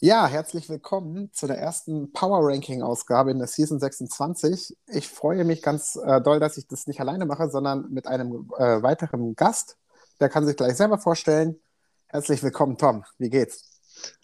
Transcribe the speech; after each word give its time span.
Ja, 0.00 0.28
herzlich 0.28 0.68
willkommen 0.68 1.32
zu 1.32 1.48
der 1.48 1.58
ersten 1.58 2.12
Power 2.12 2.38
Ranking 2.48 2.82
Ausgabe 2.82 3.32
in 3.32 3.38
der 3.40 3.48
Season 3.48 3.80
26. 3.80 4.76
Ich 4.86 5.08
freue 5.08 5.44
mich 5.44 5.60
ganz 5.60 5.96
äh, 5.96 6.20
doll, 6.20 6.38
dass 6.38 6.56
ich 6.56 6.68
das 6.68 6.86
nicht 6.86 7.00
alleine 7.00 7.26
mache, 7.26 7.50
sondern 7.50 7.90
mit 7.90 8.06
einem 8.06 8.48
äh, 8.58 8.80
weiteren 8.80 9.34
Gast. 9.34 9.76
Der 10.20 10.28
kann 10.28 10.46
sich 10.46 10.56
gleich 10.56 10.76
selber 10.76 10.98
vorstellen. 10.98 11.60
Herzlich 12.06 12.44
willkommen, 12.44 12.78
Tom. 12.78 13.04
Wie 13.18 13.28
geht's? 13.28 13.68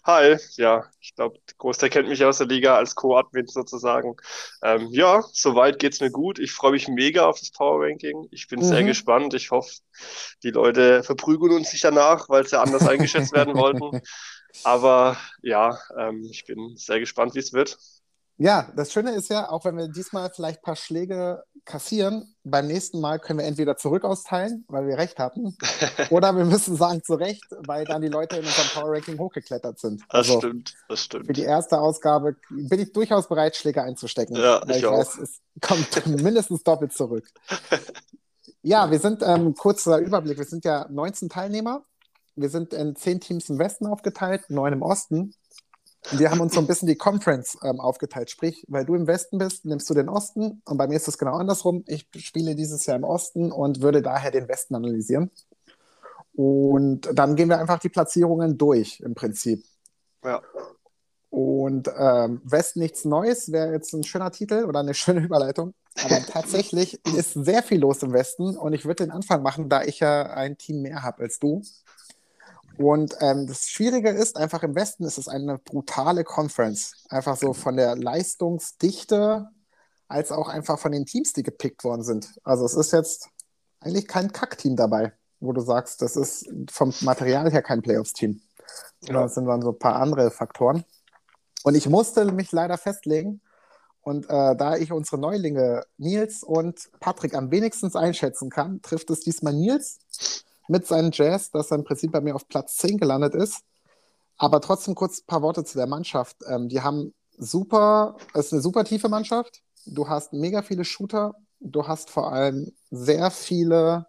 Hi, 0.05 0.37
ja, 0.55 0.85
ich 1.01 1.13
glaube, 1.13 1.39
der 1.45 1.55
Großteil 1.57 1.89
kennt 1.89 2.07
mich 2.07 2.23
aus 2.23 2.37
der 2.37 2.47
Liga 2.47 2.77
als 2.77 2.95
Co-Admin 2.95 3.47
sozusagen. 3.47 4.15
Ähm, 4.63 4.87
ja, 4.91 5.25
soweit 5.33 5.77
geht's 5.79 5.99
mir 5.99 6.09
gut. 6.09 6.39
Ich 6.39 6.53
freue 6.53 6.71
mich 6.71 6.87
mega 6.87 7.25
auf 7.25 7.39
das 7.39 7.51
Power 7.51 7.81
Ranking. 7.81 8.29
Ich 8.31 8.47
bin 8.47 8.59
mhm. 8.59 8.63
sehr 8.63 8.83
gespannt. 8.85 9.33
Ich 9.33 9.51
hoffe, 9.51 9.73
die 10.41 10.51
Leute 10.51 11.03
verprügeln 11.03 11.51
uns 11.51 11.73
nicht 11.73 11.83
danach, 11.83 12.29
weil 12.29 12.47
sie 12.47 12.57
anders 12.57 12.87
eingeschätzt 12.87 13.33
werden 13.33 13.55
wollten. 13.55 14.01
Aber 14.63 15.17
ja, 15.41 15.77
ähm, 15.97 16.27
ich 16.31 16.45
bin 16.45 16.75
sehr 16.75 16.99
gespannt, 16.99 17.35
wie 17.35 17.39
es 17.39 17.53
wird. 17.53 17.77
Ja, 18.37 18.69
das 18.75 18.91
Schöne 18.91 19.15
ist 19.15 19.29
ja, 19.29 19.49
auch 19.49 19.63
wenn 19.63 19.77
wir 19.77 19.87
diesmal 19.87 20.29
vielleicht 20.29 20.59
ein 20.59 20.63
paar 20.63 20.75
Schläge 20.75 21.43
kassieren, 21.63 22.35
beim 22.43 22.67
nächsten 22.67 22.99
Mal 22.99 23.17
können 23.17 23.39
wir 23.39 23.45
entweder 23.45 23.77
zurück 23.77 24.03
austeilen, 24.03 24.65
weil 24.67 24.87
wir 24.87 24.97
recht 24.97 25.19
hatten, 25.19 25.57
oder 26.09 26.35
wir 26.35 26.43
müssen 26.43 26.75
sagen 26.75 27.01
zu 27.01 27.15
Recht, 27.15 27.45
weil 27.65 27.85
dann 27.85 28.01
die 28.01 28.09
Leute 28.09 28.35
in 28.35 28.45
unserem 28.45 28.67
Power 28.73 28.93
Ranking 28.93 29.17
hochgeklettert 29.17 29.79
sind. 29.79 30.01
Das 30.09 30.29
also, 30.29 30.39
stimmt, 30.39 30.73
das 30.89 30.99
stimmt. 30.99 31.27
Für 31.27 31.33
die 31.33 31.43
erste 31.43 31.79
Ausgabe 31.79 32.35
bin 32.49 32.79
ich 32.79 32.91
durchaus 32.91 33.27
bereit, 33.29 33.55
Schläge 33.55 33.81
einzustecken. 33.81 34.35
Ja, 34.35 34.61
weil 34.63 34.71
ich, 34.71 34.77
ich 34.77 34.85
auch. 34.85 34.97
weiß, 34.97 35.17
es 35.17 35.39
kommt 35.61 36.05
mindestens 36.21 36.63
doppelt 36.63 36.93
zurück. 36.93 37.29
Ja, 38.67 38.89
wir 38.89 38.97
sind, 38.97 39.21
ähm, 39.21 39.53
kurzer 39.53 39.99
Überblick, 39.99 40.39
wir 40.39 40.45
sind 40.45 40.65
ja 40.65 40.87
19 40.89 41.29
Teilnehmer 41.29 41.85
wir 42.35 42.49
sind 42.49 42.73
in 42.73 42.95
zehn 42.95 43.19
Teams 43.19 43.49
im 43.49 43.59
Westen 43.59 43.85
aufgeteilt, 43.85 44.49
neun 44.49 44.73
im 44.73 44.81
Osten. 44.81 45.33
Wir 46.11 46.29
haben 46.29 46.39
uns 46.39 46.53
so 46.53 46.59
ein 46.59 46.67
bisschen 46.67 46.87
die 46.87 46.97
Conference 46.97 47.57
ähm, 47.63 47.79
aufgeteilt. 47.79 48.29
Sprich, 48.29 48.63
weil 48.67 48.85
du 48.85 48.93
im 48.93 49.07
Westen 49.07 49.39
bist, 49.39 49.65
nimmst 49.65 49.89
du 49.89 49.93
den 49.93 50.07
Osten. 50.07 50.61
Und 50.65 50.77
bei 50.77 50.87
mir 50.87 50.95
ist 50.95 51.07
es 51.07 51.17
genau 51.17 51.33
andersrum. 51.33 51.83
Ich 51.87 52.07
spiele 52.17 52.55
dieses 52.55 52.85
Jahr 52.85 52.95
im 52.95 53.03
Osten 53.03 53.51
und 53.51 53.81
würde 53.81 54.01
daher 54.01 54.31
den 54.31 54.47
Westen 54.47 54.75
analysieren. 54.75 55.31
Und 56.35 57.09
dann 57.13 57.35
gehen 57.35 57.49
wir 57.49 57.59
einfach 57.59 57.79
die 57.79 57.89
Platzierungen 57.89 58.57
durch, 58.57 58.99
im 58.99 59.15
Prinzip. 59.15 59.63
Ja. 60.23 60.41
Und 61.29 61.89
ähm, 61.97 62.41
Westen 62.43 62.79
nichts 62.79 63.03
Neues 63.03 63.51
wäre 63.51 63.71
jetzt 63.71 63.93
ein 63.93 64.03
schöner 64.03 64.31
Titel 64.31 64.65
oder 64.65 64.81
eine 64.81 64.93
schöne 64.93 65.21
Überleitung. 65.21 65.73
Aber 66.03 66.19
tatsächlich 66.25 66.99
ist 67.15 67.33
sehr 67.33 67.63
viel 67.63 67.79
los 67.79 68.03
im 68.03 68.13
Westen 68.13 68.57
und 68.57 68.73
ich 68.73 68.85
würde 68.85 69.05
den 69.05 69.11
Anfang 69.11 69.41
machen, 69.41 69.69
da 69.69 69.83
ich 69.83 70.01
ja 70.01 70.23
ein 70.23 70.57
Team 70.57 70.81
mehr 70.81 71.03
habe 71.03 71.23
als 71.23 71.39
du. 71.39 71.61
Und 72.77 73.15
ähm, 73.19 73.47
das 73.47 73.67
Schwierige 73.67 74.09
ist, 74.09 74.37
einfach 74.37 74.63
im 74.63 74.75
Westen 74.75 75.03
ist 75.03 75.17
es 75.17 75.27
eine 75.27 75.57
brutale 75.57 76.23
Conference. 76.23 76.93
Einfach 77.09 77.37
so 77.37 77.53
von 77.53 77.77
der 77.77 77.95
Leistungsdichte 77.95 79.49
als 80.07 80.31
auch 80.31 80.49
einfach 80.49 80.79
von 80.79 80.91
den 80.91 81.05
Teams, 81.05 81.33
die 81.33 81.43
gepickt 81.43 81.83
worden 81.83 82.03
sind. 82.03 82.33
Also 82.43 82.65
es 82.65 82.75
ist 82.75 82.91
jetzt 82.91 83.29
eigentlich 83.79 84.07
kein 84.07 84.31
Kackteam 84.31 84.75
dabei, 84.75 85.13
wo 85.39 85.51
du 85.51 85.61
sagst, 85.61 86.01
das 86.01 86.15
ist 86.15 86.47
vom 86.71 86.93
Material 87.01 87.51
her 87.51 87.61
kein 87.61 87.81
Playoffs-Team. 87.81 88.41
Ja. 89.03 89.23
Das 89.23 89.35
sind 89.35 89.45
dann 89.45 89.61
so 89.61 89.69
ein 89.69 89.79
paar 89.79 89.95
andere 89.95 90.31
Faktoren. 90.31 90.85
Und 91.63 91.75
ich 91.75 91.89
musste 91.89 92.31
mich 92.31 92.51
leider 92.51 92.77
festlegen. 92.77 93.41
Und 94.01 94.25
äh, 94.25 94.55
da 94.55 94.75
ich 94.77 94.91
unsere 94.91 95.17
Neulinge 95.17 95.83
Nils 95.97 96.43
und 96.43 96.91
Patrick 96.99 97.33
am 97.33 97.49
wenigsten 97.49 97.93
einschätzen 97.95 98.51
kann, 98.51 98.81
trifft 98.83 99.09
es 99.09 99.21
diesmal 99.21 99.53
Nils 99.53 99.97
mit 100.67 100.87
seinem 100.87 101.11
Jazz, 101.13 101.51
das 101.51 101.71
im 101.71 101.83
Prinzip 101.83 102.11
bei 102.11 102.21
mir 102.21 102.35
auf 102.35 102.47
Platz 102.47 102.77
10 102.77 102.97
gelandet 102.97 103.35
ist. 103.35 103.61
Aber 104.37 104.61
trotzdem 104.61 104.95
kurz 104.95 105.19
ein 105.19 105.25
paar 105.27 105.41
Worte 105.41 105.63
zu 105.63 105.77
der 105.77 105.87
Mannschaft. 105.87 106.37
Ähm, 106.47 106.67
die 106.69 106.81
haben 106.81 107.13
super, 107.37 108.17
es 108.33 108.47
ist 108.47 108.53
eine 108.53 108.61
super 108.61 108.83
tiefe 108.83 109.09
Mannschaft. 109.09 109.61
Du 109.85 110.07
hast 110.09 110.33
mega 110.33 110.61
viele 110.61 110.83
Shooter. 110.83 111.35
Du 111.59 111.87
hast 111.87 112.09
vor 112.09 112.31
allem 112.33 112.73
sehr 112.91 113.31
viele 113.31 114.07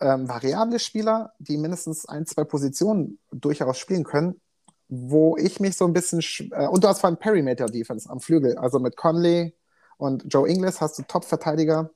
ähm, 0.00 0.28
variable 0.28 0.78
Spieler, 0.78 1.32
die 1.38 1.58
mindestens 1.58 2.06
ein, 2.06 2.26
zwei 2.26 2.44
Positionen 2.44 3.18
durchaus 3.32 3.78
spielen 3.78 4.04
können. 4.04 4.40
Wo 4.88 5.36
ich 5.36 5.60
mich 5.60 5.76
so 5.76 5.84
ein 5.84 5.92
bisschen. 5.92 6.22
Äh, 6.52 6.68
und 6.68 6.84
du 6.84 6.88
hast 6.88 7.00
vor 7.00 7.08
allem 7.08 7.18
Perimeter 7.18 7.66
Defense 7.66 8.08
am 8.08 8.20
Flügel. 8.20 8.56
Also 8.56 8.78
mit 8.78 8.96
Conley 8.96 9.54
und 9.98 10.24
Joe 10.32 10.48
Inglis 10.48 10.80
hast 10.80 10.98
du 10.98 11.02
Top-Verteidiger 11.02 11.90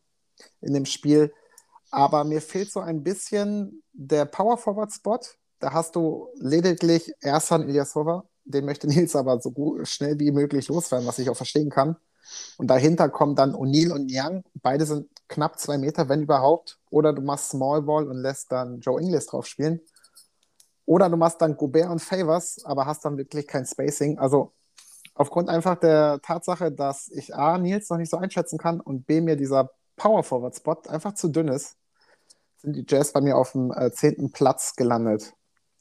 in 0.60 0.74
dem 0.74 0.84
Spiel. 0.84 1.32
Aber 1.92 2.24
mir 2.24 2.40
fehlt 2.40 2.72
so 2.72 2.80
ein 2.80 3.02
bisschen 3.04 3.82
der 3.92 4.24
Power 4.24 4.56
Forward 4.56 4.92
Spot. 4.92 5.20
Da 5.60 5.72
hast 5.74 5.94
du 5.94 6.28
lediglich 6.36 7.12
Ersan 7.20 7.68
Ilyasova. 7.68 8.24
Den 8.44 8.64
möchte 8.64 8.86
Nils 8.88 9.14
aber 9.14 9.40
so 9.40 9.50
gut, 9.52 9.86
schnell 9.86 10.18
wie 10.18 10.32
möglich 10.32 10.68
loswerden, 10.68 11.06
was 11.06 11.18
ich 11.18 11.28
auch 11.28 11.36
verstehen 11.36 11.70
kann. 11.70 11.96
Und 12.56 12.68
dahinter 12.68 13.10
kommen 13.10 13.36
dann 13.36 13.54
O'Neill 13.54 13.92
und 13.92 14.10
Young. 14.10 14.42
Beide 14.62 14.86
sind 14.86 15.08
knapp 15.28 15.58
zwei 15.58 15.76
Meter, 15.76 16.08
wenn 16.08 16.22
überhaupt. 16.22 16.78
Oder 16.90 17.12
du 17.12 17.20
machst 17.20 17.50
Small 17.50 17.82
Ball 17.82 18.08
und 18.08 18.16
lässt 18.16 18.50
dann 18.50 18.80
Joe 18.80 18.98
Inglis 19.00 19.26
drauf 19.26 19.46
spielen. 19.46 19.80
Oder 20.86 21.10
du 21.10 21.18
machst 21.18 21.42
dann 21.42 21.56
Gobert 21.58 21.90
und 21.90 22.00
Favors, 22.00 22.64
aber 22.64 22.86
hast 22.86 23.04
dann 23.04 23.18
wirklich 23.18 23.46
kein 23.46 23.66
Spacing. 23.66 24.18
Also 24.18 24.52
aufgrund 25.14 25.50
einfach 25.50 25.76
der 25.78 26.20
Tatsache, 26.22 26.72
dass 26.72 27.08
ich 27.08 27.34
A, 27.34 27.58
Nils 27.58 27.90
noch 27.90 27.98
nicht 27.98 28.10
so 28.10 28.16
einschätzen 28.16 28.58
kann 28.58 28.80
und 28.80 29.06
B, 29.06 29.20
mir 29.20 29.36
dieser 29.36 29.70
Power 29.96 30.22
Forward 30.22 30.56
Spot 30.56 30.80
einfach 30.88 31.14
zu 31.14 31.28
dünn 31.28 31.48
ist, 31.48 31.76
sind 32.62 32.76
die 32.76 32.84
Jazz 32.88 33.12
bei 33.12 33.20
mir 33.20 33.36
auf 33.36 33.52
dem 33.52 33.72
äh, 33.72 33.90
zehnten 33.92 34.30
Platz 34.30 34.76
gelandet. 34.76 35.34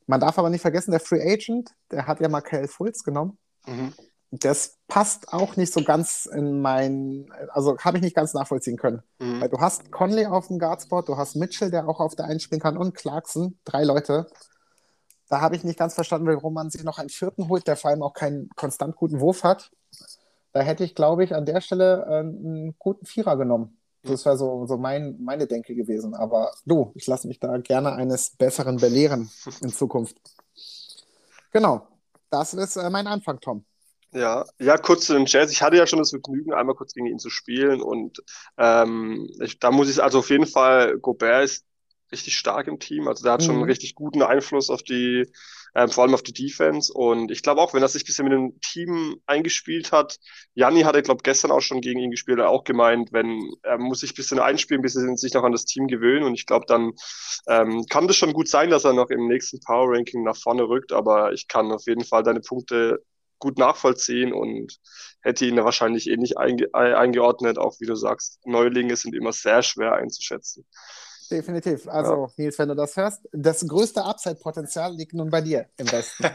Man 0.07 0.19
darf 0.19 0.37
aber 0.37 0.49
nicht 0.49 0.61
vergessen, 0.61 0.91
der 0.91 0.99
Free 0.99 1.21
Agent, 1.21 1.71
der 1.91 2.07
hat 2.07 2.19
ja 2.19 2.27
Markel 2.27 2.67
Fultz 2.67 3.03
genommen. 3.03 3.37
Mhm. 3.65 3.93
Das 4.31 4.77
passt 4.87 5.33
auch 5.33 5.57
nicht 5.57 5.73
so 5.73 5.83
ganz 5.83 6.25
in 6.25 6.61
mein, 6.61 7.31
also 7.49 7.77
habe 7.79 7.97
ich 7.97 8.03
nicht 8.03 8.15
ganz 8.15 8.33
nachvollziehen 8.33 8.77
können. 8.77 9.03
Mhm. 9.19 9.41
Weil 9.41 9.49
du 9.49 9.59
hast 9.59 9.91
Conley 9.91 10.25
auf 10.25 10.47
dem 10.47 10.57
Guardspot, 10.57 11.07
du 11.07 11.17
hast 11.17 11.35
Mitchell, 11.35 11.69
der 11.69 11.87
auch 11.87 11.99
auf 11.99 12.15
der 12.15 12.25
einspielen 12.25 12.61
kann 12.61 12.77
und 12.77 12.95
Clarkson, 12.95 13.59
drei 13.65 13.83
Leute. 13.83 14.27
Da 15.29 15.39
habe 15.39 15.55
ich 15.55 15.63
nicht 15.63 15.79
ganz 15.79 15.93
verstanden, 15.93 16.27
warum 16.27 16.53
man 16.53 16.69
sich 16.69 16.83
noch 16.83 16.97
einen 16.97 17.09
vierten 17.09 17.47
holt, 17.47 17.67
der 17.67 17.77
vor 17.77 17.91
allem 17.91 18.03
auch 18.03 18.13
keinen 18.13 18.49
konstant 18.55 18.95
guten 18.95 19.19
Wurf 19.19 19.43
hat. 19.43 19.71
Da 20.53 20.61
hätte 20.61 20.83
ich, 20.83 20.95
glaube 20.95 21.23
ich, 21.23 21.35
an 21.35 21.45
der 21.45 21.61
Stelle 21.61 22.05
äh, 22.05 22.19
einen 22.19 22.75
guten 22.77 23.05
Vierer 23.05 23.37
genommen. 23.37 23.80
Das 24.03 24.25
wäre 24.25 24.37
so, 24.37 24.65
so 24.65 24.77
mein, 24.77 25.17
meine 25.21 25.47
Denke 25.47 25.75
gewesen. 25.75 26.13
Aber 26.15 26.51
du, 26.65 26.91
ich 26.95 27.05
lasse 27.07 27.27
mich 27.27 27.39
da 27.39 27.57
gerne 27.57 27.93
eines 27.93 28.31
Besseren 28.31 28.77
belehren 28.77 29.29
in 29.61 29.69
Zukunft. 29.69 30.17
Genau. 31.51 31.87
Das 32.29 32.53
ist 32.53 32.77
äh, 32.77 32.89
mein 32.89 33.07
Anfang, 33.07 33.39
Tom. 33.39 33.65
Ja, 34.13 34.45
ja, 34.59 34.77
kurz 34.77 35.05
zu 35.05 35.13
den 35.13 35.25
Jazz. 35.25 35.51
Ich 35.51 35.61
hatte 35.61 35.77
ja 35.77 35.87
schon 35.87 35.99
das 35.99 36.09
Vergnügen, 36.09 36.53
einmal 36.53 36.75
kurz 36.75 36.93
gegen 36.93 37.07
ihn 37.07 37.19
zu 37.19 37.29
spielen 37.29 37.81
und 37.81 38.21
ähm, 38.57 39.29
ich, 39.41 39.57
da 39.59 39.71
muss 39.71 39.89
ich 39.89 40.03
also 40.03 40.19
auf 40.19 40.29
jeden 40.29 40.47
Fall, 40.47 40.97
Gobert 40.99 41.45
ist 41.45 41.65
richtig 42.11 42.37
stark 42.37 42.67
im 42.67 42.79
Team. 42.79 43.07
Also 43.07 43.23
der 43.23 43.33
hat 43.33 43.41
mhm. 43.41 43.45
schon 43.45 43.55
einen 43.55 43.65
richtig 43.65 43.95
guten 43.95 44.21
Einfluss 44.21 44.69
auf 44.69 44.83
die, 44.83 45.25
ähm, 45.75 45.89
vor 45.89 46.03
allem 46.03 46.13
auf 46.13 46.23
die 46.23 46.33
Defense. 46.33 46.91
Und 46.93 47.31
ich 47.31 47.43
glaube 47.43 47.61
auch, 47.61 47.73
wenn 47.73 47.81
er 47.81 47.87
sich 47.87 48.03
ein 48.03 48.05
bisschen 48.05 48.23
mit 48.25 48.33
dem 48.33 48.59
Team 48.61 49.21
eingespielt 49.25 49.91
hat, 49.91 50.17
Janni 50.53 50.81
hatte, 50.81 51.01
glaube 51.01 51.21
gestern 51.23 51.51
auch 51.51 51.61
schon 51.61 51.81
gegen 51.81 51.99
ihn 51.99 52.11
gespielt, 52.11 52.39
er 52.39 52.49
auch 52.49 52.63
gemeint, 52.63 53.13
wenn 53.13 53.51
er 53.63 53.77
muss 53.77 54.01
sich 54.01 54.11
ein 54.11 54.15
bisschen 54.15 54.39
einspielen, 54.39 54.81
bis 54.81 54.95
er 54.95 55.15
sich 55.15 55.33
noch 55.33 55.43
an 55.43 55.51
das 55.51 55.65
Team 55.65 55.87
gewöhnen. 55.87 56.25
Und 56.25 56.33
ich 56.33 56.45
glaube, 56.45 56.65
dann 56.67 56.91
ähm, 57.47 57.85
kann 57.89 58.07
das 58.07 58.17
schon 58.17 58.33
gut 58.33 58.47
sein, 58.47 58.69
dass 58.69 58.83
er 58.83 58.93
noch 58.93 59.09
im 59.09 59.27
nächsten 59.27 59.59
Power 59.61 59.95
Ranking 59.95 60.23
nach 60.23 60.37
vorne 60.37 60.63
rückt. 60.63 60.91
Aber 60.91 61.33
ich 61.33 61.47
kann 61.47 61.71
auf 61.71 61.85
jeden 61.87 62.03
Fall 62.03 62.23
deine 62.23 62.41
Punkte 62.41 62.99
gut 63.41 63.57
nachvollziehen 63.57 64.31
und 64.31 64.77
hätte 65.21 65.45
ihn 65.45 65.57
da 65.57 65.65
wahrscheinlich 65.65 66.07
ähnlich 66.07 66.37
einge 66.37 66.73
eingeordnet, 66.73 67.57
auch 67.57 67.75
wie 67.79 67.87
du 67.87 67.95
sagst, 67.95 68.39
Neulinge 68.45 68.95
sind 68.95 69.15
immer 69.15 69.33
sehr 69.33 69.63
schwer 69.63 69.93
einzuschätzen. 69.93 70.65
Definitiv. 71.31 71.87
Also, 71.87 72.27
ja. 72.27 72.33
Nils, 72.35 72.59
wenn 72.59 72.67
du 72.67 72.75
das 72.75 72.97
hörst, 72.97 73.21
das 73.31 73.65
größte 73.65 74.03
Upside-Potenzial 74.03 74.93
liegt 74.93 75.13
nun 75.13 75.29
bei 75.29 75.39
dir 75.39 75.69
im 75.77 75.89
Westen. 75.89 76.25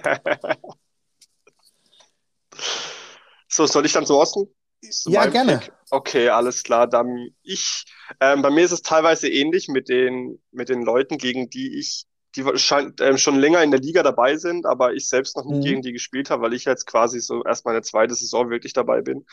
so, 3.49 3.67
soll 3.67 3.85
ich 3.85 3.93
dann 3.93 4.07
zu 4.07 4.17
Osten? 4.17 4.49
Zu 4.91 5.11
ja, 5.11 5.27
gerne. 5.27 5.59
Pick? 5.59 5.73
Okay, 5.91 6.29
alles 6.31 6.63
klar. 6.63 6.87
Dann 6.87 7.29
ich, 7.43 7.85
ähm, 8.21 8.41
bei 8.41 8.51
mir 8.51 8.65
ist 8.65 8.73
es 8.73 8.83
teilweise 8.83 9.29
ähnlich 9.29 9.69
mit 9.69 9.91
den, 9.91 10.43
mit 10.51 10.71
den 10.71 10.83
Leuten, 10.83 11.19
gegen 11.19 11.51
die 11.51 11.79
ich, 11.79 12.07
die 12.35 12.45
scheint, 12.59 13.01
ähm, 13.03 13.19
schon 13.19 13.39
länger 13.39 13.63
in 13.63 13.71
der 13.71 13.81
Liga 13.81 14.03
dabei 14.03 14.37
sind, 14.37 14.65
aber 14.65 14.95
ich 14.95 15.09
selbst 15.09 15.37
noch 15.37 15.45
nie 15.45 15.59
mhm. 15.59 15.63
gegen 15.63 15.83
die 15.83 15.93
gespielt 15.93 16.31
habe, 16.31 16.43
weil 16.43 16.55
ich 16.55 16.65
jetzt 16.65 16.87
quasi 16.87 17.21
so 17.21 17.45
erst 17.45 17.67
meine 17.67 17.83
zweite 17.83 18.15
Saison 18.15 18.49
wirklich 18.49 18.73
dabei 18.73 19.03
bin. 19.03 19.27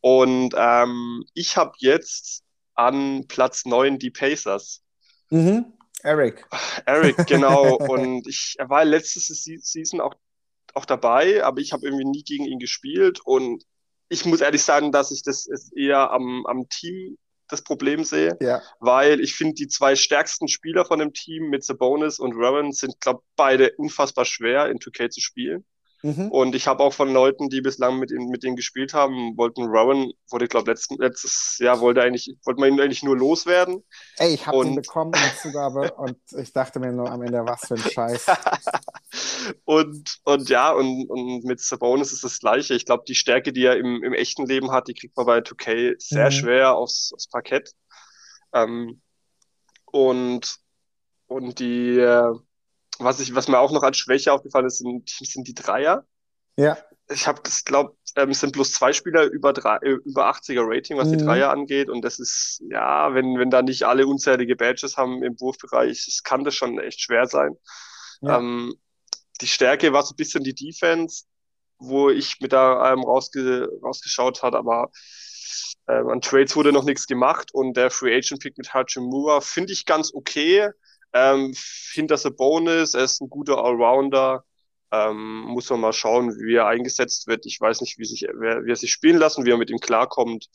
Und 0.00 0.54
ähm, 0.56 1.24
ich 1.32 1.56
habe 1.56 1.72
jetzt 1.78 2.44
an 2.74 3.26
Platz 3.26 3.64
9 3.64 3.98
die 3.98 4.10
Pacers. 4.10 4.82
Mhm. 5.30 5.72
Eric. 6.02 6.46
Eric, 6.86 7.16
genau. 7.26 7.76
Und 7.76 8.26
ich, 8.26 8.54
er 8.58 8.68
war 8.70 8.84
letzte 8.84 9.20
Season 9.20 10.00
auch, 10.00 10.14
auch 10.74 10.84
dabei, 10.84 11.44
aber 11.44 11.60
ich 11.60 11.72
habe 11.72 11.86
irgendwie 11.86 12.04
nie 12.04 12.22
gegen 12.22 12.44
ihn 12.44 12.58
gespielt. 12.58 13.20
Und 13.24 13.64
ich 14.08 14.24
muss 14.24 14.40
ehrlich 14.40 14.62
sagen, 14.62 14.92
dass 14.92 15.10
ich 15.10 15.22
das 15.22 15.48
eher 15.74 16.10
am, 16.10 16.46
am 16.46 16.68
Team 16.68 17.18
das 17.48 17.62
Problem 17.62 18.04
sehe, 18.04 18.36
ja. 18.40 18.62
weil 18.78 19.20
ich 19.20 19.34
finde, 19.34 19.54
die 19.54 19.68
zwei 19.68 19.96
stärksten 19.96 20.48
Spieler 20.48 20.84
von 20.84 20.98
dem 20.98 21.14
Team 21.14 21.48
mit 21.48 21.64
Sabonis 21.64 22.18
und 22.18 22.34
Rowan 22.34 22.72
sind, 22.72 23.00
glaube 23.00 23.22
beide 23.36 23.72
unfassbar 23.76 24.26
schwer 24.26 24.68
in 24.68 24.78
2K 24.78 25.08
zu 25.08 25.20
spielen. 25.20 25.64
Mhm. 26.02 26.30
Und 26.30 26.54
ich 26.54 26.68
habe 26.68 26.82
auch 26.84 26.92
von 26.92 27.12
Leuten, 27.12 27.48
die 27.48 27.60
bislang 27.60 27.98
mit, 27.98 28.10
mit 28.10 28.44
denen 28.44 28.54
gespielt 28.54 28.94
haben, 28.94 29.36
wollten 29.36 29.64
Rowan, 29.64 30.12
wurde, 30.30 30.44
ich 30.44 30.50
glaube, 30.50 30.70
letzten, 30.70 30.96
letztes 30.96 31.58
Jahr 31.58 31.80
wollte 31.80 32.02
eigentlich, 32.02 32.36
wollte 32.44 32.60
man 32.60 32.72
ihn 32.72 32.80
eigentlich 32.80 33.02
nur 33.02 33.16
loswerden. 33.16 33.84
Ey, 34.16 34.34
ich 34.34 34.46
habe 34.46 34.64
ihn 34.64 34.74
bekommen 34.76 35.12
in 35.14 35.38
Zugabe 35.42 35.92
und 35.94 36.16
ich 36.36 36.52
dachte 36.52 36.78
mir 36.78 36.92
nur 36.92 37.10
am 37.10 37.22
Ende, 37.22 37.44
was 37.44 37.66
für 37.66 37.74
ein 37.74 37.90
Scheiß. 37.90 38.26
und, 39.64 40.18
und 40.24 40.48
ja, 40.48 40.70
und, 40.70 41.10
und 41.10 41.44
mit 41.44 41.60
Sabonis 41.60 42.12
ist 42.12 42.22
das 42.22 42.38
Gleiche. 42.38 42.74
Ich 42.74 42.86
glaube, 42.86 43.02
die 43.08 43.16
Stärke, 43.16 43.52
die 43.52 43.64
er 43.64 43.76
im, 43.76 44.04
im 44.04 44.12
echten 44.12 44.46
Leben 44.46 44.70
hat, 44.70 44.86
die 44.86 44.94
kriegt 44.94 45.16
man 45.16 45.26
bei 45.26 45.38
2K 45.38 45.96
sehr 45.98 46.26
mhm. 46.26 46.30
schwer 46.30 46.74
aufs, 46.76 47.12
aufs 47.12 47.28
Parkett. 47.28 47.72
Ähm, 48.52 49.00
und, 49.84 50.58
und 51.26 51.58
die, 51.58 51.98
äh, 51.98 52.34
was, 52.98 53.20
ich, 53.20 53.34
was 53.34 53.48
mir 53.48 53.58
auch 53.58 53.72
noch 53.72 53.82
als 53.82 53.98
Schwäche 53.98 54.32
aufgefallen 54.32 54.66
ist, 54.66 54.78
sind, 54.78 55.08
sind 55.08 55.46
die 55.46 55.54
Dreier. 55.54 56.04
Ja. 56.56 56.76
Ich 57.10 57.26
habe 57.26 57.40
das 57.42 57.64
glaubt, 57.64 57.96
ähm, 58.16 58.30
es 58.30 58.40
sind 58.40 58.52
bloß 58.52 58.72
zwei 58.72 58.92
Spieler 58.92 59.24
über, 59.24 59.52
drei, 59.52 59.76
äh, 59.76 59.96
über 60.04 60.30
80er 60.30 60.64
Rating, 60.64 60.98
was 60.98 61.08
mhm. 61.08 61.18
die 61.18 61.24
Dreier 61.24 61.50
angeht. 61.50 61.88
Und 61.88 62.02
das 62.02 62.18
ist, 62.18 62.62
ja, 62.68 63.14
wenn, 63.14 63.38
wenn 63.38 63.50
da 63.50 63.62
nicht 63.62 63.84
alle 63.84 64.06
unzählige 64.06 64.56
Badges 64.56 64.96
haben 64.96 65.22
im 65.22 65.40
Wurfbereich, 65.40 66.20
kann 66.24 66.44
das 66.44 66.54
schon 66.54 66.78
echt 66.78 67.00
schwer 67.00 67.26
sein. 67.26 67.56
Ja. 68.20 68.38
Ähm, 68.38 68.74
die 69.40 69.46
Stärke 69.46 69.92
war 69.92 70.02
so 70.02 70.14
ein 70.14 70.16
bisschen 70.16 70.42
die 70.42 70.54
Defense, 70.54 71.24
wo 71.78 72.10
ich 72.10 72.40
mit 72.40 72.52
da 72.52 72.92
ähm, 72.92 73.04
rausge 73.04 73.68
rausgeschaut 73.82 74.42
hat, 74.42 74.54
aber 74.54 74.90
ähm, 75.88 76.08
an 76.08 76.20
Trades 76.20 76.56
wurde 76.56 76.72
noch 76.72 76.84
nichts 76.84 77.06
gemacht 77.06 77.54
und 77.54 77.76
der 77.76 77.90
Free 77.90 78.14
Agent 78.16 78.40
Pick 78.40 78.58
mit 78.58 78.74
Hachimura 78.74 79.40
finde 79.40 79.72
ich 79.72 79.86
ganz 79.86 80.12
okay. 80.12 80.70
Ähm, 81.18 81.52
Finde 81.56 82.14
das 82.14 82.26
ein 82.26 82.36
Bonus, 82.36 82.94
er 82.94 83.04
ist 83.04 83.20
ein 83.20 83.28
guter 83.28 83.58
Allrounder. 83.58 84.44
Ähm, 84.90 85.42
muss 85.42 85.68
man 85.68 85.80
mal 85.80 85.92
schauen, 85.92 86.34
wie 86.38 86.54
er 86.54 86.66
eingesetzt 86.66 87.26
wird. 87.26 87.44
Ich 87.44 87.60
weiß 87.60 87.82
nicht, 87.82 87.98
wie, 87.98 88.06
sich, 88.06 88.26
wer, 88.32 88.64
wie 88.64 88.70
er 88.70 88.76
sich 88.76 88.90
spielen 88.92 89.18
lassen, 89.18 89.44
wie 89.44 89.50
er 89.50 89.58
mit 89.58 89.68
ihm 89.68 89.80
klarkommt. 89.80 90.46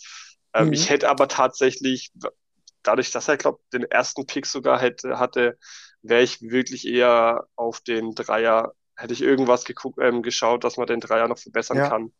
Ähm, 0.53 0.67
mhm. 0.67 0.73
Ich 0.73 0.89
hätte 0.89 1.09
aber 1.09 1.27
tatsächlich, 1.27 2.11
dadurch, 2.81 3.11
dass 3.11 3.27
er, 3.27 3.37
glaube 3.37 3.59
den 3.73 3.83
ersten 3.83 4.25
Pick 4.25 4.45
sogar 4.45 4.79
hätte, 4.79 5.19
hatte, 5.19 5.57
wäre 6.01 6.23
ich 6.23 6.41
wirklich 6.41 6.87
eher 6.87 7.45
auf 7.55 7.81
den 7.81 8.15
Dreier, 8.15 8.73
hätte 8.95 9.13
ich 9.13 9.21
irgendwas 9.21 9.65
geguckt, 9.65 9.99
ähm, 10.01 10.23
geschaut, 10.23 10.63
dass 10.63 10.77
man 10.77 10.87
den 10.87 10.99
Dreier 10.99 11.27
noch 11.27 11.39
verbessern 11.39 11.77
ja. 11.77 11.89
kann, 11.89 12.13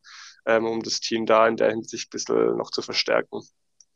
ähm, 0.45 0.65
um 0.65 0.83
das 0.83 0.99
Team 0.99 1.25
da 1.25 1.47
in 1.47 1.57
der 1.57 1.69
Hinsicht 1.69 2.07
ein 2.07 2.11
bisschen 2.11 2.57
noch 2.57 2.69
zu 2.69 2.81
verstärken. 2.81 3.41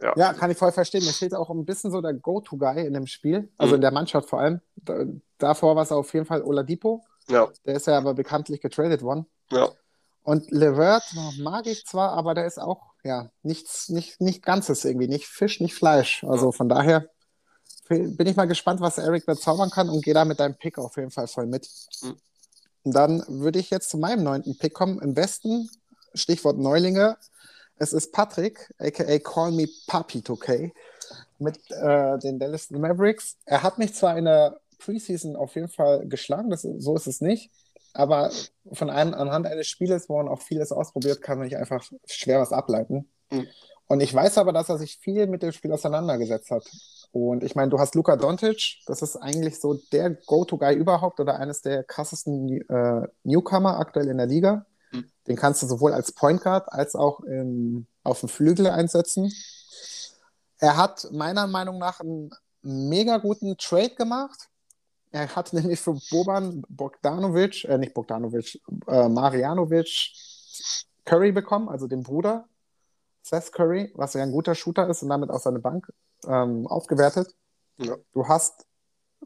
Ja. 0.01 0.13
ja, 0.15 0.33
kann 0.33 0.51
ich 0.51 0.57
voll 0.57 0.71
verstehen. 0.71 1.03
Mir 1.03 1.11
fehlt 1.11 1.33
auch 1.33 1.49
ein 1.49 1.65
bisschen 1.65 1.91
so 1.91 2.01
der 2.01 2.13
Go-To-Guy 2.13 2.85
in 2.85 2.93
dem 2.93 3.07
Spiel, 3.07 3.51
also 3.57 3.71
mhm. 3.71 3.75
in 3.75 3.81
der 3.81 3.91
Mannschaft 3.91 4.29
vor 4.29 4.39
allem. 4.39 4.61
Da, 4.75 5.05
davor 5.39 5.75
war 5.75 5.83
es 5.83 5.91
auf 5.91 6.13
jeden 6.13 6.25
Fall 6.25 6.43
Oladipo. 6.43 7.03
Ja. 7.29 7.47
Der 7.65 7.75
ist 7.75 7.87
ja 7.87 7.97
aber 7.97 8.13
bekanntlich 8.13 8.61
getradet 8.61 9.01
worden. 9.01 9.25
Ja. 9.51 9.69
Und 10.23 10.51
Levert 10.51 11.03
mag 11.39 11.67
ich 11.67 11.85
zwar, 11.85 12.11
aber 12.11 12.33
der 12.33 12.45
ist 12.45 12.59
auch, 12.59 12.93
ja, 13.03 13.31
nichts, 13.43 13.89
nicht, 13.89 14.19
nicht 14.19 14.43
Ganzes 14.43 14.83
irgendwie, 14.85 15.07
nicht 15.07 15.25
Fisch, 15.25 15.61
nicht 15.61 15.73
Fleisch. 15.73 16.23
Also 16.25 16.51
von 16.51 16.69
daher 16.69 17.09
bin 17.87 18.27
ich 18.27 18.35
mal 18.35 18.45
gespannt, 18.45 18.81
was 18.81 18.97
Eric 18.97 19.25
da 19.25 19.35
zaubern 19.35 19.69
kann 19.69 19.89
und 19.89 20.03
gehe 20.03 20.13
da 20.13 20.25
mit 20.25 20.39
deinem 20.39 20.57
Pick 20.57 20.77
auf 20.77 20.97
jeden 20.97 21.11
Fall 21.11 21.27
voll 21.27 21.47
mit. 21.47 21.69
Mhm. 22.01 22.17
Und 22.83 22.93
dann 22.93 23.23
würde 23.27 23.59
ich 23.59 23.69
jetzt 23.69 23.89
zu 23.89 23.97
meinem 23.97 24.23
neunten 24.23 24.57
Pick 24.57 24.73
kommen. 24.73 24.99
Im 24.99 25.15
Westen, 25.15 25.69
Stichwort 26.13 26.57
Neulinge, 26.57 27.17
es 27.79 27.93
ist 27.93 28.11
Patrick, 28.11 28.73
aka 28.79 29.19
Call 29.19 29.51
Me 29.51 29.67
Papi 29.87 30.19
2K, 30.19 30.71
mit 31.39 31.59
äh, 31.71 32.17
den 32.19 32.39
Dallas 32.39 32.69
Mavericks. 32.71 33.37
Er 33.45 33.63
hat 33.63 33.77
mich 33.77 33.93
zwar 33.93 34.17
in 34.17 34.25
der 34.25 34.59
Preseason 34.79 35.35
auf 35.35 35.55
jeden 35.55 35.69
Fall 35.69 36.07
geschlagen, 36.07 36.49
das, 36.49 36.61
so 36.61 36.95
ist 36.95 37.07
es 37.07 37.21
nicht, 37.21 37.51
aber 37.93 38.31
von 38.73 38.89
einem, 38.89 39.13
anhand 39.13 39.47
eines 39.47 39.67
Spieles, 39.67 40.09
wo 40.09 40.17
man 40.17 40.27
auch 40.27 40.41
vieles 40.41 40.71
ausprobiert, 40.71 41.21
kann 41.21 41.37
man 41.37 41.47
nicht 41.47 41.57
einfach 41.57 41.83
schwer 42.05 42.39
was 42.39 42.51
ableiten. 42.51 43.09
Mhm. 43.31 43.47
Und 43.87 44.01
ich 44.01 44.13
weiß 44.13 44.37
aber, 44.37 44.51
dass 44.51 44.69
er 44.69 44.77
sich 44.77 44.97
viel 44.97 45.27
mit 45.27 45.41
dem 45.43 45.53
Spiel 45.53 45.71
auseinandergesetzt 45.71 46.51
hat. 46.51 46.63
Und 47.11 47.43
ich 47.43 47.55
meine, 47.55 47.69
du 47.69 47.79
hast 47.79 47.95
Luka 47.95 48.17
Doncic, 48.17 48.79
das 48.85 49.01
ist 49.01 49.15
eigentlich 49.15 49.59
so 49.59 49.79
der 49.93 50.11
Go-To-Guy 50.11 50.75
überhaupt 50.75 51.19
oder 51.19 51.39
eines 51.39 51.61
der 51.61 51.83
krassesten 51.83 52.61
äh, 52.69 53.07
Newcomer 53.23 53.79
aktuell 53.79 54.09
in 54.09 54.17
der 54.17 54.27
Liga. 54.27 54.65
Den 55.27 55.35
kannst 55.35 55.61
du 55.61 55.67
sowohl 55.67 55.93
als 55.93 56.11
Point 56.11 56.41
Guard 56.41 56.71
als 56.71 56.95
auch 56.95 57.19
im, 57.21 57.87
auf 58.03 58.21
dem 58.21 58.29
Flügel 58.29 58.67
einsetzen. 58.67 59.31
Er 60.59 60.77
hat 60.77 61.07
meiner 61.11 61.47
Meinung 61.47 61.77
nach 61.77 61.99
einen 61.99 62.31
mega 62.61 63.17
guten 63.17 63.57
Trade 63.57 63.95
gemacht. 63.95 64.49
Er 65.11 65.35
hat 65.35 65.53
nämlich 65.53 65.79
für 65.79 65.97
Boban 66.09 66.63
Bogdanovic, 66.69 67.65
äh, 67.65 67.77
nicht 67.77 67.93
Bogdanovic, 67.93 68.59
äh, 68.87 69.09
Marianovic 69.09 70.13
Curry 71.05 71.31
bekommen, 71.31 71.69
also 71.69 71.87
den 71.87 72.03
Bruder 72.03 72.47
Seth 73.21 73.51
Curry, 73.51 73.91
was 73.95 74.13
ja 74.13 74.23
ein 74.23 74.31
guter 74.31 74.55
Shooter 74.55 74.89
ist 74.89 75.03
und 75.03 75.09
damit 75.09 75.29
auch 75.29 75.39
seine 75.39 75.59
Bank 75.59 75.91
ähm, 76.25 76.65
aufgewertet. 76.67 77.35
Ja. 77.77 77.97
Du 78.13 78.27
hast 78.27 78.65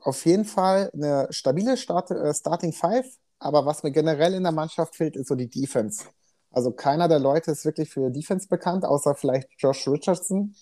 auf 0.02 0.26
jeden 0.26 0.46
Fall 0.46 0.90
eine 0.94 1.28
stabile 1.30 1.78
Start, 1.78 2.12
äh, 2.12 2.34
Starting 2.34 2.74
Five 2.74 3.06
aber 3.42 3.66
was 3.66 3.82
mir 3.82 3.92
generell 3.92 4.36
in 4.36 4.44
der 4.44 4.52
Mannschaft 4.52 4.96
fehlt, 4.96 5.16
ist 5.16 5.28
so 5.28 5.36
die 5.36 5.50
Defense. 5.50 6.06
Also 6.52 6.72
keiner 6.72 7.08
der 7.08 7.20
Leute 7.20 7.52
ist 7.52 7.66
wirklich 7.66 7.90
für 7.90 8.12
Defense 8.12 8.48
bekannt, 8.48 8.86
außer 8.86 9.16
vielleicht 9.16 9.50
Josh 9.58 9.88
Richardson. 9.88 10.56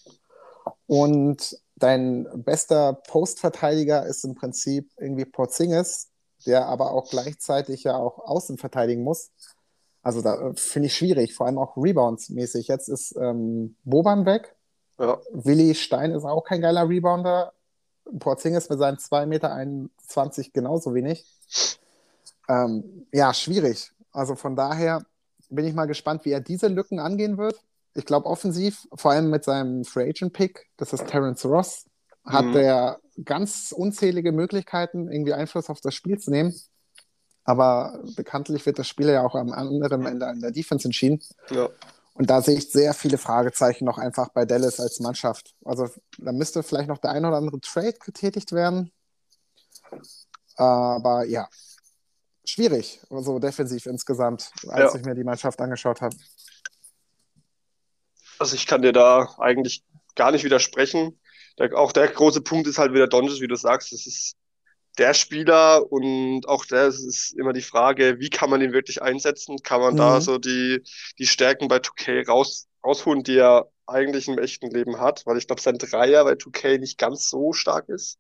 Und 0.88 1.58
dein 1.76 2.26
bester 2.36 2.94
Postverteidiger 2.94 4.06
ist 4.06 4.24
im 4.24 4.34
Prinzip 4.36 4.92
irgendwie 4.98 5.26
Porzingis, 5.26 6.10
der 6.46 6.68
aber 6.68 6.92
auch 6.92 7.10
gleichzeitig 7.10 7.84
ja 7.84 7.98
auch 7.98 8.20
außen 8.20 8.58
verteidigen 8.58 9.04
muss. 9.04 9.32
Also 10.02 10.22
da 10.22 10.36
äh, 10.36 10.54
finde 10.56 10.88
ich 10.88 10.96
schwierig, 10.96 11.36
vor 11.36 11.48
allem 11.48 11.58
auch 11.58 11.76
Rebounds-mäßig. 11.76 12.68
Jetzt 12.70 12.88
ist 12.88 13.14
ähm, 13.20 13.76
Boban 13.84 14.26
weg. 14.26 14.56
Ja. 14.98 15.20
Willi 15.32 15.76
Stein 15.76 16.12
ist 16.12 16.24
auch 16.24 16.44
kein 16.44 16.62
geiler 16.62 16.88
Rebounder. 16.88 17.52
Porzingis 18.20 18.70
mit 18.70 18.80
seinen 18.80 18.98
2,21 18.98 19.28
Meter 19.28 19.90
genauso 20.54 20.94
wenig 20.94 21.26
ähm, 22.50 23.06
ja, 23.14 23.34
schwierig. 23.34 23.92
Also 24.12 24.36
von 24.36 24.56
daher 24.56 25.04
bin 25.50 25.66
ich 25.66 25.74
mal 25.74 25.86
gespannt, 25.86 26.26
wie 26.26 26.32
er 26.32 26.42
diese 26.42 26.68
Lücken 26.68 27.00
angehen 27.00 27.38
wird. 27.38 27.56
Ich 27.94 28.06
glaube, 28.06 28.28
offensiv, 28.28 28.88
vor 28.94 29.12
allem 29.12 29.30
mit 29.30 29.44
seinem 29.44 29.86
Free 29.86 30.10
Agent 30.10 30.34
Pick, 30.34 30.68
das 30.78 30.94
ist 30.94 31.08
Terence 31.08 31.46
Ross, 31.46 31.86
hat 32.26 32.46
mhm. 32.46 32.56
er 32.56 33.00
ganz 33.24 33.74
unzählige 33.76 34.32
Möglichkeiten, 34.32 35.12
irgendwie 35.12 35.34
Einfluss 35.34 35.70
auf 35.70 35.82
das 35.82 35.94
Spiel 35.94 36.20
zu 36.20 36.32
nehmen. 36.32 36.54
Aber 37.44 38.00
bekanntlich 38.16 38.66
wird 38.66 38.78
das 38.78 38.88
Spiel 38.88 39.10
ja 39.10 39.24
auch 39.24 39.36
am 39.36 39.52
anderen 39.52 40.06
Ende 40.06 40.30
in 40.30 40.40
der 40.40 40.52
Defense 40.52 40.88
entschieden. 40.88 41.20
Ja. 41.50 41.70
Und 42.14 42.30
da 42.30 42.42
sehe 42.42 42.58
ich 42.58 42.72
sehr 42.72 42.94
viele 42.94 43.18
Fragezeichen 43.18 43.86
noch 43.86 43.98
einfach 43.98 44.30
bei 44.30 44.46
Dallas 44.46 44.80
als 44.80 45.00
Mannschaft. 45.00 45.56
Also 45.64 45.88
da 46.18 46.32
müsste 46.32 46.64
vielleicht 46.64 46.90
noch 46.90 46.98
der 46.98 47.12
ein 47.12 47.26
oder 47.26 47.38
andere 47.38 47.60
Trade 47.60 47.94
getätigt 47.94 48.52
werden. 48.52 48.92
Aber 50.56 51.26
ja, 51.26 51.48
schwierig, 52.50 53.00
so 53.10 53.16
also 53.16 53.40
defensiv 53.40 53.86
insgesamt, 53.86 54.52
als 54.68 54.94
ja. 54.94 55.00
ich 55.00 55.06
mir 55.06 55.16
die 55.16 55.24
Mannschaft 55.24 55.60
angeschaut 55.62 56.02
habe. 56.02 56.16
Also 58.38 58.56
ich 58.56 58.68
kann 58.68 58.82
dir 58.82 58.94
da 58.94 59.36
eigentlich 59.38 59.84
gar 60.16 60.32
nicht 60.32 60.44
widersprechen. 60.44 61.20
Der, 61.58 61.78
auch 61.78 61.92
der 61.92 62.08
große 62.08 62.42
Punkt 62.42 62.68
ist 62.68 62.78
halt 62.78 62.94
wieder 62.94 63.08
Donches, 63.08 63.42
wie 63.42 63.48
du 63.48 63.56
sagst. 63.56 63.92
Das 63.92 64.06
ist 64.08 64.36
der 64.98 65.14
Spieler 65.14 65.92
und 65.92 66.48
auch 66.48 66.66
das 66.66 67.00
ist 67.00 67.34
immer 67.38 67.54
die 67.54 67.62
Frage, 67.62 68.20
wie 68.20 68.30
kann 68.30 68.50
man 68.50 68.62
ihn 68.62 68.74
wirklich 68.74 69.02
einsetzen? 69.02 69.58
Kann 69.64 69.82
man 69.82 69.94
mhm. 69.94 69.98
da 69.98 70.22
so 70.22 70.38
die, 70.38 70.82
die 71.20 71.28
Stärken 71.28 71.68
bei 71.68 71.78
2K 71.78 72.28
raus, 72.28 72.68
rausholen, 72.84 73.24
die 73.24 73.38
er 73.38 73.70
eigentlich 73.86 74.28
im 74.28 74.40
echten 74.40 74.70
Leben 74.70 75.00
hat? 75.00 75.26
Weil 75.26 75.38
ich 75.38 75.48
glaube, 75.48 75.62
sein 75.62 75.78
Dreier 75.78 76.24
bei 76.24 76.34
2K 76.34 76.80
nicht 76.80 76.98
ganz 76.98 77.30
so 77.30 77.54
stark 77.54 77.90
ist 77.90 78.20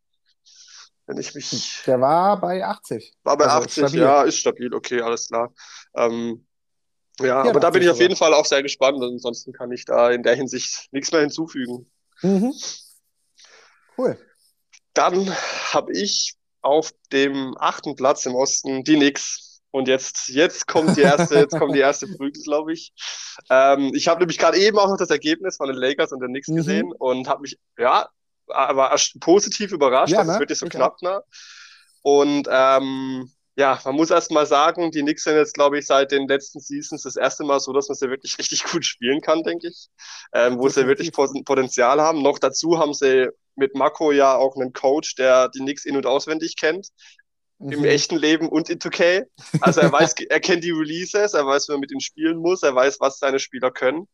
wenn 1.10 1.18
ich 1.18 1.34
mich. 1.34 1.82
Der 1.88 2.00
war 2.00 2.39
bei 2.39 2.63
80. 2.63 3.13
War 3.24 3.36
bei 3.36 3.46
also 3.46 3.66
80, 3.66 3.74
stabil. 3.74 4.00
ja, 4.00 4.22
ist 4.24 4.38
stabil, 4.38 4.74
okay, 4.74 5.01
alles 5.01 5.28
klar. 5.28 5.51
Ähm, 5.96 6.46
ja, 7.20 7.25
ja, 7.25 7.50
aber 7.50 7.60
da 7.60 7.72
bin 7.72 7.82
ich 7.82 7.89
auf 7.89 8.00
jeden 8.00 8.16
Fall 8.16 8.34
auch 8.34 8.46
sehr 8.46 8.62
gespannt. 8.62 9.04
Ansonsten 9.04 9.51
kann 9.51 9.72
ich 9.72 9.86
da 9.86 10.12
in 10.12 10.22
der 10.22 10.36
Hinsicht 10.36 10.88
nichts 10.92 11.12
mehr 11.12 11.22
hinzufügen. 11.22 11.92
Mhm. 12.22 12.54
Cool. 13.98 14.18
Dann 14.94 15.36
habe 15.74 15.92
ich 15.94 16.36
auf 16.62 16.92
dem 17.12 17.58
achten 17.58 17.96
Platz 17.96 18.25
im 18.28 18.36
Osten 18.36 18.84
die 18.84 18.96
Knicks. 18.96 19.62
Und 19.72 19.88
jetzt, 19.88 20.30
jetzt 20.30 20.68
kommt 20.68 20.96
die 20.96 21.01
erste, 21.01 21.36
jetzt 21.36 21.58
kommt 21.58 21.75
die 21.75 21.80
erste 21.80 22.08
Prügel, 22.08 22.42
glaube 22.44 22.74
ich. 22.74 22.94
Ähm, 23.50 23.92
ich 23.96 24.08
habe 24.08 24.20
nämlich 24.20 24.38
gerade 24.38 24.60
eben 24.60 24.78
auch 24.78 24.89
noch 24.89 24.98
das 24.98 25.10
Ergebnis 25.10 25.58
von 25.58 25.68
den 25.68 25.78
Lakers 25.78 26.12
und 26.12 26.22
den 26.22 26.30
Knicks 26.30 26.48
mhm. 26.48 26.56
gesehen 26.56 26.92
und 26.92 27.28
habe 27.28 27.42
mich, 27.42 27.60
ja, 27.78 28.10
aber 28.50 28.96
positiv 29.20 29.72
überrascht, 29.72 30.12
ja, 30.12 30.20
dass 30.20 30.27
ne? 30.27 30.34
es 30.34 30.39
wirklich 30.39 30.60
so 30.60 30.65
ich 30.65 30.72
knapp 30.72 31.01
war. 31.01 31.24
Und 32.01 32.48
ähm, 32.50 33.32
ja, 33.56 33.77
man 33.84 33.96
muss 33.96 34.10
erst 34.10 34.32
mal 34.32 34.46
sagen, 34.46 34.89
die 34.91 35.01
Knicks 35.01 35.25
sind 35.25 35.36
jetzt, 35.36 35.53
glaube 35.53 35.79
ich, 35.79 35.86
seit 35.86 36.12
den 36.12 36.29
letzten 36.29 36.62
Seasons 36.62 37.03
das 37.03 37.18
erste 37.18 37.44
Mal 37.44 37.60
so, 37.60 37.74
dass 37.74 37.89
man 37.89 37.98
sie 37.98 38.10
wirklich 38.10 38.38
richtig 38.39 38.63
gut 38.63 38.86
spielen 38.86 39.22
kann, 39.22 39.44
denke 39.44 39.68
ich. 39.68 39.89
Ähm, 40.34 40.58
wo 40.60 40.70
sie 40.70 40.88
wirklich 40.88 41.12
Potenzial 41.12 42.00
haben. 42.00 42.22
Noch 42.22 42.39
dazu 42.39 42.79
haben 42.79 42.94
sie 42.94 43.29
mit 43.56 43.75
Mako 43.75 44.13
ja 44.13 44.36
auch 44.36 44.56
einen 44.56 44.72
Coach, 44.72 45.15
der 45.15 45.50
die 45.50 45.60
Knicks 45.60 45.86
in- 45.86 45.98
und 45.98 46.06
auswendig 46.06 46.56
kennt. 46.56 46.88
mhm. 47.60 47.72
im 47.74 47.86
echten 47.86 48.15
Leben 48.15 48.48
und 48.48 48.70
in 48.70 48.79
2K. 48.79 49.25
Also 49.60 49.82
er 49.82 49.91
weiß, 49.91 50.13
er 50.29 50.39
kennt 50.39 50.63
die 50.63 50.72
Releases, 50.72 51.34
er 51.34 51.46
weiß, 51.46 51.68
wie 51.68 51.74
man 51.74 51.82
mit 51.82 51.91
ihm 51.91 52.00
spielen 52.00 52.38
muss, 52.38 52.63
er 52.63 52.74
weiß, 52.74 53.01
was 53.01 53.20
seine 53.20 53.39
Spieler 53.39 53.72
können. 53.72 54.08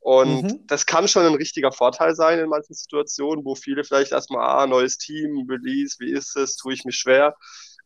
Und 0.00 0.42
mhm. 0.42 0.66
das 0.66 0.86
kann 0.86 1.08
schon 1.08 1.26
ein 1.26 1.34
richtiger 1.34 1.72
Vorteil 1.72 2.14
sein 2.14 2.38
in 2.38 2.48
manchen 2.48 2.74
Situationen, 2.74 3.44
wo 3.44 3.54
viele 3.54 3.84
vielleicht 3.84 4.12
erstmal, 4.12 4.46
ah, 4.46 4.66
neues 4.66 4.96
Team, 4.96 5.46
Release, 5.48 5.96
wie 5.98 6.12
ist 6.12 6.36
es, 6.36 6.56
tue 6.56 6.72
ich 6.72 6.84
mich 6.84 6.96
schwer. 6.96 7.34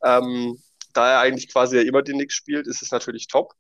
Ähm, 0.05 0.59
da 0.93 1.11
er 1.11 1.21
eigentlich 1.21 1.51
quasi 1.51 1.77
ja 1.77 1.83
immer 1.83 2.03
den 2.03 2.17
Knicks 2.17 2.35
spielt, 2.35 2.67
ist 2.67 2.83
es 2.83 2.91
natürlich 2.91 3.27
top. 3.29 3.55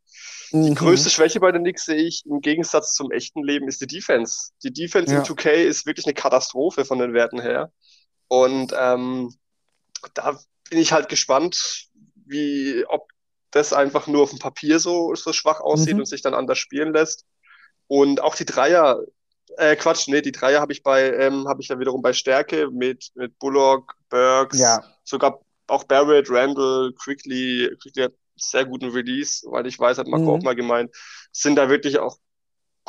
Mhm. 0.51 0.67
Die 0.67 0.75
größte 0.75 1.11
Schwäche 1.11 1.41
bei 1.41 1.51
den 1.51 1.63
Knicks 1.63 1.87
sehe 1.87 2.03
ich 2.03 2.25
im 2.27 2.41
Gegensatz 2.41 2.93
zum 2.93 3.11
echten 3.11 3.43
Leben 3.43 3.69
ist 3.69 3.81
die 3.81 3.87
Defense. 3.87 4.51
Die 4.63 4.73
Defense 4.73 5.13
ja. 5.13 5.21
in 5.21 5.25
2K 5.25 5.51
ist 5.51 5.87
wirklich 5.87 6.07
eine 6.07 6.15
Katastrophe 6.15 6.85
von 6.85 6.99
den 6.99 7.15
Werten 7.15 7.41
her. 7.41 7.73
Und 8.29 8.75
ähm, 8.79 9.35
da 10.15 10.39
bin 10.69 10.79
ich 10.79 10.93
halt 10.93 11.09
gespannt, 11.09 11.89
wie, 12.27 12.85
ob 12.89 13.09
das 13.51 13.73
einfach 13.73 14.07
nur 14.07 14.23
auf 14.23 14.31
dem 14.31 14.39
Papier 14.39 14.79
so, 14.79 15.15
so 15.15 15.33
schwach 15.33 15.61
aussieht 15.61 15.95
mhm. 15.95 16.01
und 16.01 16.07
sich 16.07 16.23
dann 16.23 16.35
anders 16.35 16.59
spielen 16.59 16.93
lässt. 16.93 17.27
Und 17.93 18.23
auch 18.23 18.35
die 18.35 18.47
Dreier, 18.47 19.03
äh, 19.59 19.77
Quatsch, 19.77 20.09
nee, 20.09 20.23
die 20.23 20.33
Dreier 20.33 20.63
habe 20.63 20.73
ich 20.73 20.83
bei, 20.83 21.13
ähm, 21.13 21.47
habe 21.47 21.61
ich 21.61 21.69
ja 21.69 21.79
wiederum 21.79 22.01
bei 22.01 22.15
Stärke 22.15 22.71
mit, 22.71 23.11
mit 23.17 23.39
Bullock, 23.39 23.97
Burks, 24.09 24.59
ja. 24.59 24.83
sogar 25.05 25.43
auch 25.67 25.85
Barrett, 25.85 26.31
Randall, 26.31 26.95
Quickly, 26.95 27.69
Quickly 27.83 28.05
hat 28.05 28.15
sehr 28.35 28.65
guten 28.65 28.89
Release, 28.89 29.47
weil 29.51 29.67
ich 29.67 29.79
weiß, 29.79 29.99
hat 29.99 30.07
Marco 30.07 30.25
mhm. 30.25 30.31
auch 30.31 30.43
mal 30.43 30.55
gemeint, 30.55 30.91
sind 31.33 31.57
da 31.57 31.69
wirklich 31.69 31.99
auch 31.99 32.17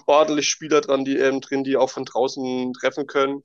ordentlich 0.06 0.50
Spieler 0.50 0.80
dran, 0.80 1.04
die 1.04 1.18
ähm, 1.18 1.42
drin, 1.42 1.66
die 1.66 1.76
auch 1.76 1.90
von 1.90 2.06
draußen 2.06 2.72
treffen 2.72 3.06
können. 3.06 3.44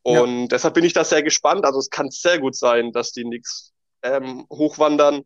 Und 0.00 0.40
ja. 0.40 0.46
deshalb 0.46 0.72
bin 0.72 0.84
ich 0.84 0.94
da 0.94 1.04
sehr 1.04 1.22
gespannt. 1.22 1.66
Also 1.66 1.78
es 1.78 1.90
kann 1.90 2.10
sehr 2.10 2.38
gut 2.38 2.56
sein, 2.56 2.92
dass 2.92 3.12
die 3.12 3.24
Knicks 3.24 3.74
ähm, 4.00 4.46
hochwandern 4.50 5.24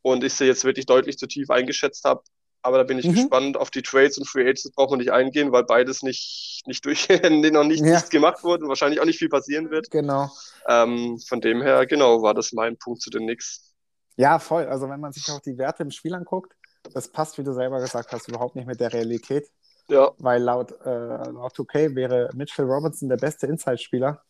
und 0.00 0.24
ich 0.24 0.32
sie 0.32 0.46
jetzt 0.46 0.64
wirklich 0.64 0.86
deutlich 0.86 1.18
zu 1.18 1.26
tief 1.26 1.50
eingeschätzt 1.50 2.04
habe. 2.04 2.22
Aber 2.62 2.78
da 2.78 2.84
bin 2.84 2.98
ich 2.98 3.06
mhm. 3.06 3.14
gespannt 3.14 3.56
auf 3.56 3.70
die 3.70 3.82
Trades 3.82 4.18
und 4.18 4.26
Free 4.26 4.42
Agents 4.42 4.70
braucht 4.72 4.90
man 4.90 4.98
nicht 4.98 5.12
eingehen, 5.12 5.50
weil 5.50 5.64
beides 5.64 6.02
nicht, 6.02 6.62
nicht 6.66 6.84
durch, 6.84 7.08
noch 7.22 7.64
nicht, 7.64 7.80
ja. 7.80 7.92
nichts 7.94 8.10
gemacht 8.10 8.44
wurde 8.44 8.64
und 8.64 8.68
wahrscheinlich 8.68 9.00
auch 9.00 9.06
nicht 9.06 9.18
viel 9.18 9.30
passieren 9.30 9.70
wird. 9.70 9.90
Genau. 9.90 10.30
Ähm, 10.68 11.18
von 11.26 11.40
dem 11.40 11.62
her, 11.62 11.86
genau, 11.86 12.22
war 12.22 12.34
das 12.34 12.52
mein 12.52 12.76
Punkt 12.76 13.00
zu 13.00 13.10
den 13.10 13.22
Knicks. 13.22 13.74
Ja, 14.16 14.38
voll. 14.38 14.66
Also 14.66 14.88
wenn 14.90 15.00
man 15.00 15.12
sich 15.12 15.30
auch 15.30 15.40
die 15.40 15.56
Werte 15.56 15.82
im 15.82 15.90
Spiel 15.90 16.14
anguckt, 16.14 16.52
das 16.92 17.08
passt, 17.08 17.38
wie 17.38 17.44
du 17.44 17.54
selber 17.54 17.80
gesagt 17.80 18.12
hast, 18.12 18.28
überhaupt 18.28 18.56
nicht 18.56 18.66
mit 18.66 18.80
der 18.80 18.92
Realität. 18.92 19.48
Ja. 19.88 20.12
Weil 20.18 20.42
laut, 20.42 20.72
äh, 20.84 21.30
laut 21.30 21.54
2K 21.54 21.94
wäre 21.94 22.30
Mitchell 22.34 22.66
Robinson 22.66 23.08
der 23.08 23.16
beste 23.16 23.46
Inside-Spieler. 23.46 24.22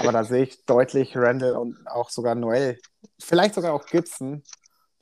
Aber 0.00 0.12
da 0.12 0.24
sehe 0.24 0.44
ich 0.44 0.64
deutlich 0.64 1.16
Randall 1.16 1.56
und 1.56 1.76
auch 1.86 2.10
sogar 2.10 2.34
Noel, 2.34 2.78
vielleicht 3.18 3.54
sogar 3.54 3.72
auch 3.72 3.86
Gibson, 3.86 4.44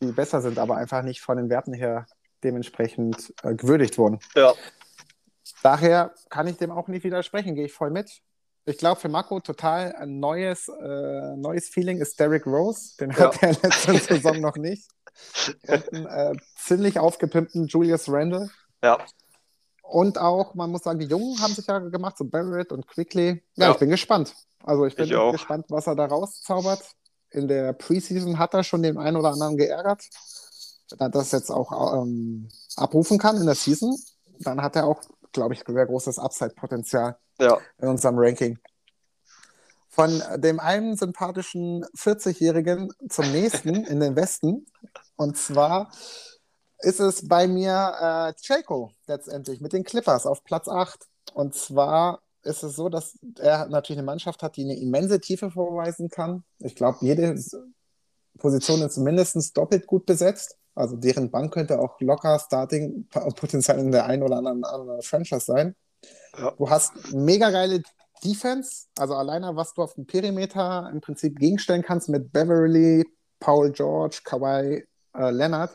die 0.00 0.12
besser 0.12 0.40
sind, 0.40 0.58
aber 0.58 0.76
einfach 0.76 1.02
nicht 1.02 1.20
von 1.20 1.36
den 1.36 1.50
Werten 1.50 1.74
her 1.74 2.06
dementsprechend 2.42 3.32
äh, 3.42 3.54
gewürdigt 3.54 3.98
wurden. 3.98 4.18
Ja. 4.34 4.54
Daher 5.62 6.14
kann 6.28 6.46
ich 6.46 6.56
dem 6.56 6.70
auch 6.70 6.88
nicht 6.88 7.04
widersprechen, 7.04 7.54
gehe 7.54 7.66
ich 7.66 7.72
voll 7.72 7.90
mit. 7.90 8.20
Ich 8.66 8.78
glaube, 8.78 9.00
für 9.00 9.08
Marco 9.08 9.40
total 9.40 9.94
ein 9.96 10.20
neues, 10.20 10.68
äh, 10.68 11.36
neues 11.36 11.68
Feeling 11.68 11.98
ist 11.98 12.20
Derrick 12.20 12.46
Rose. 12.46 12.96
Den 12.98 13.10
ja. 13.10 13.18
hat 13.18 13.42
er 13.42 13.52
letzte 13.62 13.98
Saison 13.98 14.40
noch 14.40 14.56
nicht. 14.56 14.88
Und 15.66 15.92
einen 15.92 16.06
äh, 16.06 16.32
ziemlich 16.56 16.98
aufgepimpten 16.98 17.66
Julius 17.66 18.08
Randle. 18.08 18.50
Ja. 18.82 18.98
Und 19.82 20.18
auch, 20.18 20.54
man 20.54 20.70
muss 20.70 20.82
sagen, 20.84 21.00
die 21.00 21.06
Jungen 21.06 21.40
haben 21.40 21.52
sich 21.52 21.66
ja 21.66 21.78
gemacht, 21.78 22.16
so 22.16 22.24
Barrett 22.24 22.70
und 22.70 22.86
Quickly. 22.86 23.42
Ja, 23.56 23.66
ja. 23.66 23.70
ich 23.72 23.78
bin 23.78 23.90
gespannt. 23.90 24.34
Also 24.62 24.86
ich 24.86 24.94
bin 24.94 25.06
ich 25.06 25.32
gespannt, 25.32 25.66
was 25.68 25.86
er 25.86 25.96
da 25.96 26.06
rauszaubert. 26.06 26.82
In 27.30 27.48
der 27.48 27.72
Preseason 27.72 28.38
hat 28.38 28.54
er 28.54 28.62
schon 28.62 28.82
den 28.82 28.98
einen 28.98 29.16
oder 29.16 29.30
anderen 29.30 29.56
geärgert. 29.56 30.04
Wenn 30.90 31.06
er 31.06 31.08
das 31.10 31.32
jetzt 31.32 31.50
auch 31.50 32.02
ähm, 32.02 32.48
abrufen 32.76 33.18
kann 33.18 33.36
in 33.36 33.46
der 33.46 33.54
Season, 33.54 33.96
dann 34.40 34.62
hat 34.62 34.76
er 34.76 34.86
auch, 34.86 35.00
glaube 35.32 35.54
ich, 35.54 35.64
sehr 35.66 35.86
großes 35.86 36.18
Upside-Potenzial 36.18 37.16
ja. 37.40 37.58
in 37.78 37.88
unserem 37.88 38.18
Ranking. 38.18 38.58
Von 39.88 40.22
dem 40.36 40.60
einen 40.60 40.96
sympathischen 40.96 41.84
40-Jährigen 41.96 42.92
zum 43.08 43.30
nächsten 43.32 43.84
in 43.84 44.00
den 44.00 44.14
Westen. 44.14 44.66
Und 45.16 45.36
zwar 45.36 45.90
ist 46.78 47.00
es 47.00 47.26
bei 47.26 47.48
mir 47.48 47.94
äh, 48.00 48.40
Chaco 48.40 48.92
letztendlich 49.06 49.60
mit 49.60 49.72
den 49.72 49.84
Clippers 49.84 50.26
auf 50.26 50.44
Platz 50.44 50.68
8. 50.68 51.06
Und 51.34 51.54
zwar 51.54 52.22
ist 52.42 52.62
es 52.62 52.76
so, 52.76 52.88
dass 52.88 53.18
er 53.38 53.66
natürlich 53.66 53.98
eine 53.98 54.06
Mannschaft 54.06 54.42
hat, 54.42 54.56
die 54.56 54.64
eine 54.64 54.78
immense 54.78 55.20
Tiefe 55.20 55.50
vorweisen 55.50 56.08
kann. 56.08 56.44
Ich 56.58 56.74
glaube, 56.74 56.98
jede 57.00 57.38
Position 58.38 58.82
ist 58.82 58.96
mindestens 58.96 59.52
doppelt 59.52 59.86
gut 59.86 60.06
besetzt. 60.06 60.56
Also 60.74 60.96
deren 60.96 61.30
Bank 61.30 61.52
könnte 61.52 61.78
auch 61.80 62.00
locker 62.00 62.38
Starting 62.38 63.06
Potenzial 63.08 63.78
in 63.78 63.92
der 63.92 64.06
einen 64.06 64.22
oder 64.22 64.38
anderen, 64.38 64.64
anderen 64.64 65.02
Franchise 65.02 65.44
sein. 65.44 65.74
Ja. 66.38 66.52
Du 66.52 66.70
hast 66.70 67.12
mega 67.12 67.50
geile 67.50 67.82
Defense, 68.24 68.86
also 68.98 69.14
alleine 69.14 69.56
was 69.56 69.74
du 69.74 69.82
auf 69.82 69.94
dem 69.94 70.06
Perimeter 70.06 70.88
im 70.92 71.00
Prinzip 71.00 71.38
gegenstellen 71.38 71.82
kannst 71.82 72.08
mit 72.08 72.32
Beverly, 72.32 73.04
Paul 73.38 73.72
George, 73.72 74.20
Kawhi, 74.24 74.84
äh, 75.16 75.30
Leonard. 75.30 75.70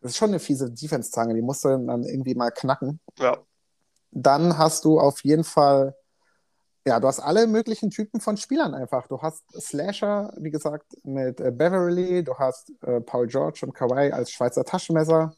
Das 0.00 0.12
ist 0.12 0.16
schon 0.16 0.30
eine 0.30 0.38
fiese 0.38 0.70
Defense-Zange, 0.70 1.34
die 1.34 1.42
musst 1.42 1.64
du 1.64 1.68
dann 1.68 2.02
irgendwie 2.04 2.34
mal 2.34 2.50
knacken. 2.50 3.00
Ja. 3.18 3.38
Dann 4.10 4.56
hast 4.56 4.84
du 4.84 4.98
auf 4.98 5.22
jeden 5.22 5.44
Fall, 5.44 5.94
ja, 6.86 6.98
du 6.98 7.08
hast 7.08 7.20
alle 7.20 7.46
möglichen 7.46 7.90
Typen 7.90 8.20
von 8.20 8.36
Spielern 8.36 8.74
einfach. 8.74 9.06
Du 9.06 9.20
hast 9.20 9.44
Slasher, 9.60 10.32
wie 10.38 10.50
gesagt, 10.50 10.96
mit 11.04 11.40
äh, 11.40 11.50
Beverly, 11.50 12.24
du 12.24 12.34
hast 12.34 12.72
äh, 12.82 13.00
Paul 13.00 13.26
George 13.26 13.60
und 13.62 13.74
Kawhi 13.74 14.12
als 14.12 14.30
Schweizer 14.30 14.64
Taschenmesser. 14.64 15.34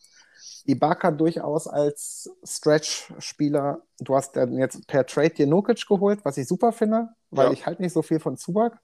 Ibaka 0.64 1.10
durchaus 1.10 1.66
als 1.66 2.30
Stretch-Spieler. 2.44 3.82
Du 3.98 4.14
hast 4.14 4.36
dann 4.36 4.56
jetzt 4.56 4.86
per 4.86 5.04
Trade 5.06 5.30
dir 5.30 5.46
Nukic 5.48 5.86
geholt, 5.88 6.24
was 6.24 6.36
ich 6.36 6.46
super 6.46 6.72
finde, 6.72 7.08
weil 7.30 7.48
ja. 7.48 7.52
ich 7.52 7.66
halt 7.66 7.80
nicht 7.80 7.92
so 7.92 8.02
viel 8.02 8.20
von 8.20 8.36
Zubac. 8.36 8.78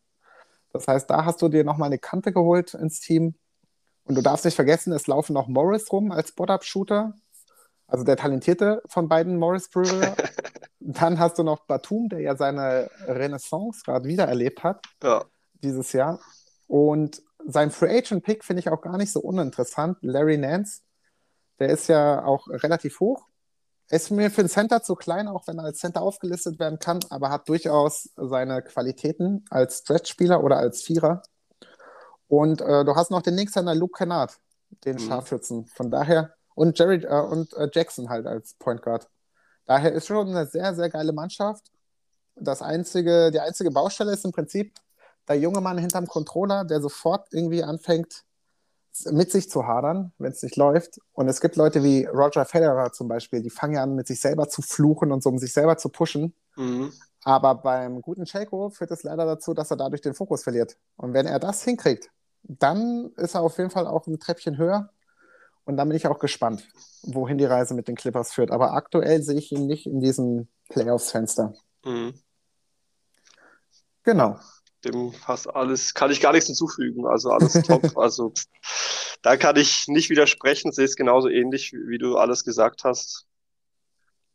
Das 0.73 0.89
heißt, 0.89 1.09
da 1.09 1.25
hast 1.25 1.41
du 1.41 1.49
dir 1.49 1.65
nochmal 1.65 1.87
eine 1.87 1.99
Kante 1.99 2.33
geholt 2.33 2.75
ins 2.75 3.01
Team. 3.01 3.37
Und 4.05 4.17
du 4.17 4.23
darfst 4.23 4.45
nicht 4.45 4.55
vergessen, 4.55 4.93
es 4.93 5.07
laufen 5.07 5.35
noch 5.35 5.49
Morris 5.49 5.93
rum 5.93 6.11
als 6.11 6.31
Spot-Up-Shooter. 6.31 7.15
Also 7.87 8.05
der 8.05 8.17
talentierte 8.17 8.83
von 8.87 9.09
beiden 9.09 9.37
Morris 9.37 9.71
Brüder. 9.71 10.17
Dann 10.81 11.19
hast 11.19 11.39
du 11.39 11.43
noch 11.43 11.67
Batum, 11.67 12.09
der 12.09 12.21
ja 12.21 12.37
seine 12.37 12.91
Renaissance 13.07 13.83
gerade 13.85 14.07
wieder 14.07 14.25
erlebt 14.27 14.63
hat. 14.63 14.85
Ja. 15.03 15.25
Dieses 15.55 15.93
Jahr. 15.93 16.21
Und 16.67 17.23
sein 17.47 17.71
Free 17.71 17.99
Agent 17.99 18.25
Pick 18.25 18.45
finde 18.45 18.61
ich 18.61 18.69
auch 18.69 18.81
gar 18.81 18.97
nicht 18.97 19.13
so 19.13 19.21
uninteressant. 19.21 19.99
Larry 20.03 20.39
Nance, 20.39 20.83
der 21.59 21.71
ist 21.71 21.89
ja 21.89 22.25
auch 22.25 22.49
relativ 22.49 23.01
hoch. 23.01 23.27
Ist 23.91 24.11
mir 24.11 24.31
für 24.31 24.43
den 24.43 24.51
Center 24.51 24.83
zu 24.83 24.95
klein, 24.95 25.29
auch 25.29 25.47
wenn 25.47 25.59
er 25.59 25.65
als 25.65 25.79
Center 25.79 26.03
aufgelistet 26.03 26.59
werden 26.59 26.79
kann, 26.79 27.01
aber 27.09 27.31
hat 27.31 27.49
durchaus 27.49 28.11
seine 28.17 28.63
Qualitäten 28.63 29.47
als 29.49 29.79
Stretch-Spieler 29.79 30.45
oder 30.45 30.59
als 30.59 30.83
Vierer. 30.83 31.23
Und 32.29 32.61
äh, 32.61 32.85
du 32.85 32.95
hast 32.95 33.11
noch 33.11 33.23
den 33.23 33.35
Linkshänder 33.35 33.75
Luke 33.75 33.97
Kennard, 33.97 34.39
den 34.85 34.97
mhm. 34.97 35.01
Scharfschützen. 35.01 35.67
Von 35.67 35.91
daher, 35.91 36.35
und 36.55 36.79
Jerry 36.79 37.03
äh, 37.03 37.21
und 37.23 37.55
äh, 37.55 37.71
Jackson 37.73 38.11
halt 38.11 38.27
als 38.27 38.55
Point 38.55 38.83
Guard. 38.83 39.09
Daher 39.69 39.93
ist 39.93 40.07
schon 40.07 40.29
eine 40.29 40.47
sehr, 40.47 40.75
sehr 40.75 40.89
geile 40.89 41.13
Mannschaft. 41.13 41.71
Das 42.35 42.63
einzige, 42.63 43.31
die 43.31 43.39
einzige 43.39 43.71
Baustelle 43.71 44.13
ist 44.13 44.25
im 44.25 44.33
Prinzip 44.33 44.73
der 45.29 45.39
junge 45.39 45.61
Mann 45.61 45.77
hinterm 45.77 46.07
Controller, 46.07 46.65
der 46.65 46.81
sofort 46.81 47.29
irgendwie 47.33 47.63
anfängt, 47.63 48.25
mit 49.11 49.31
sich 49.31 49.51
zu 49.51 49.67
hadern, 49.67 50.13
wenn 50.17 50.33
es 50.33 50.43
nicht 50.43 50.57
läuft. 50.57 50.99
Und 51.13 51.29
es 51.29 51.43
gibt 51.43 51.57
Leute 51.57 51.85
wie 51.85 52.07
Roger 52.07 52.47
Federer 52.47 52.93
zum 52.93 53.09
Beispiel, 53.09 53.43
die 53.43 53.51
fangen 53.51 53.75
ja 53.75 53.83
an, 53.83 53.95
mit 53.95 54.07
sich 54.07 54.23
selber 54.23 54.49
zu 54.49 54.63
fluchen 54.63 55.13
und 55.13 55.23
so, 55.23 55.29
um 55.29 55.39
sich 55.39 55.53
selber 55.53 55.77
zu 55.77 55.91
pushen. 55.91 56.35
Mhm. 56.57 56.91
Aber 57.25 57.57
beim 57.57 58.01
guten 58.01 58.25
Checo 58.25 58.71
führt 58.71 58.91
es 58.91 59.03
leider 59.03 59.27
dazu, 59.27 59.53
dass 59.53 59.71
er 59.71 59.77
dadurch 59.77 60.01
den 60.01 60.15
Fokus 60.15 60.45
verliert. 60.45 60.79
Und 60.97 61.13
wenn 61.13 61.27
er 61.27 61.39
das 61.39 61.63
hinkriegt, 61.63 62.09
dann 62.43 63.13
ist 63.17 63.35
er 63.35 63.43
auf 63.43 63.59
jeden 63.59 63.71
Fall 63.71 63.87
auch 63.87 64.07
ein 64.07 64.19
Treppchen 64.19 64.57
höher. 64.57 64.89
Und 65.69 65.77
dann 65.77 65.89
bin 65.89 65.97
ich 65.97 66.07
auch 66.07 66.19
gespannt, 66.19 66.67
wohin 67.03 67.37
die 67.37 67.45
Reise 67.45 67.75
mit 67.75 67.89
den 67.89 67.95
Clippers 67.95 68.33
führt. 68.33 68.51
Aber 68.51 68.73
aktuell 68.73 69.23
sehe 69.23 69.39
ich 69.39 69.53
ihn 69.53 69.67
nicht 69.67 69.87
in 69.87 70.01
diesem 70.01 70.49
Playoffs-Fenster. 70.71 71.55
Mhm. 71.85 72.15
Genau 74.03 74.39
dem 74.85 75.13
fast 75.13 75.49
alles, 75.49 75.95
kann 75.95 76.11
ich 76.11 76.21
gar 76.21 76.33
nichts 76.33 76.47
hinzufügen. 76.47 77.07
Also 77.07 77.31
alles 77.31 77.53
top. 77.67 77.97
also 77.97 78.33
da 79.23 79.37
kann 79.37 79.57
ich 79.57 79.89
nicht 79.89 80.11
widersprechen, 80.11 80.73
sehe 80.73 80.85
es 80.85 80.97
genauso 80.97 81.29
ähnlich, 81.29 81.73
wie, 81.73 81.99
du 81.99 82.17
alles 82.17 82.45
gesagt 82.45 82.85
hast. 82.85 83.27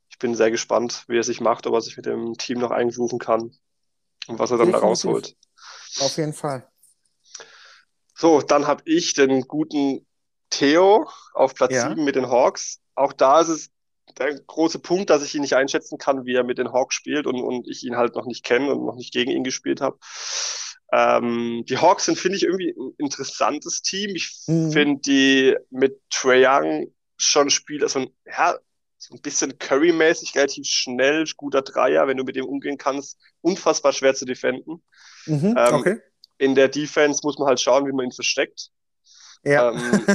Ich 0.10 0.20
bin 0.20 0.36
sehr 0.36 0.52
gespannt, 0.52 1.06
wie 1.08 1.18
er 1.18 1.24
sich 1.24 1.42
macht, 1.42 1.66
ob 1.66 1.74
er 1.74 1.82
sich 1.82 1.96
mit 1.98 2.06
dem 2.06 2.34
Team 2.38 2.60
noch 2.60 2.72
eingrooven 2.72 3.20
kann 3.20 3.56
und 4.28 4.40
was 4.40 4.52
er 4.52 4.58
dann 4.58 4.72
da 4.72 4.80
rausholt. 4.80 5.36
Auf 6.00 6.18
jeden 6.18 6.34
Fall. 6.34 6.70
So, 8.16 8.42
dann 8.42 8.68
habe 8.68 8.84
ich 8.86 9.14
den 9.14 9.42
guten 9.48 10.06
Theo 10.54 11.10
auf 11.34 11.56
Platz 11.56 11.74
ja. 11.74 11.90
7 11.90 12.04
mit 12.04 12.16
den 12.16 12.30
Hawks. 12.30 12.80
Auch 12.96 13.14
da 13.14 13.42
ist 13.42 13.50
es 13.50 13.70
der 14.18 14.40
große 14.40 14.80
Punkt, 14.80 15.10
dass 15.10 15.24
ich 15.24 15.34
ihn 15.34 15.42
nicht 15.42 15.56
einschätzen 15.56 15.98
kann, 15.98 16.26
wie 16.26 16.36
er 16.36 16.44
mit 16.44 16.58
den 16.58 16.72
Hawks 16.72 16.96
spielt 16.96 17.26
und, 17.26 17.42
und 17.42 17.68
ich 17.68 17.84
ihn 17.84 17.98
halt 17.98 18.16
noch 18.16 18.26
nicht 18.26 18.44
kenne 18.44 18.74
und 18.74 18.86
noch 18.86 18.96
nicht 18.96 19.14
gegen 19.14 19.32
ihn 19.32 19.44
gespielt 19.44 19.82
habe. 19.82 19.98
Ähm, 20.92 21.64
die 21.68 21.78
Hawks 21.78 22.06
sind, 22.06 22.20
finde 22.20 22.38
ich, 22.38 22.44
irgendwie 22.44 22.76
ein 22.78 22.94
interessantes 22.98 23.82
Team. 23.82 24.16
Ich 24.16 24.44
mhm. 24.46 24.72
finde 24.72 25.02
die 25.02 25.56
mit 25.72 26.00
Trae 26.12 26.46
Young 26.46 26.94
schon 27.18 27.50
Spieler, 27.50 27.90
so 27.90 28.00
ein, 28.00 28.10
ja, 28.28 28.56
so 28.98 29.16
ein 29.16 29.22
bisschen 29.22 29.58
Curry-mäßig, 29.58 30.36
relativ 30.36 30.66
schnell, 30.68 31.26
guter 31.36 31.62
Dreier, 31.62 32.08
wenn 32.08 32.18
du 32.18 32.24
mit 32.24 32.36
dem 32.36 32.46
umgehen 32.46 32.78
kannst, 32.78 33.20
unfassbar 33.42 33.92
schwer 33.92 34.14
zu 34.14 34.26
defenden. 34.26 34.84
Mhm, 35.26 35.56
ähm, 35.58 35.74
okay. 35.74 36.00
In 36.38 36.56
der 36.56 36.68
Defense 36.68 37.22
muss 37.24 37.38
man 37.38 37.48
halt 37.48 37.60
schauen, 37.60 37.88
wie 37.88 37.92
man 37.92 38.06
ihn 38.06 38.12
versteckt. 38.12 38.70
Ja. 39.44 39.72
Ähm, 39.72 40.06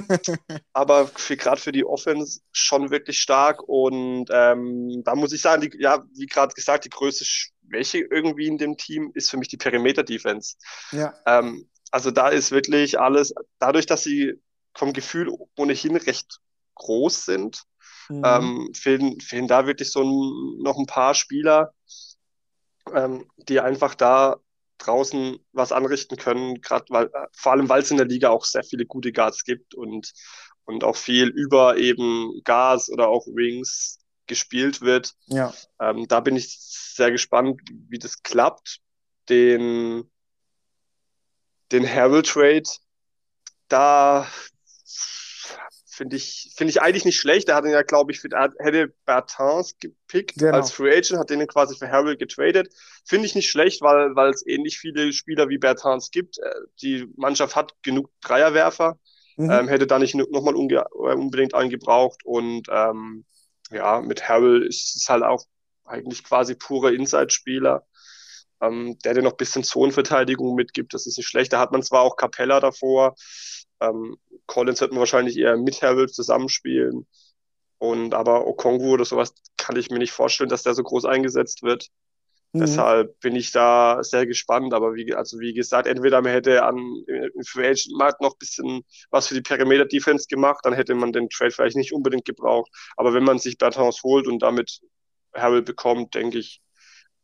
aber 0.72 1.10
gerade 1.28 1.60
für 1.60 1.72
die 1.72 1.84
Offense 1.84 2.40
schon 2.52 2.90
wirklich 2.90 3.18
stark 3.18 3.62
und 3.62 4.26
ähm, 4.30 5.02
da 5.04 5.14
muss 5.14 5.32
ich 5.32 5.42
sagen, 5.42 5.62
die, 5.62 5.70
ja, 5.78 6.04
wie 6.14 6.26
gerade 6.26 6.54
gesagt, 6.54 6.86
die 6.86 6.90
größte 6.90 7.24
Schwäche 7.24 7.98
irgendwie 8.10 8.46
in 8.46 8.58
dem 8.58 8.76
Team 8.76 9.10
ist 9.14 9.30
für 9.30 9.36
mich 9.36 9.48
die 9.48 9.58
Perimeter-Defense. 9.58 10.56
Ja. 10.92 11.14
Ähm, 11.26 11.68
also 11.90 12.10
da 12.10 12.28
ist 12.28 12.52
wirklich 12.52 12.98
alles, 12.98 13.34
dadurch, 13.58 13.86
dass 13.86 14.02
sie 14.02 14.34
vom 14.74 14.92
Gefühl 14.92 15.30
ohnehin 15.56 15.96
recht 15.96 16.38
groß 16.76 17.26
sind, 17.26 17.64
mhm. 18.08 18.22
ähm, 18.24 18.70
fehlen, 18.74 19.20
fehlen 19.20 19.48
da 19.48 19.66
wirklich 19.66 19.90
so 19.90 20.02
ein, 20.02 20.62
noch 20.62 20.78
ein 20.78 20.86
paar 20.86 21.14
Spieler, 21.14 21.72
ähm, 22.94 23.28
die 23.36 23.60
einfach 23.60 23.94
da 23.94 24.36
draußen 24.78 25.38
was 25.52 25.72
anrichten 25.72 26.16
können, 26.16 26.60
gerade 26.60 26.86
weil, 26.88 27.06
äh, 27.06 27.26
vor 27.32 27.52
allem 27.52 27.68
weil 27.68 27.82
es 27.82 27.90
in 27.90 27.96
der 27.96 28.06
Liga 28.06 28.30
auch 28.30 28.44
sehr 28.44 28.64
viele 28.64 28.86
gute 28.86 29.12
Guards 29.12 29.44
gibt 29.44 29.74
und, 29.74 30.12
und 30.64 30.84
auch 30.84 30.96
viel 30.96 31.28
über 31.28 31.76
eben 31.76 32.40
Gas 32.44 32.88
oder 32.88 33.08
auch 33.08 33.26
Wings 33.26 33.98
gespielt 34.26 34.80
wird. 34.80 35.14
Ja. 35.26 35.52
Ähm, 35.80 36.06
da 36.06 36.20
bin 36.20 36.36
ich 36.36 36.56
sehr 36.58 37.10
gespannt, 37.10 37.60
wie 37.88 37.98
das 37.98 38.22
klappt. 38.22 38.80
Den, 39.28 40.10
den 41.70 41.86
Harold 41.86 42.26
Trade, 42.26 42.62
da 43.68 44.26
Finde 45.98 46.14
ich, 46.14 46.52
finde 46.54 46.70
ich 46.70 46.80
eigentlich 46.80 47.04
nicht 47.04 47.18
schlecht. 47.18 47.48
Er 47.48 47.56
hat 47.56 47.64
ihn 47.64 47.72
ja, 47.72 47.82
glaube 47.82 48.12
ich, 48.12 48.20
für, 48.20 48.28
hätte 48.60 48.94
Bertans 49.04 49.76
gepickt 49.80 50.38
genau. 50.38 50.52
als 50.52 50.70
Free 50.70 50.96
Agent, 50.96 51.18
hat 51.18 51.28
den 51.28 51.44
quasi 51.48 51.76
für 51.76 51.90
Harold 51.90 52.20
getradet. 52.20 52.72
Finde 53.04 53.26
ich 53.26 53.34
nicht 53.34 53.50
schlecht, 53.50 53.82
weil, 53.82 54.14
weil 54.14 54.30
es 54.30 54.46
ähnlich 54.46 54.78
viele 54.78 55.12
Spieler 55.12 55.48
wie 55.48 55.58
Bertans 55.58 56.12
gibt. 56.12 56.38
Äh, 56.38 56.54
die 56.80 57.12
Mannschaft 57.16 57.56
hat 57.56 57.74
genug 57.82 58.12
Dreierwerfer, 58.20 58.96
mhm. 59.38 59.50
ähm, 59.50 59.66
hätte 59.66 59.88
da 59.88 59.98
nicht 59.98 60.14
nochmal 60.14 60.54
äh, 60.54 61.14
unbedingt 61.14 61.54
einen 61.54 61.68
gebraucht. 61.68 62.20
Und 62.24 62.68
ähm, 62.70 63.24
ja, 63.72 64.00
mit 64.00 64.28
Harold 64.28 64.68
ist 64.68 64.94
es 64.94 65.08
halt 65.08 65.24
auch 65.24 65.42
eigentlich 65.84 66.22
quasi 66.22 66.54
pure 66.54 66.94
Inside-Spieler. 66.94 67.84
Ähm, 68.60 68.96
der 69.04 69.14
dir 69.14 69.22
noch 69.22 69.32
ein 69.32 69.36
bisschen 69.36 69.64
Zonenverteidigung 69.64 70.54
mitgibt. 70.54 70.94
Das 70.94 71.08
ist 71.08 71.16
nicht 71.16 71.28
schlecht. 71.28 71.52
Da 71.52 71.58
hat 71.58 71.72
man 71.72 71.82
zwar 71.82 72.02
auch 72.02 72.16
Capella 72.16 72.60
davor, 72.60 73.16
ähm, 73.80 74.16
Collins 74.46 74.80
wird 74.80 74.92
man 74.92 75.00
wahrscheinlich 75.00 75.36
eher 75.36 75.56
mit 75.56 75.82
Harold 75.82 76.14
zusammenspielen. 76.14 77.06
Und 77.78 78.12
aber 78.14 78.46
Okongwu 78.46 78.94
oder 78.94 79.04
sowas 79.04 79.34
kann 79.56 79.76
ich 79.76 79.90
mir 79.90 79.98
nicht 79.98 80.12
vorstellen, 80.12 80.50
dass 80.50 80.64
der 80.64 80.74
so 80.74 80.82
groß 80.82 81.04
eingesetzt 81.04 81.62
wird. 81.62 81.88
Mhm. 82.52 82.60
Deshalb 82.60 83.20
bin 83.20 83.36
ich 83.36 83.52
da 83.52 84.02
sehr 84.02 84.26
gespannt. 84.26 84.74
Aber 84.74 84.94
wie, 84.94 85.14
also 85.14 85.38
wie 85.38 85.54
gesagt, 85.54 85.86
entweder 85.86 86.20
man 86.22 86.32
hätte 86.32 86.64
an 86.64 86.76
im 87.06 87.44
Free 87.44 87.68
Agent 87.68 87.96
Markt 87.96 88.20
noch 88.20 88.32
ein 88.32 88.38
bisschen 88.38 88.82
was 89.10 89.28
für 89.28 89.34
die 89.34 89.42
Perimeter 89.42 89.84
Defense 89.84 90.26
gemacht, 90.28 90.60
dann 90.64 90.72
hätte 90.72 90.94
man 90.94 91.12
den 91.12 91.28
Trade 91.28 91.52
vielleicht 91.52 91.76
nicht 91.76 91.92
unbedingt 91.92 92.24
gebraucht. 92.24 92.70
Aber 92.96 93.14
wenn 93.14 93.24
man 93.24 93.38
sich 93.38 93.58
Bertans 93.58 94.02
holt 94.02 94.26
und 94.26 94.40
damit 94.40 94.80
Harold 95.34 95.66
bekommt, 95.66 96.14
denke 96.14 96.38
ich, 96.38 96.60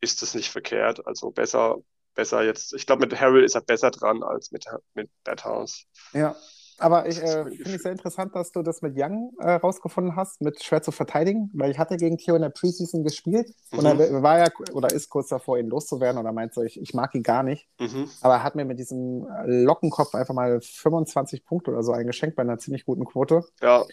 ist 0.01 0.23
das 0.23 0.35
nicht 0.35 0.51
verkehrt. 0.51 1.07
Also 1.07 1.31
besser, 1.31 1.79
besser 2.15 2.43
jetzt. 2.43 2.75
Ich 2.75 2.87
glaube, 2.87 3.07
mit 3.07 3.21
Harold 3.21 3.45
ist 3.45 3.55
er 3.55 3.61
besser 3.61 3.91
dran 3.91 4.23
als 4.23 4.53
mit, 4.53 4.67
mit 4.95 5.11
Bertans. 5.25 5.87
Ja, 6.13 6.37
aber 6.79 7.07
ich 7.09 7.23
äh, 7.23 7.45
finde 7.45 7.75
es 7.75 7.83
sehr 7.83 7.93
interessant, 7.93 8.35
dass 8.35 8.51
du 8.51 8.63
das 8.63 8.83
mit 8.83 8.95
Young 8.97 9.33
äh, 9.39 9.53
rausgefunden 9.53 10.17
hast, 10.17 10.41
mit 10.41 10.63
schwer 10.63 10.83
zu 10.83 10.91
verteidigen, 10.91 11.51
weil 11.55 11.71
ich 11.71 11.79
hatte 11.79 11.97
gegen 11.97 12.19
Theo 12.19 12.35
in 12.35 12.43
der 12.43 12.49
Preseason 12.49 13.05
gespielt 13.05 13.55
mhm. 13.71 13.79
und 13.79 13.87
er 13.87 14.23
war 14.23 14.39
ja 14.39 14.47
oder 14.73 14.93
ist 14.93 15.09
kurz 15.09 15.29
davor, 15.29 15.59
ihn 15.59 15.69
loszuwerden 15.69 16.19
oder 16.19 16.33
meint 16.33 16.53
so, 16.53 16.63
ich, 16.63 16.81
ich 16.81 16.93
mag 16.93 17.15
ihn 17.15 17.23
gar 17.23 17.43
nicht. 17.43 17.69
Mhm. 17.79 18.11
Aber 18.23 18.35
er 18.35 18.43
hat 18.43 18.57
mir 18.57 18.65
mit 18.65 18.79
diesem 18.79 19.27
Lockenkopf 19.45 20.15
einfach 20.15 20.35
mal 20.35 20.61
25 20.61 21.45
Punkte 21.45 21.71
oder 21.71 21.83
so 21.83 21.93
eingeschenkt 21.93 22.37
bei 22.37 22.43
einer 22.43 22.59
ziemlich 22.59 22.85
guten 22.85 23.05
Quote. 23.05 23.45
Ja. 23.63 23.85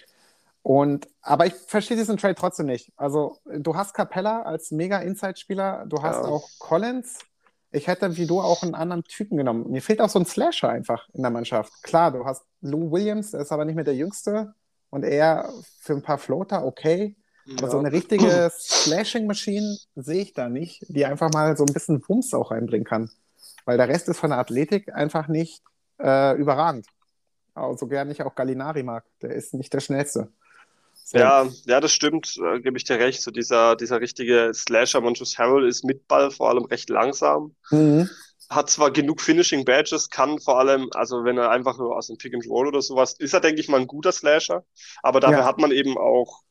Und, 0.63 1.07
aber 1.21 1.47
ich 1.47 1.53
verstehe 1.53 1.97
diesen 1.97 2.17
Trade 2.17 2.35
trotzdem 2.35 2.67
nicht. 2.67 2.91
Also, 2.95 3.37
du 3.45 3.75
hast 3.75 3.93
Capella 3.93 4.43
als 4.43 4.69
mega 4.69 4.99
Inside-Spieler, 4.99 5.85
du 5.87 6.03
hast 6.03 6.23
ja. 6.23 6.29
auch 6.29 6.47
Collins, 6.59 7.17
ich 7.71 7.87
hätte 7.87 8.17
wie 8.17 8.27
du 8.27 8.41
auch 8.41 8.63
einen 8.63 8.75
anderen 8.75 9.03
Typen 9.03 9.37
genommen. 9.37 9.69
Mir 9.71 9.81
fehlt 9.81 10.01
auch 10.01 10.09
so 10.09 10.19
ein 10.19 10.25
Slasher 10.25 10.69
einfach 10.69 11.07
in 11.13 11.21
der 11.21 11.31
Mannschaft. 11.31 11.71
Klar, 11.83 12.11
du 12.11 12.25
hast 12.25 12.43
Lou 12.61 12.91
Williams, 12.91 13.31
der 13.31 13.41
ist 13.41 13.51
aber 13.51 13.65
nicht 13.65 13.75
mehr 13.75 13.85
der 13.85 13.95
Jüngste 13.95 14.53
und 14.89 15.03
er 15.03 15.49
für 15.79 15.93
ein 15.93 16.03
paar 16.03 16.17
Floater 16.17 16.65
okay. 16.65 17.15
Ja. 17.45 17.55
Aber 17.57 17.71
so 17.71 17.79
eine 17.79 17.91
richtige 17.91 18.51
Slashing-Maschine 18.51 19.77
sehe 19.95 20.21
ich 20.21 20.33
da 20.33 20.49
nicht, 20.49 20.85
die 20.89 21.05
einfach 21.05 21.31
mal 21.31 21.57
so 21.57 21.65
ein 21.65 21.73
bisschen 21.73 22.03
Wumms 22.07 22.33
auch 22.33 22.51
reinbringen 22.51 22.85
kann. 22.85 23.09
Weil 23.65 23.77
der 23.77 23.87
Rest 23.87 24.09
ist 24.09 24.19
von 24.19 24.29
der 24.29 24.39
Athletik 24.39 24.93
einfach 24.93 25.27
nicht 25.27 25.63
äh, 25.99 26.35
überragend. 26.37 26.85
Aber 27.53 27.77
so 27.77 27.87
gern 27.87 28.11
ich 28.11 28.21
auch 28.21 28.35
Gallinari 28.35 28.83
mag. 28.83 29.05
Der 29.21 29.31
ist 29.31 29.53
nicht 29.53 29.73
der 29.73 29.79
Schnellste. 29.79 30.31
Ja, 31.13 31.49
ja, 31.65 31.79
das 31.79 31.93
stimmt, 31.93 32.37
äh, 32.37 32.59
gebe 32.59 32.77
ich 32.77 32.83
dir 32.83 32.99
recht. 32.99 33.21
So 33.21 33.31
dieser, 33.31 33.75
dieser 33.75 33.99
richtige 33.99 34.51
Slasher 34.53 35.01
Montrose 35.01 35.37
Harrell 35.37 35.67
ist 35.67 35.83
mit 35.83 36.07
Ball 36.07 36.31
vor 36.31 36.49
allem 36.49 36.65
recht 36.65 36.89
langsam. 36.89 37.55
Mhm. 37.69 38.09
Hat 38.49 38.69
zwar 38.69 38.91
genug 38.91 39.21
Finishing 39.21 39.65
Badges, 39.65 40.09
kann 40.09 40.39
vor 40.39 40.59
allem, 40.59 40.89
also 40.93 41.23
wenn 41.23 41.37
er 41.37 41.51
einfach 41.51 41.77
nur 41.77 41.95
aus 41.95 42.07
dem 42.07 42.17
Pick 42.17 42.33
and 42.33 42.45
Roll 42.47 42.67
oder 42.67 42.81
sowas, 42.81 43.13
ist 43.17 43.33
er, 43.33 43.39
denke 43.39 43.61
ich 43.61 43.69
mal, 43.69 43.79
ein 43.79 43.87
guter 43.87 44.11
Slasher. 44.11 44.65
Aber 45.03 45.19
dafür 45.19 45.39
ja. 45.39 45.45
hat 45.45 45.57
man 45.57 45.71
eben 45.71 45.97
auch, 45.97 46.41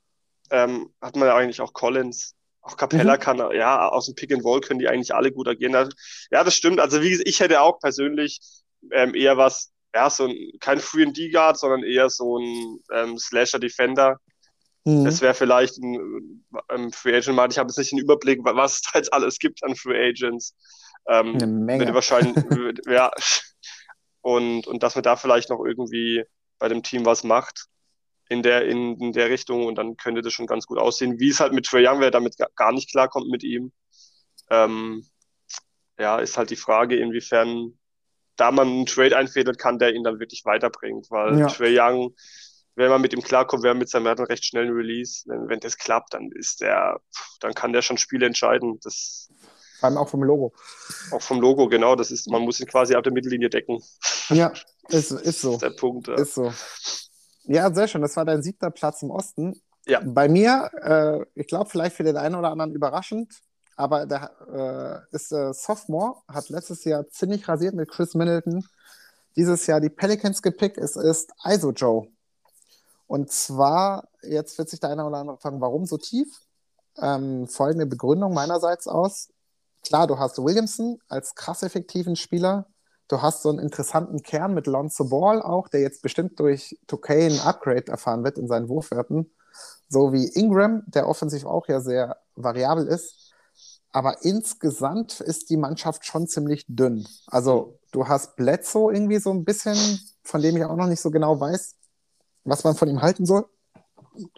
ähm, 0.50 0.90
hat 1.00 1.16
man 1.16 1.28
ja 1.28 1.36
eigentlich 1.36 1.60
auch 1.60 1.72
Collins. 1.72 2.34
Auch 2.62 2.76
Capella 2.76 3.16
mhm. 3.16 3.20
kann, 3.20 3.38
ja, 3.54 3.88
aus 3.88 4.06
dem 4.06 4.14
Pick 4.14 4.32
and 4.32 4.44
Roll 4.44 4.60
können 4.60 4.80
die 4.80 4.88
eigentlich 4.88 5.14
alle 5.14 5.32
gut 5.32 5.48
agieren. 5.48 5.90
Ja, 6.30 6.44
das 6.44 6.54
stimmt. 6.54 6.80
Also 6.80 7.00
wie 7.00 7.10
gesagt, 7.10 7.28
ich 7.28 7.40
hätte 7.40 7.62
auch 7.62 7.78
persönlich 7.80 8.40
ähm, 8.92 9.14
eher 9.14 9.38
was, 9.38 9.70
ja, 9.94 10.10
so 10.10 10.26
ein, 10.26 10.36
kein 10.60 10.78
Free 10.78 11.04
and 11.04 11.16
D-Guard, 11.16 11.58
sondern 11.58 11.82
eher 11.82 12.10
so 12.10 12.38
ein 12.38 12.78
ähm, 12.92 13.18
Slasher-Defender, 13.18 14.18
Mhm. 14.84 15.04
Das 15.04 15.20
wäre 15.20 15.34
vielleicht 15.34 15.78
ein, 15.78 16.44
ein 16.68 16.92
Free 16.92 17.16
Agent 17.16 17.36
Markt. 17.36 17.52
Ich 17.52 17.58
habe 17.58 17.68
jetzt 17.68 17.78
nicht 17.78 17.92
den 17.92 17.98
Überblick, 17.98 18.40
was 18.42 18.74
es 18.74 18.82
da 18.82 18.98
jetzt 18.98 19.12
alles 19.12 19.38
gibt 19.38 19.62
an 19.62 19.76
Free 19.76 20.08
Agents. 20.08 20.56
Ähm, 21.06 21.34
Eine 21.34 21.46
Menge. 21.46 21.94
Wahrscheinlich, 21.94 22.34
ja. 22.86 23.10
Und, 24.22 24.66
und 24.66 24.82
dass 24.82 24.94
man 24.94 25.02
da 25.02 25.16
vielleicht 25.16 25.50
noch 25.50 25.64
irgendwie 25.64 26.24
bei 26.58 26.68
dem 26.68 26.82
Team 26.82 27.06
was 27.06 27.24
macht 27.24 27.66
in 28.28 28.42
der, 28.42 28.66
in, 28.66 28.98
in 29.00 29.12
der 29.12 29.28
Richtung 29.28 29.66
und 29.66 29.76
dann 29.76 29.96
könnte 29.96 30.22
das 30.22 30.32
schon 30.32 30.46
ganz 30.46 30.66
gut 30.66 30.78
aussehen. 30.78 31.18
Wie 31.18 31.30
es 31.30 31.40
halt 31.40 31.52
mit 31.52 31.66
Trey 31.66 31.86
Young, 31.86 32.00
wer 32.00 32.10
damit 32.10 32.36
gar 32.54 32.72
nicht 32.72 32.90
klarkommt 32.90 33.28
mit 33.28 33.42
ihm, 33.42 33.72
ähm, 34.50 35.04
ja, 35.98 36.18
ist 36.18 36.38
halt 36.38 36.50
die 36.50 36.56
Frage, 36.56 36.96
inwiefern 36.96 37.78
da 38.36 38.50
man 38.50 38.68
einen 38.68 38.86
Trade 38.86 39.16
einfädelt 39.16 39.58
kann, 39.58 39.78
der 39.78 39.94
ihn 39.94 40.04
dann 40.04 40.20
wirklich 40.20 40.44
weiterbringt, 40.44 41.10
weil 41.10 41.38
ja. 41.38 41.46
Trey 41.48 41.78
Young 41.78 42.14
wenn 42.76 42.90
man 42.90 43.00
mit 43.00 43.12
ihm 43.12 43.22
klarkommt, 43.22 43.62
wer 43.62 43.74
mit 43.74 43.88
seinem 43.88 44.06
er 44.06 44.12
hat 44.12 44.18
einen 44.18 44.26
recht 44.26 44.44
schnellen 44.44 44.72
Release. 44.72 45.22
Wenn, 45.26 45.48
wenn 45.48 45.60
das 45.60 45.76
klappt, 45.76 46.14
dann 46.14 46.30
ist 46.32 46.60
der, 46.60 47.00
dann 47.40 47.54
kann 47.54 47.72
der 47.72 47.82
schon 47.82 47.98
Spiele 47.98 48.26
entscheiden. 48.26 48.78
Das, 48.82 49.28
Vor 49.78 49.88
allem 49.88 49.98
auch 49.98 50.08
vom 50.08 50.22
Logo. 50.22 50.52
Auch 51.10 51.22
vom 51.22 51.40
Logo, 51.40 51.68
genau. 51.68 51.96
Das 51.96 52.10
ist, 52.10 52.30
man 52.30 52.42
muss 52.42 52.60
ihn 52.60 52.66
quasi 52.66 52.94
ab 52.94 53.04
der 53.04 53.12
Mittellinie 53.12 53.50
decken. 53.50 53.82
Ja, 54.28 54.52
ist, 54.88 55.10
ist 55.10 55.40
so. 55.40 55.52
Ist 55.54 55.62
der 55.62 55.70
Punkt. 55.70 56.08
Ja. 56.08 56.14
Ist 56.14 56.34
so. 56.34 56.52
Ja, 57.44 57.72
sehr 57.72 57.88
schön. 57.88 58.02
Das 58.02 58.16
war 58.16 58.24
dein 58.24 58.42
siebter 58.42 58.70
Platz 58.70 59.02
im 59.02 59.10
Osten. 59.10 59.60
Ja. 59.86 60.00
Bei 60.04 60.28
mir, 60.28 60.70
äh, 60.82 61.40
ich 61.40 61.46
glaube, 61.46 61.68
vielleicht 61.68 61.96
für 61.96 62.04
den 62.04 62.16
einen 62.16 62.34
oder 62.34 62.50
anderen 62.50 62.72
überraschend, 62.72 63.40
aber 63.76 64.06
der 64.06 64.30
äh, 65.10 65.16
ist 65.16 65.32
äh, 65.32 65.52
Sophomore, 65.52 66.16
hat 66.28 66.48
letztes 66.50 66.84
Jahr 66.84 67.08
ziemlich 67.08 67.48
rasiert 67.48 67.74
mit 67.74 67.90
Chris 67.90 68.14
Middleton. 68.14 68.64
Dieses 69.36 69.66
Jahr 69.66 69.80
die 69.80 69.88
Pelicans 69.88 70.42
gepickt. 70.42 70.76
Es 70.76 70.96
ist 70.96 71.32
ISO 71.44 71.70
Joe. 71.70 72.08
Und 73.10 73.32
zwar, 73.32 74.06
jetzt 74.22 74.56
wird 74.56 74.68
sich 74.68 74.78
der 74.78 74.90
eine 74.90 75.04
oder 75.04 75.16
andere 75.16 75.36
fragen, 75.36 75.60
warum 75.60 75.84
so 75.84 75.98
tief? 75.98 76.28
Ähm, 76.96 77.48
folgende 77.48 77.86
Begründung 77.86 78.32
meinerseits 78.32 78.86
aus. 78.86 79.30
Klar, 79.84 80.06
du 80.06 80.20
hast 80.20 80.38
Williamson 80.38 81.00
als 81.08 81.34
krass 81.34 81.64
effektiven 81.64 82.14
Spieler. 82.14 82.66
Du 83.08 83.20
hast 83.20 83.42
so 83.42 83.48
einen 83.48 83.58
interessanten 83.58 84.22
Kern 84.22 84.54
mit 84.54 84.68
Lonzo 84.68 85.08
Ball 85.08 85.42
auch, 85.42 85.66
der 85.66 85.80
jetzt 85.80 86.02
bestimmt 86.02 86.38
durch 86.38 86.78
2K 86.88 87.34
ein 87.34 87.40
Upgrade 87.40 87.88
erfahren 87.88 88.22
wird 88.22 88.38
in 88.38 88.46
seinen 88.46 88.68
Wurfwerten. 88.68 89.34
So 89.88 90.12
wie 90.12 90.28
Ingram, 90.28 90.84
der 90.86 91.08
offensiv 91.08 91.44
auch 91.46 91.66
ja 91.66 91.80
sehr 91.80 92.16
variabel 92.36 92.86
ist. 92.86 93.34
Aber 93.90 94.22
insgesamt 94.22 95.20
ist 95.20 95.50
die 95.50 95.56
Mannschaft 95.56 96.06
schon 96.06 96.28
ziemlich 96.28 96.64
dünn. 96.68 97.08
Also 97.26 97.80
du 97.90 98.06
hast 98.06 98.36
Bledsoe 98.36 98.94
irgendwie 98.94 99.18
so 99.18 99.32
ein 99.32 99.44
bisschen, 99.44 99.98
von 100.22 100.40
dem 100.40 100.56
ich 100.56 100.64
auch 100.64 100.76
noch 100.76 100.86
nicht 100.86 101.00
so 101.00 101.10
genau 101.10 101.40
weiß, 101.40 101.74
was 102.44 102.64
man 102.64 102.74
von 102.74 102.88
ihm 102.88 103.02
halten 103.02 103.26
soll. 103.26 103.46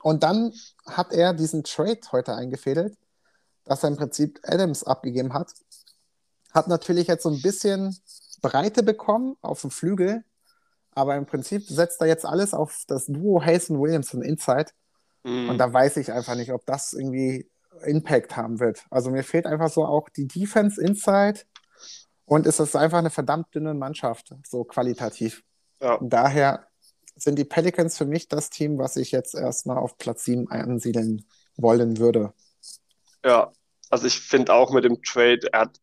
Und 0.02 0.22
dann 0.22 0.52
hat 0.86 1.12
er 1.12 1.32
diesen 1.34 1.64
Trade 1.64 2.00
heute 2.10 2.34
eingefädelt, 2.34 2.96
dass 3.64 3.82
er 3.82 3.90
im 3.90 3.96
Prinzip 3.96 4.40
Adams 4.42 4.84
abgegeben 4.84 5.32
hat. 5.32 5.52
Hat 6.52 6.68
natürlich 6.68 7.08
jetzt 7.08 7.22
so 7.22 7.30
ein 7.30 7.40
bisschen 7.40 7.96
Breite 8.42 8.82
bekommen 8.82 9.36
auf 9.40 9.62
dem 9.62 9.70
Flügel, 9.70 10.24
aber 10.90 11.16
im 11.16 11.26
Prinzip 11.26 11.66
setzt 11.66 12.00
er 12.00 12.06
jetzt 12.06 12.26
alles 12.26 12.52
auf 12.52 12.84
das 12.86 13.06
Duo 13.06 13.42
Hayes 13.42 13.70
und 13.70 13.80
Williamson 13.80 14.22
Inside. 14.22 14.70
Mhm. 15.24 15.50
Und 15.50 15.58
da 15.58 15.72
weiß 15.72 15.96
ich 15.96 16.12
einfach 16.12 16.34
nicht, 16.34 16.52
ob 16.52 16.66
das 16.66 16.92
irgendwie 16.92 17.50
Impact 17.84 18.36
haben 18.36 18.60
wird. 18.60 18.84
Also 18.90 19.10
mir 19.10 19.24
fehlt 19.24 19.46
einfach 19.46 19.70
so 19.70 19.84
auch 19.84 20.08
die 20.10 20.26
Defense 20.26 20.80
Inside 20.80 21.40
und 22.26 22.46
es 22.46 22.60
ist 22.60 22.76
einfach 22.76 22.98
eine 22.98 23.10
verdammt 23.10 23.54
dünne 23.54 23.74
Mannschaft, 23.74 24.34
so 24.46 24.64
qualitativ. 24.64 25.42
Ja. 25.80 25.98
Daher 26.00 26.66
sind 27.22 27.38
die 27.38 27.44
Pelicans 27.44 27.96
für 27.96 28.06
mich 28.06 28.28
das 28.28 28.50
Team, 28.50 28.78
was 28.78 28.96
ich 28.96 29.12
jetzt 29.12 29.34
erstmal 29.34 29.78
auf 29.78 29.98
Platz 29.98 30.24
7 30.24 30.50
ansiedeln 30.50 31.24
wollen 31.56 31.98
würde. 31.98 32.32
Ja, 33.24 33.52
also 33.90 34.06
ich 34.06 34.18
finde 34.20 34.54
auch 34.54 34.72
mit 34.72 34.84
dem 34.84 35.02
Trade 35.02 35.40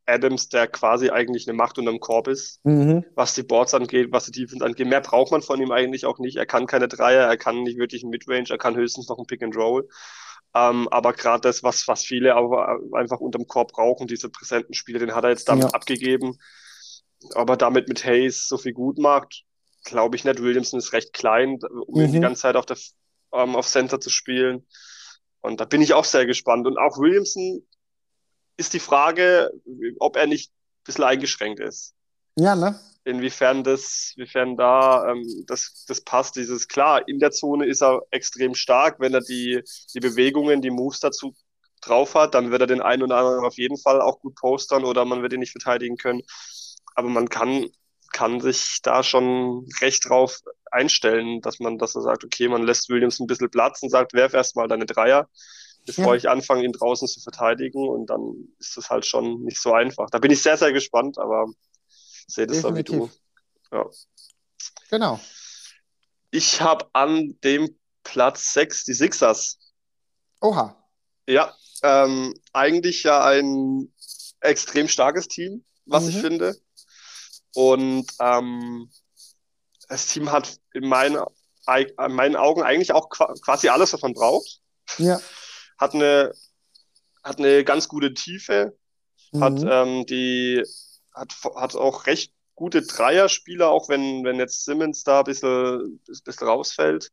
Adams, 0.08 0.50
der 0.50 0.68
quasi 0.68 1.12
eigentlich 1.12 1.48
eine 1.48 1.56
Macht 1.56 1.78
unterm 1.78 2.00
Korb 2.00 2.28
ist, 2.28 2.60
mhm. 2.66 3.06
was 3.14 3.36
die 3.36 3.44
Boards 3.44 3.76
angeht, 3.76 4.08
was 4.12 4.26
die 4.26 4.32
Defense 4.32 4.66
angeht. 4.66 4.88
Mehr 4.88 5.02
braucht 5.02 5.32
man 5.32 5.44
von 5.44 5.62
ihm 5.62 5.72
eigentlich 5.72 6.06
auch 6.06 6.18
nicht. 6.18 6.38
Er 6.38 6.48
kann 6.48 6.66
keine 6.66 6.88
Dreier, 6.88 7.28
er 7.28 7.38
kann 7.38 7.62
nicht 7.62 7.78
wirklich 7.78 8.04
ein 8.04 8.10
Midrange, 8.10 8.50
er 8.50 8.58
kann 8.58 8.76
höchstens 8.76 9.08
noch 9.10 9.20
ein 9.20 9.28
Pick 9.28 9.44
and 9.44 9.56
Roll. 9.56 9.88
Ähm, 10.56 10.88
aber 10.90 11.14
gerade 11.14 11.42
das, 11.42 11.62
was, 11.62 11.88
was 11.88 12.04
viele 12.04 12.34
aber 12.36 12.80
einfach 12.94 13.20
unterm 13.20 13.46
Korb 13.46 13.74
brauchen, 13.74 14.08
diese 14.08 14.30
präsenten 14.30 14.74
Spiele, 14.74 14.98
den 14.98 15.14
hat 15.14 15.24
er 15.24 15.30
jetzt 15.30 15.48
damit 15.48 15.66
ja. 15.66 15.70
abgegeben. 15.70 16.40
Aber 17.36 17.58
damit 17.58 17.88
mit 17.90 18.04
Hayes 18.06 18.48
so 18.48 18.58
viel 18.58 18.74
gut 18.74 18.98
macht, 18.98 19.44
glaube 19.84 20.16
ich 20.16 20.26
nicht. 20.26 20.42
Williamson 20.42 20.80
ist 20.80 20.94
recht 20.94 21.14
klein, 21.14 21.60
um 21.88 22.02
mhm. 22.02 22.12
die 22.12 22.20
ganze 22.20 22.42
Zeit 22.42 22.56
auf, 22.56 22.66
der, 22.66 22.78
ähm, 23.34 23.56
auf 23.56 23.68
Center 23.68 24.00
zu 24.00 24.10
spielen. 24.10 24.66
Und 25.42 25.62
da 25.62 25.66
bin 25.66 25.82
ich 25.82 25.94
auch 25.94 26.06
sehr 26.06 26.26
gespannt. 26.26 26.68
Und 26.68 26.78
auch 26.78 26.98
Williamson 26.98 27.66
ist 28.58 28.74
die 28.74 28.80
Frage, 28.80 29.52
ob 30.00 30.18
er 30.18 30.28
nicht 30.28 30.52
ein 30.52 30.84
bisschen 30.84 31.04
eingeschränkt 31.06 31.60
ist. 31.60 31.96
Ja, 32.36 32.56
ne? 32.56 32.80
Inwiefern 33.06 33.64
das, 33.64 34.14
inwiefern 34.16 34.58
da 34.58 35.12
ähm, 35.12 35.26
das, 35.48 35.86
das 35.88 36.02
passt, 36.02 36.36
dieses 36.36 36.68
klar, 36.68 37.08
in 37.08 37.20
der 37.20 37.32
Zone 37.32 37.66
ist 37.66 37.82
er 37.82 38.02
extrem 38.12 38.54
stark, 38.56 39.00
wenn 39.00 39.14
er 39.14 39.22
die, 39.22 39.64
die 39.94 40.00
Bewegungen, 40.00 40.62
die 40.62 40.70
Moves 40.70 41.00
dazu 41.00 41.34
drauf 41.82 42.16
hat, 42.16 42.34
dann 42.34 42.52
wird 42.52 42.62
er 42.62 42.68
den 42.68 42.82
einen 42.82 43.04
oder 43.04 43.18
anderen 43.18 43.46
auf 43.46 43.58
jeden 43.58 43.78
Fall 43.78 44.02
auch 44.02 44.20
gut 44.20 44.36
postern 44.36 44.84
oder 44.84 45.06
man 45.06 45.22
wird 45.22 45.34
ihn 45.34 45.40
nicht 45.40 45.54
verteidigen 45.54 45.98
können. 45.98 46.22
Aber 46.96 47.10
man 47.10 47.30
kann, 47.30 47.70
kann 48.12 48.40
sich 48.42 48.80
da 48.84 49.04
schon 49.04 49.68
recht 49.82 50.08
drauf 50.08 50.40
einstellen, 50.72 51.42
dass 51.42 51.60
man, 51.60 51.78
dass 51.78 51.96
er 51.96 52.02
sagt, 52.02 52.24
okay, 52.24 52.48
man 52.48 52.64
lässt 52.64 52.90
Williams 52.90 53.20
ein 53.20 53.28
bisschen 53.28 53.50
Platz 53.50 53.82
und 53.82 53.90
sagt, 53.90 54.14
werf 54.14 54.34
erstmal 54.34 54.68
deine 54.68 54.86
Dreier 54.86 55.28
bevor 55.86 56.14
ja. 56.14 56.16
ich 56.16 56.30
anfange, 56.30 56.64
ihn 56.64 56.72
draußen 56.72 57.08
zu 57.08 57.20
verteidigen. 57.20 57.88
Und 57.88 58.08
dann 58.08 58.50
ist 58.60 58.78
das 58.78 58.90
halt 58.90 59.06
schon 59.06 59.44
nicht 59.44 59.60
so 59.60 59.74
einfach. 59.74 60.10
Da 60.10 60.20
bin 60.20 60.32
ich 60.32 60.42
sehr, 60.42 60.58
sehr 60.58 60.72
gespannt, 60.72 61.18
aber 61.18 61.48
sehe 62.28 62.48
das 62.48 62.62
da 62.62 62.76
wie 62.76 62.84
du. 62.84 63.10
Ja. 63.72 63.86
Genau. 64.90 65.20
Ich 66.32 66.62
habe 66.62 66.88
an 66.94 67.38
dem 67.44 67.76
Platz 68.04 68.54
6 68.54 68.86
die 68.86 68.94
Sixers. 68.94 69.60
Oha. 70.42 70.76
Ja, 71.28 71.56
ähm, 71.84 72.34
eigentlich 72.54 73.04
ja 73.04 73.24
ein 73.24 73.94
extrem 74.42 74.88
starkes 74.88 75.28
Team, 75.28 75.66
was 75.86 76.04
mhm. 76.04 76.10
ich 76.10 76.18
finde. 76.18 76.56
Und 77.60 78.06
ähm, 78.20 78.90
das 79.88 80.08
Team 80.08 80.32
hat 80.32 80.60
in, 80.74 80.88
meine, 80.88 81.26
in 81.68 82.14
meinen 82.14 82.36
Augen 82.36 82.62
eigentlich 82.62 82.94
auch 82.94 83.10
quasi 83.10 83.70
alles, 83.70 83.94
was 83.94 84.02
man 84.02 84.14
braucht. 84.14 84.62
Ja 84.98 85.20
hat 85.80 85.96
eine, 85.96 86.34
hat 87.24 87.40
eine 87.40 87.64
ganz 87.64 87.88
gute 87.88 88.14
Tiefe, 88.14 88.78
mhm. 89.32 89.44
hat 89.44 89.64
ähm, 89.68 90.06
die, 90.06 90.64
hat, 91.14 91.34
hat 91.56 91.76
auch 91.76 92.06
recht 92.06 92.34
gute 92.56 92.82
Dreierspieler, 92.82 93.70
auch 93.70 93.88
wenn, 93.88 94.24
wenn 94.26 94.38
jetzt 94.38 94.66
Simmons 94.66 95.04
da 95.04 95.20
ein 95.20 95.24
bisschen, 95.24 96.02
bisschen 96.06 96.48
rausfällt. 96.48 97.12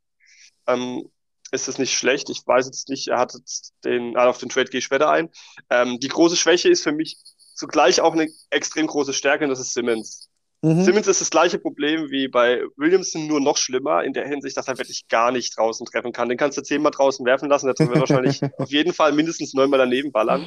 Ähm, 0.66 1.08
ist 1.52 1.68
es 1.68 1.78
nicht 1.78 1.96
schlecht. 1.96 2.28
Ich 2.28 2.44
weiß 2.44 2.66
jetzt 2.66 2.88
nicht, 2.88 3.06
er 3.06 3.18
hat 3.18 3.32
jetzt 3.34 3.72
den, 3.84 4.16
also 4.16 4.30
auf 4.30 4.38
den 4.38 4.48
Trade 4.48 4.68
gehe 4.68 4.78
ich 4.78 4.84
später 4.84 5.08
ein. 5.08 5.30
Ähm, 5.70 6.00
die 6.00 6.08
große 6.08 6.34
Schwäche 6.34 6.68
ist 6.68 6.82
für 6.82 6.90
mich 6.90 7.18
zugleich 7.54 8.00
auch 8.00 8.12
eine 8.12 8.28
extrem 8.50 8.88
große 8.88 9.12
Stärke 9.12 9.44
und 9.44 9.50
das 9.50 9.60
ist 9.60 9.72
Simmons. 9.72 10.28
Mhm. 10.66 10.82
Simmons 10.82 11.06
ist 11.06 11.20
das 11.20 11.30
gleiche 11.30 11.60
Problem 11.60 12.10
wie 12.10 12.26
bei 12.26 12.60
Williamson, 12.76 13.28
nur 13.28 13.40
noch 13.40 13.56
schlimmer 13.56 14.02
in 14.02 14.12
der 14.12 14.26
Hinsicht, 14.26 14.56
dass 14.56 14.66
er 14.66 14.76
wirklich 14.76 15.06
gar 15.06 15.30
nicht 15.30 15.56
draußen 15.56 15.86
treffen 15.86 16.10
kann. 16.12 16.28
Den 16.28 16.38
kannst 16.38 16.58
du 16.58 16.62
zehnmal 16.62 16.90
draußen 16.90 17.24
werfen 17.24 17.48
lassen, 17.48 17.72
der 17.72 17.88
wird 17.88 18.00
wahrscheinlich 18.00 18.40
auf 18.58 18.68
jeden 18.68 18.92
Fall 18.92 19.12
mindestens 19.12 19.54
neunmal 19.54 19.78
daneben 19.78 20.10
ballern. 20.10 20.44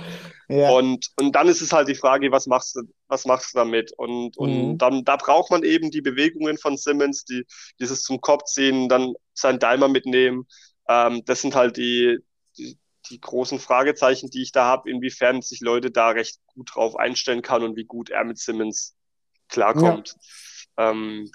Ja. 0.50 0.72
Und, 0.72 1.08
und 1.22 1.34
dann 1.38 1.48
ist 1.48 1.62
es 1.62 1.72
halt 1.72 1.88
die 1.88 1.96
Frage, 1.96 2.34
was 2.34 2.48
machst 2.48 2.76
du, 2.76 2.82
was 3.08 3.24
machst 3.26 3.54
du 3.54 3.60
damit? 3.60 3.94
Und, 3.96 4.36
und 4.38 4.72
mhm. 4.72 4.78
dann, 4.78 5.06
da 5.06 5.16
braucht 5.16 5.52
man 5.52 5.64
eben 5.64 5.90
die 5.90 6.02
Bewegungen 6.02 6.58
von 6.58 6.76
Simmons, 6.76 7.24
die, 7.24 7.46
dieses 7.80 8.04
zum 8.04 8.20
Kopf 8.20 8.44
ziehen, 8.44 8.90
dann 8.90 9.14
seinen 9.34 9.60
Dimer 9.60 9.88
mitnehmen. 9.88 10.48
Ähm, 10.90 11.24
das 11.28 11.42
sind 11.42 11.56
halt 11.56 11.78
die, 11.78 12.18
die, 12.58 12.78
die 13.10 13.22
großen 13.22 13.58
Fragezeichen, 13.58 14.30
die 14.30 14.42
ich 14.42 14.52
da 14.52 14.66
habe, 14.66 14.90
inwiefern 14.90 15.42
sich 15.42 15.62
Leute 15.62 15.92
da 15.92 16.10
recht 16.10 16.40
gut 16.48 16.72
drauf 16.76 16.98
einstellen 16.98 17.42
kann 17.42 17.64
und 17.64 17.78
wie 17.78 17.86
gut 17.86 18.10
er 18.10 18.26
mit 18.26 18.38
Simmons 18.38 18.98
klarkommt. 19.50 20.16
Ja. 20.78 20.92
Ähm, 20.92 21.32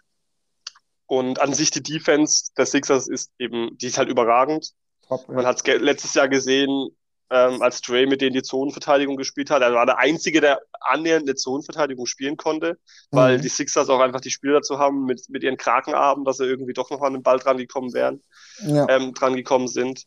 und 1.07 1.41
an 1.41 1.53
sich 1.53 1.71
die 1.71 1.83
Defense 1.83 2.51
der 2.57 2.67
Sixers 2.67 3.09
ist 3.09 3.31
eben, 3.39 3.77
die 3.79 3.87
ist 3.87 3.99
halt 3.99 4.09
überragend. 4.09 4.73
Top, 5.07 5.27
ja. 5.29 5.35
Man 5.35 5.47
hat 5.47 5.57
es 5.57 5.81
letztes 5.81 6.15
Jahr 6.15 6.29
gesehen, 6.29 6.91
ähm, 7.31 7.63
als 7.63 7.81
Dre 7.81 8.07
mit 8.07 8.21
denen 8.21 8.35
die 8.35 8.43
Zonenverteidigung 8.43 9.17
gespielt 9.17 9.51
hat. 9.51 9.63
Er 9.63 9.75
war 9.75 9.87
der 9.87 9.99
Einzige, 9.99 10.41
der 10.41 10.61
annähernd 10.81 11.29
eine 11.29 11.35
Zonenverteidigung 11.35 12.07
spielen 12.07 12.37
konnte, 12.37 12.79
weil 13.11 13.39
mhm. 13.39 13.43
die 13.43 13.49
Sixers 13.49 13.89
auch 13.89 14.01
einfach 14.01 14.21
die 14.21 14.31
Spieler 14.31 14.55
dazu 14.55 14.79
haben 14.79 15.05
mit, 15.05 15.29
mit 15.29 15.43
ihren 15.43 15.57
Krakenarben, 15.57 16.25
dass 16.25 16.37
sie 16.39 16.45
irgendwie 16.45 16.75
doch 16.75 16.91
noch 16.91 17.03
an 17.03 17.15
den 17.15 17.23
Ball 17.23 17.39
dran 17.39 17.57
gekommen 17.57 17.93
wären, 17.93 18.23
ja. 18.61 18.87
ähm, 18.89 19.15
dran 19.15 19.37
gekommen 19.37 19.69
sind. 19.69 20.05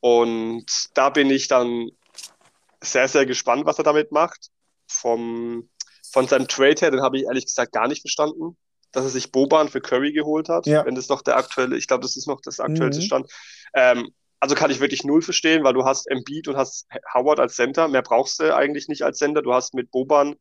Und 0.00 0.66
da 0.94 1.10
bin 1.10 1.30
ich 1.30 1.48
dann 1.48 1.90
sehr, 2.80 3.08
sehr 3.08 3.26
gespannt, 3.26 3.66
was 3.66 3.78
er 3.78 3.84
damit 3.84 4.12
macht. 4.12 4.50
Vom, 4.86 5.68
von 6.12 6.26
seinem 6.26 6.48
Trade 6.48 6.80
her, 6.80 6.90
den 6.90 7.02
habe 7.02 7.18
ich 7.18 7.24
ehrlich 7.24 7.46
gesagt 7.46 7.72
gar 7.72 7.88
nicht 7.88 8.00
verstanden, 8.00 8.56
dass 8.92 9.04
er 9.04 9.10
sich 9.10 9.32
Boban 9.32 9.68
für 9.68 9.80
Curry 9.80 10.12
geholt 10.12 10.48
hat. 10.48 10.66
Ja. 10.66 10.84
Wenn 10.84 10.94
das 10.94 11.08
noch 11.08 11.22
der 11.22 11.36
aktuelle, 11.36 11.76
ich 11.76 11.86
glaube, 11.86 12.02
das 12.02 12.16
ist 12.16 12.26
noch 12.26 12.40
das 12.40 12.60
aktuellste 12.60 13.02
mhm. 13.02 13.06
Stand. 13.06 13.32
Ähm, 13.74 14.08
also 14.40 14.54
kann 14.54 14.70
ich 14.70 14.80
wirklich 14.80 15.04
null 15.04 15.20
verstehen, 15.20 15.64
weil 15.64 15.74
du 15.74 15.84
hast 15.84 16.06
Embiid 16.10 16.48
und 16.48 16.56
hast 16.56 16.86
Howard 17.12 17.40
als 17.40 17.56
Center. 17.56 17.88
Mehr 17.88 18.02
brauchst 18.02 18.40
du 18.40 18.54
eigentlich 18.54 18.88
nicht 18.88 19.02
als 19.02 19.18
Center. 19.18 19.42
Du 19.42 19.52
hast 19.52 19.74
mit 19.74 19.90
Boban 19.90 20.36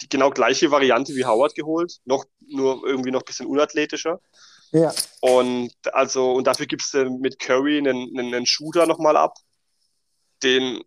die 0.00 0.08
genau 0.08 0.30
gleiche 0.30 0.70
Variante 0.70 1.14
wie 1.14 1.24
Howard 1.24 1.54
geholt, 1.54 1.98
noch 2.04 2.24
nur 2.46 2.86
irgendwie 2.86 3.10
noch 3.10 3.22
ein 3.22 3.26
bisschen 3.26 3.46
unathletischer. 3.46 4.20
Ja. 4.72 4.92
Und 5.20 5.72
also, 5.92 6.32
und 6.32 6.46
dafür 6.46 6.66
gibst 6.66 6.94
du 6.94 7.10
mit 7.18 7.38
Curry 7.38 7.78
einen, 7.78 8.18
einen, 8.18 8.34
einen 8.34 8.46
Shooter 8.46 8.86
nochmal 8.86 9.16
ab, 9.16 9.34
den, 10.42 10.82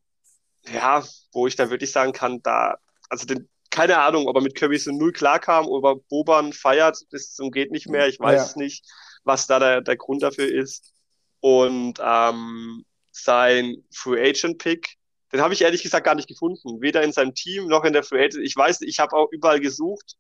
ja, 0.68 1.04
wo 1.32 1.48
ich 1.48 1.56
da 1.56 1.70
wirklich 1.70 1.92
sagen 1.92 2.12
kann, 2.12 2.42
da, 2.42 2.78
also 3.10 3.26
den, 3.26 3.48
keine 3.76 4.00
Ahnung, 4.00 4.28
ob 4.28 4.38
er 4.38 4.42
mit 4.42 4.56
Kirby 4.56 4.78
so 4.78 4.92
null 4.92 5.12
klarkam, 5.12 5.68
oder 5.68 5.96
Boban 5.96 6.54
feiert 6.54 6.98
bis 7.10 7.34
zum 7.34 7.52
geht 7.52 7.72
nicht 7.72 7.90
mehr. 7.90 8.08
Ich 8.08 8.22
weiß 8.22 8.38
ja. 8.38 8.44
es 8.46 8.56
nicht, 8.56 8.86
was 9.26 9.48
da 9.48 9.60
der, 9.60 9.82
der 9.82 9.98
Grund 9.98 10.24
dafür 10.24 10.48
ist. 10.48 10.94
Und 11.42 12.00
ähm, 12.02 12.86
sein 13.12 13.84
Free 13.94 14.30
Agent 14.30 14.60
Pick, 14.60 14.96
den 15.34 15.42
habe 15.42 15.54
ich 15.54 15.62
ehrlich 15.62 15.84
gesagt 15.84 16.06
gar 16.06 16.16
nicht 16.16 16.30
gefunden. 16.30 16.82
Weder 16.82 17.04
in 17.04 17.12
seinem 17.12 17.36
Team 17.36 17.68
noch 17.68 17.84
in 17.84 17.92
der 17.92 18.04
Free 18.04 18.24
Agent. 18.24 18.46
Ich 18.46 18.56
weiß, 18.56 18.80
ich 18.82 19.00
habe 19.00 19.14
auch 19.14 19.28
überall 19.32 19.60
gesucht. 19.60 20.16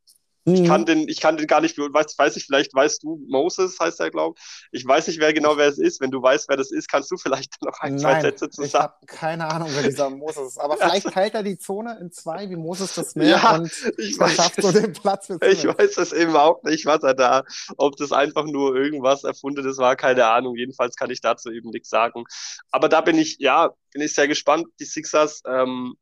Ich 0.47 0.63
kann 0.63 0.81
mhm. 0.81 0.85
den, 0.85 1.09
ich 1.09 1.19
kann 1.19 1.37
den 1.37 1.47
gar 1.47 1.59
nicht, 1.59 1.75
weiß, 1.77 2.17
weiß 2.19 2.37
ich, 2.37 2.45
vielleicht 2.45 2.71
weißt 2.73 3.01
du, 3.01 3.19
Moses 3.27 3.79
heißt 3.79 3.99
er, 3.99 4.11
glaube 4.11 4.35
ich. 4.71 4.81
Ich 4.81 4.87
weiß 4.87 5.07
nicht 5.07 5.19
wer 5.19 5.33
genau, 5.33 5.57
wer 5.57 5.67
es 5.67 5.79
ist. 5.79 6.01
Wenn 6.01 6.11
du 6.11 6.21
weißt, 6.21 6.47
wer 6.49 6.57
das 6.57 6.71
ist, 6.71 6.87
kannst 6.87 7.09
du 7.09 7.17
vielleicht 7.17 7.59
noch 7.63 7.79
ein, 7.79 7.95
Nein, 7.95 7.99
zwei 7.99 8.21
Sätze 8.21 8.49
zu 8.51 8.63
sagen. 8.63 8.67
Ich 8.67 8.75
habe 8.75 8.93
keine 9.07 9.47
Ahnung, 9.47 9.69
wer 9.71 9.81
dieser 9.81 10.11
Moses 10.11 10.49
ist. 10.49 10.57
Aber 10.59 10.77
vielleicht 10.77 11.11
teilt 11.11 11.33
er 11.33 11.41
die 11.41 11.57
Zone 11.57 11.97
in 11.99 12.11
zwei, 12.11 12.47
wie 12.49 12.55
Moses 12.55 12.93
das 12.93 13.15
Meer 13.15 13.27
ja, 13.27 13.55
und 13.55 13.71
ich 13.97 14.17
verschafft 14.17 14.61
so 14.61 14.71
den 14.71 14.93
Platz 14.93 15.27
für 15.27 15.39
Ich 15.41 15.65
weiß 15.65 15.97
es 15.97 16.13
eben 16.13 16.35
auch 16.35 16.61
nicht, 16.61 16.85
was 16.85 17.01
er 17.01 17.15
da, 17.15 17.43
ob 17.77 17.97
das 17.97 18.11
einfach 18.11 18.45
nur 18.45 18.75
irgendwas 18.75 19.23
erfundenes 19.23 19.79
war, 19.79 19.95
keine 19.95 20.27
Ahnung. 20.27 20.55
Jedenfalls 20.55 20.95
kann 20.95 21.09
ich 21.09 21.21
dazu 21.21 21.49
eben 21.49 21.71
nichts 21.71 21.89
sagen. 21.89 22.23
Aber 22.69 22.87
da 22.87 23.01
bin 23.01 23.17
ich, 23.17 23.37
ja, 23.39 23.71
bin 23.91 24.03
ich 24.03 24.13
sehr 24.13 24.27
gespannt. 24.27 24.67
Die 24.79 24.85
Sixers 24.85 25.41
ähm, 25.47 25.95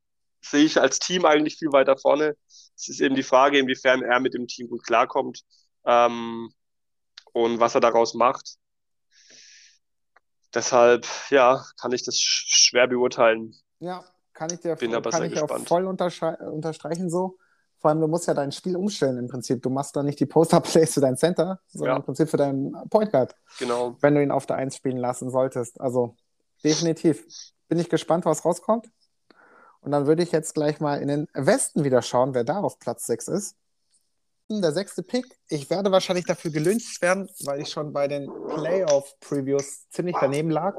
sehe 0.43 0.65
ich 0.65 0.79
als 0.79 0.99
Team 0.99 1.25
eigentlich 1.25 1.57
viel 1.57 1.71
weiter 1.71 1.97
vorne. 1.97 2.35
Es 2.75 2.89
ist 2.89 3.01
eben 3.01 3.15
die 3.15 3.23
Frage, 3.23 3.59
inwiefern 3.59 4.03
er 4.03 4.19
mit 4.19 4.33
dem 4.33 4.47
Team 4.47 4.69
gut 4.69 4.83
klarkommt 4.85 5.41
ähm, 5.85 6.51
und 7.31 7.59
was 7.59 7.75
er 7.75 7.81
daraus 7.81 8.13
macht. 8.13 8.55
Deshalb, 10.53 11.07
ja, 11.29 11.65
kann 11.79 11.91
ich 11.93 12.03
das 12.03 12.19
schwer 12.19 12.87
beurteilen. 12.87 13.55
Ja, 13.79 14.03
kann 14.33 14.49
ich 14.51 14.59
dir 14.59 14.75
Bin 14.75 14.93
aber 14.93 15.09
kann 15.09 15.23
ich 15.23 15.39
auch 15.41 15.59
voll 15.65 15.85
unterstreichen 15.85 17.09
so. 17.09 17.37
Vor 17.79 17.89
allem, 17.89 17.99
du 17.99 18.07
musst 18.07 18.27
ja 18.27 18.33
dein 18.33 18.53
Spiel 18.53 18.77
umstellen 18.77 19.17
im 19.17 19.27
Prinzip. 19.27 19.61
Du 19.61 19.69
machst 19.69 19.95
da 19.95 20.03
nicht 20.03 20.19
die 20.19 20.25
Poster-Plays 20.25 20.93
für 20.93 21.01
deinen 21.01 21.17
Center, 21.17 21.59
sondern 21.67 21.95
ja. 21.95 21.97
im 21.97 22.03
Prinzip 22.03 22.29
für 22.29 22.37
deinen 22.37 22.71
Point 22.89 23.11
Guard. 23.11 23.35
Genau. 23.59 23.97
Wenn 23.99 24.15
du 24.15 24.23
ihn 24.23 24.31
auf 24.31 24.45
der 24.45 24.55
Eins 24.55 24.77
spielen 24.77 24.97
lassen 24.97 25.29
solltest. 25.29 25.81
Also 25.81 26.15
definitiv. 26.63 27.25
Bin 27.67 27.79
ich 27.79 27.89
gespannt, 27.89 28.23
was 28.23 28.45
rauskommt. 28.45 28.89
Und 29.83 29.91
dann 29.91 30.07
würde 30.07 30.23
ich 30.23 30.31
jetzt 30.31 30.53
gleich 30.53 30.79
mal 30.79 31.01
in 31.01 31.09
den 31.09 31.27
Westen 31.33 31.83
wieder 31.83 32.01
schauen, 32.01 32.33
wer 32.33 32.45
da 32.45 32.61
auf 32.61 32.79
Platz 32.79 33.05
6 33.05 33.27
ist. 33.27 33.55
der 34.49 34.71
sechste 34.71 35.03
Pick. 35.03 35.25
Ich 35.49 35.69
werde 35.69 35.91
wahrscheinlich 35.91 36.25
dafür 36.25 36.51
gelüncht 36.51 37.01
werden, 37.01 37.29
weil 37.45 37.61
ich 37.61 37.69
schon 37.69 37.91
bei 37.91 38.07
den 38.07 38.27
Playoff-Previews 38.27 39.89
ziemlich 39.89 40.15
daneben 40.19 40.49
lag 40.49 40.75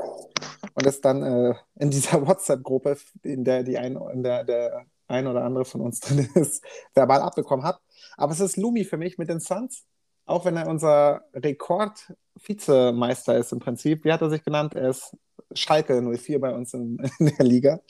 und 0.75 0.87
es 0.87 1.01
dann 1.01 1.23
äh, 1.23 1.55
in 1.77 1.91
dieser 1.91 2.23
WhatsApp-Gruppe, 2.27 2.97
in 3.23 3.45
der 3.45 3.63
die 3.63 3.77
ein, 3.77 3.97
in 4.13 4.23
der, 4.23 4.45
der 4.45 4.87
ein 5.07 5.27
oder 5.27 5.45
andere 5.45 5.65
von 5.65 5.83
uns 5.83 6.01
drin 6.01 6.29
ist, 6.35 6.65
verbal 6.95 7.21
abbekommen 7.21 7.65
hat. 7.65 7.81
Aber 8.17 8.33
es 8.33 8.41
ist 8.41 8.57
Lumi 8.57 8.85
für 8.85 8.97
mich 8.97 9.19
mit 9.19 9.29
den 9.29 9.41
Suns, 9.41 9.85
auch 10.25 10.47
wenn 10.47 10.57
er 10.57 10.69
unser 10.69 11.25
Rekord-Vizemeister 11.35 13.37
ist 13.37 13.53
im 13.53 13.59
Prinzip. 13.59 14.05
Wie 14.05 14.13
hat 14.13 14.23
er 14.23 14.31
sich 14.31 14.45
genannt? 14.45 14.75
Er 14.75 14.89
ist 14.89 15.15
Schalke 15.53 16.01
04 16.01 16.41
bei 16.41 16.55
uns 16.55 16.75
in, 16.75 16.99
in 17.19 17.27
der 17.37 17.47
Liga. 17.47 17.81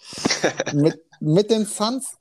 mit, 0.72 1.00
mit 1.20 1.50
den 1.50 1.66
Suns 1.66 2.16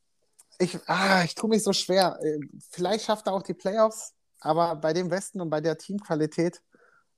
ich, 0.60 0.80
ah, 0.88 1.24
ich 1.24 1.36
tue 1.36 1.50
mich 1.50 1.64
so 1.64 1.74
schwer. 1.74 2.18
Äh, 2.22 2.40
vielleicht 2.70 3.06
schafft 3.06 3.28
er 3.28 3.34
auch 3.34 3.44
die 3.44 3.54
Playoffs, 3.54 4.14
aber 4.40 4.76
bei 4.76 4.94
dem 4.94 5.12
Westen 5.12 5.42
und 5.42 5.50
bei 5.50 5.62
der 5.62 5.78
Teamqualität 5.78 6.62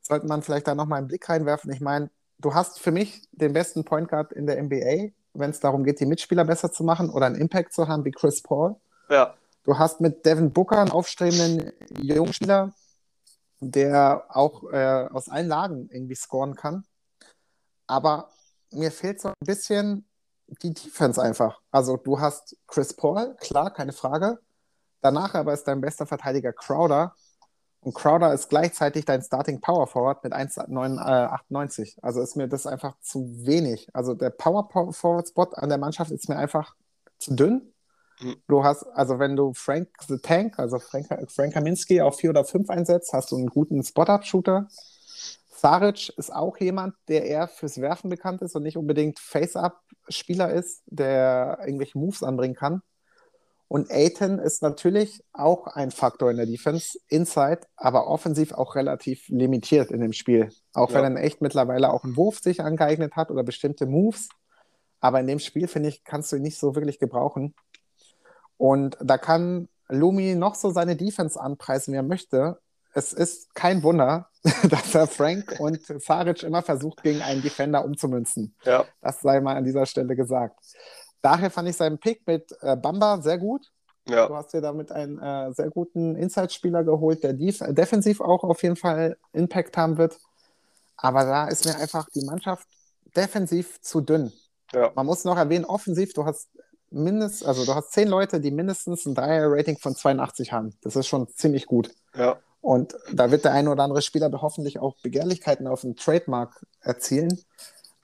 sollte 0.01 0.27
man 0.27 0.41
vielleicht 0.41 0.67
da 0.67 0.75
nochmal 0.75 0.99
einen 0.99 1.07
Blick 1.07 1.27
reinwerfen. 1.29 1.71
Ich 1.71 1.81
meine, 1.81 2.09
du 2.39 2.53
hast 2.53 2.79
für 2.79 2.91
mich 2.91 3.23
den 3.31 3.53
besten 3.53 3.85
Point 3.85 4.09
Guard 4.09 4.31
in 4.33 4.45
der 4.45 4.61
NBA, 4.61 5.11
wenn 5.33 5.49
es 5.49 5.59
darum 5.59 5.83
geht, 5.83 5.99
die 5.99 6.05
Mitspieler 6.05 6.45
besser 6.45 6.71
zu 6.71 6.83
machen 6.83 7.09
oder 7.09 7.25
einen 7.25 7.35
Impact 7.35 7.73
zu 7.73 7.87
haben 7.87 8.05
wie 8.05 8.11
Chris 8.11 8.41
Paul. 8.41 8.75
Ja. 9.09 9.33
Du 9.63 9.77
hast 9.79 9.99
mit 9.99 10.25
Devin 10.25 10.51
Booker 10.51 10.79
einen 10.79 10.91
aufstrebenden 10.91 11.71
Jungspieler, 11.89 12.73
der 13.59 14.25
auch 14.29 14.71
äh, 14.71 15.07
aus 15.11 15.27
allen 15.27 15.47
Lagen 15.47 15.89
irgendwie 15.91 16.15
scoren 16.15 16.55
kann. 16.55 16.85
Aber 17.87 18.29
mir 18.71 18.91
fehlt 18.91 19.21
so 19.21 19.29
ein 19.29 19.33
bisschen 19.45 20.07
die 20.47 20.73
Defense 20.73 21.21
einfach. 21.21 21.59
Also 21.71 21.97
du 21.97 22.19
hast 22.19 22.55
Chris 22.67 22.93
Paul, 22.93 23.35
klar, 23.39 23.71
keine 23.71 23.93
Frage. 23.93 24.39
Danach 25.01 25.33
aber 25.33 25.53
ist 25.53 25.65
dein 25.67 25.81
bester 25.81 26.05
Verteidiger 26.05 26.53
Crowder. 26.53 27.13
Und 27.81 27.93
Crowder 27.93 28.33
ist 28.33 28.49
gleichzeitig 28.49 29.05
dein 29.05 29.21
Starting 29.21 29.61
Power 29.61 29.85
Forward 29.85 30.23
mit 30.23 30.33
1,98. 30.33 31.99
Also 32.01 32.21
ist 32.21 32.35
mir 32.35 32.47
das 32.47 32.65
einfach 32.65 32.99
zu 32.99 33.45
wenig. 33.45 33.87
Also 33.93 34.15
der 34.15 34.31
Power 34.31 34.67
Forward 34.91 35.27
Spot 35.27 35.49
an 35.53 35.69
der 35.69 35.77
Mannschaft 35.77 36.09
ist 36.09 36.27
mir 36.27 36.37
einfach 36.37 36.75
zu 37.19 37.35
dünn. 37.35 37.73
Mhm. 38.19 38.37
Du 38.47 38.63
hast, 38.63 38.83
also 38.83 39.19
wenn 39.19 39.35
du 39.35 39.53
Frank 39.53 39.89
the 40.07 40.17
Tank, 40.17 40.57
also 40.57 40.79
Frank, 40.79 41.07
Frank 41.29 41.53
Kaminski 41.53 42.01
auf 42.01 42.17
4 42.17 42.31
oder 42.31 42.43
5 42.43 42.69
einsetzt, 42.69 43.13
hast 43.13 43.31
du 43.31 43.37
einen 43.37 43.47
guten 43.47 43.83
Spot-Up-Shooter. 43.83 44.67
Saric 45.55 46.09
ist 46.17 46.33
auch 46.33 46.57
jemand, 46.57 46.95
der 47.07 47.25
eher 47.25 47.47
fürs 47.47 47.79
Werfen 47.79 48.09
bekannt 48.09 48.41
ist 48.41 48.55
und 48.55 48.63
nicht 48.63 48.77
unbedingt 48.77 49.19
Face-Up-Spieler 49.19 50.51
ist, 50.51 50.83
der 50.85 51.59
irgendwelche 51.61 51.97
Moves 51.97 52.23
anbringen 52.23 52.55
kann. 52.55 52.81
Und 53.67 53.89
Aiton 53.89 54.37
ist 54.37 54.61
natürlich 54.61 55.23
auch 55.33 55.67
ein 55.67 55.91
Faktor 55.91 56.29
in 56.29 56.37
der 56.37 56.45
Defense, 56.45 56.99
Inside, 57.07 57.61
aber 57.77 58.07
offensiv 58.07 58.51
auch 58.51 58.75
relativ 58.75 59.27
limitiert 59.29 59.91
in 59.91 60.01
dem 60.01 60.13
Spiel. 60.13 60.51
Auch 60.73 60.91
ja. 60.91 61.01
wenn 61.01 61.15
er 61.15 61.23
echt 61.23 61.41
mittlerweile 61.41 61.91
auch 61.91 62.03
einen 62.03 62.17
Wurf 62.17 62.39
sich 62.39 62.61
angeeignet 62.61 63.15
hat 63.15 63.31
oder 63.31 63.43
bestimmte 63.43 63.85
Moves. 63.85 64.29
Aber 64.99 65.19
in 65.19 65.27
dem 65.27 65.39
Spiel, 65.39 65.67
finde 65.67 65.89
ich, 65.89 66.03
kannst 66.03 66.31
du 66.31 66.35
ihn 66.35 66.43
nicht 66.43 66.59
so 66.59 66.75
wirklich 66.75 66.99
gebrauchen. 66.99 67.55
Und 68.57 68.97
da 69.01 69.17
kann 69.17 69.67
Lumi 69.87 70.35
noch 70.35 70.55
so 70.55 70.69
seine 70.69 70.95
Defense 70.95 71.39
anpreisen, 71.39 71.93
wie 71.93 71.97
er 71.97 72.03
möchte 72.03 72.59
es 72.95 73.11
ist 73.11 73.53
kein 73.53 73.83
Wunder, 73.83 74.29
dass 74.69 74.93
er 74.93 75.07
Frank 75.07 75.55
und 75.59 75.83
Saric 76.01 76.43
immer 76.43 76.61
versucht, 76.61 77.01
gegen 77.01 77.21
einen 77.21 77.41
Defender 77.41 77.83
umzumünzen. 77.83 78.55
Ja. 78.63 78.85
Das 79.01 79.21
sei 79.21 79.41
mal 79.41 79.55
an 79.55 79.63
dieser 79.63 79.85
Stelle 79.87 80.15
gesagt. 80.15 80.59
Daher 81.21 81.49
fand 81.49 81.67
ich 81.69 81.75
seinen 81.75 81.97
Pick 81.97 82.27
mit 82.27 82.55
äh, 82.61 82.75
Bamba 82.75 83.21
sehr 83.21 83.39
gut. 83.39 83.71
Ja. 84.07 84.27
Du 84.27 84.35
hast 84.35 84.53
dir 84.53 84.61
damit 84.61 84.91
einen 84.91 85.17
äh, 85.17 85.51
sehr 85.53 85.71
guten 85.71 86.15
Inside-Spieler 86.15 86.83
geholt, 86.83 87.23
der 87.23 87.33
def 87.33 87.57
defensiv 87.69 88.21
auch 88.21 88.43
auf 88.43 88.61
jeden 88.61 88.75
Fall 88.75 89.17
Impact 89.33 89.75
haben 89.77 89.97
wird. 89.97 90.19
Aber 90.95 91.23
da 91.23 91.47
ist 91.47 91.65
mir 91.65 91.75
einfach 91.77 92.07
die 92.13 92.23
Mannschaft 92.23 92.67
defensiv 93.15 93.81
zu 93.81 94.01
dünn. 94.01 94.31
Ja. 94.73 94.91
Man 94.93 95.07
muss 95.07 95.23
noch 95.23 95.37
erwähnen, 95.37 95.65
offensiv, 95.65 96.13
du 96.13 96.25
hast 96.25 96.49
mindestens, 96.91 97.47
also 97.47 97.65
du 97.65 97.73
hast 97.73 97.91
zehn 97.93 98.07
Leute, 98.07 98.39
die 98.39 98.51
mindestens 98.51 99.07
ein 99.07 99.15
Dreier-Rating 99.15 99.79
von 99.79 99.95
82 99.95 100.51
haben. 100.51 100.75
Das 100.81 100.95
ist 100.95 101.07
schon 101.07 101.27
ziemlich 101.29 101.65
gut. 101.65 101.89
Ja. 102.15 102.37
Und 102.65 102.97
da 103.13 103.29
wird 103.29 103.45
der 103.45 103.51
eine 103.51 103.69
oder 103.69 103.83
andere 103.83 104.01
Spieler 104.01 104.31
hoffentlich 104.41 104.79
auch 104.79 104.95
Begehrlichkeiten 105.03 105.67
auf 105.67 105.81
dem 105.81 105.95
Trademark 105.95 106.65
erzielen. 106.81 107.39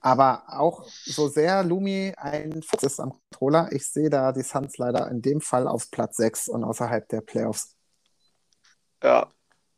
Aber 0.02 0.44
auch 0.50 0.88
so 0.88 1.30
sehr 1.30 1.64
Lumi 1.64 2.14
ein 2.16 2.62
Fuchs 2.62 2.84
ist 2.84 3.00
am 3.00 3.14
Controller, 3.32 3.72
ich 3.72 3.88
sehe 3.88 4.12
da 4.12 4.32
die 4.32 4.44
Suns 4.44 4.78
leider 4.78 5.10
in 5.10 5.24
dem 5.24 5.42
Fall 5.42 5.68
auf 5.68 5.90
Platz 5.90 6.18
6 6.18 6.48
und 6.50 6.64
außerhalb 6.64 7.10
der 7.10 7.22
Playoffs. 7.22 7.76
Ja, 9.02 9.32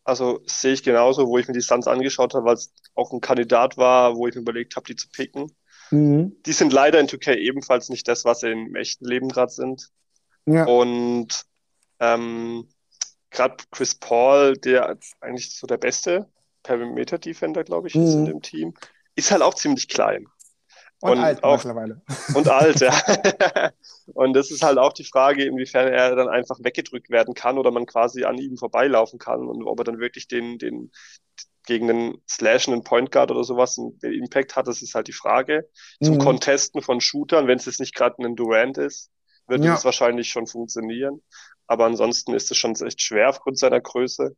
also 0.03 0.41
sehe 0.47 0.73
ich 0.73 0.83
genauso, 0.83 1.29
wo 1.29 1.37
ich 1.37 1.47
mir 1.47 1.53
die 1.53 1.61
Suns 1.61 1.87
angeschaut 1.87 2.33
habe, 2.33 2.45
weil 2.45 2.55
es 2.55 2.73
auch 2.93 3.13
ein 3.13 3.21
Kandidat 3.21 3.77
war, 3.77 4.17
wo 4.17 4.27
ich 4.27 4.35
mir 4.35 4.41
überlegt 4.41 4.75
habe, 4.75 4.85
die 4.85 4.97
zu 4.97 5.07
picken. 5.07 5.49
Mhm. 5.91 6.35
Die 6.45 6.51
sind 6.51 6.73
leider 6.73 6.99
in 6.99 7.07
Türkei 7.07 7.37
ebenfalls 7.37 7.87
nicht 7.87 8.05
das, 8.09 8.25
was 8.25 8.41
sie 8.41 8.51
im 8.51 8.75
echten 8.75 9.05
Leben 9.05 9.29
gerade 9.29 9.53
sind. 9.53 9.91
Ja. 10.45 10.65
Und 10.65 11.45
ähm, 12.01 12.67
gerade 13.33 13.57
Chris 13.71 13.95
Paul, 13.95 14.55
der 14.55 14.97
eigentlich 15.19 15.55
so 15.55 15.67
der 15.67 15.77
beste 15.77 16.29
Perimeter-Defender, 16.63 17.63
glaube 17.63 17.89
ich, 17.89 17.95
mhm. 17.95 18.03
ist 18.03 18.13
in 18.13 18.21
mhm. 18.21 18.27
dem 18.27 18.41
Team, 18.41 18.73
ist 19.15 19.31
halt 19.31 19.41
auch 19.41 19.55
ziemlich 19.55 19.89
klein. 19.89 20.27
Und, 21.01 21.11
und 21.11 21.19
alt 21.19 21.43
auch, 21.43 21.57
mittlerweile. 21.57 22.01
Und 22.33 22.47
alt, 22.47 22.79
ja. 22.79 22.93
und 24.13 24.33
das 24.33 24.51
ist 24.51 24.63
halt 24.63 24.77
auch 24.77 24.93
die 24.93 25.03
Frage, 25.03 25.43
inwiefern 25.43 25.89
er 25.89 26.15
dann 26.15 26.29
einfach 26.29 26.59
weggedrückt 26.61 27.09
werden 27.09 27.33
kann 27.33 27.57
oder 27.57 27.71
man 27.71 27.85
quasi 27.85 28.23
an 28.23 28.37
ihm 28.37 28.55
vorbeilaufen 28.55 29.19
kann 29.19 29.45
und 29.45 29.63
ob 29.63 29.79
er 29.79 29.83
dann 29.83 29.99
wirklich 29.99 30.29
den, 30.29 30.57
den 30.59 30.91
gegen 31.65 31.89
einen 31.89 32.21
slashenden 32.29 32.85
Point 32.85 33.11
Guard 33.11 33.31
oder 33.31 33.43
sowas 33.43 33.77
einen 33.77 33.99
Impact 34.01 34.55
hat, 34.55 34.67
das 34.67 34.81
ist 34.81 34.95
halt 34.95 35.07
die 35.07 35.13
Frage. 35.13 35.69
Zum 36.01 36.15
mhm. 36.15 36.19
Contesten 36.19 36.81
von 36.81 37.01
Shootern, 37.01 37.47
wenn 37.47 37.57
es 37.57 37.65
jetzt 37.65 37.81
nicht 37.81 37.95
gerade 37.95 38.23
ein 38.23 38.37
Durant 38.37 38.77
ist, 38.77 39.11
wird 39.47 39.63
ja. 39.63 39.73
das 39.73 39.85
wahrscheinlich 39.85 40.29
schon 40.29 40.47
funktionieren. 40.47 41.21
Aber 41.67 41.85
ansonsten 41.85 42.33
ist 42.33 42.51
es 42.51 42.57
schon 42.57 42.75
echt 42.75 43.01
schwer 43.01 43.29
aufgrund 43.29 43.57
seiner 43.57 43.81
Größe. 43.81 44.35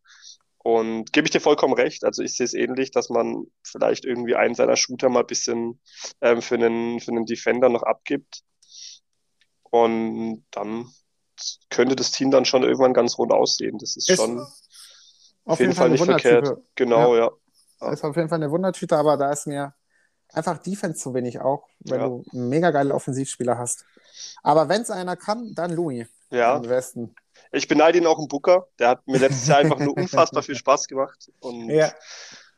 Und 0.58 1.14
gebe 1.14 1.28
ich 1.28 1.32
dir 1.32 1.42
vollkommen 1.42 1.76
recht. 1.76 2.04
Also 2.04 2.24
ich 2.24 2.36
sehe 2.36 2.46
es 2.46 2.56
ähnlich, 2.56 2.90
dass 2.90 3.10
man 3.10 3.46
vielleicht 3.64 4.04
irgendwie 4.04 4.36
einen 4.36 4.56
seiner 4.56 4.76
Shooter 4.76 5.10
mal 5.10 5.20
ein 5.20 5.28
bisschen 5.28 5.80
ähm, 6.22 6.42
für, 6.42 6.56
einen, 6.56 7.00
für 7.00 7.12
einen 7.12 7.26
Defender 7.26 7.70
noch 7.70 7.84
abgibt. 7.84 8.42
Und 9.64 10.44
dann 10.52 10.90
könnte 11.70 11.96
das 11.96 12.12
Team 12.12 12.32
dann 12.32 12.46
schon 12.46 12.64
irgendwann 12.64 12.94
ganz 12.94 13.18
rund 13.18 13.32
aussehen. 13.32 13.78
Das 13.78 13.96
ist, 13.96 14.10
ist 14.10 14.18
schon 14.20 14.40
auf, 14.40 14.50
auf 15.46 15.60
jeden 15.60 15.74
Fall, 15.74 15.90
Fall 15.96 16.08
nicht 16.08 16.22
verkehrt. 16.22 16.58
Genau, 16.74 17.16
ja. 17.16 17.30
ja. 17.82 17.92
Ist 17.92 18.04
auf 18.04 18.16
jeden 18.16 18.30
Fall 18.30 18.42
eine 18.42 18.50
Wundertüte, 18.50 18.98
aber 18.98 19.18
da 19.18 19.32
ist 19.32 19.46
mir 19.46 19.76
einfach 20.34 20.58
Defense 20.58 21.00
zu 21.00 21.14
wenig 21.14 21.40
auch, 21.40 21.68
wenn 21.80 22.00
ja. 22.00 22.08
du 22.08 22.24
mega 22.32 22.72
geile 22.72 22.94
Offensivspieler 22.94 23.58
hast. 23.58 23.86
Aber 24.44 24.70
wenn 24.70 24.82
es 24.82 24.92
einer 24.92 25.16
kann, 25.16 25.54
dann 25.56 25.72
Louis 25.72 26.08
ja. 26.32 26.58
im 26.58 26.70
Westen. 26.70 27.16
Ich 27.52 27.68
beneide 27.68 27.98
ihn 27.98 28.08
auch 28.08 28.20
im 28.20 28.28
Booker. 28.28 28.68
Der 28.80 28.90
hat 28.90 29.08
mir 29.08 29.18
letztes 29.18 29.48
Jahr 29.48 29.60
einfach 29.60 29.80
nur 29.80 29.96
unfassbar 29.98 30.44
viel 30.44 30.56
Spaß 30.56 30.88
gemacht. 30.88 31.32
Und 31.40 31.70
ja. 31.70 31.92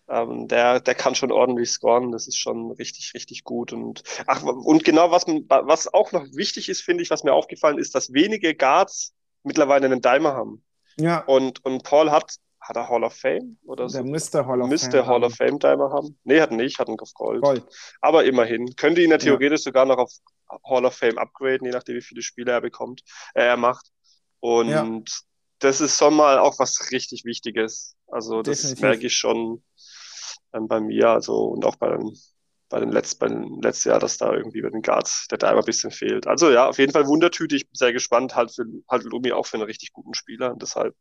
ähm, 0.10 0.48
der, 0.48 0.80
der 0.80 0.96
kann 0.96 1.16
schon 1.16 1.32
ordentlich 1.32 1.72
scoren. 1.72 2.12
Das 2.12 2.28
ist 2.28 2.38
schon 2.38 2.72
richtig, 2.72 3.14
richtig 3.14 3.44
gut. 3.44 3.74
Und, 3.74 4.04
ach, 4.26 4.44
und 4.44 4.84
genau, 4.84 5.12
was, 5.12 5.26
was 5.26 5.94
auch 5.94 6.12
noch 6.12 6.26
wichtig 6.34 6.70
ist, 6.70 6.82
finde 6.82 7.04
ich, 7.04 7.10
was 7.10 7.24
mir 7.24 7.34
aufgefallen 7.34 7.78
ist, 7.78 7.96
dass 7.96 8.14
wenige 8.14 8.56
Guards 8.56 9.14
mittlerweile 9.44 9.86
einen 9.86 10.02
Dimer 10.02 10.34
haben. 10.34 10.64
Ja. 11.00 11.20
Und, 11.26 11.64
und 11.64 11.84
Paul 11.84 12.12
hat, 12.12 12.38
hat 12.68 12.76
er 12.76 12.90
Hall 12.90 13.04
of 13.04 13.14
Fame 13.14 13.58
oder 13.66 13.88
so? 13.88 13.98
Der 13.98 14.06
müsste 14.06 14.46
Hall 14.46 14.62
of 14.62 14.70
müsste 14.70 15.00
Fame 15.00 15.08
Hall 15.08 15.24
of 15.24 15.36
Fame 15.36 15.60
Dimer 15.60 15.92
haben. 15.92 16.20
Nee, 16.24 16.42
hat 16.42 16.52
nicht, 16.52 16.80
hat 16.80 16.88
einen 16.88 17.00
auf 17.00 17.14
Gold. 17.14 17.42
Gold. 17.42 17.64
Aber 18.02 18.26
immerhin. 18.26 18.76
Könnte 18.76 19.02
ihn 19.02 19.12
ja 19.12 19.18
theoretisch 19.18 19.62
ja. 19.62 19.64
sogar 19.66 19.86
noch 19.86 19.98
auf 19.98 20.12
Hall 20.66 20.86
of 20.86 20.94
Fame 20.94 21.18
upgraden, 21.18 21.66
je 21.66 21.72
nachdem, 21.72 21.96
wie 21.96 22.02
viele 22.02 22.22
Spiele 22.22 22.52
er 22.52 22.62
bekommt, 22.62 23.02
äh, 23.36 23.46
er 23.46 23.58
macht. 23.58 23.88
Und 24.40 24.70
ja. 24.70 25.00
das 25.60 25.82
ist 25.82 25.98
schon 25.98 26.14
mal 26.14 26.40
auch 26.40 26.60
was 26.60 26.92
richtig 26.92 27.26
Wichtiges. 27.26 27.96
Also 28.08 28.42
das 28.42 28.62
Definitiv. 28.62 28.82
merke 28.82 29.08
ich 29.08 29.16
schon 29.16 29.64
ähm, 30.54 30.68
bei 30.68 30.80
mir, 30.80 31.10
also 31.10 31.46
und 31.46 31.66
auch 31.66 31.76
bei, 31.76 31.98
bei 32.70 32.80
den 32.80 32.92
letzten, 32.92 33.20
bei 33.20 33.28
den 33.30 33.62
letzten 33.62 33.90
Jahr, 33.90 34.00
dass 34.00 34.18
da 34.18 34.34
irgendwie 34.34 34.62
bei 34.62 34.70
den 34.70 34.82
Guards 34.82 35.28
der 35.30 35.38
da 35.38 35.52
immer 35.52 35.60
ein 35.62 35.66
bisschen 35.66 35.92
fehlt. 35.92 36.28
Also 36.28 36.52
ja, 36.52 36.68
auf 36.68 36.78
jeden 36.80 36.92
Fall 36.92 37.08
Wundertüte. 37.08 37.56
Ich 37.56 37.66
bin 37.66 37.76
sehr 37.76 37.94
gespannt, 37.94 38.36
halt 38.36 38.54
für 38.54 38.66
halt 38.90 39.04
Lumi 39.04 39.32
auch 39.32 39.46
für 39.46 39.56
einen 39.56 39.66
richtig 39.66 39.94
guten 39.94 40.14
Spieler. 40.14 40.52
Und 40.52 40.62
deshalb 40.62 40.96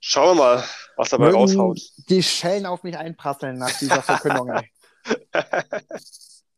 schauen 0.00 0.36
wir 0.36 0.42
mal, 0.42 0.64
was 0.96 1.10
dabei 1.10 1.26
Mögen 1.26 1.38
raushaut. 1.38 1.80
Die 2.08 2.22
Schellen 2.22 2.66
auf 2.66 2.82
mich 2.82 2.96
einprasseln 2.96 3.58
nach 3.58 3.76
dieser 3.78 4.02
Verkündung. 4.02 4.52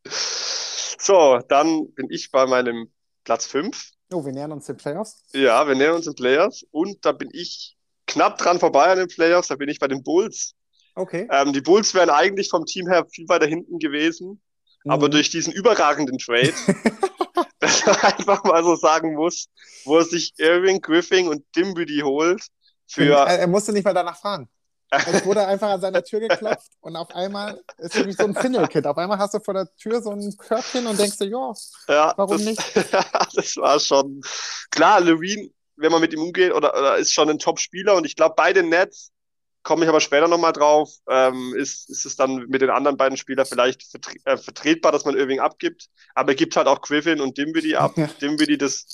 so, 0.05 1.39
dann 1.49 1.93
bin 1.93 2.09
ich 2.11 2.31
bei 2.31 2.47
meinem 2.47 2.91
Platz 3.25 3.47
5. 3.47 3.91
Oh, 4.13 4.25
wir 4.25 4.33
nähern 4.33 4.53
uns 4.53 4.67
den 4.67 4.77
Playoffs. 4.77 5.23
Ja, 5.33 5.67
wir 5.69 5.75
nähern 5.75 5.97
uns 5.97 6.07
den 6.07 6.15
Playoffs 6.15 6.65
und 6.71 7.05
da 7.05 7.13
bin 7.13 7.29
ich 7.33 7.77
knapp 8.07 8.39
dran 8.39 8.59
vorbei 8.59 8.87
an 8.87 8.99
den 8.99 9.09
Playoffs, 9.09 9.49
da 9.49 9.57
bin 9.57 9.69
ich 9.69 9.79
bei 9.79 9.89
den 9.89 10.03
Bulls. 10.03 10.55
Okay. 10.97 11.29
Ähm, 11.31 11.53
die 11.53 11.61
Bulls 11.61 11.95
wären 11.95 12.11
eigentlich 12.11 12.51
vom 12.51 12.67
Team 12.67 12.89
her 12.89 13.07
viel 13.09 13.29
weiter 13.29 13.47
hinten 13.47 13.79
gewesen, 13.79 14.43
mhm. 14.85 14.91
aber 14.91 15.09
durch 15.09 15.31
diesen 15.31 15.53
überragenden 15.53 16.19
Trade 16.19 16.53
einfach 17.61 18.43
mal 18.45 18.65
so 18.65 18.75
sagen 18.75 19.15
muss, 19.15 19.49
wo 19.85 19.99
er 19.99 20.05
sich 20.05 20.33
Irving, 20.39 20.81
Griffin 20.81 21.29
und 21.29 21.45
Dimby 21.55 22.01
holt. 22.03 22.47
Für 22.91 23.15
er, 23.15 23.47
musste 23.47 23.73
nicht 23.73 23.85
mal 23.85 23.95
danach 23.95 24.19
fragen. 24.19 24.49
Es 25.07 25.25
wurde 25.25 25.47
einfach 25.47 25.71
an 25.71 25.81
seiner 25.81 26.03
Tür 26.03 26.19
geklopft 26.19 26.73
und 26.81 26.97
auf 26.97 27.15
einmal 27.15 27.63
ist 27.79 27.95
es 27.95 28.07
wie 28.07 28.13
so 28.13 28.25
ein 28.25 28.35
Finnelkit. 28.35 28.85
Auf 28.89 28.99
einmal 28.99 29.19
hast 29.19 29.35
du 29.35 29.39
vor 29.39 29.55
der 29.55 29.73
Tür 29.77 30.03
so 30.03 30.11
ein 30.11 30.37
Körbchen 30.37 30.85
und 30.89 30.99
denkst 30.99 31.19
dir, 31.19 31.29
ja, 31.29 32.13
warum 32.17 32.39
das, 32.39 32.47
nicht? 32.47 32.77
das 33.35 33.57
war 33.57 33.79
schon 33.79 34.21
klar. 34.73 35.01
Levine, 35.01 35.51
wenn 35.77 35.93
man 35.93 36.01
mit 36.01 36.13
ihm 36.13 36.23
umgeht, 36.23 36.53
oder, 36.53 36.77
oder 36.77 36.97
ist 36.97 37.13
schon 37.13 37.31
ein 37.31 37.39
Top-Spieler 37.39 37.95
und 37.95 38.05
ich 38.05 38.17
glaube, 38.17 38.35
beide 38.37 38.65
Nets 38.65 39.13
komme 39.63 39.85
ich 39.85 39.89
aber 39.89 40.01
später 40.01 40.27
nochmal 40.27 40.53
drauf, 40.53 40.91
ähm, 41.09 41.55
ist, 41.57 41.89
ist 41.91 42.05
es 42.05 42.17
dann 42.17 42.47
mit 42.49 42.63
den 42.63 42.71
anderen 42.71 42.97
beiden 42.97 43.17
Spielern 43.17 43.47
vielleicht 43.47 43.83
vertre 43.85 44.15
äh, 44.25 44.37
vertretbar, 44.37 44.91
dass 44.91 45.05
man 45.05 45.17
Irving 45.17 45.41
abgibt. 45.41 45.89
Aber 46.15 46.33
er 46.33 46.37
gibt 46.37 46.57
halt 46.57 46.67
auch 46.67 46.81
Griffin 46.81 47.21
und 47.21 47.37
Dimwitty 47.37 47.77
ab. 47.77 47.93
Ja. 47.97 48.09
Dimwitty, 48.21 48.57
das 48.59 48.87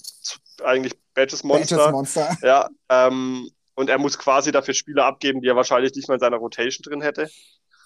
eigentlich 0.65 0.95
Badges 1.15 1.45
Monster. 1.45 1.77
Badges 1.77 1.93
Monster. 1.93 2.39
Ja, 2.43 2.69
ähm, 2.89 3.49
und 3.77 3.91
er 3.91 3.99
muss 3.99 4.19
quasi 4.19 4.51
dafür 4.51 4.75
Spieler 4.75 5.05
abgeben, 5.05 5.43
die 5.43 5.49
er 5.49 5.55
wahrscheinlich 5.55 5.95
nicht 5.95 6.09
mal 6.09 6.15
in 6.15 6.21
seiner 6.21 6.39
Rotation 6.39 6.83
drin 6.83 7.03
hätte. 7.03 7.31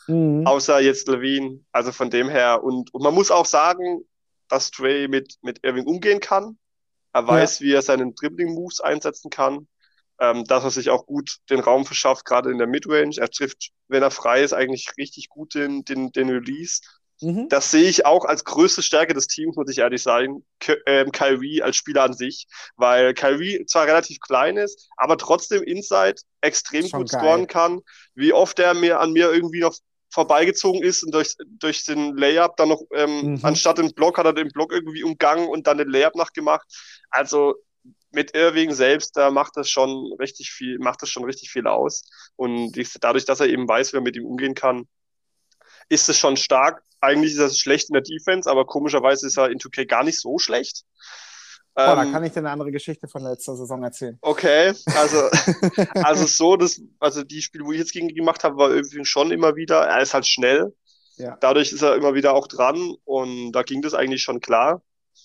Mhm. 0.06 0.46
Außer 0.46 0.80
jetzt 0.80 1.08
Levine. 1.08 1.60
Also 1.72 1.92
von 1.92 2.10
dem 2.10 2.28
her. 2.28 2.62
Und, 2.62 2.94
und 2.94 3.02
man 3.02 3.12
muss 3.12 3.30
auch 3.30 3.44
sagen, 3.44 4.02
dass 4.48 4.70
Trey 4.70 5.08
mit, 5.08 5.34
mit 5.42 5.58
Irving 5.62 5.86
umgehen 5.86 6.20
kann. 6.20 6.56
Er 7.12 7.26
weiß, 7.26 7.58
ja. 7.58 7.66
wie 7.66 7.72
er 7.72 7.82
seinen 7.82 8.14
Dribbling-Moves 8.14 8.80
einsetzen 8.80 9.30
kann. 9.30 9.66
Ähm, 10.20 10.44
dass 10.44 10.64
er 10.64 10.70
sich 10.70 10.90
auch 10.90 11.06
gut 11.06 11.38
den 11.48 11.60
Raum 11.60 11.86
verschafft, 11.86 12.24
gerade 12.24 12.50
in 12.50 12.58
der 12.58 12.66
Midrange. 12.66 13.16
Er 13.16 13.30
trifft, 13.30 13.70
wenn 13.88 14.02
er 14.02 14.10
frei 14.10 14.42
ist, 14.42 14.52
eigentlich 14.52 14.92
richtig 14.96 15.28
gut 15.28 15.54
den, 15.54 15.84
den, 15.84 16.12
den 16.12 16.28
Release. 16.28 16.82
Mhm. 17.20 17.48
Das 17.48 17.70
sehe 17.70 17.88
ich 17.88 18.06
auch 18.06 18.24
als 18.24 18.44
größte 18.44 18.82
Stärke 18.82 19.14
des 19.14 19.26
Teams, 19.26 19.56
muss 19.56 19.70
ich 19.70 19.78
ehrlich 19.78 20.02
sagen. 20.02 20.44
K 20.58 20.76
ähm, 20.86 21.12
Kyrie 21.12 21.62
als 21.62 21.76
Spieler 21.76 22.04
an 22.04 22.14
sich, 22.14 22.46
weil 22.76 23.14
Kyrie 23.14 23.64
zwar 23.66 23.86
relativ 23.86 24.20
klein 24.20 24.56
ist, 24.56 24.88
aber 24.96 25.18
trotzdem 25.18 25.62
inside 25.62 26.16
extrem 26.40 26.86
Schon 26.86 27.00
gut 27.00 27.10
geil. 27.10 27.20
scoren 27.20 27.46
kann. 27.46 27.80
Wie 28.14 28.32
oft 28.32 28.58
er 28.58 28.74
mir 28.74 29.00
an 29.00 29.12
mir 29.12 29.32
irgendwie 29.32 29.60
noch 29.60 29.76
vorbeigezogen 30.12 30.82
ist 30.82 31.04
und 31.04 31.14
durch, 31.14 31.36
durch 31.46 31.84
den 31.84 32.16
Layup 32.16 32.56
dann 32.56 32.70
noch, 32.70 32.82
ähm, 32.92 33.34
mhm. 33.34 33.40
anstatt 33.42 33.78
den 33.78 33.94
Block 33.94 34.18
hat 34.18 34.26
er 34.26 34.32
den 34.32 34.48
Block 34.48 34.72
irgendwie 34.72 35.04
umgangen 35.04 35.48
und 35.48 35.66
dann 35.66 35.78
den 35.78 35.88
Layup 35.88 36.16
nachgemacht. 36.16 36.66
Also 37.10 37.54
mit 38.12 38.34
Irving 38.34 38.72
selbst, 38.72 39.16
da 39.16 39.30
macht 39.30 39.56
das 39.56 39.70
schon 39.70 40.12
richtig 40.18 40.50
viel, 40.50 40.78
macht 40.78 41.02
das 41.02 41.10
schon 41.10 41.24
richtig 41.24 41.50
viel 41.50 41.66
aus. 41.66 42.02
Und 42.36 42.76
dadurch, 43.00 43.24
dass 43.24 43.40
er 43.40 43.46
eben 43.46 43.68
weiß, 43.68 43.92
wie 43.92 43.98
er 43.98 44.02
mit 44.02 44.16
ihm 44.16 44.26
umgehen 44.26 44.54
kann, 44.54 44.88
ist 45.90 46.08
es 46.08 46.16
schon 46.16 46.38
stark. 46.38 46.82
Eigentlich 47.00 47.32
ist 47.32 47.38
er 47.38 47.50
schlecht 47.50 47.90
in 47.90 47.94
der 47.94 48.02
Defense, 48.02 48.50
aber 48.50 48.64
komischerweise 48.64 49.26
ist 49.26 49.36
er 49.36 49.50
in 49.50 49.58
2K 49.58 49.86
gar 49.86 50.04
nicht 50.04 50.20
so 50.20 50.38
schlecht. 50.38 50.84
Oh, 51.76 51.80
ähm, 51.82 51.96
da 51.96 52.04
kann 52.04 52.24
ich 52.24 52.32
dir 52.32 52.40
eine 52.40 52.50
andere 52.50 52.72
Geschichte 52.72 53.08
von 53.08 53.22
letzter 53.22 53.56
Saison 53.56 53.82
erzählen. 53.82 54.18
Okay, 54.22 54.72
also, 54.96 55.18
also 56.02 56.26
so, 56.26 56.56
das, 56.56 56.80
also 56.98 57.22
die 57.22 57.42
Spiele, 57.42 57.64
wo 57.64 57.72
ich 57.72 57.78
jetzt 57.78 57.92
gegen 57.92 58.08
ihn 58.08 58.16
gemacht 58.16 58.44
habe, 58.44 58.56
war 58.56 58.70
irgendwie 58.70 59.04
schon 59.04 59.30
immer 59.30 59.56
wieder, 59.56 59.80
er 59.82 60.00
ist 60.00 60.14
halt 60.14 60.26
schnell. 60.26 60.74
Ja. 61.16 61.36
Dadurch 61.40 61.72
ist 61.72 61.82
er 61.82 61.96
immer 61.96 62.14
wieder 62.14 62.34
auch 62.34 62.48
dran 62.48 62.94
und 63.04 63.52
da 63.52 63.62
ging 63.62 63.82
das 63.82 63.94
eigentlich 63.94 64.22
schon 64.22 64.40
klar. 64.40 64.82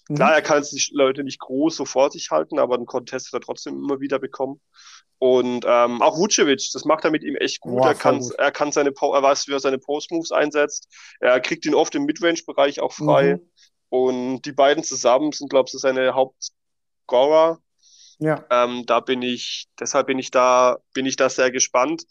Mhm. 0.09 0.15
Klar, 0.15 0.33
er 0.33 0.41
kann 0.41 0.57
jetzt 0.57 0.71
die 0.71 0.93
Leute 0.93 1.23
nicht 1.23 1.39
groß 1.39 1.75
so 1.75 1.85
vor 1.85 2.11
sich 2.11 2.31
halten, 2.31 2.59
aber 2.59 2.75
einen 2.75 2.85
Contest 2.85 3.27
hat 3.27 3.33
er 3.33 3.41
trotzdem 3.41 3.75
immer 3.75 3.99
wieder 3.99 4.19
bekommen. 4.19 4.61
Und 5.17 5.65
ähm, 5.67 6.01
auch 6.01 6.17
Vucevic, 6.17 6.69
das 6.73 6.85
macht 6.85 7.05
er 7.05 7.11
mit 7.11 7.23
ihm 7.23 7.35
echt 7.35 7.61
gut. 7.61 7.77
Boah, 7.77 7.87
er, 7.87 7.95
kann, 7.95 8.19
gut. 8.19 8.33
er 8.35 8.51
kann 8.51 8.71
seine, 8.71 8.89
er 8.89 9.23
weiß, 9.23 9.47
wie 9.47 9.53
er 9.53 9.59
seine 9.59 9.79
Post-Moves 9.79 10.31
einsetzt. 10.31 10.87
Er 11.19 11.39
kriegt 11.39 11.65
ihn 11.65 11.73
oft 11.73 11.95
im 11.95 12.05
Midrange-Bereich 12.05 12.81
auch 12.81 12.91
frei. 12.91 13.35
Mhm. 13.35 13.49
Und 13.89 14.41
die 14.41 14.51
beiden 14.51 14.83
zusammen 14.83 15.31
sind, 15.31 15.49
glaube 15.49 15.69
ich, 15.71 15.79
seine 15.79 16.13
Hauptscorer. 16.13 17.59
Ja. 18.19 18.45
Ähm, 18.49 18.85
da 18.85 18.99
bin 18.99 19.21
ich, 19.21 19.67
deshalb 19.79 20.07
bin 20.07 20.19
ich 20.19 20.31
da, 20.31 20.77
bin 20.93 21.05
ich 21.05 21.15
da 21.15 21.29
sehr 21.29 21.51
gespannt. 21.51 22.03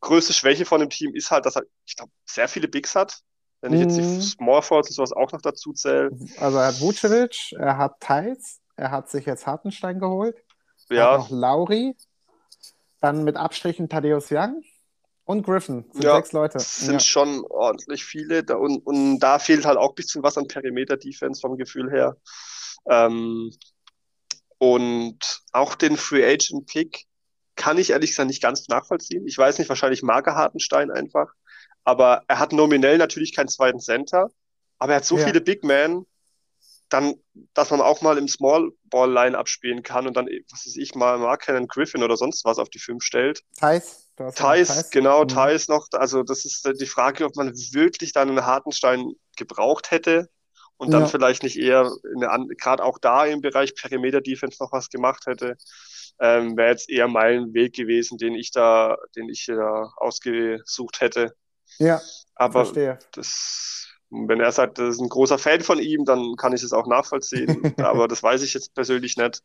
Größte 0.00 0.32
Schwäche 0.32 0.64
von 0.64 0.80
dem 0.80 0.90
Team 0.90 1.14
ist 1.14 1.30
halt, 1.30 1.46
dass 1.46 1.56
er, 1.56 1.62
ich 1.86 1.96
glaube, 1.96 2.10
sehr 2.26 2.48
viele 2.48 2.68
Bigs 2.68 2.94
hat. 2.96 3.20
Wenn 3.60 3.74
ich 3.74 3.80
jetzt 3.80 3.96
die 3.96 4.02
mhm. 4.02 4.20
Small 4.20 4.62
Force 4.62 4.88
und 4.88 4.94
sowas 4.94 5.12
auch 5.12 5.30
noch 5.30 5.40
dazu 5.40 5.72
zähle. 5.72 6.10
Also 6.38 6.58
er 6.58 6.66
hat 6.66 6.80
Vucevic, 6.80 7.52
er 7.52 7.78
hat 7.78 8.00
Thais, 8.00 8.60
er 8.74 8.90
hat 8.90 9.08
sich 9.08 9.24
jetzt 9.24 9.46
Hartenstein 9.46 10.00
geholt. 10.00 10.36
Ja. 10.90 10.96
Er 10.96 11.12
hat 11.12 11.18
noch 11.20 11.30
Lauri, 11.30 11.96
dann 13.02 13.24
mit 13.24 13.36
Abstrichen 13.36 13.88
Thaddeus 13.88 14.30
Young 14.30 14.62
und 15.24 15.44
Griffin. 15.44 15.84
Sind 15.92 16.04
ja, 16.04 16.16
sechs 16.16 16.32
Leute. 16.32 16.54
Das 16.54 16.80
sind 16.80 16.94
ja. 16.94 17.00
schon 17.00 17.44
ordentlich 17.48 18.04
viele. 18.04 18.44
Und, 18.58 18.78
und 18.86 19.18
da 19.18 19.38
fehlt 19.38 19.64
halt 19.64 19.78
auch 19.78 19.90
ein 19.90 19.94
bisschen 19.94 20.22
was 20.22 20.38
an 20.38 20.48
Perimeter-Defense 20.48 21.40
vom 21.40 21.56
Gefühl 21.56 21.90
her. 21.90 22.16
Ähm, 22.88 23.50
und 24.58 25.18
auch 25.52 25.74
den 25.74 25.96
Free 25.96 26.24
Agent 26.24 26.66
Pick 26.66 27.06
kann 27.56 27.78
ich 27.78 27.90
ehrlich 27.90 28.10
gesagt 28.10 28.28
nicht 28.28 28.42
ganz 28.42 28.68
nachvollziehen. 28.68 29.26
Ich 29.26 29.36
weiß 29.36 29.58
nicht, 29.58 29.68
wahrscheinlich 29.68 30.02
mag 30.02 30.26
er 30.26 30.36
Hartenstein 30.36 30.90
einfach. 30.90 31.32
Aber 31.84 32.22
er 32.28 32.38
hat 32.38 32.52
nominell 32.52 32.98
natürlich 32.98 33.34
keinen 33.34 33.48
zweiten 33.48 33.80
Center. 33.80 34.30
Aber 34.78 34.92
er 34.92 34.96
hat 34.96 35.04
so 35.04 35.18
ja. 35.18 35.26
viele 35.26 35.40
Big 35.40 35.64
Men, 35.64 36.06
dann, 36.92 37.14
dass 37.54 37.70
man 37.70 37.80
auch 37.80 38.02
mal 38.02 38.18
im 38.18 38.28
Small 38.28 38.70
Ball 38.84 39.10
Line 39.10 39.36
abspielen 39.36 39.82
kann 39.82 40.06
und 40.06 40.16
dann, 40.16 40.26
was 40.50 40.66
weiß 40.66 40.76
ich, 40.76 40.94
mal 40.94 41.18
Mark 41.18 41.42
Cannon 41.42 41.66
Griffin 41.66 42.02
oder 42.02 42.16
sonst 42.16 42.44
was 42.44 42.58
auf 42.58 42.68
die 42.68 42.78
Fünf 42.78 43.02
stellt. 43.02 43.42
Thais. 43.56 44.08
Thais, 44.34 44.90
genau, 44.90 45.22
mhm. 45.22 45.28
Thais 45.28 45.68
noch. 45.68 45.86
Also, 45.92 46.22
das 46.22 46.44
ist 46.44 46.68
die 46.80 46.86
Frage, 46.86 47.24
ob 47.24 47.34
man 47.36 47.52
wirklich 47.72 48.12
dann 48.12 48.28
einen 48.28 48.44
Hartenstein 48.44 49.12
gebraucht 49.36 49.90
hätte 49.90 50.28
und 50.76 50.92
dann 50.92 51.02
ja. 51.02 51.08
vielleicht 51.08 51.42
nicht 51.42 51.58
eher 51.58 51.90
gerade 52.58 52.84
auch 52.84 52.98
da 52.98 53.24
im 53.24 53.40
Bereich 53.40 53.74
Perimeter 53.74 54.20
Defense 54.20 54.58
noch 54.60 54.72
was 54.72 54.88
gemacht 54.90 55.26
hätte. 55.26 55.56
Ähm, 56.20 56.56
Wäre 56.56 56.70
jetzt 56.70 56.90
eher 56.90 57.08
mein 57.08 57.54
Weg 57.54 57.74
gewesen, 57.74 58.18
den 58.18 58.34
ich 58.34 58.50
da, 58.50 58.96
den 59.16 59.28
ich 59.28 59.46
da 59.46 59.90
ausgesucht 59.96 61.00
hätte. 61.00 61.34
Ja, 61.78 62.00
aber 62.34 62.64
verstehe. 62.66 62.98
das 63.12 63.88
wenn 64.12 64.40
er 64.40 64.52
sagt, 64.52 64.78
das 64.78 64.96
ist 64.96 65.00
ein 65.00 65.08
großer 65.08 65.38
Fan 65.38 65.62
von 65.62 65.78
ihm, 65.78 66.04
dann 66.04 66.36
kann 66.36 66.52
ich 66.52 66.62
es 66.62 66.72
auch 66.72 66.86
nachvollziehen. 66.86 67.74
aber 67.78 68.08
das 68.08 68.22
weiß 68.22 68.42
ich 68.42 68.54
jetzt 68.54 68.74
persönlich 68.74 69.16
nicht. 69.16 69.42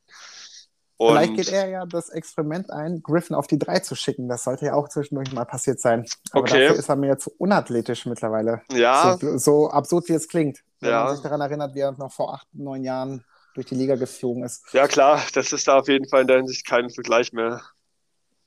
Und 0.97 1.15
Vielleicht 1.15 1.35
geht 1.35 1.51
er 1.51 1.69
ja 1.69 1.85
das 1.85 2.09
Experiment 2.09 2.71
ein, 2.71 3.03
Griffin 3.03 3.35
auf 3.35 3.45
die 3.45 3.59
3 3.59 3.79
zu 3.79 3.95
schicken. 3.95 4.27
Das 4.27 4.43
sollte 4.43 4.65
ja 4.65 4.73
auch 4.73 4.89
zwischendurch 4.89 5.31
mal 5.31 5.45
passiert 5.45 5.79
sein. 5.79 6.05
Aber 6.31 6.41
okay. 6.41 6.65
dafür 6.65 6.79
ist 6.79 6.89
er 6.89 6.95
mir 6.95 7.07
jetzt 7.07 7.27
unathletisch 7.37 8.07
mittlerweile. 8.07 8.61
Ja. 8.71 9.15
So, 9.21 9.37
so 9.37 9.69
absurd 9.69 10.09
wie 10.09 10.13
es 10.13 10.27
klingt. 10.27 10.63
Wenn 10.79 10.89
ja. 10.89 11.03
man 11.03 11.13
sich 11.13 11.23
daran 11.23 11.39
erinnert, 11.39 11.75
wie 11.75 11.81
er 11.81 11.91
noch 11.91 12.11
vor 12.11 12.33
acht, 12.33 12.47
neun 12.51 12.83
Jahren 12.83 13.23
durch 13.53 13.67
die 13.67 13.75
Liga 13.75 13.95
geflogen 13.95 14.43
ist. 14.43 14.63
Ja, 14.73 14.87
klar, 14.87 15.21
das 15.33 15.53
ist 15.53 15.67
da 15.67 15.79
auf 15.79 15.87
jeden 15.87 16.07
Fall 16.09 16.21
in 16.21 16.27
der 16.27 16.37
Hinsicht 16.37 16.65
kein 16.65 16.89
Vergleich 16.89 17.31
mehr. 17.31 17.61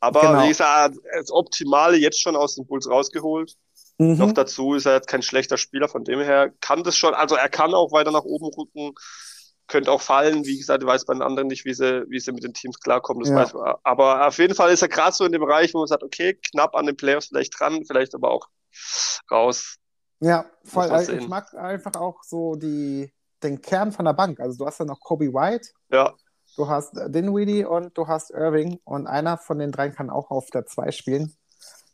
Aber 0.01 0.21
genau. 0.21 0.45
wie 0.45 0.49
gesagt, 0.49 0.97
das 1.15 1.31
Optimale 1.31 1.99
jetzt 1.99 2.21
schon 2.21 2.35
aus 2.35 2.57
den 2.57 2.67
Bulls 2.67 2.89
rausgeholt. 2.89 3.55
Mhm. 4.01 4.17
Noch 4.17 4.33
dazu 4.33 4.73
ist 4.75 4.87
er 4.87 4.95
jetzt 4.95 5.09
kein 5.09 5.21
schlechter 5.21 5.59
Spieler, 5.59 5.87
von 5.87 6.05
dem 6.05 6.21
her 6.21 6.51
kann 6.63 6.83
das 6.83 6.97
schon, 6.97 7.13
also 7.13 7.35
er 7.37 7.51
kann 7.51 7.75
auch 7.75 7.93
weiter 7.93 8.11
nach 8.11 8.25
oben 8.25 8.47
rücken, 8.47 8.95
könnte 9.69 9.93
auch 9.93 10.01
fallen, 10.01 10.47
wie 10.47 10.57
gesagt, 10.57 10.87
weiß 10.87 11.05
bei 11.05 11.13
den 11.13 11.21
anderen 11.21 11.49
nicht, 11.49 11.67
wie 11.67 11.75
sie, 11.75 12.07
wie 12.09 12.19
sie 12.19 12.33
mit 12.33 12.43
den 12.43 12.55
Teams 12.55 12.81
klarkommen, 12.81 13.23
das 13.23 13.29
ja. 13.29 13.37
weiß 13.37 13.53
man. 13.53 13.75
Aber 13.83 14.27
auf 14.27 14.39
jeden 14.39 14.55
Fall 14.55 14.73
ist 14.73 14.81
er 14.81 14.89
gerade 14.89 15.15
so 15.15 15.27
in 15.27 15.33
dem 15.33 15.43
Bereich, 15.43 15.75
wo 15.75 15.81
man 15.81 15.87
sagt, 15.87 16.03
okay, 16.03 16.33
knapp 16.51 16.75
an 16.77 16.87
den 16.87 16.97
Playoffs 16.97 17.27
vielleicht 17.27 17.61
dran, 17.61 17.85
vielleicht 17.85 18.15
aber 18.15 18.31
auch 18.31 18.49
raus. 19.31 19.77
Ja, 20.21 20.47
voll. 20.65 20.89
Also 20.89 21.13
ich 21.13 21.29
mag 21.29 21.53
einfach 21.53 21.95
auch 21.97 22.23
so 22.23 22.55
die, 22.55 23.13
den 23.43 23.61
Kern 23.61 23.93
von 23.93 24.07
der 24.07 24.15
Bank. 24.15 24.41
Also 24.41 24.57
du 24.57 24.67
hast 24.67 24.79
ja 24.79 24.87
noch 24.87 25.01
Kobe 25.01 25.27
White. 25.27 25.69
Ja. 25.91 26.15
Du 26.57 26.69
hast 26.69 26.95
Dinwiddie 26.95 27.67
und 27.67 27.97
du 27.99 28.09
hast 28.09 28.31
Irving 28.31 28.81
und 28.85 29.07
einer 29.07 29.37
von 29.37 29.59
den 29.59 29.73
dreien 29.73 29.95
kann 29.95 30.09
auch 30.09 30.31
auf 30.31 30.49
der 30.49 30.65
2 30.65 30.91
spielen. 30.91 31.35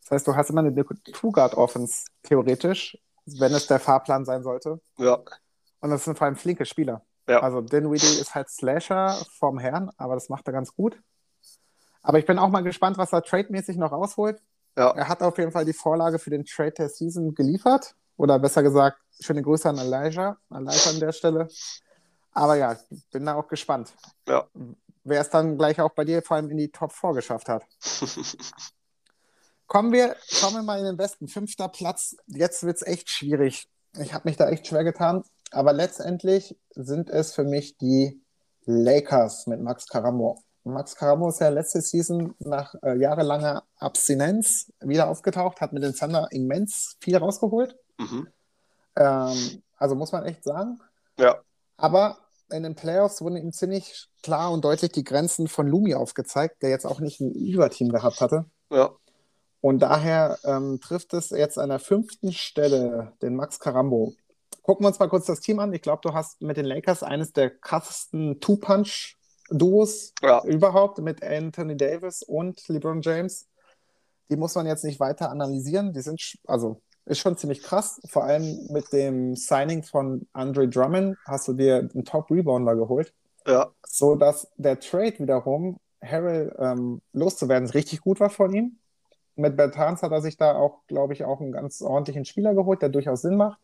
Das 0.07 0.19
heißt, 0.19 0.29
du 0.29 0.37
hast 0.37 0.51
immer 0.51 0.61
eine 0.61 0.73
Two-Guard-Offense, 0.75 2.05
theoretisch, 2.23 2.97
wenn 3.25 3.53
es 3.53 3.66
der 3.66 3.81
Fahrplan 3.81 4.25
sein 4.25 4.45
sollte. 4.45 4.81
Ja. 4.99 5.19
Und 5.81 5.90
das 5.90 6.05
sind 6.05 6.16
vor 6.16 6.27
allem 6.27 6.37
flinke 6.37 6.64
Spieler. 6.64 7.03
Ja. 7.29 7.40
Also 7.40 7.61
Dinwiddie 7.61 8.21
ist 8.21 8.33
halt 8.37 8.49
Slasher 8.49 9.19
vom 9.37 9.59
Herrn, 9.59 9.91
aber 9.97 10.14
das 10.14 10.28
macht 10.28 10.47
er 10.47 10.53
ganz 10.53 10.72
gut. 10.76 10.97
Aber 12.03 12.20
ich 12.20 12.24
bin 12.24 12.39
auch 12.39 12.51
mal 12.51 12.62
gespannt, 12.62 12.99
was 12.99 13.12
er 13.12 13.22
trademäßig 13.22 13.78
noch 13.78 13.91
rausholt. 13.91 14.41
Ja. 14.76 14.93
Er 14.93 15.09
hat 15.09 15.22
auf 15.22 15.39
jeden 15.39 15.51
Fall 15.51 15.64
die 15.64 15.72
Vorlage 15.72 16.20
für 16.20 16.31
den 16.31 16.45
Trade 16.45 16.70
der 16.70 16.89
Season 16.89 17.35
geliefert. 17.35 17.97
Oder 18.16 18.39
besser 18.39 18.62
gesagt, 18.62 18.99
schöne 19.20 19.43
Grüße 19.43 19.68
an 19.68 19.78
Elijah, 19.78 20.37
Elijah 20.51 20.91
an 20.91 21.01
der 21.01 21.11
Stelle. 21.11 21.49
Aber 22.31 22.55
ja, 22.55 22.76
bin 23.11 23.26
da 23.26 23.35
auch 23.35 23.49
gespannt. 23.49 23.93
Ja. 24.28 24.47
Wer 25.03 25.20
es 25.20 25.31
dann 25.31 25.59
gleich 25.59 25.81
auch 25.81 25.91
bei 25.91 26.05
dir 26.05 26.22
vor 26.22 26.37
allem 26.37 26.49
in 26.51 26.59
die 26.59 26.70
Top 26.70 26.93
4 26.93 27.12
geschafft 27.14 27.49
hat. 27.49 27.64
Kommen 29.67 29.93
wir, 29.93 30.17
schauen 30.29 30.55
wir 30.55 30.62
mal 30.62 30.79
in 30.79 30.85
den 30.85 30.99
Westen. 30.99 31.29
Fünfter 31.29 31.69
Platz. 31.69 32.17
Jetzt 32.27 32.62
wird 32.62 32.77
es 32.77 32.83
echt 32.83 33.11
schwierig. 33.11 33.69
Ich 33.99 34.14
habe 34.14 34.29
mich 34.29 34.37
da 34.37 34.49
echt 34.49 34.67
schwer 34.67 34.85
getan. 34.85 35.25
Aber 35.51 35.73
letztendlich 35.73 36.57
sind 36.75 37.11
es 37.11 37.35
für 37.35 37.45
mich 37.45 37.77
die 37.79 38.23
Lakers 38.64 39.47
mit 39.47 39.61
Max 39.61 39.87
Caramo. 39.87 40.43
Max 40.64 40.97
Caramo 40.97 41.29
ist 41.29 41.41
ja 41.41 41.49
letzte 41.49 41.81
Season 41.81 42.35
nach 42.41 42.75
äh, 42.83 42.97
jahrelanger 42.97 43.62
Abstinenz 43.77 44.73
wieder 44.81 45.09
aufgetaucht, 45.09 45.61
hat 45.61 45.73
mit 45.73 45.85
den 45.85 45.95
Thunder 45.95 46.29
immens 46.33 46.97
viel 47.01 47.17
rausgeholt. 47.17 47.77
Mhm. 47.99 48.29
Ähm, 48.97 49.62
also 49.77 49.95
muss 49.95 50.12
man 50.12 50.25
echt 50.25 50.43
sagen. 50.43 50.81
Ja. 51.19 51.41
Aber 51.77 52.19
in 52.51 52.64
den 52.64 52.75
Playoffs 52.75 53.21
wurden 53.21 53.37
ihm 53.37 53.53
ziemlich 53.53 54.09
klar 54.23 54.51
und 54.53 54.64
deutlich 54.64 54.93
die 54.93 55.05
Grenzen 55.05 55.47
von 55.47 55.67
Lumi 55.67 55.95
aufgezeigt, 55.95 56.62
der 56.62 56.71
jetzt 56.71 56.87
auch 56.87 57.01
nicht 57.01 57.21
ein 57.21 57.33
Überteam 57.33 57.91
gehabt 57.91 58.21
hatte. 58.21 58.47
Ja. 58.71 58.91
Und 59.61 59.81
daher 59.81 60.39
ähm, 60.45 60.81
trifft 60.81 61.15
es 61.15 61.31
jetzt 61.31 61.59
an 61.59 61.71
der 61.71 61.79
fünften 61.79 62.33
Stelle 62.33 63.13
den 63.23 63.35
Max 63.35 63.59
Carambo. 63.59 64.13
Gucken 64.63 64.85
wir 64.85 64.89
uns 64.89 64.99
mal 64.99 65.09
kurz 65.09 65.27
das 65.27 65.41
Team 65.41 65.59
an. 65.61 65.73
Ich 65.73 65.83
glaube, 65.83 66.01
du 66.03 66.13
hast 66.13 66.41
mit 66.43 66.57
den 66.57 66.67
Lakers 66.67 67.03
eines 67.03 67.33
der 67.33 67.51
krassesten 67.51 68.41
Two-Punch-Duos 68.41 70.13
Ja. 70.23 70.43
überhaupt 70.45 70.99
mit 70.99 71.23
Anthony 71.23 71.77
Davis 71.77 72.23
und 72.23 72.67
LeBron 72.69 73.01
James. 73.03 73.47
Die 74.31 74.37
muss 74.37 74.55
man 74.55 74.67
jetzt 74.67 74.85
nicht 74.85 74.99
weiter 75.01 75.31
analysieren. 75.31 75.93
Die 75.93 76.01
sind, 76.01 76.21
also 76.47 76.81
ist 77.05 77.19
schon 77.21 77.37
ziemlich 77.37 77.63
krass. 77.63 78.01
Vor 78.09 78.25
allem 78.25 78.67
mit 78.71 78.93
dem 78.93 79.37
Signing 79.37 79.85
von 79.85 80.27
Andre 80.33 80.69
Drummond 80.69 81.17
hast 81.25 81.47
du 81.49 81.53
dir 81.53 81.77
einen 81.79 82.05
Top-Rebounder 82.05 82.75
geholt, 82.75 83.15
Ja. 83.47 83.71
so 83.87 84.17
dass 84.17 84.49
der 84.57 84.81
Trade 84.81 85.19
wiederum, 85.21 85.79
Harrell 86.03 86.55
ähm, 86.59 87.01
loszuwerden, 87.13 87.69
richtig 87.71 88.01
gut 88.01 88.19
war 88.21 88.31
von 88.31 88.53
ihm. 88.53 88.79
Mit 89.37 89.57
Bertans 89.57 90.03
hat 90.03 90.12
er 90.12 90.22
sich 90.22 90.37
da 90.37 90.55
auch, 90.57 90.87
glaube 90.87 91.12
ich, 91.12 91.24
auch 91.24 91.41
einen 91.41 91.53
ganz 91.53 91.82
ordentlichen 91.82 92.24
Spieler 92.24 92.55
geholt, 92.55 92.82
der 92.82 92.89
durchaus 92.89 93.22
Sinn 93.22 93.37
macht. 93.37 93.59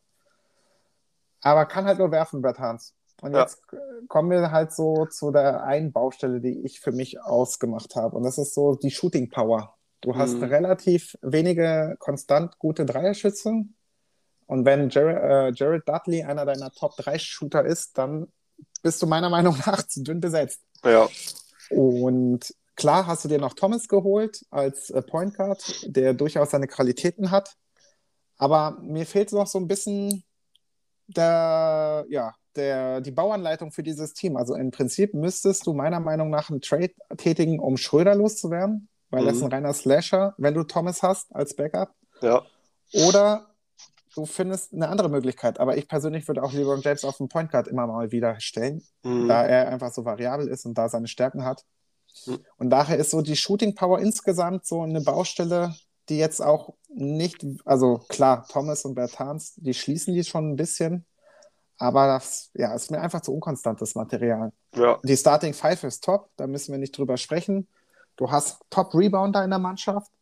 Aber 1.40 1.66
kann 1.66 1.86
halt 1.86 1.98
nur 1.98 2.10
werfen, 2.12 2.42
Bertans. 2.42 2.94
Und 3.20 3.32
Ja. 3.34 3.40
jetzt 3.40 3.62
kommen 4.08 4.30
wir 4.30 4.50
halt 4.50 4.72
so 4.72 5.06
zu 5.06 5.30
der 5.32 5.62
einen 5.64 5.92
Baustelle, 5.92 6.40
die 6.40 6.60
ich 6.64 6.80
für 6.80 6.92
mich 6.92 7.20
ausgemacht 7.22 7.96
habe. 7.96 8.16
Und 8.16 8.24
das 8.24 8.38
ist 8.38 8.54
so 8.54 8.74
die 8.74 8.90
Shooting 8.90 9.30
Power. 9.30 9.74
Du 10.00 10.16
hast 10.16 10.34
Mhm. 10.34 10.44
relativ 10.44 11.16
wenige 11.22 11.96
konstant 11.98 12.58
gute 12.58 12.84
Dreierschützen. 12.84 13.76
Und 14.46 14.64
wenn 14.64 14.90
Jared, 14.90 15.16
äh, 15.22 15.50
Jared 15.54 15.88
Dudley 15.88 16.22
einer 16.24 16.44
deiner 16.44 16.70
Top-3-Shooter 16.72 17.64
ist, 17.64 17.96
dann 17.96 18.30
bist 18.82 19.00
du 19.00 19.06
meiner 19.06 19.30
Meinung 19.30 19.56
nach 19.66 19.82
zu 19.88 20.02
dünn 20.02 20.20
besetzt. 20.20 20.60
Ja. 20.84 21.08
Und 21.70 22.54
klar 22.76 23.06
hast 23.06 23.24
du 23.24 23.28
dir 23.28 23.38
noch 23.38 23.54
Thomas 23.54 23.88
geholt 23.88 24.44
als 24.50 24.90
äh, 24.90 25.02
Point 25.02 25.34
Guard, 25.36 25.86
der 25.86 26.14
durchaus 26.14 26.50
seine 26.50 26.66
Qualitäten 26.66 27.30
hat. 27.30 27.56
Aber 28.38 28.78
mir 28.82 29.06
fehlt 29.06 29.32
noch 29.32 29.46
so 29.46 29.58
ein 29.58 29.68
bisschen 29.68 30.24
der, 31.06 32.04
ja, 32.08 32.34
der, 32.56 33.00
die 33.00 33.10
Bauanleitung 33.10 33.72
für 33.72 33.82
dieses 33.82 34.12
Team. 34.14 34.36
Also 34.36 34.54
im 34.54 34.70
Prinzip 34.70 35.14
müsstest 35.14 35.66
du 35.66 35.72
meiner 35.74 36.00
Meinung 36.00 36.30
nach 36.30 36.50
einen 36.50 36.60
Trade 36.60 36.92
tätigen, 37.16 37.58
um 37.60 37.76
Schröder 37.76 38.14
loszuwerden, 38.14 38.88
weil 39.10 39.24
das 39.24 39.38
Mhm. 39.38 39.44
ein 39.44 39.52
reiner 39.52 39.72
Slasher, 39.74 40.34
wenn 40.38 40.54
du 40.54 40.64
Thomas 40.64 41.02
hast 41.02 41.34
als 41.34 41.54
Backup. 41.54 41.94
Ja. 42.20 42.42
Oder 42.94 43.54
du 44.14 44.26
findest 44.26 44.72
eine 44.74 44.88
andere 44.88 45.08
Möglichkeit. 45.08 45.58
Aber 45.60 45.76
ich 45.76 45.88
persönlich 45.88 46.26
würde 46.28 46.42
auch 46.42 46.52
LeBron 46.52 46.80
James 46.82 47.04
auf 47.04 47.16
den 47.16 47.28
Point 47.28 47.50
Guard 47.50 47.68
immer 47.68 47.86
mal 47.86 48.10
wieder 48.12 48.38
stellen, 48.40 48.82
Mhm. 49.02 49.28
da 49.28 49.44
er 49.44 49.68
einfach 49.68 49.92
so 49.92 50.04
variabel 50.04 50.48
ist 50.48 50.66
und 50.66 50.74
da 50.76 50.88
seine 50.88 51.08
Stärken 51.08 51.44
hat. 51.44 51.64
Mhm. 52.26 52.38
Und 52.58 52.70
daher 52.70 52.98
ist 52.98 53.10
so 53.10 53.22
die 53.22 53.36
Shooting 53.36 53.74
Power 53.74 53.98
insgesamt 54.00 54.66
so 54.66 54.82
eine 54.82 55.00
Baustelle, 55.00 55.74
die 56.08 56.18
jetzt 56.18 56.40
auch 56.40 56.74
nicht, 56.88 57.44
also 57.64 57.98
klar, 58.08 58.46
Thomas 58.48 58.84
und 58.84 58.94
Bertans, 58.94 59.54
die 59.56 59.74
schließen 59.74 60.14
die 60.14 60.24
schon 60.24 60.50
ein 60.52 60.56
bisschen, 60.56 61.06
aber 61.78 62.06
das 62.06 62.50
ja, 62.54 62.74
ist 62.74 62.90
mir 62.90 63.00
einfach 63.00 63.20
zu 63.22 63.32
unkonstantes 63.32 63.94
Material. 63.94 64.52
Ja. 64.74 64.98
Die 65.02 65.16
Starting 65.16 65.54
Five 65.54 65.84
ist 65.84 66.04
top, 66.04 66.30
da 66.36 66.46
müssen 66.46 66.72
wir 66.72 66.78
nicht 66.78 66.96
drüber 66.96 67.16
sprechen. 67.16 67.68
Du 68.16 68.30
hast 68.30 68.60
Top-Rebounder 68.70 69.42
in 69.42 69.50
der 69.50 69.58
Mannschaft, 69.58 70.12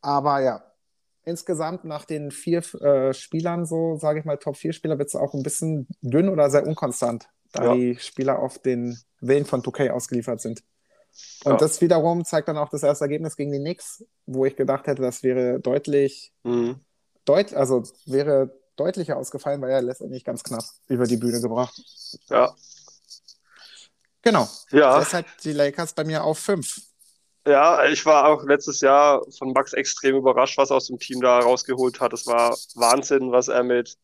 aber 0.00 0.40
ja, 0.40 0.62
insgesamt 1.24 1.84
nach 1.84 2.04
den 2.04 2.30
vier 2.30 2.62
äh, 2.80 3.12
Spielern, 3.12 3.66
so 3.66 3.96
sage 3.96 4.20
ich 4.20 4.24
mal, 4.24 4.38
Top-4-Spieler, 4.38 4.98
wird 4.98 5.08
es 5.08 5.16
auch 5.16 5.34
ein 5.34 5.42
bisschen 5.42 5.88
dünn 6.00 6.28
oder 6.28 6.48
sehr 6.50 6.66
unkonstant, 6.66 7.28
da 7.52 7.64
Ja. 7.64 7.74
die 7.74 7.96
Spieler 7.96 8.38
auf 8.38 8.58
den 8.58 8.98
Willen 9.20 9.44
von 9.44 9.62
2K 9.62 9.90
ausgeliefert 9.90 10.40
sind. 10.40 10.62
Und 11.44 11.52
Ja. 11.52 11.58
das 11.58 11.80
wiederum 11.80 12.24
zeigt 12.24 12.48
dann 12.48 12.58
auch 12.58 12.68
das 12.68 12.82
erste 12.82 13.04
Ergebnis 13.04 13.36
gegen 13.36 13.52
die 13.52 13.58
Knicks, 13.58 14.04
wo 14.26 14.44
ich 14.44 14.56
gedacht 14.56 14.86
hätte, 14.86 15.02
das 15.02 15.22
wäre 15.22 15.60
deutlich, 15.60 16.32
Mhm. 16.42 16.80
deut 17.24 17.54
also 17.54 17.82
wäre 18.06 18.50
deutlicher 18.76 19.16
ausgefallen, 19.16 19.60
weil 19.62 19.70
er 19.70 19.82
letztendlich 19.82 20.24
ganz 20.24 20.42
knapp 20.42 20.64
über 20.88 21.06
die 21.06 21.16
Bühne 21.16 21.40
gebracht. 21.40 21.80
Ja. 22.28 22.54
Genau. 24.22 24.48
Ja. 24.70 24.98
Deshalb 24.98 25.26
die 25.44 25.52
Lakers 25.52 25.92
bei 25.94 26.04
mir 26.04 26.24
auf 26.24 26.38
5. 26.38 26.80
Ja, 27.46 27.84
ich 27.86 28.04
war 28.04 28.26
auch 28.26 28.42
letztes 28.42 28.80
Jahr 28.80 29.24
von 29.38 29.52
Max 29.52 29.72
extrem 29.72 30.16
überrascht, 30.16 30.58
was 30.58 30.70
er 30.70 30.76
aus 30.76 30.88
dem 30.88 30.98
Team 30.98 31.20
da 31.20 31.38
rausgeholt 31.38 32.00
hat. 32.00 32.12
Es 32.12 32.26
war 32.26 32.56
Wahnsinn, 32.74 33.30
was 33.30 33.46
er 33.46 33.62
mit 33.62 33.96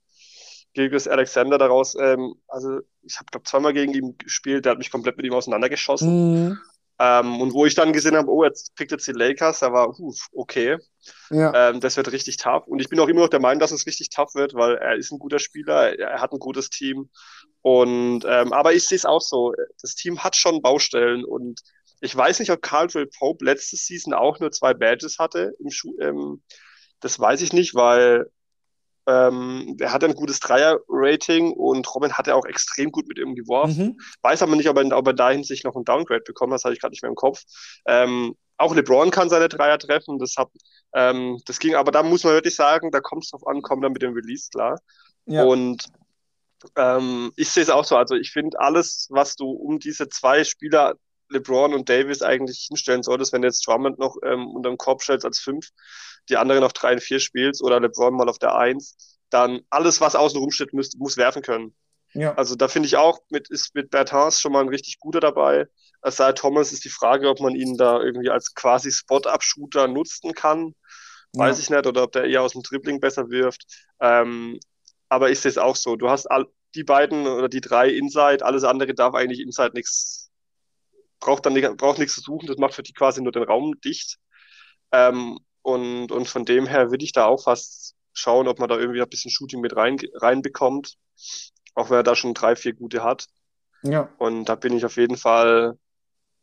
Gilgis 0.75 1.09
Alexander 1.09 1.59
daraus, 1.59 1.97
ähm, 1.97 2.35
also 2.49 2.79
ich 3.03 3.17
habe 3.17 3.27
glaube 3.31 3.45
zweimal 3.45 3.75
gegen 3.75 3.93
ihn 3.93 4.17
gespielt, 4.17 4.65
der 4.65 4.71
hat 4.73 4.79
mich 4.79 4.91
komplett 4.93 5.17
mit 5.17 5.27
ihm 5.27 5.35
auseinandergeschossen. 5.35 6.45
Mhm. 6.51 6.59
Ähm, 7.03 7.41
und 7.41 7.55
wo 7.55 7.67
ich 7.67 7.75
dann 7.75 7.93
gesehen 7.93 8.17
habe, 8.17 8.31
oh, 8.31 8.45
jetzt 8.45 8.77
pickt 8.77 8.93
jetzt 8.93 9.09
die 9.09 9.13
Lakers, 9.13 9.61
da 9.61 9.73
war, 9.73 9.99
uh, 9.99 10.15
okay, 10.35 10.79
Ja. 11.31 11.59
ähm, 11.71 11.81
das 11.81 11.97
wird 11.97 12.13
richtig 12.13 12.37
tough. 12.39 12.67
Und 12.69 12.81
ich 12.81 12.89
bin 12.91 13.01
auch 13.01 13.09
immer 13.09 13.23
noch 13.23 13.31
der 13.31 13.41
Meinung, 13.41 13.61
dass 13.61 13.73
es 13.73 13.87
richtig 13.87 14.11
tough 14.11 14.35
wird, 14.37 14.55
weil 14.55 14.77
er 14.77 14.97
ist 14.97 15.13
ein 15.13 15.19
guter 15.19 15.41
Spieler, 15.41 15.99
er 15.99 16.21
hat 16.21 16.33
ein 16.33 16.41
gutes 16.41 16.71
Team. 16.71 17.11
Und 17.63 18.25
ähm, 18.29 18.53
aber 18.53 18.75
ich 18.75 18.87
sehe 18.87 18.97
es 18.97 19.07
auch 19.07 19.23
so, 19.23 19.55
das 19.83 19.97
Team 19.97 20.23
hat 20.25 20.37
schon 20.37 20.63
Baustellen 20.63 21.25
und 21.25 21.61
ich 22.01 22.17
weiß 22.17 22.41
nicht, 22.41 22.51
ob 22.53 22.63
Caldwell 22.63 23.07
Pope 23.07 23.45
letzte 23.45 23.77
Season 23.77 24.15
auch 24.15 24.41
nur 24.41 24.53
zwei 24.53 24.75
Badges 24.75 25.19
hatte 25.19 25.55
im 25.61 25.71
Schu 25.71 25.97
ähm, 26.01 26.43
das 27.01 27.19
weiß 27.21 27.43
ich 27.43 27.53
nicht, 27.53 27.75
weil 27.75 28.31
ähm, 29.07 29.77
er 29.81 29.93
hat 29.93 30.05
ein 30.05 30.15
gutes 30.15 30.41
Dreier-Rating 30.41 31.53
und 31.53 31.93
Robin 31.95 32.13
hat 32.13 32.27
ja 32.27 32.35
auch 32.35 32.45
extrem 32.45 32.93
gut 32.93 33.09
mit 33.09 33.19
ihm 33.19 33.35
geworfen. 33.35 33.87
Mhm. 33.87 34.01
Weiß 34.23 34.43
aber 34.43 34.55
nicht, 34.55 34.69
ob 34.69 34.79
er, 34.79 34.97
ob 34.97 35.07
er 35.07 35.13
dahin 35.13 35.43
sich 35.45 35.65
noch 35.65 35.75
ein 35.75 35.85
Downgrade 35.85 36.23
bekommt, 36.25 36.53
das 36.53 36.65
habe 36.65 36.75
ich 36.75 36.81
gerade 36.81 36.93
nicht 36.93 37.03
mehr 37.03 37.11
im 37.11 37.17
Kopf. 37.17 37.43
Ähm, 37.87 38.37
auch 38.59 38.75
LeBron 38.75 39.11
kann 39.11 39.29
seine 39.29 39.49
Dreier 39.49 39.79
treffen, 39.79 40.19
das, 40.19 40.37
hab, 40.37 40.53
ähm, 40.95 41.41
das 41.47 41.59
ging, 41.59 41.75
aber 41.75 41.91
da 41.91 42.03
muss 42.03 42.23
man 42.23 42.35
wirklich 42.35 42.55
sagen, 42.55 42.91
da 42.93 43.01
kommt 43.01 43.25
es 43.25 43.31
drauf 43.31 43.47
an, 43.47 43.63
kommt 43.63 43.83
er 43.83 43.91
mit 43.91 44.03
dem 44.03 44.15
Release 44.15 44.49
klar. 44.51 44.79
Ja. 45.27 45.45
Und 45.45 45.85
ähm, 46.77 47.33
ich 47.37 47.51
sehe 47.51 47.65
es 47.65 47.71
auch 47.71 47.85
so, 47.85 47.97
also 47.97 48.15
ich 48.15 48.31
finde 48.31 48.61
alles, 48.61 49.09
was 49.11 49.35
du 49.35 49.51
um 49.51 49.81
diese 49.81 50.09
zwei 50.09 50.45
Spieler, 50.45 50.95
LeBron 51.33 51.75
und 51.75 51.89
Davis, 51.89 52.23
eigentlich 52.23 52.67
hinstellen 52.69 53.03
solltest, 53.03 53.33
wenn 53.33 53.43
du 53.43 53.49
jetzt 53.49 53.67
Drummond 53.67 53.99
noch 53.99 54.17
ähm, 54.25 54.49
unter 54.49 54.71
dem 54.71 54.79
Korb 54.79 55.03
stellst 55.03 55.25
als 55.25 55.39
fünf, 55.39 55.69
die 56.29 56.37
anderen 56.37 56.65
auf 56.65 56.73
drei 56.73 56.93
und 56.93 57.03
vier 57.03 57.21
spielst 57.21 57.63
oder 57.63 57.81
LeBron 57.81 58.15
mal 58.15 58.29
auf 58.29 58.39
der 58.39 58.55
eins, 58.55 59.19
dann 59.31 59.61
alles, 59.71 60.01
was 60.01 60.15
außen 60.15 60.39
rum 60.39 60.51
steht, 60.51 60.73
muss, 60.73 60.95
muss 60.97 61.17
werfen 61.17 61.43
können. 61.43 61.75
ja. 62.13 62.35
Also 62.35 62.55
da 62.55 62.69
finde 62.69 62.87
ich 62.87 62.97
auch, 62.97 63.21
mit, 63.31 63.51
ist 63.51 63.75
mit 63.75 63.91
Bertans 63.91 64.41
schon 64.41 64.53
mal 64.53 64.61
ein 64.61 64.69
richtig 64.69 64.99
guter 64.99 65.21
dabei. 65.21 65.67
Asai 66.03 66.33
Thomas 66.33 66.73
ist 66.73 66.85
die 66.85 66.91
Frage, 66.91 67.29
ob 67.29 67.41
man 67.41 67.55
ihn 67.55 67.77
da 67.77 68.01
irgendwie 68.01 68.31
als 68.31 68.55
quasi 68.55 68.91
Spot-Up-Shooter 68.91 69.89
nutzen 69.89 70.33
kann. 70.33 70.75
Weiß 71.33 71.57
ja. 71.57 71.63
ich 71.63 71.71
nicht, 71.71 71.87
oder 71.87 72.03
ob 72.03 72.13
der 72.13 72.25
eher 72.25 72.43
aus 72.43 72.53
dem 72.53 72.63
Dribbling 72.63 73.01
besser 73.01 73.31
wirft. 73.31 73.65
Ähm, 74.01 74.61
aber 75.09 75.31
ich 75.31 75.41
sehe 75.41 75.51
es 75.51 75.59
auch 75.59 75.77
so. 75.77 75.97
Du 75.97 76.11
hast 76.11 76.27
all, 76.27 76.47
die 76.75 76.85
beiden 76.85 77.27
oder 77.27 77.49
die 77.49 77.61
drei 77.61 77.89
Inside, 77.89 78.45
alles 78.45 78.65
andere 78.65 78.95
darf 78.95 79.15
eigentlich 79.15 79.41
Inside 79.41 79.73
nichts, 79.75 80.22
braucht 81.23 81.47
dann 81.47 81.55
nicht, 81.55 81.77
braucht 81.79 81.99
nichts 81.99 82.15
zu 82.15 82.21
suchen, 82.21 82.47
das 82.47 82.59
macht 82.59 82.75
für 82.75 82.83
die 82.83 82.93
quasi 82.93 83.23
nur 83.23 83.33
den 83.33 83.45
Raum 83.45 83.81
dicht. 83.81 84.19
Ähm, 84.91 85.39
und, 85.63 86.13
und 86.13 86.29
von 86.29 86.45
dem 86.45 86.67
her 86.67 86.91
würde 86.91 87.05
ich 87.05 87.13
da 87.13 87.25
auch 87.25 87.45
fast 87.45 87.95
schauen, 88.13 88.49
ob 88.49 88.59
man 88.59 88.69
da 88.69 88.77
irgendwie 88.77 89.01
ein 89.01 89.09
bisschen 89.09 89.31
Shooting 89.31 89.61
mit 89.61 89.75
rein, 89.75 89.97
reinbekommt. 90.15 90.97
Auch 91.75 91.89
wenn 91.89 91.99
er 91.99 92.03
da 92.03 92.15
schon 92.15 92.35
drei, 92.35 92.57
vier 92.57 92.75
gute 92.75 93.03
hat. 93.03 93.27
ja. 93.83 94.11
Und 94.19 94.45
da 94.47 94.57
bin 94.57 94.77
ich 94.77 94.85
auf 94.85 94.97
jeden 94.97 95.17
Fall, 95.17 95.79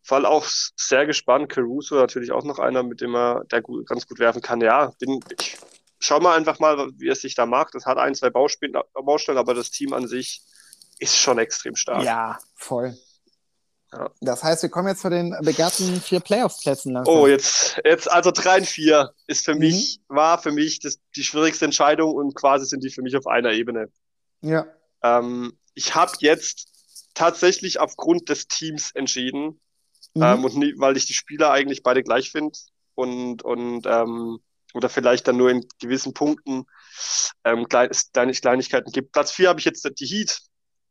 Fall 0.01 0.25
auch 0.25 0.45
sehr 0.45 1.05
gespannt. 1.05 1.49
Caruso 1.49 1.95
natürlich 1.95 2.31
auch 2.31 2.43
noch 2.43 2.57
einer, 2.57 2.81
mit 2.81 3.01
dem 3.01 3.13
er 3.15 3.43
der 3.51 3.61
gut, 3.61 3.85
ganz 3.87 4.07
gut 4.07 4.17
werfen 4.17 4.41
kann. 4.41 4.61
Ja, 4.61 4.93
bin, 4.99 5.19
ich 5.37 5.57
schau 5.99 6.19
mal 6.19 6.35
einfach 6.35 6.59
mal, 6.59 6.89
wie 6.97 7.09
er 7.09 7.15
sich 7.15 7.35
da 7.35 7.45
macht. 7.45 7.75
Das 7.75 7.85
hat 7.85 7.97
ein, 7.97 8.15
zwei 8.15 8.29
Baustellen, 8.29 8.73
Baustellen, 8.93 9.37
aber 9.37 9.53
das 9.53 9.69
Team 9.69 9.93
an 9.93 10.07
sich 10.07 10.41
ist 10.97 11.17
schon 11.17 11.37
extrem 11.37 11.75
stark. 11.75 12.03
Ja, 12.03 12.39
voll. 12.55 12.97
Ja. 13.91 14.11
Das 14.21 14.43
heißt, 14.43 14.61
wir 14.61 14.69
kommen 14.69 14.87
jetzt 14.87 15.01
zu 15.01 15.09
den 15.09 15.35
begehrten 15.41 15.99
vier 16.01 16.19
Playoffs-Plätzen 16.19 16.93
langsam. 16.93 17.13
Oh, 17.15 17.27
jetzt, 17.27 17.79
jetzt, 17.83 18.09
also 18.11 18.29
3 18.31 18.59
und 18.59 18.67
4 18.67 19.11
ist 19.27 19.45
für 19.45 19.53
Mhm. 19.53 19.59
mich, 19.59 19.99
war 20.07 20.39
für 20.41 20.51
mich 20.51 20.79
das, 20.79 20.99
die 21.15 21.23
schwierigste 21.23 21.65
Entscheidung 21.65 22.13
und 22.13 22.35
quasi 22.35 22.65
sind 22.65 22.83
die 22.83 22.91
für 22.91 23.01
mich 23.01 23.15
auf 23.17 23.25
einer 23.25 23.51
Ebene. 23.51 23.91
Ja. 24.41 24.67
Ähm, 25.01 25.57
ich 25.73 25.95
habe 25.95 26.11
jetzt 26.19 26.67
tatsächlich 27.15 27.79
aufgrund 27.79 28.29
des 28.29 28.47
Teams 28.47 28.91
entschieden, 28.93 29.59
Mhm. 30.15 30.23
ähm, 30.23 30.45
und 30.45 30.55
nie, 30.57 30.73
weil 30.77 30.97
ich 30.97 31.05
die 31.05 31.13
Spieler 31.13 31.51
eigentlich 31.51 31.83
beide 31.83 32.03
gleich 32.03 32.31
finde 32.31 32.57
und, 32.95 33.43
und 33.43 33.85
ähm, 33.87 34.39
oder 34.75 34.89
vielleicht 34.89 35.27
dann 35.27 35.37
nur 35.37 35.49
in 35.49 35.65
gewissen 35.79 36.13
Punkten 36.13 36.65
ähm, 37.43 37.67
klein, 37.67 37.89
Kleinigkeiten 38.13 38.91
gibt. 38.91 39.11
Platz 39.13 39.31
4 39.31 39.49
habe 39.49 39.59
ich 39.59 39.65
jetzt 39.65 39.87
die 39.99 40.05
Heat. 40.05 40.39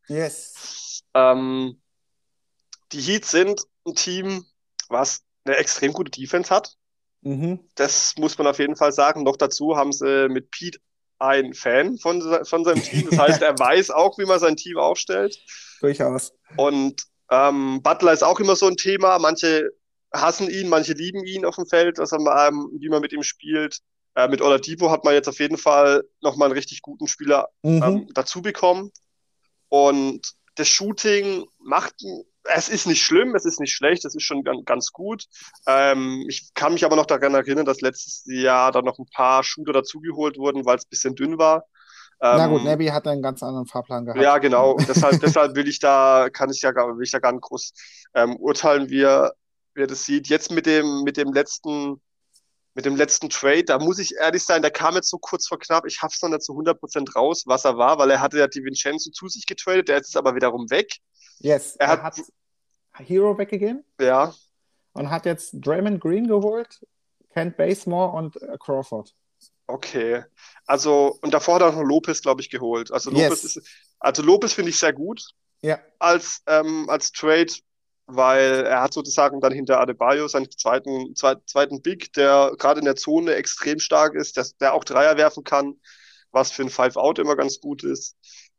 yes. 0.09 1.03
Ähm, 1.15 1.81
die 2.93 3.01
Heat 3.01 3.25
sind 3.25 3.63
ein 3.87 3.95
Team, 3.95 4.47
was 4.89 5.23
eine 5.45 5.57
extrem 5.57 5.93
gute 5.93 6.11
Defense 6.11 6.55
hat. 6.55 6.77
Mhm. 7.23 7.61
Das 7.75 8.15
muss 8.17 8.39
man 8.39 8.47
auf 8.47 8.59
jeden 8.59 8.77
Fall 8.77 8.93
sagen. 8.93 9.23
Noch 9.23 9.37
dazu 9.37 9.77
haben 9.77 9.93
sie 9.93 10.29
mit 10.29 10.51
Pete 10.51 10.79
ein 11.19 11.53
Fan 11.53 11.99
von, 11.99 12.45
von 12.45 12.65
seinem 12.65 12.83
Team. 12.83 13.09
Das 13.11 13.19
heißt, 13.19 13.43
er 13.43 13.59
weiß 13.59 13.91
auch, 13.91 14.19
wie 14.19 14.25
man 14.25 14.39
sein 14.39 14.57
Team 14.57 14.79
aufstellt. 14.79 15.39
Durchaus. 15.81 16.33
Und 16.57 17.03
ähm, 17.31 17.83
Butler 17.83 18.13
ist 18.13 18.25
auch 18.25 18.41
immer 18.41 18.57
so 18.57 18.67
ein 18.67 18.77
Thema. 18.77 19.19
Manche 19.19 19.71
hassen 20.13 20.49
ihn, 20.49 20.69
manche 20.69 20.93
lieben 20.93 21.25
ihn 21.25 21.45
auf 21.45 21.57
dem 21.57 21.67
Feld, 21.67 21.99
was 21.99 22.13
ähm, 22.13 22.71
wie 22.79 22.89
man 22.89 23.01
mit 23.01 23.13
ihm 23.13 23.23
spielt. 23.23 23.81
Äh, 24.15 24.29
mit 24.29 24.41
Oladipo 24.41 24.91
hat 24.91 25.05
man 25.05 25.15
jetzt 25.15 25.29
auf 25.29 25.39
jeden 25.39 25.59
Fall 25.59 26.05
nochmal 26.21 26.47
einen 26.47 26.57
richtig 26.57 26.83
guten 26.83 27.09
Spieler 27.09 27.49
mhm. 27.63 27.83
ähm, 27.83 28.07
dazu 28.15 28.41
bekommen. 28.41 28.91
Und 29.69 30.35
das 30.55 30.69
Shooting 30.69 31.47
macht, 31.59 31.95
es 32.55 32.69
ist 32.69 32.87
nicht 32.87 33.03
schlimm, 33.03 33.35
es 33.35 33.45
ist 33.45 33.61
nicht 33.61 33.73
schlecht, 33.73 34.05
es 34.05 34.15
ist 34.15 34.23
schon 34.23 34.45
ganz, 34.45 34.65
ganz 34.65 34.93
gut. 34.93 35.25
Ähm, 35.67 36.25
ich 36.29 36.53
kann 36.55 36.73
mich 36.73 36.85
aber 36.85 36.97
noch 36.97 37.07
daran 37.07 37.35
erinnern, 37.35 37.67
dass 37.67 37.81
letztes 37.81 38.25
Jahr 38.27 38.73
da 38.73 38.83
noch 38.83 38.99
ein 38.99 39.07
paar 39.13 39.45
Shooter 39.45 39.73
dazugeholt 39.73 40.39
wurden, 40.39 40.65
weil 40.65 40.77
es 40.77 40.85
ein 40.85 40.91
bisschen 40.91 41.15
dünn 41.15 41.39
war. 41.39 41.65
Na 42.21 42.49
gut, 42.49 42.61
ähm, 42.61 42.67
Nebby 42.67 42.87
hat 42.87 43.07
einen 43.07 43.23
ganz 43.23 43.43
anderen 43.43 43.67
Fahrplan 43.67 44.05
gehabt. 44.05 44.21
Ja, 44.21 44.39
genau. 44.39 44.77
deshalb, 44.77 45.21
deshalb 45.21 45.55
will 45.55 45.69
ich 45.69 45.79
da, 45.79 46.29
kann 46.33 46.51
ich 46.51 46.63
ja 46.63 46.73
gar, 46.73 46.97
will 46.97 47.05
ich 47.05 47.13
da 47.13 47.21
gar 47.21 47.33
nicht 47.33 47.43
groß 47.43 47.73
ähm, 48.15 48.37
urteilen, 48.37 48.91
wie 48.91 49.03
er, 49.03 49.35
wie 49.75 49.83
er 49.83 49.87
das 49.87 50.05
sieht. 50.05 50.29
Jetzt 50.29 50.51
mit 50.51 50.67
dem, 50.67 51.03
mit 51.05 51.17
dem 51.17 51.33
letzten, 51.33 52.01
mit 52.75 52.85
dem 52.85 52.97
letzten 52.97 53.29
Trade, 53.29 53.65
da 53.65 53.79
muss 53.79 53.99
ich 53.99 54.15
ehrlich 54.17 54.45
sein, 54.45 54.63
der 54.63 54.71
kam 54.71 54.95
jetzt 54.95 55.11
so 55.11 55.19
kurz 55.19 55.47
vor 55.47 55.59
knapp. 55.59 55.85
Ich 55.87 56.03
hab's 56.03 56.21
noch 56.23 56.31
nicht 56.31 56.43
zu 56.43 56.53
100% 56.53 57.13
raus, 57.15 57.45
was 57.47 57.65
er 57.65 57.79
war, 57.79 57.99
weil 57.99 58.11
er 58.11 58.21
hatte 58.21 58.39
ja 58.39 58.49
die 58.49 58.65
Vincenzo 58.65 59.11
zu 59.11 59.29
sich 59.29 59.47
getradet, 59.47 59.89
der 59.89 59.99
ist 59.99 60.09
jetzt 60.09 60.17
aber 60.17 60.35
wiederum 60.35 60.71
weg. 60.71 60.97
Yes, 61.41 61.77
er, 61.77 61.89
er 61.89 62.03
hat, 62.03 62.19
hat 62.19 63.09
Hero 63.09 63.37
weggegeben. 63.39 63.85
Ja. 64.01 64.35
Und 64.93 65.11
hat 65.11 65.27
jetzt 65.27 65.55
Draymond 65.55 66.01
Green 66.01 66.27
geholt, 66.27 66.85
Kent 67.33 67.57
Basemore 67.57 68.17
und 68.17 68.43
äh, 68.43 68.57
Crawford. 68.59 69.15
Okay. 69.67 70.25
Also, 70.67 71.19
und 71.23 71.33
davor 71.33 71.57
hat 71.57 71.63
er 71.63 71.73
noch 71.73 71.83
Lopez, 71.83 72.23
glaube 72.23 72.41
ich, 72.41 72.51
geholt. 72.51 72.91
Also 72.91 73.11
Lopez 73.11 73.43
yes. 73.43 73.57
ist, 73.57 73.69
also 74.01 74.23
Lopez 74.23 74.53
finde 74.55 74.71
ich 74.71 74.79
sehr 74.79 74.93
gut. 74.93 75.23
Ja. 75.61 75.79
Als, 75.99 76.43
ähm, 76.47 76.89
als 76.89 77.13
Trade, 77.13 77.53
weil 78.07 78.65
er 78.65 78.81
hat 78.81 78.95
sozusagen 78.95 79.41
dann 79.41 79.53
hinter 79.53 79.81
Adebayo 79.81 80.27
seinen 80.29 80.51
zweiten, 80.51 81.15
zweiten 81.15 81.83
Big, 81.83 82.13
der 82.15 82.53
gerade 82.59 82.81
in 82.81 82.87
der 82.87 82.97
Zone 82.97 83.35
extrem 83.35 83.79
stark 83.79 84.15
ist, 84.15 84.37
der, 84.37 84.47
der 84.61 84.73
auch 84.73 84.85
Dreier 84.85 85.17
werfen 85.17 85.45
kann, 85.45 85.75
was 86.31 86.51
für 86.51 86.63
ein 86.63 86.71
Five-Out 86.71 87.19
immer 87.19 87.37
ganz 87.37 87.61
gut 87.61 87.85
ist. 87.85 88.17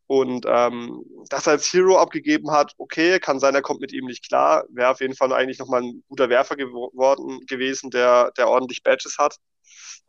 Und 0.10 0.48
ähm, 0.48 1.06
dass 1.30 1.46
er 1.46 1.52
als 1.52 1.72
Hero 1.72 2.00
abgegeben 2.00 2.50
hat, 2.50 2.74
okay, 2.80 3.20
kann 3.20 3.40
sein, 3.40 3.54
er 3.54 3.62
kommt 3.62 3.80
mit 3.80 3.94
ihm 3.94 4.06
nicht 4.06 4.28
klar. 4.28 4.66
Wäre 4.70 4.90
auf 4.90 5.02
jeden 5.02 5.16
Fall 5.16 5.32
eigentlich 5.32 5.60
nochmal 5.60 5.84
ein 5.84 6.04
guter 6.08 6.30
Werfer 6.30 6.56
geworden 6.56 7.46
gewesen, 7.46 7.92
der, 7.92 8.32
der 8.36 8.50
ordentlich 8.50 8.82
Badges 8.82 9.20
hat. 9.20 9.36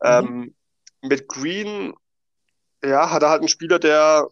Mhm. 0.01 0.09
Ähm, 0.09 0.55
mit 1.03 1.27
Green, 1.27 1.93
ja, 2.83 3.11
hat 3.11 3.21
er 3.21 3.29
halt 3.29 3.41
einen 3.41 3.47
Spieler, 3.47 3.77
der 3.77 4.27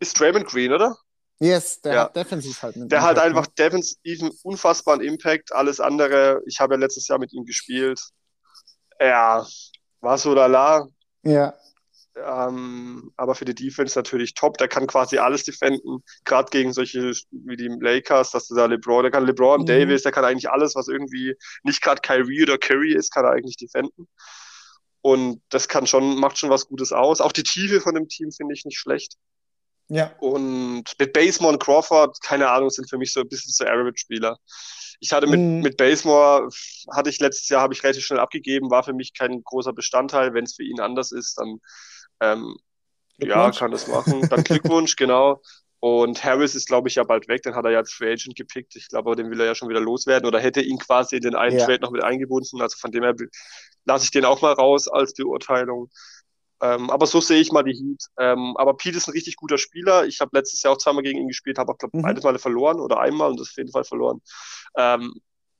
ist 0.00 0.20
Draymond 0.20 0.46
Green, 0.46 0.70
oder? 0.70 0.98
Yes, 1.38 1.80
der 1.80 1.94
ja. 1.94 2.04
hat 2.04 2.16
defensiv 2.16 2.62
halt 2.62 2.76
einen 2.76 2.90
Der 2.90 2.98
Impact, 2.98 3.16
hat 3.16 3.24
einfach 3.24 3.46
ne? 3.46 3.52
defensiv 3.58 4.20
einen 4.20 4.32
unfassbaren 4.42 5.00
Impact. 5.00 5.50
Alles 5.54 5.80
andere, 5.80 6.42
ich 6.44 6.60
habe 6.60 6.74
ja 6.74 6.80
letztes 6.80 7.08
Jahr 7.08 7.18
mit 7.18 7.32
ihm 7.32 7.46
gespielt. 7.46 8.02
Ja, 9.00 9.46
war 10.02 10.18
so 10.18 10.34
lala. 10.34 10.86
Ja. 11.22 11.54
Ähm, 12.16 13.12
aber 13.16 13.34
für 13.34 13.44
die 13.44 13.54
Defense 13.54 13.98
natürlich 13.98 14.34
top. 14.34 14.58
Der 14.58 14.68
kann 14.68 14.86
quasi 14.86 15.18
alles 15.18 15.44
defenden. 15.44 16.02
Gerade 16.24 16.50
gegen 16.50 16.72
solche 16.72 17.12
wie 17.30 17.56
die 17.56 17.68
Lakers, 17.68 18.30
dass 18.30 18.46
du 18.46 18.54
da 18.54 18.66
LeBron, 18.66 19.02
der 19.02 19.10
kann 19.10 19.26
LeBron, 19.26 19.62
mhm. 19.62 19.66
Davis, 19.66 20.02
der 20.02 20.12
kann 20.12 20.24
eigentlich 20.24 20.48
alles, 20.48 20.74
was 20.74 20.88
irgendwie 20.88 21.36
nicht 21.64 21.82
gerade 21.82 22.00
Kyrie 22.00 22.44
oder 22.44 22.58
Curry 22.58 22.94
ist, 22.94 23.12
kann 23.12 23.24
er 23.24 23.32
eigentlich 23.32 23.56
defenden. 23.56 24.06
Und 25.00 25.42
das 25.50 25.68
kann 25.68 25.86
schon, 25.86 26.18
macht 26.18 26.38
schon 26.38 26.50
was 26.50 26.66
Gutes 26.66 26.92
aus. 26.92 27.20
Auch 27.20 27.32
die 27.32 27.42
Tiefe 27.42 27.80
von 27.80 27.94
dem 27.94 28.08
Team 28.08 28.30
finde 28.30 28.54
ich 28.54 28.64
nicht 28.64 28.78
schlecht. 28.78 29.16
Ja. 29.88 30.12
Und 30.18 30.84
mit 30.98 31.12
Basemore 31.12 31.52
und 31.52 31.62
Crawford, 31.62 32.18
keine 32.22 32.48
Ahnung, 32.48 32.70
sind 32.70 32.88
für 32.88 32.96
mich 32.96 33.12
so 33.12 33.20
ein 33.20 33.28
bisschen 33.28 33.52
so 33.52 33.64
Average-Spieler. 33.64 34.38
Ich 35.00 35.12
hatte 35.12 35.26
mit, 35.26 35.40
mhm. 35.40 35.60
mit 35.60 35.76
Basemore, 35.76 36.48
hatte 36.90 37.10
ich 37.10 37.20
letztes 37.20 37.48
Jahr, 37.50 37.60
habe 37.60 37.74
ich 37.74 37.82
relativ 37.82 38.04
schnell 38.04 38.20
abgegeben, 38.20 38.70
war 38.70 38.82
für 38.82 38.94
mich 38.94 39.12
kein 39.12 39.42
großer 39.42 39.74
Bestandteil. 39.74 40.32
Wenn 40.32 40.44
es 40.44 40.54
für 40.54 40.64
ihn 40.64 40.80
anders 40.80 41.12
ist, 41.12 41.34
dann 41.38 41.58
ähm, 42.20 42.56
ja, 43.18 43.50
kann 43.50 43.70
das 43.70 43.86
machen. 43.86 44.28
Dann 44.28 44.44
Glückwunsch, 44.44 44.96
genau. 44.96 45.40
Und 45.80 46.24
Harris 46.24 46.54
ist, 46.54 46.66
glaube 46.66 46.88
ich, 46.88 46.94
ja 46.94 47.04
bald 47.04 47.28
weg. 47.28 47.42
Den 47.42 47.54
hat 47.54 47.64
er 47.66 47.72
ja 47.72 47.78
als 47.78 47.92
Free 47.92 48.12
Agent 48.12 48.36
gepickt. 48.36 48.74
Ich 48.74 48.88
glaube, 48.88 49.14
den 49.16 49.30
will 49.30 49.40
er 49.40 49.46
ja 49.46 49.54
schon 49.54 49.68
wieder 49.68 49.80
loswerden 49.80 50.26
oder 50.26 50.40
hätte 50.40 50.62
ihn 50.62 50.78
quasi 50.78 51.16
in 51.16 51.22
den 51.22 51.34
einen 51.34 51.58
ja. 51.58 51.66
Trade 51.66 51.80
noch 51.82 51.90
mit 51.90 52.02
eingebunden. 52.02 52.62
Also 52.62 52.78
von 52.78 52.90
dem 52.90 53.02
her 53.02 53.14
lasse 53.84 54.04
ich 54.04 54.10
den 54.10 54.24
auch 54.24 54.40
mal 54.40 54.54
raus 54.54 54.88
als 54.88 55.12
Beurteilung. 55.12 55.90
Ähm, 56.62 56.88
aber 56.88 57.06
so 57.06 57.20
sehe 57.20 57.40
ich 57.40 57.52
mal 57.52 57.64
die 57.64 57.74
Heat. 57.74 58.02
Ähm, 58.18 58.56
aber 58.56 58.74
Pete 58.74 58.96
ist 58.96 59.08
ein 59.08 59.12
richtig 59.12 59.36
guter 59.36 59.58
Spieler. 59.58 60.06
Ich 60.06 60.20
habe 60.20 60.30
letztes 60.32 60.62
Jahr 60.62 60.72
auch 60.72 60.78
zweimal 60.78 61.02
gegen 61.02 61.18
ihn 61.18 61.28
gespielt, 61.28 61.58
habe 61.58 61.72
auch, 61.72 61.76
glaube 61.76 61.90
ich, 61.94 61.98
mhm. 61.98 62.06
beides 62.06 62.24
Mal 62.24 62.38
verloren 62.38 62.80
oder 62.80 63.00
einmal 63.00 63.30
und 63.30 63.38
das 63.38 63.50
auf 63.50 63.56
jeden 63.56 63.70
Fall 63.70 63.84
verloren. 63.84 64.22
Ähm, 64.78 65.12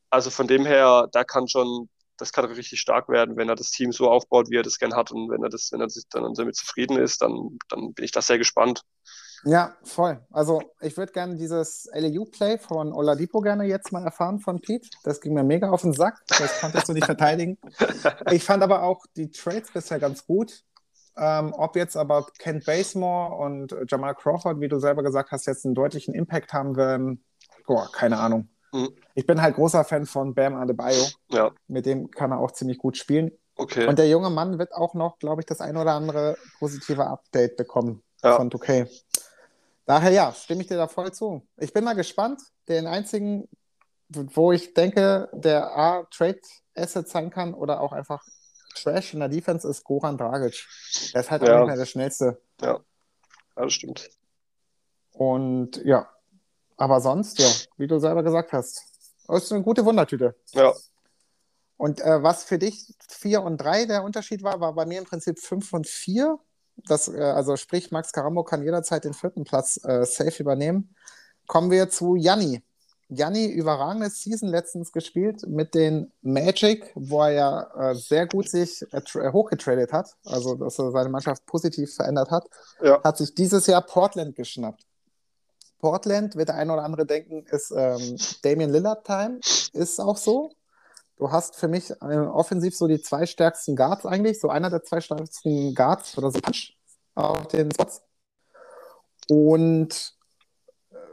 also 0.08 0.30
von 0.30 0.46
dem 0.46 0.64
her, 0.64 1.08
da 1.12 1.24
kann 1.24 1.48
schon, 1.48 1.90
das 2.16 2.32
kann 2.32 2.44
richtig 2.44 2.80
stark 2.80 3.08
werden, 3.08 3.36
wenn 3.36 3.48
er 3.48 3.56
das 3.56 3.70
Team 3.70 3.92
so 3.92 4.10
aufbaut, 4.10 4.50
wie 4.50 4.56
er 4.56 4.62
das 4.62 4.78
gern 4.78 4.94
hat 4.94 5.10
und 5.10 5.30
wenn 5.30 5.42
er 5.42 5.48
das, 5.48 5.70
wenn 5.72 5.80
er 5.80 5.88
sich 5.88 6.04
dann 6.10 6.34
damit 6.34 6.56
zufrieden 6.56 6.98
ist, 6.98 7.22
dann, 7.22 7.58
dann 7.68 7.92
bin 7.94 8.04
ich 8.04 8.12
da 8.12 8.22
sehr 8.22 8.38
gespannt. 8.38 8.82
Ja, 9.46 9.76
voll. 9.82 10.24
Also 10.30 10.62
ich 10.80 10.96
würde 10.96 11.12
gerne 11.12 11.36
dieses 11.36 11.88
LEU-Play 11.92 12.58
von 12.58 12.92
Oladipo 12.94 13.40
gerne 13.40 13.64
jetzt 13.64 13.92
mal 13.92 14.02
erfahren 14.02 14.40
von 14.40 14.60
Pete. 14.60 14.88
Das 15.02 15.20
ging 15.20 15.34
mir 15.34 15.44
mega 15.44 15.70
auf 15.70 15.82
den 15.82 15.92
Sack. 15.92 16.22
Das 16.26 16.60
konntest 16.60 16.88
du 16.88 16.94
nicht 16.94 17.04
verteidigen. 17.04 17.58
Ich 18.30 18.42
fand 18.42 18.62
aber 18.62 18.82
auch 18.82 19.04
die 19.16 19.30
Trades 19.30 19.70
bisher 19.70 19.98
ganz 19.98 20.26
gut. 20.26 20.62
Ähm, 21.16 21.52
ob 21.52 21.76
jetzt 21.76 21.96
aber 21.96 22.26
Kent 22.38 22.64
Basemore 22.64 23.34
und 23.36 23.76
Jamal 23.88 24.14
Crawford, 24.14 24.60
wie 24.60 24.68
du 24.68 24.78
selber 24.80 25.02
gesagt 25.02 25.30
hast, 25.30 25.46
jetzt 25.46 25.64
einen 25.64 25.74
deutlichen 25.74 26.14
Impact 26.14 26.52
haben 26.52 26.76
werden, 26.76 27.22
boah, 27.66 27.90
keine 27.92 28.18
Ahnung. 28.18 28.48
Mhm. 28.74 28.92
Ich 29.14 29.24
bin 29.24 29.40
halt 29.40 29.54
großer 29.54 29.84
Fan 29.84 30.04
von 30.04 30.34
Bam 30.34 30.56
Adebayo. 30.56 31.06
Ja. 31.28 31.52
Mit 31.68 31.86
dem 31.86 32.10
kann 32.10 32.32
er 32.32 32.40
auch 32.40 32.50
ziemlich 32.50 32.78
gut 32.78 32.96
spielen. 32.96 33.30
Okay. 33.56 33.86
Und 33.86 34.00
der 34.00 34.08
junge 34.08 34.30
Mann 34.30 34.58
wird 34.58 34.74
auch 34.74 34.94
noch, 34.94 35.20
glaube 35.20 35.42
ich, 35.42 35.46
das 35.46 35.60
ein 35.60 35.76
oder 35.76 35.92
andere 35.92 36.36
positive 36.58 37.06
Update 37.06 37.56
bekommen 37.56 38.02
ja. 38.24 38.34
von 38.36 38.50
2K. 38.50 38.90
Daher 39.86 40.10
ja, 40.10 40.32
stimme 40.32 40.62
ich 40.62 40.66
dir 40.66 40.76
da 40.76 40.88
voll 40.88 41.12
zu. 41.12 41.46
Ich 41.56 41.72
bin 41.72 41.84
mal 41.84 41.94
gespannt. 41.94 42.40
Den 42.68 42.88
einzigen, 42.88 43.48
wo 44.08 44.50
ich 44.50 44.74
denke, 44.74 45.28
der 45.32 45.76
A, 45.76 46.02
Trade 46.10 46.40
Asset 46.74 47.08
sein 47.08 47.30
kann 47.30 47.54
oder 47.54 47.80
auch 47.80 47.92
einfach 47.92 48.24
Trash 48.74 49.14
in 49.14 49.20
der 49.20 49.28
Defense 49.28 49.68
ist 49.68 49.84
Goran 49.84 50.18
Dragic. 50.18 50.66
Der 51.12 51.20
ist 51.20 51.30
halt 51.30 51.42
ja. 51.42 51.54
auch 51.54 51.58
nicht 51.60 51.68
mehr 51.68 51.76
der 51.76 51.86
schnellste. 51.86 52.40
Ja. 52.60 52.72
ja, 52.72 52.80
das 53.54 53.72
stimmt. 53.72 54.10
Und 55.12 55.76
ja, 55.84 56.08
aber 56.76 57.00
sonst, 57.00 57.38
ja, 57.38 57.48
wie 57.76 57.86
du 57.86 57.98
selber 57.98 58.22
gesagt 58.22 58.52
hast, 58.52 58.84
ist 59.28 59.52
eine 59.52 59.62
gute 59.62 59.84
Wundertüte. 59.84 60.34
Ja. 60.52 60.72
Und 61.76 62.00
äh, 62.00 62.22
was 62.22 62.44
für 62.44 62.58
dich 62.58 62.94
4 63.08 63.42
und 63.42 63.58
3 63.58 63.86
der 63.86 64.04
Unterschied 64.04 64.42
war, 64.42 64.60
war 64.60 64.74
bei 64.74 64.86
mir 64.86 64.98
im 64.98 65.04
Prinzip 65.04 65.38
5 65.38 65.72
und 65.72 65.86
4 65.86 66.38
das, 66.76 67.08
äh, 67.08 67.20
also 67.20 67.56
sprich, 67.56 67.90
Max 67.90 68.12
Carambo 68.12 68.44
kann 68.44 68.62
jederzeit 68.62 69.04
den 69.04 69.14
vierten 69.14 69.44
Platz 69.44 69.80
äh, 69.84 70.04
safe 70.04 70.42
übernehmen. 70.42 70.94
Kommen 71.46 71.70
wir 71.70 71.88
zu 71.90 72.16
Janni. 72.16 72.62
Janni, 73.08 73.46
überragendes 73.46 74.22
Season 74.22 74.48
letztens 74.48 74.90
gespielt 74.90 75.46
mit 75.46 75.74
den 75.74 76.10
Magic, 76.22 76.90
wo 76.94 77.22
er 77.22 77.30
ja 77.30 77.90
äh, 77.90 77.94
sehr 77.94 78.26
gut 78.26 78.48
sich 78.48 78.82
äh, 78.92 79.02
äh, 79.18 79.32
hochgetradet 79.32 79.92
hat, 79.92 80.16
also 80.24 80.54
dass 80.54 80.78
er 80.78 80.90
seine 80.90 81.10
Mannschaft 81.10 81.44
positiv 81.44 81.94
verändert 81.94 82.30
hat, 82.30 82.46
ja. 82.82 83.02
hat 83.04 83.18
sich 83.18 83.34
dieses 83.34 83.66
Jahr 83.66 83.82
Portland 83.82 84.34
geschnappt. 84.34 84.86
Portland, 85.84 86.34
wird 86.34 86.48
der 86.48 86.56
eine 86.56 86.72
oder 86.72 86.82
andere 86.82 87.04
denken, 87.04 87.44
ist 87.50 87.70
ähm, 87.70 88.16
Damian 88.40 88.70
Lillard 88.70 89.04
Time, 89.04 89.38
ist 89.74 90.00
auch 90.00 90.16
so. 90.16 90.50
Du 91.18 91.30
hast 91.30 91.56
für 91.56 91.68
mich 91.68 91.90
äh, 91.90 92.16
offensiv 92.16 92.74
so 92.74 92.88
die 92.88 93.02
zwei 93.02 93.26
stärksten 93.26 93.76
Guards 93.76 94.06
eigentlich, 94.06 94.40
so 94.40 94.48
einer 94.48 94.70
der 94.70 94.82
zwei 94.82 95.02
stärksten 95.02 95.74
Guards 95.74 96.16
oder 96.16 96.30
so 96.30 96.40
Punch 96.40 96.74
auf 97.14 97.48
den 97.48 97.70
Spots. 97.70 98.00
Und 99.28 100.14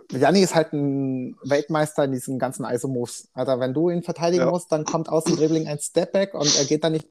Janni 0.10 0.40
äh, 0.40 0.44
ist 0.44 0.56
halt 0.56 0.72
ein 0.72 1.36
Weltmeister 1.44 2.06
in 2.06 2.14
diesen 2.14 2.40
ganzen 2.40 2.64
ISO-Moves. 2.64 3.28
Also 3.34 3.60
wenn 3.60 3.74
du 3.74 3.90
ihn 3.90 4.04
verteidigen 4.04 4.46
ja. 4.46 4.52
musst, 4.52 4.72
dann 4.72 4.86
kommt 4.86 5.10
aus 5.10 5.26
dem 5.26 5.36
Dribbling 5.36 5.68
ein 5.68 5.80
Stepback 5.80 6.34
und 6.34 6.58
er 6.58 6.64
geht 6.64 6.86
dann 6.86 6.94
nicht. 6.94 7.10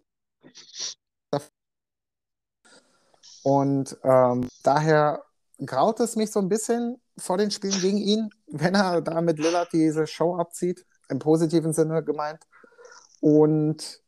Und 3.43 3.99
ähm, 4.03 4.49
daher 4.63 5.25
graut 5.67 6.01
es 6.01 6.17
mich 6.17 6.31
so 6.31 6.41
ein 6.41 6.49
bisschen 6.49 7.01
vor 7.21 7.39
den 7.39 7.51
Spielen 7.51 7.81
gegen 7.81 7.99
ihn, 7.99 8.31
wenn 8.49 8.75
er 8.75 9.01
da 9.01 9.21
mit 9.21 9.39
Lillard 9.39 9.73
diese 9.73 10.07
Show 10.07 10.37
abzieht, 10.37 10.85
im 11.09 11.19
positiven 11.19 11.73
Sinne 11.73 12.03
gemeint. 12.03 12.41
Und 13.21 14.01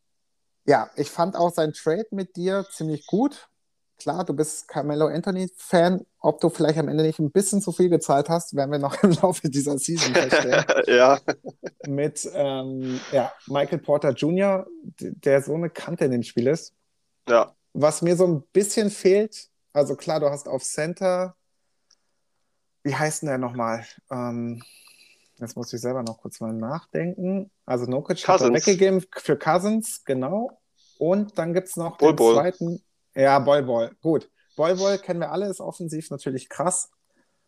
ja, 0.65 0.89
ich 0.95 1.11
fand 1.11 1.35
auch 1.35 1.53
sein 1.53 1.73
Trade 1.73 2.07
mit 2.11 2.35
dir 2.35 2.65
ziemlich 2.71 3.05
gut. 3.05 3.49
Klar, 3.97 4.25
du 4.25 4.33
bist 4.33 4.67
Carmelo 4.67 5.07
Anthony-Fan. 5.07 6.05
Ob 6.19 6.41
du 6.41 6.49
vielleicht 6.49 6.79
am 6.79 6.87
Ende 6.87 7.03
nicht 7.03 7.19
ein 7.19 7.31
bisschen 7.31 7.61
zu 7.61 7.71
viel 7.71 7.89
gezahlt 7.89 8.27
hast, 8.27 8.55
werden 8.55 8.71
wir 8.71 8.79
noch 8.79 8.95
im 9.03 9.11
Laufe 9.11 9.49
dieser 9.49 9.77
Season 9.77 10.13
feststellen. 10.13 10.65
ja. 10.87 11.19
Mit 11.87 12.27
ähm, 12.33 12.99
ja, 13.11 13.31
Michael 13.47 13.79
Porter 13.79 14.11
Jr., 14.11 14.65
der 14.99 15.41
so 15.41 15.53
eine 15.53 15.69
Kante 15.69 16.05
in 16.05 16.11
dem 16.11 16.23
Spiel 16.23 16.47
ist. 16.47 16.73
Ja. 17.29 17.55
was 17.71 18.01
mir 18.01 18.17
so 18.17 18.27
ein 18.27 18.43
bisschen 18.51 18.89
fehlt, 18.89 19.47
also 19.71 19.95
klar, 19.95 20.19
du 20.19 20.29
hast 20.29 20.47
auf 20.47 20.63
Center, 20.63 21.35
wie 22.83 22.95
heißt 22.95 23.21
denn 23.21 23.29
der 23.29 23.37
nochmal? 23.37 23.85
Ähm, 24.11 24.61
jetzt 25.39 25.55
muss 25.55 25.73
ich 25.73 25.81
selber 25.81 26.03
noch 26.03 26.19
kurz 26.19 26.39
mal 26.41 26.53
nachdenken. 26.53 27.49
Also 27.65 27.85
Nokic 27.85 28.27
hat 28.27 28.41
er 28.41 28.53
weggegeben 28.53 29.03
für 29.15 29.37
Cousins, 29.37 30.03
genau. 30.05 30.59
Und 30.97 31.37
dann 31.37 31.53
gibt 31.53 31.69
es 31.69 31.75
noch 31.75 31.97
Bol 31.97 32.15
den 32.15 32.33
zweiten. 32.33 32.83
Ja, 33.15 33.39
Boy. 33.39 33.89
Gut. 34.01 34.29
Boy 34.55 34.97
kennen 34.99 35.19
wir 35.19 35.31
alle, 35.31 35.47
ist 35.47 35.59
offensiv 35.61 36.09
natürlich 36.11 36.49
krass. 36.49 36.91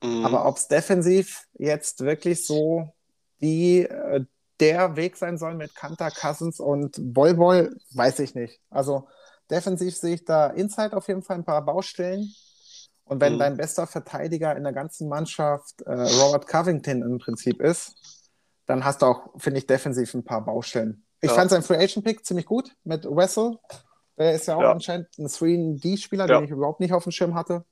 Mhm. 0.03 0.25
Aber 0.25 0.45
ob 0.45 0.57
es 0.57 0.67
defensiv 0.67 1.47
jetzt 1.53 2.01
wirklich 2.01 2.45
so 2.45 2.93
die, 3.41 3.81
äh, 3.81 4.25
der 4.59 4.95
Weg 4.95 5.17
sein 5.17 5.37
soll 5.37 5.55
mit 5.55 5.75
Kanter, 5.75 6.09
Cousins 6.11 6.59
und 6.59 6.95
Boy, 7.13 7.69
weiß 7.91 8.19
ich 8.19 8.35
nicht. 8.35 8.61
Also 8.69 9.07
defensiv 9.49 9.95
sehe 9.95 10.15
ich 10.15 10.25
da 10.25 10.47
Inside 10.47 10.95
auf 10.95 11.07
jeden 11.07 11.21
Fall 11.21 11.37
ein 11.37 11.45
paar 11.45 11.63
Baustellen. 11.63 12.33
Und 13.05 13.21
wenn 13.21 13.35
mhm. 13.35 13.39
dein 13.39 13.57
bester 13.57 13.87
Verteidiger 13.87 14.55
in 14.55 14.63
der 14.63 14.73
ganzen 14.73 15.07
Mannschaft 15.07 15.81
äh, 15.83 15.91
Robert 15.91 16.47
Covington 16.47 17.03
im 17.03 17.19
Prinzip 17.19 17.61
ist, 17.61 17.95
dann 18.65 18.83
hast 18.83 19.01
du 19.01 19.05
auch, 19.05 19.29
finde 19.37 19.59
ich, 19.59 19.67
defensiv 19.67 20.13
ein 20.15 20.23
paar 20.23 20.43
Baustellen. 20.43 21.05
Ich 21.21 21.29
ja. 21.29 21.35
fand 21.35 21.51
sein 21.51 21.61
Free 21.61 21.77
Agent 21.77 22.03
Pick 22.03 22.25
ziemlich 22.25 22.45
gut 22.45 22.75
mit 22.83 23.05
Wessel. 23.05 23.57
Der 24.17 24.33
ist 24.33 24.47
ja 24.47 24.55
auch 24.55 24.61
ja. 24.61 24.71
anscheinend 24.71 25.07
ein 25.19 25.27
3D-Spieler, 25.27 26.27
ja. 26.27 26.37
den 26.37 26.45
ich 26.45 26.51
überhaupt 26.51 26.79
nicht 26.79 26.93
auf 26.93 27.03
dem 27.03 27.11
Schirm 27.11 27.35
hatte. 27.35 27.63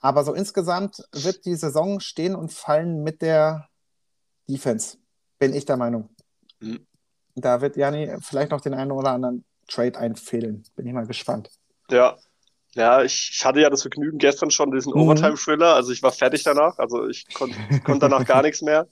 Aber 0.00 0.22
so 0.22 0.32
insgesamt 0.32 1.02
wird 1.12 1.44
die 1.44 1.56
Saison 1.56 1.98
stehen 2.00 2.36
und 2.36 2.52
fallen 2.52 3.02
mit 3.02 3.22
der 3.22 3.68
Defense, 4.48 4.98
bin 5.38 5.54
ich 5.54 5.64
der 5.64 5.76
Meinung. 5.76 6.10
Mhm. 6.60 6.86
Da 7.34 7.60
wird 7.60 7.76
Jani 7.76 8.16
vielleicht 8.20 8.52
noch 8.52 8.60
den 8.60 8.74
einen 8.74 8.92
oder 8.92 9.10
anderen 9.10 9.44
Trade 9.66 9.98
einfehlen. 9.98 10.62
Bin 10.76 10.86
ich 10.86 10.92
mal 10.92 11.06
gespannt. 11.06 11.50
Ja, 11.90 12.16
ja, 12.76 13.02
ich, 13.02 13.30
ich, 13.32 13.44
hatte 13.44 13.60
ja 13.60 13.70
das 13.70 13.82
Vergnügen 13.82 14.18
gestern 14.18 14.50
schon, 14.50 14.70
diesen 14.70 14.92
mhm. 14.92 15.00
Overtime-Thriller. 15.00 15.74
Also 15.74 15.92
ich 15.92 16.02
war 16.02 16.12
fertig 16.12 16.42
danach. 16.42 16.78
Also 16.78 17.08
ich 17.08 17.26
konnte 17.32 17.56
konnt 17.84 18.02
danach 18.02 18.24
gar 18.26 18.42
nichts 18.42 18.62
mehr. 18.62 18.88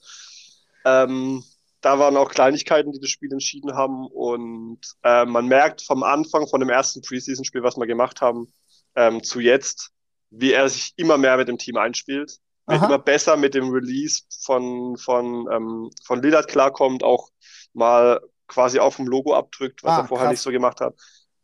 Ähm, 0.84 1.44
da 1.80 1.98
waren 1.98 2.16
auch 2.16 2.30
Kleinigkeiten, 2.30 2.92
die 2.92 3.00
das 3.00 3.10
Spiel 3.10 3.30
entschieden 3.30 3.74
haben. 3.74 4.06
Und 4.06 4.80
äh, 5.02 5.26
man 5.26 5.46
merkt 5.46 5.82
vom 5.82 6.02
Anfang, 6.02 6.48
von 6.48 6.60
dem 6.60 6.70
ersten 6.70 7.02
Preseason-Spiel, 7.02 7.62
was 7.62 7.76
wir 7.76 7.86
gemacht 7.86 8.22
haben, 8.22 8.52
ähm, 8.96 9.22
zu 9.22 9.40
jetzt, 9.40 9.90
wie 10.30 10.52
er 10.52 10.68
sich 10.68 10.94
immer 10.96 11.18
mehr 11.18 11.36
mit 11.36 11.48
dem 11.48 11.58
Team 11.58 11.76
einspielt. 11.76 12.38
Wird 12.66 12.82
immer 12.82 12.98
besser 12.98 13.36
mit 13.36 13.52
dem 13.52 13.70
Release 13.70 14.22
von, 14.40 14.96
von, 14.96 15.46
ähm, 15.52 15.90
von 16.06 16.22
Lillard 16.22 16.48
klarkommt, 16.48 17.02
auch 17.02 17.28
mal 17.74 18.20
quasi 18.48 18.78
auf 18.78 18.96
dem 18.96 19.06
Logo 19.06 19.34
abdrückt, 19.34 19.84
was 19.84 19.92
ah, 19.92 20.00
er 20.00 20.08
vorher 20.08 20.26
krass. 20.28 20.32
nicht 20.32 20.42
so 20.42 20.50
gemacht 20.50 20.80
hat. 20.80 20.94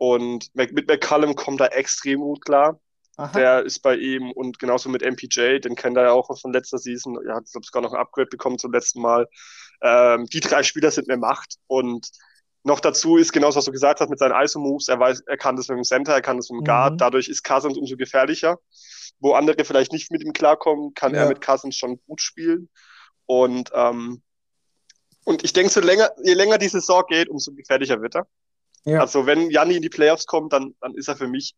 Und 0.01 0.49
mit 0.55 0.89
McCallum 0.89 1.35
kommt 1.35 1.61
er 1.61 1.77
extrem 1.77 2.21
gut 2.21 2.43
klar. 2.43 2.81
Aha. 3.19 3.39
Der 3.39 3.65
ist 3.67 3.81
bei 3.81 3.97
ihm 3.97 4.31
und 4.33 4.59
genauso 4.59 4.89
mit 4.89 5.03
MPJ, 5.03 5.59
den 5.59 5.75
kennt 5.75 5.99
er 5.99 6.05
ja 6.05 6.13
auch 6.13 6.35
von 6.41 6.55
letzter 6.55 6.79
Season. 6.79 7.17
Er 7.27 7.35
hat, 7.35 7.45
glaube 7.45 7.61
ich, 7.61 7.67
sogar 7.67 7.83
noch 7.83 7.93
ein 7.93 8.01
Upgrade 8.01 8.31
bekommen 8.31 8.59
zum 8.59 8.73
letzten 8.73 9.03
Mal. 9.03 9.29
Ähm, 9.83 10.25
die 10.25 10.41
drei 10.41 10.63
Spieler 10.63 10.91
sind 10.91 11.07
mir 11.07 11.19
Macht 11.19 11.57
und 11.67 12.09
noch 12.65 12.81
dazu 12.81 13.19
ist 13.19 13.33
genauso, 13.33 13.59
was 13.59 13.67
du 13.67 13.73
gesagt 13.73 14.01
hast 14.01 14.09
mit 14.09 14.19
seinen 14.19 14.43
ISO-Moves. 14.43 14.89
Er 14.89 14.99
weiß, 14.99 15.21
er 15.27 15.37
kann 15.37 15.57
das 15.57 15.69
mit 15.69 15.77
dem 15.77 15.85
Center, 15.85 16.15
er 16.15 16.23
kann 16.23 16.39
das 16.39 16.49
mit 16.49 16.63
dem 16.63 16.65
Guard. 16.65 16.95
Mhm. 16.95 16.99
Dadurch 16.99 17.29
ist 17.29 17.45
Cousins 17.45 17.77
umso 17.77 17.99
gefährlicher. 17.99 18.59
Wo 19.19 19.35
andere 19.35 19.67
vielleicht 19.67 19.93
nicht 19.93 20.11
mit 20.11 20.25
ihm 20.25 20.33
klarkommen, 20.33 20.95
kann 20.95 21.15
ja. 21.15 21.25
er 21.25 21.29
mit 21.29 21.43
Cousins 21.43 21.77
schon 21.77 22.01
gut 22.07 22.23
spielen. 22.23 22.71
Und, 23.27 23.71
ähm, 23.75 24.23
und 25.27 25.45
ich 25.45 25.53
denke, 25.53 25.71
so 25.71 25.81
länger, 25.81 26.11
je 26.25 26.33
länger 26.33 26.57
die 26.57 26.69
Saison 26.69 27.05
geht, 27.07 27.29
umso 27.29 27.53
gefährlicher 27.53 28.01
wird 28.01 28.15
er. 28.15 28.27
Ja. 28.85 29.01
Also 29.01 29.27
wenn 29.27 29.51
Janni 29.51 29.77
in 29.77 29.83
die 29.83 29.89
Playoffs 29.89 30.27
kommt, 30.27 30.53
dann, 30.53 30.75
dann 30.81 30.95
ist 30.95 31.09
er 31.09 31.17
für 31.17 31.29
mich, 31.29 31.55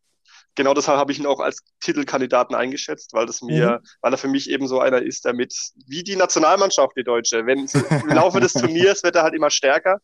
genau 0.55 0.73
deshalb 0.73 0.99
habe 0.99 1.11
ich 1.11 1.19
ihn 1.19 1.25
auch 1.25 1.39
als 1.39 1.63
Titelkandidaten 1.79 2.55
eingeschätzt, 2.55 3.13
weil 3.13 3.25
das 3.25 3.41
mir, 3.41 3.79
mhm. 3.81 3.87
weil 4.01 4.13
er 4.13 4.17
für 4.17 4.27
mich 4.27 4.49
eben 4.49 4.67
so 4.67 4.79
einer 4.79 5.01
ist, 5.01 5.25
der 5.25 5.33
mit, 5.33 5.53
wie 5.87 6.03
die 6.03 6.15
Nationalmannschaft, 6.15 6.95
die 6.97 7.03
Deutsche, 7.03 7.45
wenn 7.45 7.67
im 8.01 8.09
Laufe 8.09 8.39
des 8.39 8.53
Turniers 8.53 9.03
wird 9.03 9.15
er 9.15 9.23
halt 9.23 9.33
immer 9.33 9.49
stärker. 9.49 9.99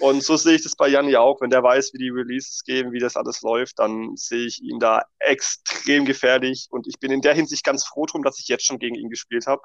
Und 0.00 0.22
so 0.22 0.36
sehe 0.36 0.56
ich 0.56 0.62
das 0.62 0.76
bei 0.76 0.88
Janni 0.88 1.16
auch. 1.16 1.40
Wenn 1.40 1.50
der 1.50 1.62
weiß, 1.62 1.92
wie 1.94 1.98
die 1.98 2.10
Releases 2.10 2.62
gehen, 2.64 2.92
wie 2.92 2.98
das 2.98 3.16
alles 3.16 3.42
läuft, 3.42 3.78
dann 3.78 4.16
sehe 4.16 4.46
ich 4.46 4.62
ihn 4.62 4.78
da 4.78 5.02
extrem 5.18 6.04
gefährlich. 6.04 6.66
Und 6.70 6.86
ich 6.86 6.98
bin 6.98 7.10
in 7.10 7.22
der 7.22 7.34
Hinsicht 7.34 7.64
ganz 7.64 7.84
froh 7.84 8.06
drum, 8.06 8.22
dass 8.22 8.38
ich 8.38 8.48
jetzt 8.48 8.66
schon 8.66 8.78
gegen 8.78 8.96
ihn 8.96 9.08
gespielt 9.08 9.46
habe. 9.46 9.62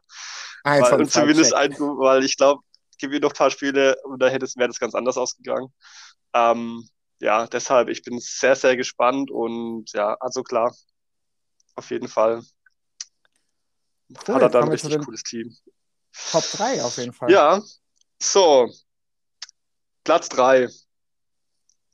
Weil, 0.64 1.02
und 1.02 1.12
zumindest 1.12 1.54
ein, 1.54 1.74
weil 1.80 2.24
ich 2.24 2.38
glaube, 2.38 2.62
gebe 3.02 3.20
noch 3.20 3.32
ein 3.32 3.38
paar 3.38 3.52
Spiele 3.52 3.97
und 4.04 4.22
da 4.22 4.30
hätte 4.30 4.45
es, 4.45 4.56
wäre 4.56 4.70
das 4.70 4.80
ganz 4.80 4.95
anders 4.95 5.18
ausgegangen. 5.18 5.74
Ähm, 6.34 6.88
ja, 7.20 7.48
deshalb, 7.48 7.90
ich 7.90 8.04
bin 8.04 8.20
sehr, 8.20 8.56
sehr 8.56 8.76
gespannt 8.76 9.30
und 9.32 9.92
ja, 9.94 10.16
also 10.20 10.44
klar, 10.44 10.76
auf 11.76 11.90
jeden 11.92 12.08
Fall 12.08 12.44
cool, 14.28 14.36
hat 14.36 14.42
er 14.42 14.50
da 14.50 14.62
ein 14.62 14.70
richtig 14.70 14.98
cooles 15.00 15.24
Team. 15.24 15.56
Top 16.32 16.44
3 16.52 16.84
auf 16.84 16.98
jeden 16.98 17.14
Fall. 17.14 17.32
Ja, 17.32 17.62
so, 18.22 18.72
Platz 20.04 20.30
3. 20.30 20.68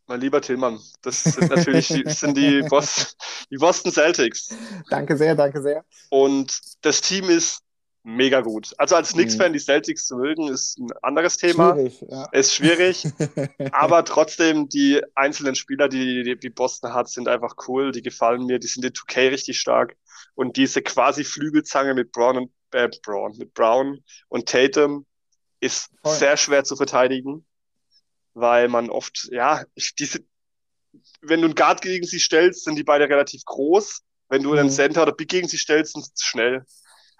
Mein 0.09 0.21
lieber 0.21 0.41
Tillmann, 0.41 0.79
das 1.01 1.23
sind 1.23 1.49
natürlich 1.49 1.89
die, 1.89 2.09
sind 2.09 2.37
die, 2.37 2.61
Bos 2.69 3.17
die 3.51 3.57
Boston 3.57 3.91
Celtics. 3.91 4.55
Danke 4.89 5.17
sehr, 5.17 5.35
danke 5.35 5.61
sehr. 5.61 5.83
Und 6.09 6.57
das 6.81 7.01
Team 7.01 7.29
ist 7.29 7.61
mega 8.07 8.39
gut. 8.39 8.73
Also 8.77 8.95
als 8.95 9.11
Knicks-Fan 9.11 9.49
mhm. 9.49 9.53
die 9.53 9.59
Celtics 9.59 10.07
zu 10.07 10.15
mögen, 10.15 10.47
ist 10.47 10.79
ein 10.79 10.87
anderes 11.01 11.35
Thema. 11.37 11.73
Schwierig, 11.73 12.05
ja. 12.09 12.25
Ist 12.31 12.53
schwierig. 12.53 13.05
aber 13.73 14.05
trotzdem, 14.05 14.69
die 14.69 15.01
einzelnen 15.13 15.55
Spieler, 15.55 15.89
die, 15.89 16.37
die 16.39 16.49
Boston 16.49 16.93
hat, 16.93 17.09
sind 17.09 17.27
einfach 17.27 17.55
cool. 17.67 17.91
Die 17.91 18.01
gefallen 18.01 18.45
mir. 18.45 18.59
Die 18.59 18.67
sind 18.67 18.85
in 18.85 18.91
2K 18.91 19.31
richtig 19.31 19.59
stark. 19.59 19.97
Und 20.35 20.55
diese 20.55 20.81
quasi 20.81 21.25
Flügelzange 21.25 21.93
mit 21.93 22.13
Brown 22.13 22.37
und 22.37 22.51
äh, 22.71 22.89
Brown, 23.03 23.37
mit 23.37 23.53
Brown 23.53 23.99
und 24.29 24.47
Tatum 24.47 25.05
ist 25.59 25.89
Voll. 26.01 26.15
sehr 26.15 26.37
schwer 26.37 26.63
zu 26.63 26.75
verteidigen, 26.75 27.45
weil 28.33 28.67
man 28.69 28.89
oft, 28.89 29.29
ja, 29.31 29.63
diese, 29.99 30.19
wenn 31.21 31.41
du 31.41 31.47
einen 31.47 31.55
Guard 31.55 31.81
gegen 31.81 32.05
sie 32.05 32.19
stellst, 32.19 32.63
sind 32.63 32.75
die 32.75 32.83
beide 32.83 33.09
relativ 33.09 33.43
groß. 33.45 34.01
Wenn 34.29 34.43
du 34.43 34.53
einen 34.53 34.67
mhm. 34.67 34.73
Center 34.73 35.03
oder 35.03 35.13
Big 35.13 35.29
gegen 35.29 35.47
sie 35.47 35.57
stellst, 35.57 35.93
sind 35.93 36.05
sie 36.05 36.25
schnell. 36.25 36.65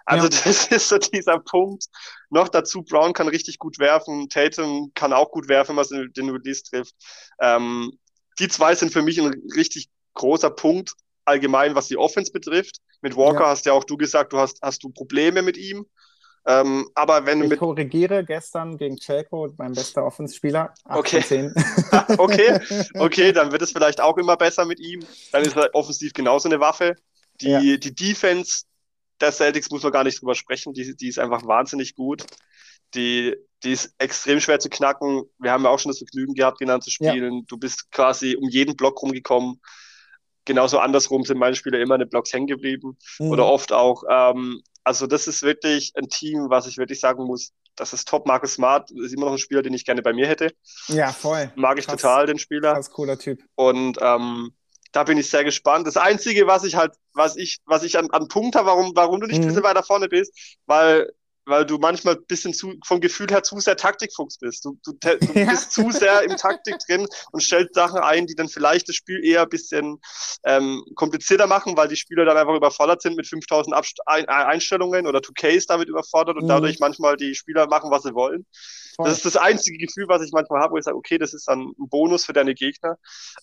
Also 0.08 0.24
ja. 0.24 0.30
das 0.44 0.66
ist 0.68 0.88
so 0.88 0.96
dieser 0.96 1.38
Punkt. 1.38 1.84
Noch 2.30 2.48
dazu, 2.48 2.82
Brown 2.82 3.12
kann 3.12 3.28
richtig 3.28 3.58
gut 3.58 3.78
werfen, 3.78 4.30
Tatum 4.30 4.90
kann 4.94 5.12
auch 5.12 5.30
gut 5.30 5.48
werfen, 5.48 5.76
was 5.76 5.88
den 5.88 6.30
Release 6.30 6.62
trifft. 6.62 6.94
Ähm, 7.40 7.92
die 8.38 8.48
zwei 8.48 8.74
sind 8.74 8.90
für 8.90 9.02
mich 9.02 9.20
ein 9.20 9.34
richtig 9.54 9.88
großer 10.14 10.50
Punkt 10.50 10.94
allgemein, 11.26 11.74
was 11.74 11.88
die 11.88 11.98
Offense 11.98 12.32
betrifft. 12.32 12.78
Mit 13.02 13.16
Walker 13.16 13.40
ja. 13.40 13.48
hast 13.48 13.66
ja 13.66 13.74
auch 13.74 13.84
du 13.84 13.98
gesagt, 13.98 14.32
du 14.32 14.38
hast, 14.38 14.60
hast 14.62 14.82
du 14.82 14.88
Probleme 14.88 15.42
mit 15.42 15.58
ihm. 15.58 15.84
Ähm, 16.46 16.88
aber 16.94 17.26
wenn 17.26 17.42
ich 17.42 17.50
mit 17.50 17.58
korrigiere 17.58 18.24
gestern 18.24 18.78
gegen 18.78 18.96
Chelko, 18.96 19.52
mein 19.58 19.72
bester 19.72 20.06
Offenspieler. 20.06 20.72
Okay. 20.86 21.52
okay, 22.16 22.58
okay, 22.94 23.32
dann 23.32 23.52
wird 23.52 23.60
es 23.60 23.72
vielleicht 23.72 24.00
auch 24.00 24.16
immer 24.16 24.38
besser 24.38 24.64
mit 24.64 24.80
ihm. 24.80 25.04
Dann 25.32 25.42
ist 25.42 25.54
er 25.54 25.68
offensiv 25.74 26.14
genauso 26.14 26.48
eine 26.48 26.60
Waffe. 26.60 26.94
Die, 27.42 27.50
ja. 27.50 27.76
die 27.76 27.94
Defense 27.94 28.64
der 29.20 29.32
Celtics 29.32 29.70
muss 29.70 29.82
man 29.82 29.92
gar 29.92 30.04
nicht 30.04 30.20
drüber 30.20 30.34
sprechen. 30.34 30.72
Die, 30.74 30.96
die 30.96 31.08
ist 31.08 31.18
einfach 31.18 31.46
wahnsinnig 31.46 31.94
gut. 31.94 32.24
Die, 32.94 33.36
die 33.62 33.72
ist 33.72 33.94
extrem 33.98 34.40
schwer 34.40 34.60
zu 34.60 34.68
knacken. 34.68 35.24
Wir 35.38 35.52
haben 35.52 35.64
ja 35.64 35.70
auch 35.70 35.78
schon 35.78 35.90
das 35.90 35.98
Vergnügen 35.98 36.34
gehabt, 36.34 36.58
genannt 36.58 36.84
zu 36.84 36.90
spielen. 36.90 37.38
Ja. 37.38 37.42
Du 37.46 37.58
bist 37.58 37.90
quasi 37.90 38.36
um 38.36 38.48
jeden 38.48 38.76
Block 38.76 39.02
rumgekommen. 39.02 39.60
Genauso 40.44 40.78
andersrum 40.78 41.24
sind 41.24 41.38
meine 41.38 41.56
Spieler 41.56 41.78
immer 41.78 41.96
in 41.96 42.00
den 42.00 42.08
Blocks 42.08 42.32
hängen 42.32 42.46
geblieben. 42.46 42.96
Mhm. 43.18 43.30
Oder 43.30 43.46
oft 43.46 43.72
auch. 43.72 44.04
Ähm, 44.08 44.62
also, 44.84 45.06
das 45.06 45.26
ist 45.26 45.42
wirklich 45.42 45.92
ein 45.96 46.08
Team, 46.08 46.46
was 46.48 46.66
ich 46.66 46.78
wirklich 46.78 47.00
sagen 47.00 47.24
muss, 47.24 47.52
das 47.76 47.92
ist 47.92 48.08
top. 48.08 48.26
Marcus 48.26 48.54
Smart 48.54 48.90
ist 48.90 49.12
immer 49.12 49.26
noch 49.26 49.32
ein 49.32 49.38
Spieler, 49.38 49.62
den 49.62 49.74
ich 49.74 49.84
gerne 49.84 50.02
bei 50.02 50.12
mir 50.12 50.26
hätte. 50.26 50.52
Ja, 50.88 51.12
voll. 51.12 51.52
Mag 51.54 51.78
ich 51.78 51.86
Krass. 51.86 52.00
total, 52.00 52.26
den 52.26 52.38
Spieler. 52.38 52.72
Ganz 52.72 52.90
cooler 52.90 53.18
Typ. 53.18 53.42
Und 53.54 53.98
ähm, 54.00 54.52
da 54.92 55.04
bin 55.04 55.18
ich 55.18 55.28
sehr 55.28 55.44
gespannt. 55.44 55.86
Das 55.86 55.96
Einzige, 55.96 56.46
was 56.46 56.64
ich 56.64 56.76
halt, 56.76 56.94
was 57.18 57.36
ich, 57.36 57.58
was 57.66 57.82
ich 57.82 57.98
an, 57.98 58.10
an 58.10 58.28
Punkt 58.28 58.56
habe, 58.56 58.66
warum, 58.66 58.92
warum 58.94 59.20
du 59.20 59.26
nicht 59.26 59.38
mhm. 59.38 59.44
ein 59.44 59.48
bisschen 59.48 59.62
weiter 59.64 59.82
vorne 59.82 60.08
bist, 60.08 60.32
weil, 60.66 61.12
weil 61.44 61.66
du 61.66 61.78
manchmal 61.78 62.14
ein 62.14 62.24
bisschen 62.26 62.54
zu, 62.54 62.74
vom 62.86 63.00
Gefühl 63.00 63.28
her 63.28 63.42
zu 63.42 63.58
sehr 63.60 63.76
Taktikfuchs 63.76 64.38
bist. 64.38 64.64
Du, 64.64 64.78
du, 64.84 64.92
du 64.92 65.08
ja. 65.34 65.50
bist 65.50 65.72
zu 65.72 65.90
sehr 65.90 66.22
im 66.22 66.36
Taktik 66.36 66.78
drin 66.86 67.06
und 67.32 67.42
stellst 67.42 67.74
Sachen 67.74 68.00
ein, 68.00 68.26
die 68.26 68.34
dann 68.34 68.48
vielleicht 68.48 68.88
das 68.88 68.96
Spiel 68.96 69.22
eher 69.24 69.42
ein 69.42 69.48
bisschen 69.48 69.98
ähm, 70.44 70.82
komplizierter 70.94 71.46
machen, 71.46 71.76
weil 71.76 71.88
die 71.88 71.96
Spieler 71.96 72.24
dann 72.24 72.36
einfach 72.36 72.54
überfordert 72.54 73.02
sind 73.02 73.16
mit 73.16 73.26
5000 73.26 73.74
Abst 73.74 73.98
ein 74.06 74.26
Einstellungen 74.28 75.06
oder 75.06 75.18
2K 75.18 75.48
ist 75.48 75.70
damit 75.70 75.88
überfordert 75.88 76.36
und 76.36 76.44
mhm. 76.44 76.48
dadurch 76.48 76.78
manchmal 76.80 77.16
die 77.16 77.34
Spieler 77.34 77.66
machen, 77.66 77.90
was 77.90 78.04
sie 78.04 78.14
wollen. 78.14 78.46
Das 79.04 79.12
ist 79.12 79.24
das 79.24 79.36
einzige 79.36 79.78
Gefühl, 79.78 80.08
was 80.08 80.22
ich 80.22 80.32
manchmal 80.32 80.60
habe, 80.60 80.72
wo 80.72 80.76
ich 80.76 80.84
sage, 80.84 80.96
okay, 80.96 81.18
das 81.18 81.32
ist 81.32 81.46
dann 81.46 81.72
ein 81.78 81.88
Bonus 81.88 82.24
für 82.24 82.32
deine 82.32 82.54
Gegner. 82.54 82.98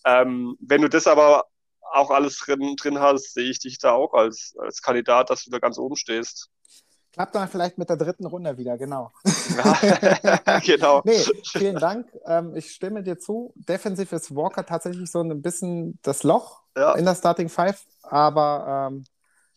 Ähm, 0.05 0.57
wenn 0.59 0.81
du 0.81 0.89
das 0.89 1.07
aber 1.07 1.45
auch 1.93 2.11
alles 2.11 2.37
drin, 2.39 2.75
drin 2.75 2.99
hast, 2.99 3.33
sehe 3.33 3.49
ich 3.49 3.59
dich 3.59 3.77
da 3.79 3.91
auch 3.93 4.13
als, 4.13 4.53
als 4.59 4.81
Kandidat, 4.81 5.29
dass 5.29 5.43
du 5.45 5.51
da 5.51 5.59
ganz 5.59 5.77
oben 5.77 5.95
stehst. 5.95 6.49
Klappt 7.13 7.33
dann 7.33 7.47
vielleicht 7.47 7.77
mit 7.77 7.89
der 7.89 7.95
dritten 7.95 8.25
Runde 8.25 8.57
wieder, 8.57 8.77
genau. 8.77 9.09
Ja, 9.55 10.59
genau. 10.65 11.01
nee, 11.05 11.17
vielen 11.53 11.77
Dank. 11.77 12.11
Ähm, 12.25 12.53
ich 12.55 12.71
stimme 12.71 13.03
dir 13.03 13.17
zu. 13.17 13.53
Defensiv 13.55 14.11
ist 14.11 14.35
Walker 14.35 14.65
tatsächlich 14.65 15.09
so 15.09 15.21
ein 15.21 15.41
bisschen 15.41 15.97
das 16.01 16.23
Loch 16.23 16.63
Ja. 16.75 16.93
in 16.95 17.05
der 17.05 17.15
Starting 17.15 17.47
Five, 17.47 17.81
aber 18.03 18.89
ähm, 18.91 19.05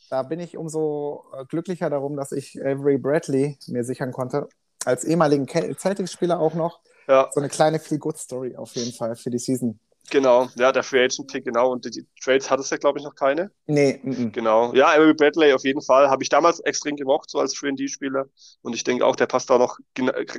da 0.08 0.22
bin 0.22 0.38
ich 0.38 0.56
umso 0.56 1.24
äh, 1.36 1.44
glücklicher 1.46 1.90
darum, 1.90 2.16
dass 2.16 2.30
ich 2.30 2.60
Avery 2.60 2.96
Bradley 2.96 3.58
mir 3.66 3.82
sichern 3.82 4.12
konnte. 4.12 4.48
Als 4.84 5.02
ehemaligen 5.02 5.48
Celtics-Spieler 5.48 6.38
auch 6.38 6.54
noch. 6.54 6.80
Ja, 7.08 7.28
So 7.32 7.40
eine 7.40 7.48
kleine 7.48 7.80
Feel-Good-Story 7.80 8.54
auf 8.56 8.76
jeden 8.76 8.92
Fall 8.92 9.16
für 9.16 9.30
die 9.30 9.38
Season. 9.40 9.80
Genau. 10.10 10.48
Ja, 10.56 10.72
der 10.72 10.82
Free 10.82 11.04
Agent 11.04 11.30
Pick, 11.30 11.44
genau. 11.44 11.72
Und 11.72 11.84
die, 11.84 11.90
die 11.90 12.06
Trades 12.22 12.50
hattest 12.50 12.70
du, 12.72 12.78
glaube 12.78 12.98
ich, 12.98 13.04
noch 13.04 13.14
keine. 13.14 13.50
Nee, 13.66 14.00
mm 14.02 14.10
-mm. 14.10 14.30
Genau. 14.32 14.72
Ja, 14.74 14.88
Avery 14.88 15.14
Bradley 15.14 15.52
auf 15.52 15.64
jeden 15.64 15.82
Fall. 15.82 16.08
Habe 16.10 16.22
ich 16.22 16.28
damals 16.28 16.60
extrem 16.60 16.96
gemocht, 16.96 17.30
so 17.30 17.38
als 17.38 17.54
3D-Spieler. 17.54 18.26
Und 18.62 18.74
ich 18.74 18.84
denke 18.84 19.04
auch, 19.06 19.16
der 19.16 19.26
passt 19.26 19.50
da 19.50 19.58
noch 19.58 19.78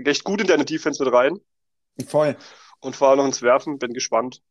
recht 0.06 0.24
gut 0.24 0.42
in 0.42 0.48
deine 0.48 0.66
Defense 0.66 1.04
mit 1.04 1.14
rein. 1.14 1.38
voll. 2.08 2.36
Und 2.82 2.96
vor 2.96 3.10
allem 3.10 3.18
noch 3.20 3.26
ins 3.26 3.42
Werfen. 3.42 3.78
Bin 3.78 3.94
gespannt. 3.94 4.42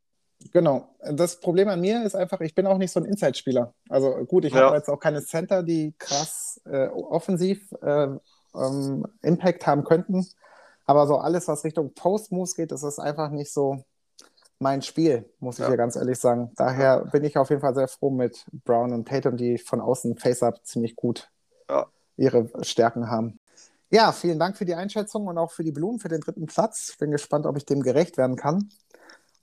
Genau. 0.52 0.94
Das 1.12 1.40
Problem 1.40 1.68
an 1.68 1.80
mir 1.80 2.04
ist 2.04 2.14
einfach, 2.14 2.40
ich 2.42 2.54
bin 2.54 2.66
auch 2.66 2.78
nicht 2.78 2.92
so 2.92 3.00
ein 3.00 3.06
Inside-Spieler. 3.06 3.74
Also 3.88 4.10
gut, 4.26 4.44
ich 4.44 4.52
Ja. 4.52 4.66
habe 4.66 4.76
jetzt 4.76 4.88
auch 4.88 5.00
keine 5.00 5.24
Center, 5.24 5.62
die 5.62 5.94
krass 5.98 6.60
äh, 6.66 6.88
offensiv 6.88 7.72
äh, 7.82 8.08
ähm, 8.54 9.06
Impact 9.22 9.66
haben 9.66 9.84
könnten. 9.84 10.26
Aber 10.84 11.06
so 11.06 11.16
alles, 11.16 11.48
was 11.48 11.64
Richtung 11.64 11.92
Post-Moves 11.94 12.54
geht, 12.54 12.70
das 12.70 12.82
ist 12.82 12.98
einfach 12.98 13.30
nicht 13.30 13.52
so 13.52 13.82
mein 14.58 14.82
Spiel, 14.82 15.28
muss 15.40 15.58
ich 15.58 15.64
Ja. 15.64 15.70
dir 15.70 15.76
ganz 15.76 15.96
ehrlich 15.96 16.18
sagen. 16.18 16.52
Daher 16.56 17.04
bin 17.06 17.24
ich 17.24 17.36
auf 17.36 17.50
jeden 17.50 17.60
Fall 17.60 17.74
sehr 17.74 17.88
froh 17.88 18.10
mit 18.10 18.44
Brown 18.64 18.92
und 18.92 19.06
Tatum, 19.08 19.36
die 19.36 19.58
von 19.58 19.80
außen 19.80 20.16
Face-Up 20.16 20.64
ziemlich 20.64 20.96
gut 20.96 21.30
Ja. 21.68 21.86
ihre 22.16 22.48
Stärken 22.64 23.10
haben. 23.10 23.38
Ja, 23.90 24.12
vielen 24.12 24.38
Dank 24.38 24.56
für 24.56 24.64
die 24.66 24.74
Einschätzung 24.74 25.26
und 25.28 25.38
auch 25.38 25.50
für 25.52 25.64
die 25.64 25.72
Blumen 25.72 25.98
für 25.98 26.08
den 26.08 26.20
dritten 26.20 26.46
Platz. 26.46 26.94
Bin 26.98 27.10
gespannt, 27.10 27.46
ob 27.46 27.56
ich 27.56 27.64
dem 27.64 27.82
gerecht 27.82 28.18
werden 28.18 28.36
kann. 28.36 28.68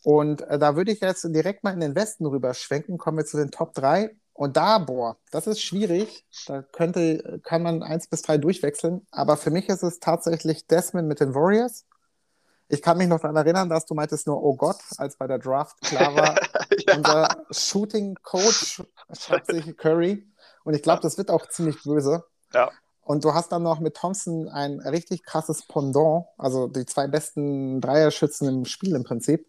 Und 0.03 0.41
äh, 0.43 0.59
da 0.59 0.75
würde 0.75 0.91
ich 0.91 0.99
jetzt 0.99 1.23
direkt 1.23 1.63
mal 1.63 1.73
in 1.73 1.79
den 1.79 1.95
Westen 1.95 2.25
rüber 2.27 2.53
schwenken. 2.53 2.97
Kommen 2.99 3.17
wir 3.17 3.25
zu 3.25 3.37
den 3.37 3.49
Top 3.49 3.73
3. 3.73 4.15
Und 4.33 4.57
da, 4.57 4.77
boah, 4.79 5.17
das 5.31 5.47
ist 5.47 5.61
schwierig. 5.61 6.25
Da 6.45 6.61
könnte, 6.61 7.39
kann 7.43 7.63
man 7.63 7.81
eins 7.81 8.05
bis 8.07 8.21
drei 8.21 8.37
durchwechseln. 8.37 9.07
Aber 9.09 9.37
für 9.37 9.49
mich 9.49 9.69
ist 9.69 9.81
es 9.81 9.99
tatsächlich 9.99 10.67
Desmond 10.67 11.07
mit 11.07 11.21
den 11.21 11.33
Warriors. 11.33 11.85
Ich 12.67 12.81
kann 12.81 12.97
mich 12.97 13.07
noch 13.07 13.19
daran 13.19 13.35
erinnern, 13.35 13.69
dass 13.69 13.85
du 13.85 13.93
meintest 13.93 14.25
nur, 14.27 14.41
oh 14.43 14.55
Gott, 14.55 14.77
als 14.97 15.17
bei 15.17 15.27
der 15.27 15.37
Draft 15.39 15.79
klar 15.81 16.15
war, 16.15 16.35
ja. 16.87 16.97
unser 16.97 17.45
Shooting 17.51 18.15
Coach 18.23 18.81
schnappt 19.13 19.47
sich 19.47 19.77
Curry. 19.77 20.27
Und 20.63 20.73
ich 20.73 20.81
glaube, 20.81 21.01
das 21.01 21.17
wird 21.17 21.29
auch 21.29 21.47
ziemlich 21.47 21.83
böse. 21.83 22.23
Ja. 22.53 22.71
Und 23.01 23.23
du 23.23 23.35
hast 23.35 23.51
dann 23.51 23.61
noch 23.61 23.79
mit 23.79 23.95
Thompson 23.95 24.49
ein 24.49 24.79
richtig 24.79 25.23
krasses 25.23 25.67
Pendant, 25.67 26.25
also 26.39 26.67
die 26.67 26.87
zwei 26.87 27.07
besten 27.07 27.79
Dreierschützen 27.81 28.47
im 28.47 28.65
Spiel 28.65 28.95
im 28.95 29.03
Prinzip. 29.03 29.45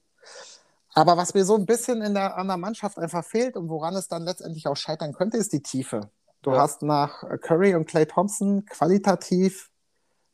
Aber 0.93 1.17
was 1.17 1.33
mir 1.33 1.45
so 1.47 1.57
ein 1.57 1.65
bisschen 1.65 2.03
in 2.03 2.13
der, 2.13 2.37
an 2.37 2.49
der 2.49 2.59
Mannschaft 2.59 2.99
einfach 2.99 3.25
fehlt 3.25 3.57
und 3.57 3.71
woran 3.71 3.95
es 3.97 4.09
dann 4.09 4.25
letztendlich 4.25 4.67
auch 4.67 4.77
scheitern 4.77 5.15
könnte, 5.15 5.39
ist 5.39 5.55
die 5.55 5.63
Tiefe. 5.63 6.11
Du 6.43 6.51
Ja. 6.53 6.59
hast 6.61 6.83
nach 6.83 7.25
Curry 7.41 7.75
und 7.75 7.87
Clay 7.87 8.05
Thompson 8.07 8.67
qualitativ 8.67 9.71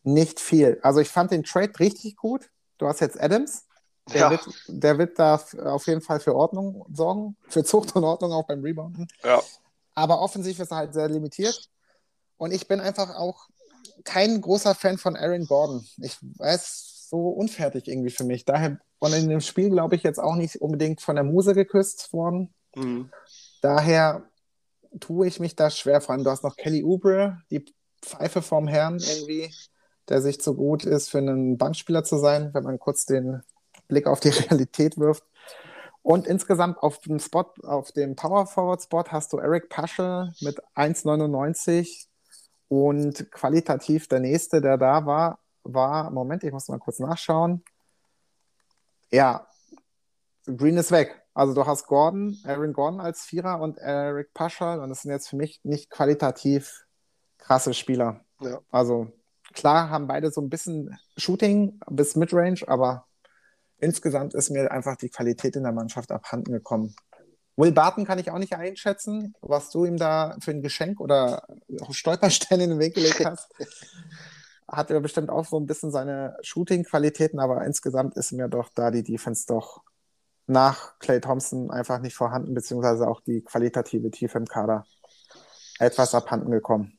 nicht 0.02 0.40
viel. 0.40 0.80
Also 0.82 0.98
ich 1.00 1.08
fand 1.08 1.30
den 1.30 1.44
Trade 1.44 1.72
richtig 1.78 2.16
gut. 2.16 2.50
Du 2.82 2.88
hast 2.88 3.00
jetzt 3.00 3.20
Adams. 3.20 3.64
Der, 4.12 4.20
Ja. 4.22 4.30
wird, 4.32 4.48
der 4.66 4.98
wird 4.98 5.18
da 5.20 5.40
auf 5.62 5.86
jeden 5.86 6.00
Fall 6.00 6.18
für 6.18 6.34
Ordnung 6.34 6.84
sorgen, 6.92 7.36
für 7.48 7.62
Zucht 7.62 7.94
und 7.94 8.02
Ordnung 8.02 8.32
auch 8.32 8.44
beim 8.48 8.60
Rebounden. 8.60 9.06
Ja. 9.22 9.40
Aber 9.94 10.20
offensiv 10.20 10.58
ist 10.58 10.72
er 10.72 10.78
halt 10.78 10.94
sehr 10.94 11.08
limitiert. 11.08 11.70
Und 12.38 12.52
ich 12.52 12.66
bin 12.66 12.80
einfach 12.80 13.14
auch 13.14 13.46
kein 14.02 14.40
großer 14.40 14.74
Fan 14.74 14.98
von 14.98 15.14
Aaron 15.14 15.46
Gordon. 15.46 15.86
Ich 15.98 16.18
weiß, 16.20 17.06
so 17.08 17.28
unfertig 17.28 17.86
irgendwie 17.86 18.10
für 18.10 18.24
mich. 18.24 18.44
Daher 18.44 18.78
und 18.98 19.12
in 19.12 19.28
dem 19.28 19.40
Spiel, 19.40 19.70
glaube 19.70 19.94
ich, 19.94 20.02
jetzt 20.02 20.18
auch 20.18 20.34
nicht 20.34 20.56
unbedingt 20.56 21.00
von 21.00 21.14
der 21.14 21.24
Muse 21.24 21.54
geküsst 21.54 22.12
worden. 22.12 22.52
Mhm. 22.74 23.12
Daher 23.60 24.24
tue 24.98 25.28
ich 25.28 25.38
mich 25.38 25.54
da 25.54 25.70
schwer. 25.70 26.00
Vor 26.00 26.14
allem, 26.14 26.24
du 26.24 26.30
hast 26.30 26.42
noch 26.42 26.56
Kelly 26.56 26.82
Oubre, 26.82 27.40
die 27.52 27.64
Pfeife 28.04 28.42
vom 28.42 28.66
Herrn 28.66 28.98
irgendwie, 28.98 29.54
der 30.09 30.20
sich 30.20 30.40
zu 30.40 30.55
gut 30.55 30.84
ist, 30.84 31.11
für 31.11 31.18
einen 31.18 31.59
Bankspieler 31.59 32.05
zu 32.05 32.18
sein, 32.18 32.53
wenn 32.55 32.64
man 32.64 32.78
kurz 32.78 33.07
den 33.07 33.42
Blick 33.88 34.07
auf 34.07 34.20
die 34.20 34.28
Realität 34.30 34.98
wirft. 34.98 35.24
Und 36.03 36.26
insgesamt 36.26 36.78
auf 36.78 36.98
dem 36.98 37.20
Spot, 37.20 37.53
auf 37.62 37.92
dem 37.92 38.16
Power 38.16 38.46
Forward 38.46 38.82
Spot 38.82 39.05
hast 39.09 39.32
du 39.32 39.38
Eric 39.38 39.68
Paschel 39.68 40.32
mit 40.40 40.61
1,99 40.74 42.07
und 42.68 43.30
qualitativ 43.30 44.09
der 44.09 44.20
nächste, 44.20 44.61
der 44.61 44.78
da 44.78 45.07
war, 45.07 45.38
war, 45.62 46.11
Moment, 46.11 46.42
ich 46.42 46.53
muss 46.53 46.68
mal 46.68 46.78
kurz 46.78 46.98
nachschauen. 46.98 47.62
Ja, 49.12 49.46
Green 50.46 50.76
ist 50.76 50.90
weg. 50.90 51.22
Also 51.34 51.55
du 51.55 51.66
hast 51.66 51.86
Gordon, 51.86 52.36
Aaron 52.44 52.72
Gordon 52.72 53.00
als 53.00 53.22
Vierer 53.22 53.61
und 53.61 53.78
Eric 53.78 54.34
Paschal 54.34 54.80
und 54.80 54.90
das 54.90 55.03
sind 55.03 55.12
jetzt 55.12 55.28
für 55.28 55.36
mich 55.36 55.61
nicht 55.62 55.88
qualitativ 55.88 56.86
krasse 57.38 57.74
Spieler. 57.74 58.24
Ja. 58.40 58.61
Also 58.70 59.12
klar 59.53 59.90
haben 59.90 60.07
beide 60.07 60.30
so 60.30 60.40
ein 60.40 60.50
bisschen 60.50 60.98
Shooting 61.16 61.80
bis 61.90 62.16
Midrange, 62.16 62.62
aber 62.66 63.07
insgesamt 63.78 64.34
ist 64.34 64.50
mir 64.50 64.70
einfach 64.70 64.96
die 64.96 65.09
Qualität 65.09 65.57
in 65.57 65.64
der 65.64 65.72
Mannschaft 65.72 66.11
abhanden 66.12 66.53
gekommen. 66.53 66.94
Will 67.57 67.72
Barton 67.72 68.07
kann 68.07 68.18
ich 68.18 68.30
auch 68.30 68.38
nicht 68.38 68.55
einschätzen, 68.55 69.34
was 69.42 69.70
du 69.70 69.84
ihm 69.84 69.98
da 69.98 70.36
für 70.40 70.53
ein 70.53 70.62
Geschenk 70.62 71.00
oder 71.00 71.46
Stolperstein 71.90 72.61
in 72.61 72.70
den 72.70 72.78
Weg 72.78 72.94
gelegt 72.94 73.24
hast. 73.24 73.50
Hat 74.68 74.90
er 74.90 75.00
bestimmt 75.00 75.28
auch 75.28 75.44
so 75.44 75.59
ein 75.59 75.66
bisschen 75.66 75.90
seine 75.90 76.36
Shooting-Qualitäten, 76.40 77.38
aber 77.40 77.64
insgesamt 77.66 78.16
ist 78.16 78.32
mir 78.32 78.48
doch 78.48 78.70
da 78.74 78.90
die 78.90 79.03
Defense 79.03 79.46
doch 79.46 79.82
nach 80.46 80.98
Clay 80.98 81.20
Thompson 81.20 81.70
einfach 81.70 82.00
nicht 82.00 82.14
vorhanden, 82.14 82.55
beziehungsweise 82.55 83.07
auch 83.07 83.20
die 83.20 83.42
qualitative 83.42 84.11
Tiefe 84.11 84.38
im 84.38 84.46
Kader 84.46 84.86
etwas 85.78 86.14
abhanden 86.14 86.50
gekommen. 86.50 86.98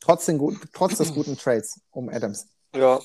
Trotz, 0.00 0.26
den 0.26 0.38
gut, 0.38 0.56
trotz 0.72 0.96
des 0.96 1.12
guten 1.14 1.36
Trades 1.36 1.80
um 1.90 2.08
Adams. 2.08 2.46
Ja. 2.74 3.00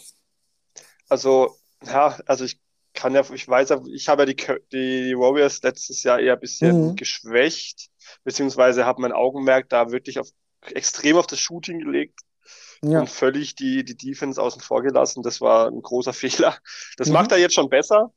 Also, 1.09 1.55
ja, 1.85 2.19
also 2.25 2.45
ich 2.45 2.59
kann 2.93 3.13
ja, 3.15 3.21
ich 3.33 3.47
weiß 3.47 3.69
ja, 3.69 3.81
ich 3.91 4.07
habe 4.07 4.23
ja 4.23 4.25
die, 4.27 4.35
die 4.71 5.17
Warriors 5.17 5.61
letztes 5.63 6.03
Jahr 6.03 6.19
eher 6.19 6.33
ein 6.33 6.39
bisschen 6.39 6.91
Mhm. 6.91 6.95
geschwächt, 6.95 7.89
beziehungsweise 8.23 8.85
habe 8.85 9.01
mein 9.01 9.11
Augenmerk 9.11 9.69
da 9.69 9.91
wirklich 9.91 10.19
auf, 10.19 10.29
extrem 10.61 11.17
auf 11.17 11.27
das 11.27 11.39
Shooting 11.39 11.79
gelegt 11.79 12.19
Ja, 12.81 12.99
und 13.01 13.09
völlig 13.09 13.55
die, 13.55 13.83
die 13.83 13.97
Defense 13.97 14.41
außen 14.41 14.61
vor 14.61 14.83
gelassen. 14.83 15.23
Das 15.23 15.41
war 15.41 15.67
ein 15.67 15.81
großer 15.81 16.13
Fehler. 16.51 16.57
Das 16.97 17.07
Mhm. 17.07 17.13
macht 17.13 17.31
er 17.31 17.37
jetzt 17.39 17.55
schon 17.55 17.69
besser. 17.69 18.13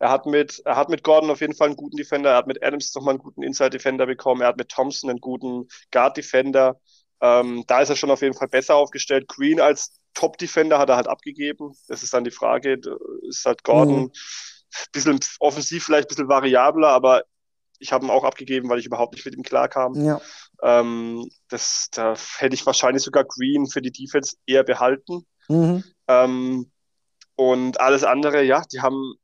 Er 0.00 0.10
hat 0.10 0.26
mit, 0.26 0.60
er 0.64 0.76
hat 0.76 0.88
mit 0.88 1.04
Gordon 1.04 1.30
auf 1.30 1.40
jeden 1.40 1.54
Fall 1.54 1.68
einen 1.68 1.76
guten 1.76 1.96
Defender. 1.96 2.30
Er 2.30 2.36
hat 2.38 2.46
mit 2.48 2.62
Adams 2.62 2.94
nochmal 2.94 3.14
einen 3.14 3.22
guten 3.22 3.42
Inside-Defender 3.42 4.06
bekommen. 4.06 4.40
Er 4.42 4.48
hat 4.48 4.56
mit 4.56 4.68
Thompson 4.68 5.08
einen 5.08 5.20
guten 5.20 5.68
Guard-Defender. 5.92 6.80
Ähm, 7.20 7.64
da 7.66 7.80
ist 7.80 7.90
er 7.90 7.96
schon 7.96 8.10
auf 8.10 8.22
jeden 8.22 8.34
Fall 8.34 8.48
besser 8.48 8.74
aufgestellt. 8.76 9.28
Green 9.28 9.60
als 9.60 9.98
Top-Defender 10.14 10.78
hat 10.78 10.90
er 10.90 10.96
halt 10.96 11.08
abgegeben. 11.08 11.74
Das 11.88 12.02
ist 12.02 12.14
dann 12.14 12.24
die 12.24 12.30
Frage. 12.30 12.80
Ist 13.28 13.44
halt 13.44 13.64
Gordon 13.64 14.04
Mhm. 14.04 14.12
bisschen 14.92 15.20
offensiv 15.38 15.84
vielleicht 15.84 16.06
ein 16.06 16.08
bisschen 16.08 16.28
variabler, 16.28 16.88
aber 16.88 17.24
ich 17.78 17.92
habe 17.92 18.06
ihn 18.06 18.10
auch 18.10 18.24
abgegeben, 18.24 18.68
weil 18.68 18.78
ich 18.78 18.86
überhaupt 18.86 19.14
nicht 19.14 19.24
mit 19.24 19.34
ihm 19.36 19.42
klarkam. 19.42 19.94
ja, 19.94 20.20
Ähm, 20.62 21.28
das, 21.48 21.88
da 21.92 22.14
hätte 22.38 22.54
ich 22.54 22.66
wahrscheinlich 22.66 23.02
sogar 23.02 23.24
Green 23.24 23.66
für 23.66 23.82
die 23.82 23.92
Defense 23.92 24.36
eher 24.46 24.64
behalten. 24.64 25.26
mhm. 25.48 25.84
Ähm, 26.08 26.70
und 27.36 27.80
alles 27.80 28.04
andere, 28.04 28.42
ja, 28.44 28.62
die 28.72 28.80
haben 28.80 29.14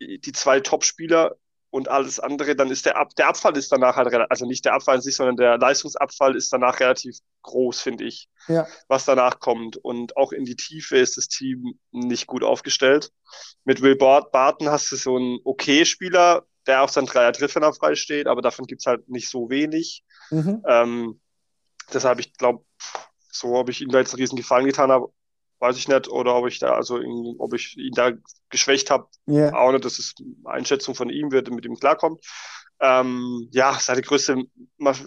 die 0.00 0.32
zwei 0.32 0.60
Top-Spieler 0.60 1.36
und 1.70 1.88
alles 1.88 2.18
andere, 2.18 2.56
dann 2.56 2.70
ist 2.70 2.84
der, 2.86 2.96
Ab 2.96 3.14
der 3.16 3.28
Abfall 3.28 3.56
ist 3.56 3.70
danach 3.70 3.96
halt, 3.96 4.12
also 4.30 4.44
nicht 4.44 4.64
der 4.64 4.74
Abfall 4.74 4.96
an 4.96 5.00
sich, 5.02 5.14
sondern 5.14 5.36
der 5.36 5.56
Leistungsabfall 5.56 6.36
ist 6.36 6.52
danach 6.52 6.80
relativ 6.80 7.18
groß, 7.42 7.80
finde 7.80 8.04
ich, 8.04 8.28
ja, 8.48 8.66
was 8.88 9.04
danach 9.04 9.38
kommt. 9.38 9.76
Und 9.76 10.16
auch 10.16 10.32
in 10.32 10.44
die 10.44 10.56
Tiefe 10.56 10.98
ist 10.98 11.16
das 11.16 11.28
Team 11.28 11.78
nicht 11.92 12.26
gut 12.26 12.42
aufgestellt. 12.42 13.12
Mit 13.64 13.82
Will 13.82 13.96
Bart- 13.96 14.32
Barton 14.32 14.68
hast 14.68 14.90
du 14.90 14.96
so 14.96 15.16
einen 15.16 15.38
Okay-Spieler, 15.44 16.44
der 16.66 16.82
auch 16.82 16.88
sein 16.88 17.06
Dreier 17.06 17.32
Triffer 17.32 17.72
frei 17.72 17.94
steht, 17.94 18.26
aber 18.26 18.42
davon 18.42 18.66
gibt's 18.66 18.86
halt 18.86 19.08
nicht 19.08 19.30
so 19.30 19.48
wenig. 19.48 20.04
mhm. 20.30 20.62
Ähm, 20.66 21.20
deshalb, 21.92 22.18
ich 22.18 22.32
glaube, 22.34 22.64
so 23.30 23.54
ob 23.54 23.68
ich 23.68 23.80
ihm 23.80 23.90
da 23.90 23.98
jetzt 23.98 24.12
einen 24.12 24.20
riesen 24.20 24.36
Gefallen 24.36 24.66
getan 24.66 24.90
habe, 24.90 25.12
weiß 25.60 25.76
ich 25.76 25.88
nicht. 25.88 26.08
Oder 26.08 26.34
ob 26.36 26.48
ich 26.48 26.58
da, 26.58 26.74
also 26.74 26.98
ihn, 27.00 27.36
ob 27.38 27.54
ich 27.54 27.76
ihn 27.76 27.92
da 27.94 28.12
geschwächt 28.50 28.90
habe, 28.90 29.08
ja, 29.26 29.52
auch 29.52 29.72
nicht. 29.72 29.84
Das 29.84 29.98
ist 29.98 30.20
eine 30.20 30.54
Einschätzung 30.54 30.94
von 30.94 31.10
ihm, 31.10 31.32
wird 31.32 31.50
mit 31.50 31.64
ihm 31.64 31.76
klarkommt. 31.76 32.24
Ähm, 32.82 33.48
ja, 33.52 33.78
seine 33.78 34.00
größte, 34.02 34.42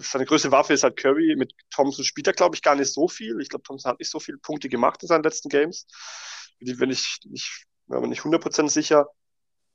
seine 0.01 0.25
größte 0.25 0.51
Waffe 0.51 0.73
ist 0.73 0.83
halt 0.83 0.97
Curry. 0.97 1.35
Mit 1.37 1.53
Thompson 1.71 2.05
spielt 2.05 2.27
er, 2.27 2.33
glaube 2.33 2.55
ich, 2.55 2.61
gar 2.61 2.75
nicht 2.75 2.93
so 2.93 3.07
viel. 3.07 3.39
Ich 3.41 3.49
glaube, 3.49 3.63
Thompson 3.63 3.91
hat 3.91 3.99
nicht 3.99 4.11
so 4.11 4.19
viele 4.19 4.37
Punkte 4.37 4.69
gemacht 4.69 5.01
in 5.01 5.07
seinen 5.07 5.23
letzten 5.23 5.49
Games. 5.49 5.87
Die 6.61 6.73
bin 6.75 6.91
ich 6.91 7.19
nicht, 7.25 7.65
bin 7.87 8.01
mir 8.01 8.07
nicht 8.07 8.23
100% 8.23 8.69
sicher. 8.71 9.07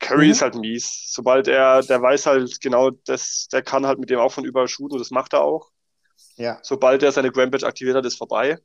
Curry 0.00 0.28
Mhm. 0.28 0.30
ist 0.30 0.42
halt 0.42 0.54
mies. 0.56 1.12
Sobald 1.12 1.48
er, 1.48 1.82
der 1.82 2.02
weiß 2.02 2.26
halt 2.26 2.60
genau, 2.60 2.90
dass, 3.06 3.48
der 3.52 3.62
kann 3.62 3.86
halt 3.86 3.98
mit 3.98 4.10
dem 4.10 4.20
auch 4.20 4.32
von 4.32 4.44
überall 4.44 4.68
shooten 4.68 4.94
und 4.94 5.00
das 5.00 5.10
macht 5.10 5.32
er 5.34 5.42
auch. 5.42 5.70
ja, 6.36 6.62
Sobald 6.62 7.02
er 7.02 7.12
seine 7.12 7.32
Grand 7.32 7.52
Badge 7.52 7.66
aktiviert 7.66 7.96
hat, 7.96 8.06
ist 8.06 8.16
vorbei. 8.18 8.58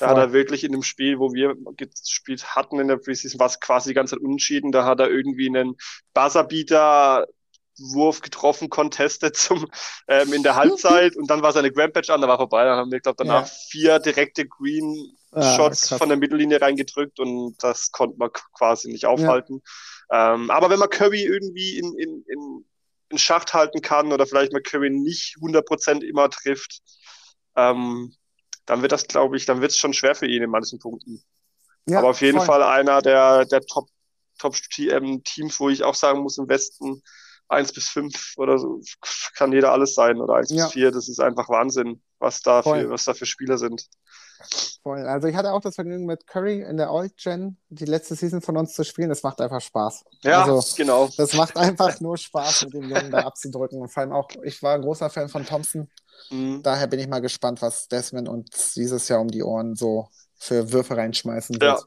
Da 0.00 0.08
hat 0.08 0.18
er 0.18 0.32
wirklich 0.32 0.64
in 0.64 0.72
dem 0.72 0.82
Spiel, 0.82 1.18
wo 1.18 1.32
wir 1.32 1.54
gespielt 1.76 2.54
hatten 2.54 2.78
in 2.78 2.88
der 2.88 2.96
Preseason, 2.96 3.40
war 3.40 3.46
es 3.46 3.60
quasi 3.60 3.90
die 3.90 3.94
ganze 3.94 4.16
Zeit 4.16 4.22
unentschieden. 4.22 4.72
Da 4.72 4.84
hat 4.84 5.00
er 5.00 5.10
irgendwie 5.10 5.48
einen 5.48 5.76
Buzzerbeater 6.14 7.26
Wurf 7.78 8.20
getroffen, 8.20 8.68
contestet 8.68 9.36
zum, 9.36 9.66
ähm, 10.08 10.32
in 10.32 10.42
der 10.42 10.56
Halbzeit 10.56 11.16
und 11.16 11.30
dann 11.30 11.42
war 11.42 11.52
seine 11.52 11.70
Grand 11.70 11.92
Patch 11.92 12.10
an, 12.10 12.20
da 12.20 12.28
war 12.28 12.36
vorbei. 12.36 12.64
Dann 12.64 12.76
haben 12.76 12.90
wir, 12.90 13.00
glaube 13.00 13.16
danach 13.18 13.46
ja. 13.46 13.52
vier 13.70 13.98
direkte 13.98 14.46
Green 14.46 15.16
Shots 15.32 15.92
ah, 15.92 15.98
von 15.98 16.08
der 16.08 16.18
Mittellinie 16.18 16.60
reingedrückt 16.60 17.20
und 17.20 17.56
das 17.62 17.92
konnte 17.92 18.16
man 18.18 18.30
quasi 18.32 18.90
nicht 18.90 19.04
aufhalten. 19.06 19.62
Ja. 20.10 20.34
Ähm, 20.34 20.50
aber 20.50 20.70
wenn 20.70 20.78
man 20.78 20.88
Curry 20.88 21.22
irgendwie 21.22 21.78
in, 21.78 21.94
in, 21.98 22.24
in, 22.26 22.64
in 23.10 23.18
Schacht 23.18 23.52
halten 23.52 23.82
kann 23.82 24.12
oder 24.12 24.26
vielleicht 24.26 24.52
mal 24.52 24.62
Curry 24.62 24.90
nicht 24.90 25.36
100% 25.40 26.02
immer 26.02 26.30
trifft, 26.30 26.80
ähm, 27.56 28.14
dann 28.68 28.82
wird 28.82 28.92
das, 28.92 29.06
glaube 29.06 29.36
ich, 29.36 29.46
dann 29.46 29.60
wird 29.60 29.72
es 29.72 29.78
schon 29.78 29.94
schwer 29.94 30.14
für 30.14 30.26
ihn 30.26 30.42
in 30.42 30.50
manchen 30.50 30.78
Punkten. 30.78 31.22
Ja, 31.86 31.98
aber 31.98 32.10
auf 32.10 32.20
jeden 32.20 32.36
voll. 32.36 32.46
Fall 32.46 32.62
einer 32.62 33.00
der, 33.00 33.46
der 33.46 33.62
Top, 33.62 33.88
Top 34.38 34.54
Teams, 34.54 35.58
wo 35.58 35.70
ich 35.70 35.82
auch 35.82 35.94
sagen 35.94 36.20
muss, 36.20 36.36
im 36.36 36.48
Westen, 36.48 37.02
1 37.48 37.72
bis 37.72 37.88
5 37.88 38.34
oder 38.36 38.58
so, 38.58 38.82
kann 39.34 39.52
jeder 39.52 39.72
alles 39.72 39.94
sein 39.94 40.20
oder 40.20 40.34
1 40.34 40.50
ja. 40.50 40.64
bis 40.64 40.74
4. 40.74 40.90
Das 40.90 41.08
ist 41.08 41.18
einfach 41.18 41.48
Wahnsinn, 41.48 42.02
was 42.18 42.42
da, 42.42 42.62
für, 42.62 42.90
was 42.90 43.04
da 43.04 43.14
für 43.14 43.24
Spieler 43.24 43.56
sind. 43.56 43.88
Voll. 44.82 45.06
Also 45.06 45.28
ich 45.28 45.34
hatte 45.34 45.52
auch 45.52 45.62
das 45.62 45.74
Vergnügen 45.74 46.04
mit 46.04 46.26
Curry 46.26 46.60
in 46.60 46.76
der 46.76 46.92
Old 46.92 47.16
Gen 47.16 47.56
die 47.70 47.86
letzte 47.86 48.14
Season 48.14 48.42
von 48.42 48.56
uns 48.58 48.74
zu 48.74 48.84
spielen. 48.84 49.08
Das 49.08 49.22
macht 49.22 49.40
einfach 49.40 49.62
Spaß. 49.62 50.04
Ja, 50.22 50.44
also, 50.44 50.76
genau. 50.76 51.08
Das 51.16 51.32
macht 51.32 51.56
einfach 51.56 52.00
nur 52.00 52.18
Spaß, 52.18 52.66
mit 52.66 52.74
dem 52.74 52.90
Jungen 52.90 53.10
da 53.10 53.20
abzudrücken. 53.20 53.80
Und 53.80 53.88
vor 53.88 54.02
allem 54.02 54.12
auch, 54.12 54.28
ich 54.44 54.62
war 54.62 54.74
ein 54.74 54.82
großer 54.82 55.08
Fan 55.08 55.30
von 55.30 55.44
Thompson. 55.44 55.90
Mhm. 56.30 56.62
Daher 56.62 56.86
bin 56.86 57.00
ich 57.00 57.08
mal 57.08 57.20
gespannt, 57.20 57.62
was 57.62 57.88
Desmond 57.88 58.28
uns 58.28 58.74
dieses 58.74 59.08
Jahr 59.08 59.20
um 59.20 59.28
die 59.28 59.42
Ohren 59.42 59.74
so 59.74 60.08
für 60.34 60.72
Würfe 60.72 60.96
reinschmeißen 60.96 61.60
wird. 61.60 61.80
Ja. 61.80 61.84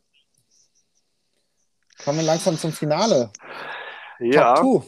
Kommen 2.03 2.19
wir 2.19 2.25
langsam 2.25 2.57
zum 2.57 2.71
Finale. 2.71 3.31
Ja. 4.19 4.55
Top 4.55 4.85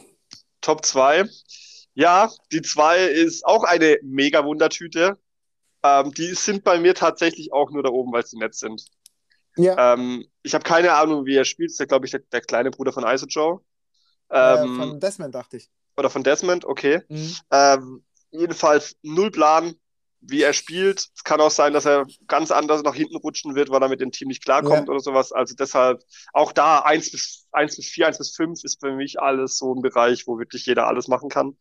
Top 0.64 0.84
2. 0.84 1.28
Ja, 1.92 2.30
die 2.50 2.62
2 2.62 3.04
ist 3.04 3.44
auch 3.44 3.64
eine 3.64 3.98
mega 4.02 4.44
Wundertüte. 4.44 5.18
Ähm, 5.82 6.12
die 6.14 6.34
sind 6.34 6.64
bei 6.64 6.78
mir 6.78 6.94
tatsächlich 6.94 7.52
auch 7.52 7.70
nur 7.70 7.82
da 7.82 7.90
oben, 7.90 8.12
weil 8.12 8.24
sie 8.24 8.38
nett 8.38 8.54
sind. 8.54 8.82
Ja. 9.56 9.92
Ähm, 9.92 10.26
ich 10.42 10.54
habe 10.54 10.64
keine 10.64 10.94
Ahnung, 10.94 11.26
wie 11.26 11.36
er 11.36 11.44
spielt. 11.44 11.70
Das 11.70 11.78
ist, 11.78 11.88
glaube 11.88 12.06
ich, 12.06 12.12
der, 12.12 12.20
der, 12.32 12.40
kleine 12.40 12.70
Bruder 12.70 12.92
von 12.92 13.04
Iso 13.06 13.26
Joe. 13.26 13.60
Ähm, 14.30 14.74
äh, 14.74 14.78
von 14.78 15.00
Desmond, 15.00 15.34
dachte 15.34 15.58
ich. 15.58 15.70
Oder 15.98 16.08
von 16.08 16.24
Desmond, 16.24 16.64
okay. 16.64 17.02
Mhm. 17.08 17.36
Jedenfalls 18.34 18.96
null 19.02 19.30
Plan 19.30 19.74
wie 20.26 20.42
er 20.42 20.52
spielt. 20.52 21.08
Es 21.14 21.24
kann 21.24 21.40
auch 21.40 21.50
sein, 21.50 21.72
dass 21.72 21.84
er 21.84 22.06
ganz 22.26 22.50
anders 22.50 22.82
nach 22.82 22.94
hinten 22.94 23.16
rutschen 23.16 23.54
wird, 23.54 23.70
weil 23.70 23.82
er 23.82 23.88
mit 23.88 24.00
dem 24.00 24.10
Team 24.10 24.28
nicht 24.28 24.44
klarkommt 24.44 24.88
ja. 24.88 24.92
oder 24.92 25.00
sowas. 25.00 25.32
Also 25.32 25.54
deshalb 25.54 26.02
auch 26.32 26.52
da 26.52 26.80
eins 26.80 27.10
bis 27.10 27.46
eins 27.52 27.76
bis 27.76 27.86
vier, 27.86 28.06
eins 28.06 28.18
bis 28.18 28.34
fünf 28.34 28.64
ist 28.64 28.80
für 28.80 28.92
mich 28.92 29.20
alles 29.20 29.58
so 29.58 29.74
ein 29.74 29.82
Bereich, 29.82 30.26
wo 30.26 30.38
wirklich 30.38 30.66
jeder 30.66 30.86
alles 30.86 31.08
machen 31.08 31.28
kann. 31.28 31.48
Mhm. 31.48 31.56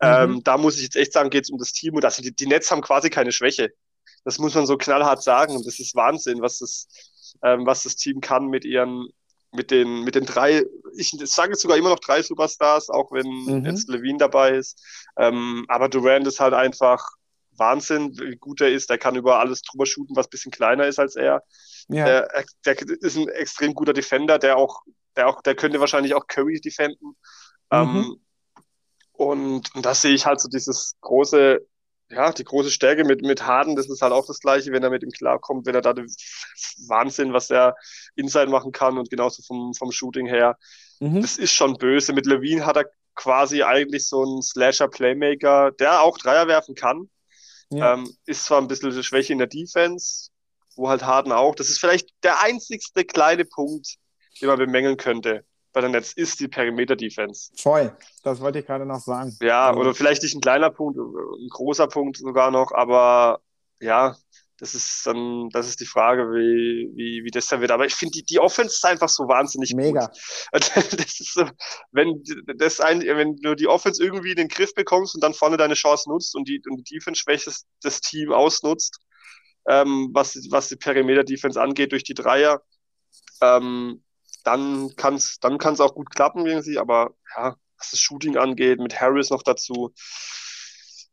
Ähm, 0.00 0.42
da 0.44 0.56
muss 0.56 0.76
ich 0.76 0.84
jetzt 0.84 0.96
echt 0.96 1.12
sagen, 1.12 1.30
geht 1.30 1.44
es 1.44 1.50
um 1.50 1.58
das 1.58 1.72
Team 1.72 1.94
und 1.94 2.04
das, 2.04 2.16
die, 2.16 2.34
die 2.34 2.46
Nets 2.46 2.70
haben 2.70 2.80
quasi 2.80 3.10
keine 3.10 3.32
Schwäche. 3.32 3.72
Das 4.24 4.38
muss 4.38 4.54
man 4.54 4.66
so 4.66 4.76
knallhart 4.76 5.22
sagen. 5.22 5.56
Und 5.56 5.66
das 5.66 5.78
ist 5.78 5.94
Wahnsinn, 5.94 6.40
was 6.40 6.58
das, 6.58 6.88
ähm, 7.42 7.66
was 7.66 7.82
das 7.82 7.96
Team 7.96 8.20
kann 8.20 8.46
mit 8.46 8.64
ihren 8.64 9.08
mit 9.56 9.70
den, 9.70 10.02
mit 10.04 10.14
den 10.14 10.26
drei, 10.26 10.64
ich 10.96 11.10
sage 11.24 11.50
jetzt 11.50 11.62
sogar 11.62 11.76
immer 11.76 11.90
noch 11.90 11.98
drei 11.98 12.22
Superstars, 12.22 12.90
auch 12.90 13.10
wenn 13.10 13.26
mhm. 13.26 13.64
jetzt 13.64 13.88
Levine 13.88 14.18
dabei 14.18 14.52
ist. 14.52 14.80
Ähm, 15.16 15.64
aber 15.68 15.88
Durant 15.88 16.26
ist 16.26 16.40
halt 16.40 16.54
einfach 16.54 17.04
Wahnsinn, 17.56 18.16
wie 18.18 18.36
gut 18.36 18.60
er 18.60 18.70
ist. 18.70 18.90
Der 18.90 18.98
kann 18.98 19.16
über 19.16 19.40
alles 19.40 19.62
drüber 19.62 19.86
shooten, 19.86 20.14
was 20.14 20.26
ein 20.26 20.30
bisschen 20.30 20.52
kleiner 20.52 20.86
ist 20.86 20.98
als 20.98 21.16
er. 21.16 21.42
Ja. 21.88 22.04
Der, 22.04 22.44
der 22.64 22.82
ist 23.00 23.16
ein 23.16 23.28
extrem 23.28 23.74
guter 23.74 23.92
Defender, 23.92 24.38
der 24.38 24.56
auch, 24.56 24.82
der 25.16 25.28
auch, 25.28 25.42
der 25.42 25.54
könnte 25.54 25.80
wahrscheinlich 25.80 26.14
auch 26.14 26.26
Curry 26.26 26.60
defenden. 26.60 27.08
Mhm. 27.08 27.16
Ähm, 27.70 28.20
und, 29.12 29.74
und 29.74 29.86
das 29.86 30.02
sehe 30.02 30.14
ich 30.14 30.26
halt 30.26 30.40
so 30.40 30.48
dieses 30.48 30.94
große, 31.00 31.66
ja, 32.08 32.32
die 32.32 32.44
große 32.44 32.70
Stärke 32.70 33.04
mit, 33.04 33.22
mit 33.22 33.46
Harden, 33.46 33.74
das 33.74 33.88
ist 33.88 34.00
halt 34.00 34.12
auch 34.12 34.26
das 34.26 34.40
Gleiche, 34.40 34.70
wenn 34.72 34.82
er 34.82 34.90
mit 34.90 35.02
ihm 35.02 35.10
klarkommt, 35.10 35.66
wenn 35.66 35.74
er 35.74 35.80
da 35.80 35.94
Wahnsinn, 36.86 37.32
was 37.32 37.50
er 37.50 37.74
inside 38.14 38.50
machen 38.50 38.72
kann 38.72 38.98
und 38.98 39.10
genauso 39.10 39.42
vom, 39.42 39.74
vom 39.74 39.90
Shooting 39.90 40.26
her. 40.26 40.56
Mhm. 41.00 41.20
Das 41.20 41.36
ist 41.36 41.52
schon 41.52 41.78
böse. 41.78 42.12
Mit 42.12 42.26
Levine 42.26 42.64
hat 42.64 42.76
er 42.76 42.86
quasi 43.14 43.62
eigentlich 43.62 44.06
so 44.06 44.22
einen 44.22 44.42
Slasher-Playmaker, 44.42 45.72
der 45.72 46.02
auch 46.02 46.18
Dreier 46.18 46.46
werfen 46.48 46.74
kann. 46.74 47.10
Ja. 47.70 47.94
Ähm, 47.94 48.14
ist 48.26 48.44
zwar 48.44 48.60
ein 48.60 48.68
bisschen 48.68 49.02
Schwäche 49.02 49.32
in 49.32 49.38
der 49.38 49.48
Defense, 49.48 50.30
wo 50.76 50.88
halt 50.88 51.04
Harden 51.04 51.32
auch. 51.32 51.54
Das 51.54 51.68
ist 51.68 51.80
vielleicht 51.80 52.10
der 52.22 52.40
einzigste 52.42 53.04
kleine 53.04 53.44
Punkt, 53.44 53.96
den 54.40 54.48
man 54.48 54.58
bemängeln 54.58 54.96
könnte 54.96 55.44
bei 55.76 55.82
der 55.82 55.90
Netz, 55.90 56.14
ist 56.14 56.40
die 56.40 56.48
Perimeter-Defense. 56.48 57.52
Voll, 57.58 57.94
das 58.24 58.40
wollte 58.40 58.60
ich 58.60 58.66
gerade 58.66 58.86
noch 58.86 59.00
sagen. 59.00 59.36
Ja, 59.42 59.68
also. 59.68 59.80
oder 59.80 59.94
vielleicht 59.94 60.22
nicht 60.22 60.34
ein 60.34 60.40
kleiner 60.40 60.70
Punkt, 60.70 60.98
ein 60.98 61.48
großer 61.50 61.86
Punkt 61.86 62.16
sogar 62.16 62.50
noch, 62.50 62.72
aber 62.72 63.40
ja, 63.78 64.16
das 64.56 64.74
ist 64.74 65.06
dann, 65.06 65.50
das 65.50 65.68
ist 65.68 65.78
die 65.80 65.84
Frage, 65.84 66.30
wie, 66.30 66.90
wie, 66.94 67.24
wie 67.24 67.30
das 67.30 67.48
dann 67.48 67.60
wird. 67.60 67.72
Aber 67.72 67.84
ich 67.84 67.94
finde, 67.94 68.12
die, 68.12 68.24
die 68.24 68.40
Offense 68.40 68.74
ist 68.74 68.86
einfach 68.86 69.10
so 69.10 69.28
wahnsinnig 69.28 69.74
Mega. 69.74 70.06
gut. 70.06 70.18
Das 70.96 71.20
ist 71.20 71.34
so, 71.34 71.44
wenn, 71.92 72.22
das 72.56 72.80
ein, 72.80 73.02
wenn 73.02 73.36
du 73.36 73.54
die 73.54 73.68
Offense 73.68 74.02
irgendwie 74.02 74.30
in 74.30 74.36
den 74.36 74.48
Griff 74.48 74.74
bekommst 74.74 75.14
und 75.14 75.22
dann 75.22 75.34
vorne 75.34 75.58
deine 75.58 75.74
Chance 75.74 76.08
nutzt 76.08 76.34
und 76.34 76.48
die, 76.48 76.62
und 76.70 76.88
die 76.88 76.94
Defense 76.94 77.20
schwächst 77.20 77.66
das 77.82 78.00
Team 78.00 78.32
ausnutzt, 78.32 78.98
ähm, 79.68 80.08
was, 80.14 80.38
was 80.48 80.70
die 80.70 80.76
Perimeter-Defense 80.76 81.60
angeht 81.60 81.92
durch 81.92 82.04
die 82.04 82.14
Dreier, 82.14 82.62
ähm, 83.42 84.02
dann 84.46 84.94
kann 84.96 85.14
es 85.14 85.38
dann 85.40 85.58
kann's 85.58 85.80
auch 85.80 85.94
gut 85.94 86.10
klappen 86.10 86.46
irgendwie, 86.46 86.78
aber 86.78 87.14
ja, 87.36 87.56
was 87.78 87.90
das 87.90 88.00
Shooting 88.00 88.36
angeht, 88.36 88.78
mit 88.78 89.00
Harris 89.00 89.30
noch 89.30 89.42
dazu, 89.42 89.92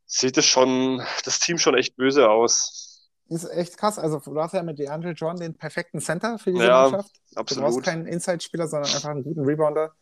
sieht 0.05 0.38
es 0.38 0.45
schon, 0.45 1.01
das 1.25 1.39
Team 1.39 1.57
schon 1.57 1.75
echt 1.75 1.95
böse 1.95 2.29
aus. 2.29 3.09
Ist 3.29 3.45
echt 3.45 3.77
krass. 3.77 3.97
Also, 3.97 4.19
du 4.19 4.39
hast 4.39 4.53
ja 4.53 4.61
mit 4.61 4.77
DeAndre 4.77 5.11
John 5.11 5.38
den 5.38 5.55
perfekten 5.55 5.99
Center 5.99 6.38
für 6.38 6.51
diese 6.51 6.65
ja, 6.65 6.84
Mannschaft. 6.84 7.11
Absolut. 7.36 7.63
Du 7.63 7.67
brauchst 7.67 7.86
keinen 7.86 8.05
Inside-Spieler, 8.05 8.67
sondern 8.67 8.93
einfach 8.93 9.09
einen 9.09 9.23
guten 9.23 9.45
Rebounder. 9.45 9.93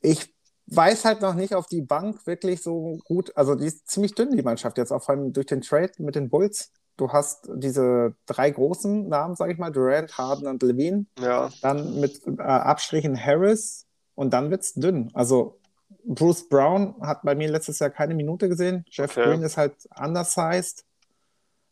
Ich 0.00 0.32
weiß 0.66 1.04
halt 1.04 1.22
noch 1.22 1.34
nicht 1.34 1.54
auf 1.54 1.66
die 1.66 1.82
Bank 1.82 2.24
wirklich 2.26 2.62
so 2.62 3.00
gut. 3.04 3.36
Also, 3.36 3.54
die 3.54 3.66
ist 3.66 3.88
ziemlich 3.88 4.14
dünn, 4.14 4.36
die 4.36 4.42
Mannschaft 4.42 4.78
jetzt, 4.78 4.92
auch 4.92 5.02
vor 5.02 5.16
allem 5.16 5.32
durch 5.32 5.46
den 5.46 5.62
Trade 5.62 5.92
mit 5.98 6.14
den 6.14 6.30
Bulls. 6.30 6.70
Du 6.96 7.10
hast 7.10 7.48
diese 7.54 8.14
drei 8.26 8.50
großen 8.50 9.08
Namen, 9.08 9.34
sag 9.34 9.50
ich 9.50 9.58
mal, 9.58 9.70
Durant, 9.70 10.16
Harden 10.16 10.46
und 10.46 10.62
Levine. 10.62 11.06
Ja. 11.20 11.50
Dann 11.62 12.00
mit 12.00 12.20
äh, 12.26 12.42
Abstrichen 12.42 13.18
Harris 13.18 13.86
und 14.14 14.32
dann 14.32 14.50
wird 14.50 14.62
es 14.62 14.74
dünn. 14.74 15.10
Also, 15.14 15.58
Bruce 16.04 16.48
Brown 16.48 16.94
hat 17.00 17.22
bei 17.22 17.34
mir 17.34 17.50
letztes 17.50 17.78
Jahr 17.78 17.90
keine 17.90 18.14
Minute 18.14 18.48
gesehen. 18.48 18.84
Jeff 18.90 19.16
okay. 19.16 19.28
Green 19.28 19.42
ist 19.42 19.56
halt 19.56 19.74
undersized 19.96 20.84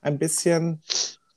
ein 0.01 0.19
bisschen. 0.19 0.83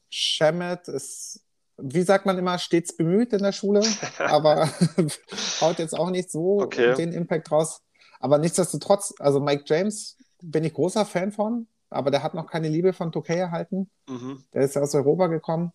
Shemet 0.10 0.88
ist, 0.90 1.42
wie 1.78 2.04
sagt 2.04 2.28
man 2.28 2.38
immer, 2.38 2.60
stets 2.60 2.96
bemüht 2.96 3.34
in 3.34 3.42
der 3.42 3.52
Schule, 3.52 3.82
aber 4.20 4.70
haut 5.62 5.80
jetzt 5.80 5.98
auch 5.98 6.12
nicht 6.12 6.32
so 6.32 6.62
okay. 6.62 6.94
den 6.94 7.14
Impact 7.14 7.52
raus. 7.52 7.82
Aber 8.20 8.38
nichtsdestotrotz, 8.38 9.14
also 9.20 9.40
Mike 9.40 9.64
James 9.66 10.18
bin 10.42 10.64
ich 10.64 10.74
großer 10.74 11.06
Fan 11.06 11.32
von, 11.32 11.68
aber 11.94 12.12
der 12.12 12.24
hat 12.24 12.34
noch 12.34 12.48
keine 12.48 12.70
Liebe 12.70 12.94
von 12.94 13.12
Tokay 13.12 13.38
erhalten. 13.38 13.90
Mhm. 14.10 14.44
Der 14.54 14.64
ist 14.64 14.76
ja 14.76 14.82
aus 14.82 14.96
Europa 14.96 15.28
gekommen. 15.28 15.72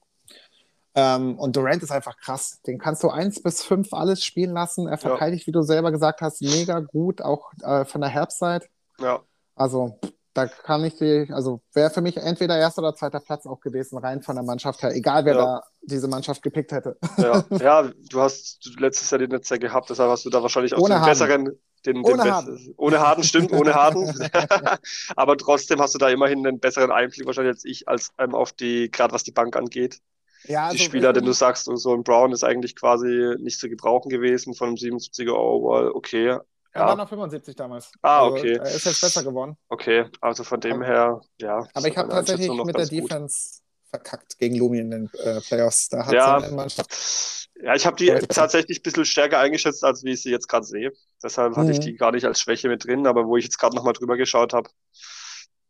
Ähm, 0.94 1.38
und 1.38 1.56
Durant 1.56 1.82
ist 1.82 1.92
einfach 1.92 2.16
krass. 2.16 2.60
Den 2.66 2.78
kannst 2.78 3.02
du 3.02 3.08
eins 3.08 3.42
bis 3.42 3.62
fünf 3.62 3.92
alles 3.92 4.24
spielen 4.24 4.52
lassen. 4.52 4.88
Er 4.88 4.98
verteidigt, 4.98 5.42
ja. 5.42 5.46
wie 5.46 5.52
du 5.52 5.62
selber 5.62 5.92
gesagt 5.92 6.20
hast, 6.20 6.42
mega 6.42 6.80
gut, 6.80 7.22
auch 7.22 7.52
äh, 7.62 7.84
von 7.84 8.00
der 8.00 8.10
Herbstzeit. 8.10 8.68
Ja. 8.98 9.20
Also 9.54 9.98
da 10.38 10.46
kann 10.46 10.84
ich 10.84 10.94
die, 10.96 11.28
also 11.32 11.60
wäre 11.72 11.90
für 11.90 12.00
mich 12.00 12.16
entweder 12.16 12.56
erster 12.56 12.82
oder 12.82 12.94
zweiter 12.94 13.18
Platz 13.18 13.44
auch 13.46 13.60
gewesen, 13.60 13.98
rein 13.98 14.22
von 14.22 14.36
der 14.36 14.44
Mannschaft 14.44 14.82
her, 14.82 14.94
egal 14.94 15.24
wer 15.24 15.34
ja. 15.34 15.44
da 15.44 15.62
diese 15.82 16.06
Mannschaft 16.06 16.42
gepickt 16.42 16.70
hätte. 16.70 16.96
Ja, 17.16 17.44
ja 17.60 17.90
du 18.10 18.20
hast 18.20 18.70
letztes 18.78 19.10
Jahr 19.10 19.18
den 19.18 19.30
Netzer 19.30 19.58
gehabt, 19.58 19.90
deshalb 19.90 20.10
hast 20.10 20.24
du 20.24 20.30
da 20.30 20.40
wahrscheinlich 20.40 20.74
auch 20.74 20.78
ohne 20.78 20.94
den 20.94 21.00
Harden. 21.00 21.10
besseren, 21.10 21.60
den, 21.92 22.04
ohne 22.04 22.22
den 22.22 22.32
Harden. 22.32 22.74
ohne 22.76 23.00
Harden, 23.00 23.24
stimmt, 23.24 23.52
ohne 23.52 23.74
Harden. 23.74 24.06
Aber 25.16 25.36
trotzdem 25.36 25.80
hast 25.80 25.94
du 25.94 25.98
da 25.98 26.08
immerhin 26.08 26.46
einen 26.46 26.60
besseren 26.60 26.90
Einblick 26.90 27.26
wahrscheinlich 27.26 27.54
als 27.54 27.64
ich, 27.64 27.88
als 27.88 28.10
ähm, 28.18 28.34
auf 28.34 28.52
die, 28.52 28.90
gerade 28.90 29.12
was 29.12 29.24
die 29.24 29.32
Bank 29.32 29.56
angeht. 29.56 30.00
Ja, 30.44 30.66
also 30.66 30.76
die 30.76 30.84
Spieler, 30.84 31.12
den 31.12 31.24
du 31.24 31.32
sagst, 31.32 31.64
so 31.64 31.94
ein 31.94 32.04
Brown 32.04 32.32
ist 32.32 32.44
eigentlich 32.44 32.76
quasi 32.76 33.34
nicht 33.38 33.58
zu 33.58 33.68
gebrauchen 33.68 34.08
gewesen 34.08 34.54
von 34.54 34.68
einem 34.68 34.76
77er 34.76 35.32
Overall, 35.32 35.90
okay, 35.90 36.38
er 36.72 36.82
ja. 36.82 36.88
war 36.88 36.96
noch 36.96 37.08
75 37.08 37.56
damals. 37.56 37.90
Ah, 38.02 38.24
also, 38.24 38.36
okay. 38.36 38.52
er 38.52 38.74
ist 38.74 38.84
jetzt 38.84 39.00
besser 39.00 39.24
geworden. 39.24 39.56
Okay, 39.68 40.06
also 40.20 40.44
von 40.44 40.60
dem 40.60 40.82
her, 40.82 41.20
ja. 41.40 41.66
Aber 41.74 41.88
ich 41.88 41.96
habe 41.96 42.08
tatsächlich 42.08 42.50
mit 42.50 42.76
der 42.76 42.86
Defense 42.86 43.58
gut. 43.58 43.67
Verkackt 43.90 44.38
gegen 44.38 44.56
Lumi 44.56 44.78
in 44.78 44.90
den 44.90 45.10
äh, 45.14 45.40
Playoffs. 45.40 45.88
Da 45.88 46.06
hat 46.06 46.12
ja. 46.12 46.40
seine 46.40 46.54
Mannschaft. 46.54 47.48
Ja, 47.60 47.74
ich 47.74 47.86
habe 47.86 47.96
die 47.96 48.06
tatsächlich 48.28 48.78
ein 48.78 48.82
bisschen 48.82 49.04
stärker 49.04 49.40
eingeschätzt, 49.40 49.82
als 49.84 50.04
wie 50.04 50.12
ich 50.12 50.22
sie 50.22 50.30
jetzt 50.30 50.48
gerade 50.48 50.64
sehe. 50.64 50.92
Deshalb 51.22 51.56
hatte 51.56 51.68
mhm. 51.68 51.72
ich 51.72 51.80
die 51.80 51.94
gar 51.94 52.12
nicht 52.12 52.24
als 52.24 52.40
Schwäche 52.40 52.68
mit 52.68 52.84
drin, 52.84 53.06
aber 53.06 53.26
wo 53.26 53.36
ich 53.36 53.44
jetzt 53.44 53.58
gerade 53.58 53.74
nochmal 53.74 53.94
drüber 53.94 54.16
geschaut 54.16 54.52
habe, 54.52 54.70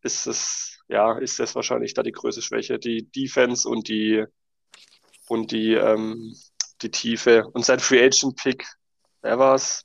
ist 0.03 0.27
es, 0.27 0.79
ja, 0.89 1.19
ist 1.19 1.39
das 1.39 1.55
wahrscheinlich 1.55 1.95
da 1.95 2.03
die 2.03 2.13
größte 2.13 2.43
Schwäche. 2.43 2.79
Die 2.79 3.11
Defense 3.11 3.69
und 3.69 3.89
die 3.89 4.27
und 5.29 5.53
die, 5.53 5.75
ähm, 5.75 6.37
die 6.83 6.91
Tiefe. 6.91 7.47
Und 7.53 7.65
sein 7.65 7.81
Free 7.81 8.05
Agent 8.05 8.37
Pick, 8.37 8.67
wer 9.23 9.39
war's? 9.39 9.85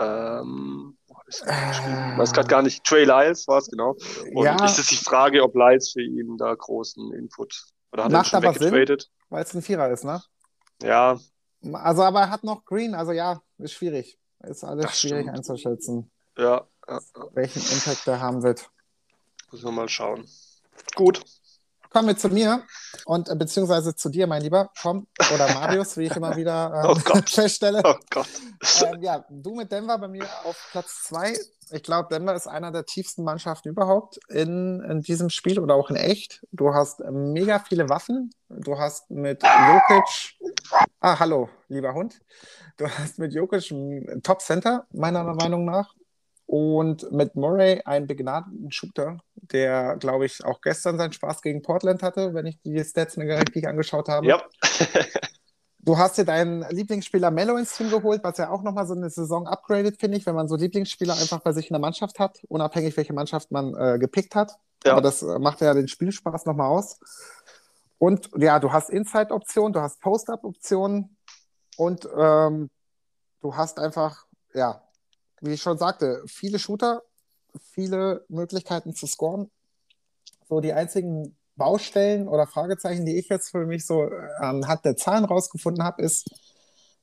Ähm, 0.00 0.96
ich 1.26 1.40
weiß 2.18 2.32
gerade 2.32 2.48
gar 2.48 2.62
nicht. 2.62 2.84
Trey 2.84 3.04
Lyles 3.04 3.48
war 3.48 3.58
es, 3.58 3.68
genau. 3.68 3.96
Und 4.34 4.44
ja. 4.44 4.62
ist 4.64 4.78
es 4.78 4.88
die 4.88 4.96
Frage, 4.96 5.42
ob 5.42 5.54
Lyles 5.54 5.92
für 5.92 6.02
ihn 6.02 6.36
da 6.36 6.54
großen 6.54 7.12
Input 7.14 7.64
oder 7.92 8.04
hat 8.04 8.12
Macht 8.12 8.32
er 8.32 8.42
schon 8.42 8.54
weggetradet? 8.54 9.10
Weil 9.30 9.42
es 9.42 9.54
ein 9.54 9.62
Vierer 9.62 9.90
ist, 9.90 10.04
ne? 10.04 10.22
Ja. 10.82 11.18
Also, 11.72 12.02
aber 12.02 12.22
er 12.22 12.30
hat 12.30 12.44
noch 12.44 12.64
Green, 12.64 12.94
also 12.94 13.12
ja, 13.12 13.40
ist 13.58 13.72
schwierig. 13.72 14.18
Ist 14.40 14.64
alles 14.64 14.86
das 14.86 15.00
schwierig 15.00 15.22
stimmt. 15.22 15.36
einzuschätzen. 15.36 16.10
Ja, 16.36 16.66
ja, 16.88 17.00
Welchen 17.32 17.60
Impact 17.60 18.06
er 18.06 18.20
haben 18.20 18.42
wird. 18.42 18.68
Müssen 19.50 19.64
wir 19.64 19.72
mal 19.72 19.88
schauen. 19.88 20.28
Gut. 20.94 21.24
Kommen 21.94 22.08
wir 22.08 22.16
zu 22.16 22.28
mir 22.28 22.64
und 23.04 23.28
äh, 23.28 23.36
beziehungsweise 23.36 23.94
zu 23.94 24.08
dir, 24.08 24.26
mein 24.26 24.42
Lieber. 24.42 24.68
Komm, 24.82 25.06
oder 25.32 25.54
Marius, 25.54 25.96
wie 25.96 26.06
ich 26.06 26.16
immer 26.16 26.34
wieder 26.36 26.72
äh, 26.74 26.88
oh 26.88 27.20
feststelle. 27.26 27.82
Oh 27.84 27.94
Gott. 28.10 28.26
Ähm, 28.82 29.00
ja, 29.00 29.24
du 29.30 29.54
mit 29.54 29.70
Denver 29.70 29.96
bei 29.98 30.08
mir 30.08 30.24
auf 30.42 30.58
Platz 30.72 31.04
2. 31.04 31.38
Ich 31.70 31.84
glaube, 31.84 32.08
Denver 32.10 32.34
ist 32.34 32.48
einer 32.48 32.72
der 32.72 32.84
tiefsten 32.84 33.22
Mannschaften 33.22 33.68
überhaupt 33.68 34.18
in, 34.28 34.80
in 34.80 35.02
diesem 35.02 35.30
Spiel 35.30 35.60
oder 35.60 35.76
auch 35.76 35.88
in 35.88 35.94
echt. 35.94 36.44
Du 36.50 36.74
hast 36.74 36.98
mega 36.98 37.60
viele 37.60 37.88
Waffen. 37.88 38.34
Du 38.48 38.76
hast 38.76 39.08
mit 39.12 39.44
Jokic. 39.44 40.34
Ah, 40.98 41.20
hallo, 41.20 41.48
lieber 41.68 41.94
Hund. 41.94 42.20
Du 42.76 42.88
hast 42.88 43.20
mit 43.20 43.32
Jokic 43.32 43.70
einen 43.70 44.20
Top-Center, 44.20 44.88
meiner 44.90 45.22
Meinung 45.22 45.64
nach. 45.64 45.94
Und 46.54 47.10
mit 47.10 47.34
Murray 47.34 47.82
einen 47.84 48.06
begnadeten 48.06 48.70
Shooter, 48.70 49.18
der, 49.34 49.96
glaube 49.96 50.26
ich, 50.26 50.44
auch 50.44 50.60
gestern 50.60 50.98
seinen 50.98 51.10
Spaß 51.10 51.42
gegen 51.42 51.62
Portland 51.62 52.00
hatte, 52.00 52.32
wenn 52.32 52.46
ich 52.46 52.62
die 52.62 52.78
Stats 52.84 53.16
mir 53.16 53.36
richtig 53.36 53.66
angeschaut 53.66 54.08
habe. 54.08 54.28
Ja. 54.28 54.40
du 55.80 55.98
hast 55.98 56.16
dir 56.16 56.24
deinen 56.24 56.64
Lieblingsspieler 56.70 57.32
Mello 57.32 57.56
ins 57.56 57.76
Team 57.76 57.90
geholt, 57.90 58.22
was 58.22 58.38
ja 58.38 58.50
auch 58.50 58.62
nochmal 58.62 58.86
so 58.86 58.94
eine 58.94 59.10
Saison 59.10 59.48
upgradet, 59.48 59.98
finde 59.98 60.16
ich, 60.16 60.26
wenn 60.26 60.36
man 60.36 60.46
so 60.46 60.54
Lieblingsspieler 60.54 61.14
einfach 61.14 61.40
bei 61.40 61.50
sich 61.50 61.70
in 61.70 61.74
der 61.74 61.80
Mannschaft 61.80 62.20
hat, 62.20 62.38
unabhängig 62.46 62.96
welche 62.96 63.14
Mannschaft 63.14 63.50
man 63.50 63.74
äh, 63.74 63.98
gepickt 63.98 64.36
hat. 64.36 64.52
Ja. 64.84 64.92
Aber 64.92 65.00
das 65.00 65.22
macht 65.22 65.60
ja 65.60 65.74
den 65.74 65.88
Spielspaß 65.88 66.46
nochmal 66.46 66.68
aus. 66.68 67.00
Und 67.98 68.30
ja, 68.36 68.60
du 68.60 68.70
hast 68.70 68.90
Inside-Optionen, 68.90 69.72
du 69.72 69.80
hast 69.80 70.00
Post-Up-Optionen 70.00 71.16
und 71.78 72.08
ähm, 72.16 72.70
du 73.40 73.56
hast 73.56 73.80
einfach, 73.80 74.26
ja, 74.52 74.83
wie 75.40 75.54
ich 75.54 75.62
schon 75.62 75.78
sagte, 75.78 76.22
viele 76.26 76.58
Shooter, 76.58 77.02
viele 77.72 78.24
Möglichkeiten 78.28 78.94
zu 78.94 79.06
scoren. 79.06 79.50
So 80.48 80.60
die 80.60 80.72
einzigen 80.72 81.36
Baustellen 81.56 82.28
oder 82.28 82.46
Fragezeichen, 82.46 83.06
die 83.06 83.16
ich 83.16 83.28
jetzt 83.28 83.50
für 83.50 83.66
mich 83.66 83.86
so 83.86 84.04
äh, 84.04 84.30
anhand 84.38 84.84
der 84.84 84.96
Zahlen 84.96 85.24
rausgefunden 85.24 85.84
habe, 85.84 86.02
ist, 86.02 86.28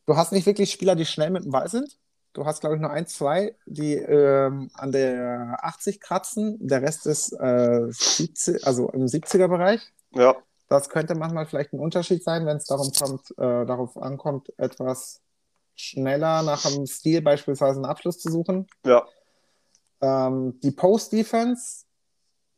du 0.06 0.16
hast 0.16 0.32
nicht 0.32 0.46
wirklich 0.46 0.72
Spieler, 0.72 0.96
die 0.96 1.06
schnell 1.06 1.30
mit 1.30 1.44
dem 1.44 1.52
Ball 1.52 1.70
sind. 1.70 1.98
Du 2.34 2.46
hast, 2.46 2.62
glaube 2.62 2.76
ich, 2.76 2.82
nur 2.82 2.92
ein, 2.92 3.08
zwei, 3.08 3.56
die 3.66 3.96
ähm, 3.96 4.70
an 4.74 4.92
der 4.92 5.58
80 5.62 6.00
kratzen. 6.00 6.58
Der 6.62 6.82
Rest 6.82 7.06
ist 7.06 7.34
äh, 7.34 7.88
70, 7.90 8.66
also 8.66 8.90
im 8.90 9.06
70er-Bereich. 9.06 9.82
Ja. 10.14 10.36
Das 10.70 10.88
könnte 10.88 11.16
manchmal 11.16 11.46
vielleicht 11.46 11.74
ein 11.74 11.80
Unterschied 11.80 12.24
sein, 12.24 12.46
wenn 12.46 12.56
es 12.56 12.66
darum 12.66 12.90
kommt, 12.94 13.32
äh, 13.32 13.66
darauf 13.66 13.98
ankommt, 13.98 14.58
etwas 14.58 15.20
schneller 15.76 16.44
nach 16.44 16.66
einem 16.66 16.86
Stil 16.86 17.22
beispielsweise 17.22 17.78
einen 17.78 17.86
Abschluss 17.86 18.20
zu 18.20 18.32
suchen. 18.32 18.68
Ja. 18.86 19.06
Ähm, 20.02 20.60
die 20.62 20.72
Post-Defense, 20.72 21.86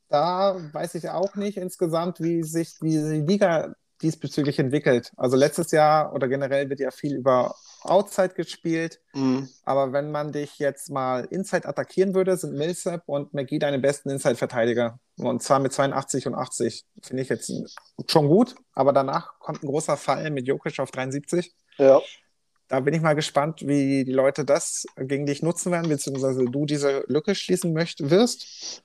da 0.10 0.56
weiß 0.72 0.96
ich 0.96 1.10
auch 1.10 1.36
nicht 1.36 1.58
insgesamt, 1.58 2.20
wie 2.22 2.44
sich 2.44 2.78
die 2.80 2.98
Liga 2.98 3.74
diesbezüglich 4.04 4.60
entwickelt. 4.60 5.12
Also 5.16 5.38
letztes 5.38 5.72
Jahr 5.72 6.14
oder 6.14 6.28
generell 6.28 6.70
wird 6.70 6.82
ja 6.82 6.92
viel 6.92 7.16
über 7.16 7.56
Outside 7.82 8.34
gespielt. 8.36 9.00
Mhm. 9.14 9.50
Aber 9.64 9.94
wenn 9.94 10.12
man 10.12 10.32
dich 10.32 10.60
jetzt 10.60 10.92
mal 10.92 11.26
Inside 11.26 11.68
attackieren 11.68 12.14
würde, 12.14 12.36
sind 12.38 12.54
Millsap 12.54 13.04
und 13.06 13.34
McGee 13.34 13.60
deine 13.60 13.80
besten 13.80 14.10
Inside-Verteidiger. 14.10 15.00
Und 15.18 15.42
zwar 15.42 15.60
mit 15.60 15.74
82 15.74 16.28
und 16.28 16.36
80. 16.36 16.86
Finde 17.02 17.24
ich 17.24 17.30
jetzt 17.30 17.52
schon 18.08 18.28
gut. 18.28 18.56
Aber 18.74 18.94
danach 18.94 19.40
kommt 19.40 19.64
ein 19.64 19.68
großer 19.68 19.98
Fall 19.98 20.30
mit 20.32 20.48
Jokic 20.48 20.80
auf 20.80 20.92
73. 20.92 21.54
Ja. 21.78 22.02
Da 22.68 22.80
bin 22.80 22.94
ich 22.94 23.02
mal 23.02 23.14
gespannt, 23.14 23.62
wie 23.68 24.06
die 24.06 24.14
Leute 24.14 24.46
das 24.46 24.86
gegen 24.98 25.26
dich 25.26 25.44
nutzen 25.44 25.72
werden, 25.72 25.90
beziehungsweise 25.90 26.46
du 26.46 26.66
diese 26.66 27.04
Lücke 27.08 27.36
schließen 27.36 27.74
möcht 27.74 28.10
wirst. 28.10 28.84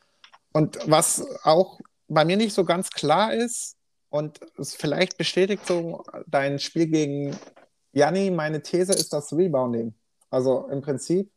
Und 0.52 0.78
was 0.86 1.24
auch 1.42 1.80
bei 2.08 2.24
mir 2.24 2.36
nicht 2.36 2.54
so 2.54 2.64
ganz 2.64 2.90
klar 2.90 3.32
ist, 3.32 3.78
und 4.10 4.40
es 4.56 4.74
vielleicht 4.74 5.18
bestätigt 5.18 5.66
so 5.66 6.02
dein 6.26 6.58
Spiel 6.58 6.86
gegen 6.86 7.36
Janni, 7.92 8.30
meine 8.30 8.62
These 8.62 8.92
ist 8.92 9.12
das 9.12 9.32
Rebounding. 9.32 9.94
Also 10.30 10.66
im 10.70 10.80
Prinzip, 10.80 11.30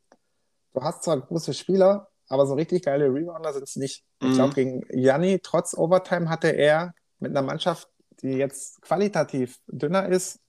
du 0.74 0.82
hast 0.82 1.04
zwar 1.04 1.20
große 1.20 1.54
Spieler, 1.54 2.10
aber 2.28 2.48
so 2.48 2.54
richtig 2.54 2.84
geile 2.84 3.14
Rebounder 3.14 3.54
sind 3.54 3.64
es 3.64 3.76
nicht. 3.76 4.06
Mhm. 4.22 4.30
Ich 4.30 4.36
glaube, 4.36 4.54
gegen 4.54 4.86
Janni, 4.92 5.40
trotz 5.40 5.74
Overtime, 5.74 6.30
hatte 6.30 6.50
er 6.50 6.94
mit 7.20 7.32
einer 7.32 7.42
Mannschaft, 7.42 7.90
die 8.22 8.34
jetzt 8.34 8.82
qualitativ 8.82 9.60
dünner 9.68 10.08
ist, 10.08 10.40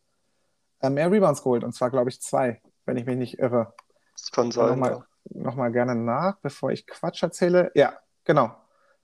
mehr 0.91 1.11
Rebounds 1.11 1.43
geholt. 1.43 1.65
Und 1.65 1.73
zwar, 1.75 1.91
glaube 1.91 2.11
ich, 2.11 2.21
zwei, 2.21 2.61
wenn 2.85 2.97
ich 2.97 3.07
mich 3.07 3.17
nicht 3.17 3.39
irre. 3.39 3.75
Das 4.15 4.31
kann 4.31 4.51
sein. 4.51 4.69
Nochmal, 4.69 5.05
nochmal 5.31 5.73
gerne 5.73 5.95
nach, 5.95 6.37
bevor 6.43 6.71
ich 6.71 6.87
Quatsch 6.87 7.23
erzähle. 7.23 7.71
Ja, 7.75 7.95
genau. 8.25 8.55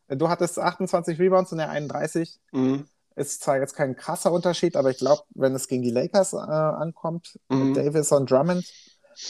Du 0.08 0.28
hattest 0.28 0.58
28 0.58 1.18
Rebounds 1.18 1.52
und 1.52 1.58
er 1.58 1.70
31. 1.70 2.40
Mhm. 2.52 2.88
Ist 3.14 3.42
zwar 3.42 3.58
jetzt 3.58 3.74
kein 3.74 3.96
krasser 3.96 4.32
Unterschied, 4.32 4.76
aber 4.76 4.90
ich 4.90 4.98
glaube, 4.98 5.22
wenn 5.34 5.54
es 5.54 5.68
gegen 5.68 5.82
die 5.82 5.90
Lakers 5.90 6.32
äh, 6.32 6.36
ankommt, 6.36 7.38
mhm. 7.48 7.68
mit 7.68 7.76
Davis 7.76 8.12
und 8.12 8.30
Drummond, 8.30 8.64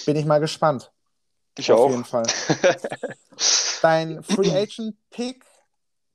bin 0.04 0.16
ich 0.16 0.26
mal 0.26 0.40
gespannt. 0.40 0.92
Ich 1.56 1.72
Auf 1.72 1.80
auch. 1.80 1.84
Auf 1.86 1.90
jeden 1.90 2.04
Fall. 2.04 2.26
Dein 3.82 4.22
Free 4.22 4.50
Agent 4.50 4.96
Pick 5.10 5.44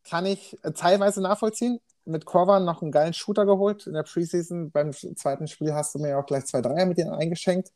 kann 0.08 0.26
ich 0.26 0.58
äh, 0.64 0.72
teilweise 0.72 1.22
nachvollziehen 1.22 1.80
mit 2.06 2.26
Korvan 2.26 2.66
noch 2.66 2.82
einen 2.82 2.92
geilen 2.92 3.14
Shooter 3.14 3.46
geholt 3.46 3.88
in 3.88 3.94
der 3.94 4.04
Preseason. 4.04 4.72
Beim 4.72 4.92
zweiten 4.94 5.48
Spiel 5.48 5.74
hast 5.74 5.96
du 5.96 6.00
mir 6.00 6.18
auch 6.18 6.26
gleich 6.26 6.46
zwei 6.46 6.62
Dreier 6.62 6.86
mit 6.86 6.98
ihm 6.98 7.10
eingeschenkt. 7.10 7.72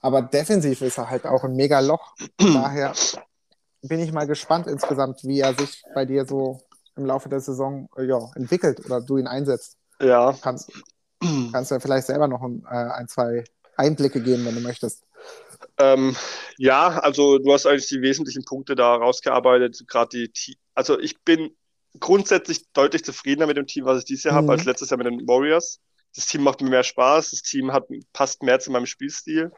Aber 0.00 0.22
defensiv 0.22 0.80
ist 0.82 0.98
er 0.98 1.10
halt 1.10 1.26
auch 1.26 1.44
ein 1.44 1.54
mega 1.54 1.80
Loch. 1.80 2.14
Daher 2.38 2.92
bin 3.82 4.00
ich 4.00 4.12
mal 4.12 4.26
gespannt 4.26 4.66
insgesamt, 4.66 5.24
wie 5.24 5.40
er 5.40 5.54
sich 5.54 5.82
bei 5.94 6.04
dir 6.04 6.24
so 6.24 6.60
im 6.96 7.06
Laufe 7.06 7.28
der 7.28 7.40
Saison 7.40 7.88
äh, 7.96 8.04
ja, 8.04 8.18
entwickelt 8.34 8.84
oder 8.84 9.00
du 9.00 9.18
ihn 9.18 9.26
einsetzt. 9.26 9.76
Ja. 10.00 10.36
Kannst, 10.40 10.70
kannst 11.52 11.70
du 11.70 11.76
ja 11.76 11.80
vielleicht 11.80 12.06
selber 12.06 12.28
noch 12.28 12.42
ein, 12.42 12.64
äh, 12.70 12.74
ein 12.74 13.08
zwei 13.08 13.44
Einblicke 13.76 14.20
geben, 14.22 14.44
wenn 14.44 14.54
du 14.54 14.60
möchtest. 14.60 15.04
Ähm, 15.78 16.16
ja, 16.56 16.98
also 17.00 17.38
du 17.38 17.52
hast 17.52 17.66
eigentlich 17.66 17.88
die 17.88 18.02
wesentlichen 18.02 18.44
Punkte 18.44 18.74
da 18.74 18.96
rausgearbeitet. 18.96 19.84
Gerade 19.86 20.28
die, 20.28 20.58
also 20.74 20.98
ich 20.98 21.20
bin 21.22 21.56
grundsätzlich 22.00 22.70
deutlich 22.72 23.04
zufriedener 23.04 23.46
mit 23.46 23.56
dem 23.56 23.66
Team, 23.66 23.84
was 23.84 23.98
ich 23.98 24.04
dieses 24.04 24.24
Jahr 24.24 24.34
mhm. 24.34 24.38
habe, 24.38 24.52
als 24.52 24.64
letztes 24.64 24.90
Jahr 24.90 24.98
mit 24.98 25.06
den 25.06 25.26
Warriors. 25.26 25.80
Das 26.14 26.26
Team 26.26 26.42
macht 26.42 26.60
mir 26.60 26.70
mehr 26.70 26.82
Spaß, 26.82 27.30
das 27.30 27.42
Team 27.42 27.72
hat, 27.72 27.84
passt 28.12 28.42
mehr 28.42 28.58
zu 28.60 28.70
meinem 28.70 28.86
Spielstil. 28.86 29.52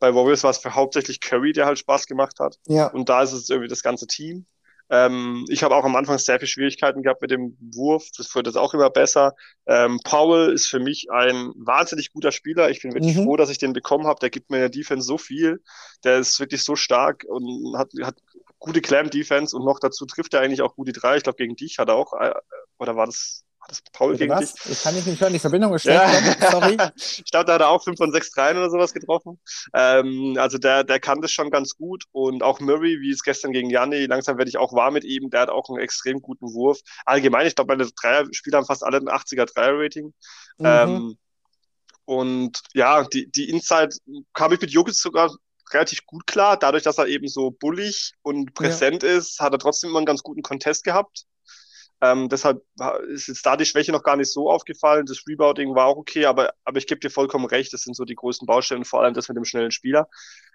Bei 0.00 0.14
Warriors 0.14 0.42
war 0.42 0.50
es 0.50 0.58
für 0.58 0.74
hauptsächlich 0.74 1.20
Curry, 1.20 1.52
der 1.52 1.66
halt 1.66 1.78
Spaß 1.78 2.06
gemacht 2.06 2.40
hat. 2.40 2.58
Ja. 2.66 2.88
Und 2.88 3.08
da 3.08 3.22
ist 3.22 3.32
es 3.32 3.48
irgendwie 3.48 3.68
das 3.68 3.82
ganze 3.82 4.06
Team. 4.06 4.46
Ähm, 4.90 5.46
ich 5.48 5.62
habe 5.62 5.74
auch 5.74 5.84
am 5.84 5.96
Anfang 5.96 6.18
sehr 6.18 6.38
viele 6.38 6.48
Schwierigkeiten 6.48 7.02
gehabt 7.02 7.22
mit 7.22 7.30
dem 7.30 7.56
Wurf. 7.74 8.10
Das 8.16 8.34
wird 8.34 8.46
jetzt 8.46 8.56
auch 8.56 8.74
immer 8.74 8.90
besser. 8.90 9.34
Ähm, 9.66 9.98
Powell 10.04 10.52
ist 10.52 10.66
für 10.66 10.78
mich 10.78 11.10
ein 11.10 11.52
wahnsinnig 11.56 12.12
guter 12.12 12.32
Spieler. 12.32 12.68
Ich 12.70 12.82
bin 12.82 12.92
wirklich 12.92 13.16
mhm. 13.16 13.24
froh, 13.24 13.36
dass 13.36 13.50
ich 13.50 13.58
den 13.58 13.72
bekommen 13.72 14.06
habe. 14.06 14.20
Der 14.20 14.30
gibt 14.30 14.50
mir 14.50 14.58
in 14.58 14.62
der 14.62 14.68
Defense 14.68 15.06
so 15.06 15.16
viel. 15.16 15.62
Der 16.04 16.18
ist 16.18 16.38
wirklich 16.38 16.62
so 16.62 16.76
stark 16.76 17.24
und 17.26 17.78
hat, 17.78 17.92
hat 18.02 18.16
gute 18.64 18.80
Clam-Defense 18.80 19.54
und 19.54 19.64
noch 19.64 19.78
dazu 19.78 20.06
trifft 20.06 20.32
er 20.32 20.40
eigentlich 20.40 20.62
auch 20.62 20.74
gute 20.74 20.92
drei. 20.92 21.18
Ich 21.18 21.22
glaube, 21.22 21.36
gegen 21.36 21.54
dich 21.54 21.78
hat 21.78 21.88
er 21.88 21.96
auch, 21.96 22.14
äh, 22.14 22.32
oder 22.78 22.96
war 22.96 23.04
das, 23.04 23.44
war 23.58 23.68
das 23.68 23.82
Paul 23.92 24.12
Bitte 24.12 24.24
gegen 24.24 24.32
was? 24.32 24.54
dich? 24.54 24.72
Ich 24.72 24.82
kann 24.82 24.94
dich 24.94 25.04
nicht 25.04 25.20
hören, 25.20 25.34
die 25.34 25.38
Verbindung 25.38 25.74
ist 25.74 25.82
schlecht. 25.82 26.00
Ja. 26.40 26.50
Sorry. 26.50 26.78
ich 26.96 27.30
glaube, 27.30 27.44
da 27.44 27.54
hat 27.54 27.60
er 27.60 27.68
auch 27.68 27.84
5 27.84 27.98
von 27.98 28.10
6 28.10 28.30
Dreien 28.30 28.56
oder 28.56 28.70
sowas 28.70 28.94
getroffen. 28.94 29.38
Ähm, 29.74 30.36
also 30.38 30.56
der, 30.56 30.82
der 30.82 30.98
kann 30.98 31.20
das 31.20 31.30
schon 31.30 31.50
ganz 31.50 31.76
gut 31.76 32.04
und 32.12 32.42
auch 32.42 32.60
Murray, 32.60 33.00
wie 33.02 33.10
es 33.10 33.22
gestern 33.22 33.52
gegen 33.52 33.68
Janni, 33.68 34.06
langsam 34.06 34.38
werde 34.38 34.48
ich 34.48 34.56
auch 34.56 34.72
warm 34.72 34.94
mit 34.94 35.04
ihm, 35.04 35.28
der 35.28 35.42
hat 35.42 35.50
auch 35.50 35.68
einen 35.68 35.78
extrem 35.78 36.22
guten 36.22 36.46
Wurf. 36.54 36.80
Allgemein, 37.04 37.46
ich 37.46 37.54
glaube, 37.54 37.76
meine 37.76 37.90
Dreier-Spieler 37.90 38.58
haben 38.58 38.66
fast 38.66 38.82
alle 38.82 38.96
ein 38.96 39.08
80er 39.08 39.44
Dreier-Rating. 39.44 40.14
Mhm. 40.56 40.66
Ähm, 40.66 41.18
und 42.06 42.60
ja, 42.74 43.04
die, 43.04 43.30
die 43.30 43.48
Inside 43.48 43.96
kam 44.32 44.52
ich 44.52 44.60
mit 44.60 44.70
Jokic 44.70 44.94
sogar 44.94 45.34
relativ 45.72 46.06
gut 46.06 46.26
klar. 46.26 46.58
Dadurch, 46.58 46.82
dass 46.82 46.98
er 46.98 47.06
eben 47.06 47.28
so 47.28 47.50
bullig 47.50 48.12
und 48.22 48.54
präsent 48.54 49.02
ja. 49.02 49.10
ist, 49.10 49.40
hat 49.40 49.52
er 49.52 49.58
trotzdem 49.58 49.90
immer 49.90 49.98
einen 49.98 50.06
ganz 50.06 50.22
guten 50.22 50.42
Contest 50.42 50.84
gehabt. 50.84 51.26
Ähm, 52.00 52.28
deshalb 52.28 52.62
ist 53.08 53.28
jetzt 53.28 53.46
da 53.46 53.56
die 53.56 53.64
Schwäche 53.64 53.92
noch 53.92 54.02
gar 54.02 54.16
nicht 54.16 54.30
so 54.30 54.50
aufgefallen. 54.50 55.06
Das 55.06 55.22
Rebounding 55.26 55.74
war 55.74 55.86
auch 55.86 55.96
okay, 55.96 56.26
aber, 56.26 56.52
aber 56.64 56.76
ich 56.78 56.86
gebe 56.86 57.00
dir 57.00 57.10
vollkommen 57.10 57.46
recht, 57.46 57.72
das 57.72 57.82
sind 57.82 57.94
so 57.94 58.04
die 58.04 58.14
größten 58.16 58.46
Baustellen, 58.46 58.84
vor 58.84 59.02
allem 59.02 59.14
das 59.14 59.28
mit 59.28 59.36
dem 59.36 59.44
schnellen 59.44 59.70
Spieler. 59.70 60.08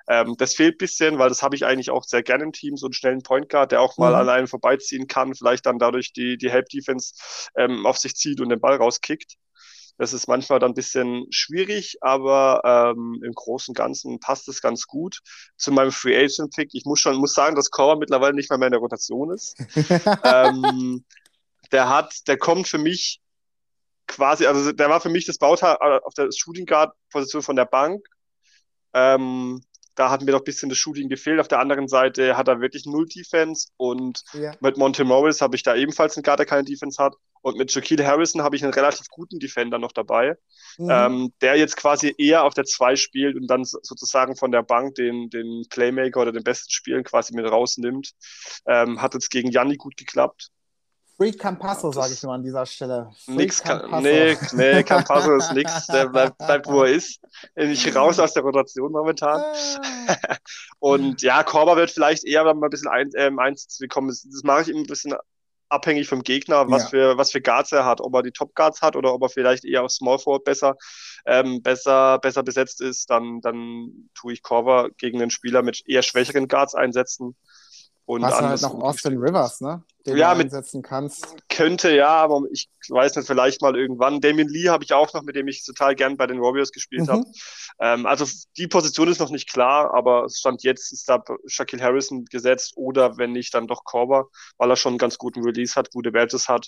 Ähm, 0.08 0.36
das 0.38 0.54
fehlt 0.54 0.78
bisschen, 0.78 1.18
weil 1.18 1.30
das 1.30 1.42
habe 1.42 1.56
ich 1.56 1.66
eigentlich 1.66 1.90
auch 1.90 2.04
sehr 2.04 2.24
gerne 2.24 2.44
im 2.44 2.52
Team, 2.52 2.78
so 2.78 2.88
einen 2.88 2.94
schnellen 2.94 3.24
Point 3.24 3.50
Guard, 3.50 3.72
der 3.72 3.82
auch 3.82 3.98
mal 3.98 4.10
mhm. 4.10 4.16
an 4.16 4.30
einen 4.30 4.48
vorbeiziehen 4.48 5.08
kann, 5.08 5.34
vielleicht 5.34 5.66
dann 5.66 5.80
dadurch 5.80 6.14
die, 6.14 6.38
die 6.38 6.52
Help-Defense 6.52 7.14
ähm, 7.56 7.86
auf 7.86 7.98
sich 7.98 8.16
zieht 8.16 8.42
und 8.42 8.50
den 8.50 8.60
Ball 8.60 8.76
rauskickt. 8.76 9.36
Das 10.00 10.14
ist 10.14 10.30
manchmal 10.30 10.60
dann 10.60 10.72
ein 10.72 10.76
bisschen 10.76 11.28
schwierig, 11.30 11.98
aber 12.00 12.62
ähm, 12.64 13.22
im 13.22 13.34
Großen 13.34 13.74
und 13.74 13.78
Ganzen 13.78 14.22
passt 14.22 14.48
es 14.48 14.62
ganz 14.62 14.88
gut. 14.88 15.20
Zu 15.58 15.74
meinem 15.74 15.92
Free 15.92 16.16
Agent 16.18 16.56
Pick, 16.56 16.70
ich 16.74 16.86
muss 16.86 17.02
schon 17.02 17.18
muss 17.18 17.34
sagen, 17.34 17.58
dass 17.58 17.70
Korver 17.70 17.98
mittlerweile 18.00 18.34
nicht 18.34 18.50
mehr 18.50 18.62
in 18.62 18.72
der 18.72 18.80
Rotation 18.80 19.30
ist. 19.30 19.58
ähm, 20.24 21.04
der 21.74 21.90
hat, 21.90 22.28
der 22.30 22.38
kommt 22.38 22.70
für 22.70 22.78
mich 22.78 23.20
quasi, 24.08 24.46
also 24.46 24.72
der 24.72 24.90
war 24.90 25.02
für 25.02 25.10
mich 25.10 25.26
das 25.26 25.38
Bauteil 25.38 25.76
äh, 25.82 26.00
auf 26.06 26.14
der 26.14 26.32
Shooting 26.32 26.66
Guard 26.66 26.94
Position 27.12 27.42
von 27.42 27.58
der 27.58 27.66
Bank. 27.66 28.08
Ähm, 28.94 29.62
da 29.96 30.10
hat 30.10 30.22
mir 30.22 30.32
doch 30.32 30.42
ein 30.42 30.46
bisschen 30.46 30.70
das 30.70 30.78
Shooting 30.78 31.10
gefehlt. 31.10 31.40
Auf 31.40 31.48
der 31.48 31.60
anderen 31.60 31.88
Seite 31.88 32.38
hat 32.38 32.48
er 32.48 32.62
wirklich 32.62 32.86
null 32.86 33.06
Defense 33.08 33.70
und 33.78 34.24
ja. 34.34 34.54
mit 34.62 34.78
Monte 34.78 35.04
Morris 35.04 35.42
habe 35.42 35.56
ich 35.56 35.64
da 35.64 35.76
ebenfalls 35.76 36.16
einen 36.16 36.24
Guard, 36.24 36.40
der 36.40 36.46
keine 36.46 36.64
Defense 36.64 37.02
hat. 37.02 37.16
Und 37.42 37.58
mit 37.58 37.72
Shaquille 37.72 38.06
Harrison 38.06 38.42
habe 38.42 38.56
ich 38.56 38.64
einen 38.64 38.74
relativ 38.74 39.08
guten 39.08 39.40
Defender 39.40 39.80
noch 39.80 39.94
dabei, 39.94 40.36
mhm. 40.78 40.90
ähm, 40.92 41.34
der 41.42 41.56
jetzt 41.56 41.78
quasi 41.78 42.14
eher 42.18 42.44
auf 42.44 42.54
der 42.54 42.66
2 42.66 42.98
spielt 42.98 43.38
und 43.38 43.48
dann 43.48 43.64
sozusagen 43.64 44.36
von 44.36 44.52
der 44.52 44.62
Bank 44.62 44.96
den, 44.96 45.30
den 45.30 45.66
Playmaker 45.70 46.22
oder 46.22 46.32
den 46.34 46.44
besten 46.44 46.72
Spielen 46.72 47.04
quasi 47.04 47.34
mit 47.34 47.46
rausnimmt. 47.46 48.12
Ähm, 48.68 49.02
hat 49.02 49.14
jetzt 49.14 49.30
gegen 49.30 49.52
Janni 49.52 49.78
gut 49.78 49.96
geklappt. 49.96 50.50
Free 51.20 51.34
Campasso, 51.34 51.92
sage 51.92 52.14
ich 52.14 52.24
nur 52.24 52.34
an 52.34 52.44
dieser 52.44 52.66
Stelle. 52.66 53.12
Free 53.26 53.34
nix, 53.34 53.62
Campasso. 53.62 54.02
nee, 54.02 54.38
nee, 54.54 54.84
Campasso 54.84 55.36
ist 55.36 55.52
nix. 55.52 55.88
Der 55.88 56.08
bleibt, 56.08 56.38
bleibt, 56.38 56.66
wo 56.68 56.84
er 56.84 56.94
ist. 56.94 57.20
Nicht 57.58 57.94
raus 57.94 58.20
aus 58.20 58.34
der 58.34 58.44
Rotation 58.44 58.94
momentan. 58.94 59.42
Ah. 59.42 60.16
Und 60.80 61.22
ja, 61.22 61.44
Korber 61.44 61.76
wird 61.76 61.92
vielleicht 61.92 62.24
eher 62.24 62.46
mal 62.46 62.54
ein 62.68 62.70
bisschen 62.70 62.88
ein, 62.88 63.10
ähm, 63.18 63.38
Einsatz 63.38 63.80
bekommen. 63.80 64.08
Das, 64.08 64.26
das 64.32 64.44
mache 64.44 64.62
ich 64.62 64.70
immer 64.70 64.80
ein 64.80 64.86
bisschen 64.86 65.14
abhängig 65.68 66.08
vom 66.08 66.24
Gegner, 66.24 66.70
was, 66.70 66.84
ja. 66.84 66.90
für, 66.90 67.18
was 67.18 67.34
für 67.34 67.42
Guards 67.42 67.74
er 67.74 67.84
hat. 67.84 68.00
Ob 68.00 68.16
er 68.16 68.24
die 68.24 68.32
Top 68.32 68.56
Guards 68.56 68.82
hat 68.82 68.96
oder 68.96 69.14
ob 69.14 69.22
er 69.22 69.30
vielleicht 69.30 69.66
eher 69.66 69.84
auf 69.84 69.92
Small 69.92 70.20
Forward 70.20 70.46
besser, 70.46 70.78
ähm, 71.26 71.62
besser, 71.62 72.20
besser 72.20 72.44
besetzt 72.44 72.80
ist, 72.80 73.10
dann, 73.10 73.42
dann 73.42 74.10
tue 74.16 74.32
ich 74.32 74.42
Korber 74.42 74.90
gegen 74.98 75.22
einen 75.22 75.32
Spieler 75.32 75.64
mit 75.64 75.84
eher 75.86 76.02
schwächeren 76.02 76.48
Guards 76.48 76.76
einsetzen. 76.76 77.36
Und 78.10 78.26
Hast 78.26 78.42
halt 78.42 78.62
noch 78.64 78.74
Austin 78.82 79.20
Rivers, 79.20 79.62
ne? 79.62 79.84
Den 80.08 80.18
ja, 80.18 80.34
du 80.34 80.42
einsetzen 80.42 80.82
kannst. 80.82 81.28
Könnte 81.48 81.96
ja, 81.96 82.08
aber 82.08 82.42
ich 82.52 82.68
weiß 82.90 83.16
nicht, 83.16 83.28
vielleicht 83.28 83.62
mal 83.62 83.78
irgendwann. 83.78 84.20
Damien 84.20 84.50
Lee 84.50 84.70
habe 84.70 84.84
ich 84.84 84.94
auch 84.94 85.14
noch, 85.14 85.22
mit 85.22 85.36
dem 85.36 85.48
ich 85.48 85.64
total 85.64 85.94
gern 85.94 86.18
bei 86.18 86.26
den 86.26 86.42
Warriors 86.42 86.72
gespielt 86.72 87.04
mhm. 87.04 87.12
habe. 87.12 87.26
Ähm, 87.80 88.08
also 88.08 88.26
die 88.58 88.68
Position 88.68 89.10
ist 89.10 89.20
noch 89.20 89.30
nicht 89.30 89.48
klar, 89.48 89.94
aber 89.94 90.26
es 90.26 90.40
stand 90.40 90.64
jetzt 90.64 90.92
ist 90.92 91.08
da 91.08 91.24
Shaquille 91.46 91.84
Harrison 91.84 92.26
gesetzt 92.26 92.74
oder 92.78 93.20
wenn 93.20 93.32
nicht, 93.32 93.54
dann 93.54 93.68
doch 93.68 93.84
Korber, 93.84 94.30
weil 94.58 94.72
er 94.72 94.76
schon 94.76 94.94
einen 94.94 94.98
ganz 94.98 95.20
guten 95.20 95.44
Release 95.44 95.76
hat, 95.76 95.92
gute 95.92 96.12
Wertes 96.12 96.50
hat. 96.50 96.68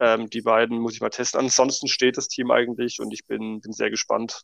Ähm, 0.00 0.30
die 0.30 0.40
beiden 0.40 0.78
muss 0.78 0.94
ich 0.94 1.02
mal 1.02 1.10
testen. 1.10 1.38
Ansonsten 1.38 1.86
steht 1.86 2.16
das 2.16 2.28
Team 2.28 2.50
eigentlich 2.50 2.98
und 2.98 3.12
ich 3.12 3.26
bin, 3.26 3.60
bin 3.60 3.74
sehr 3.74 3.90
gespannt, 3.90 4.40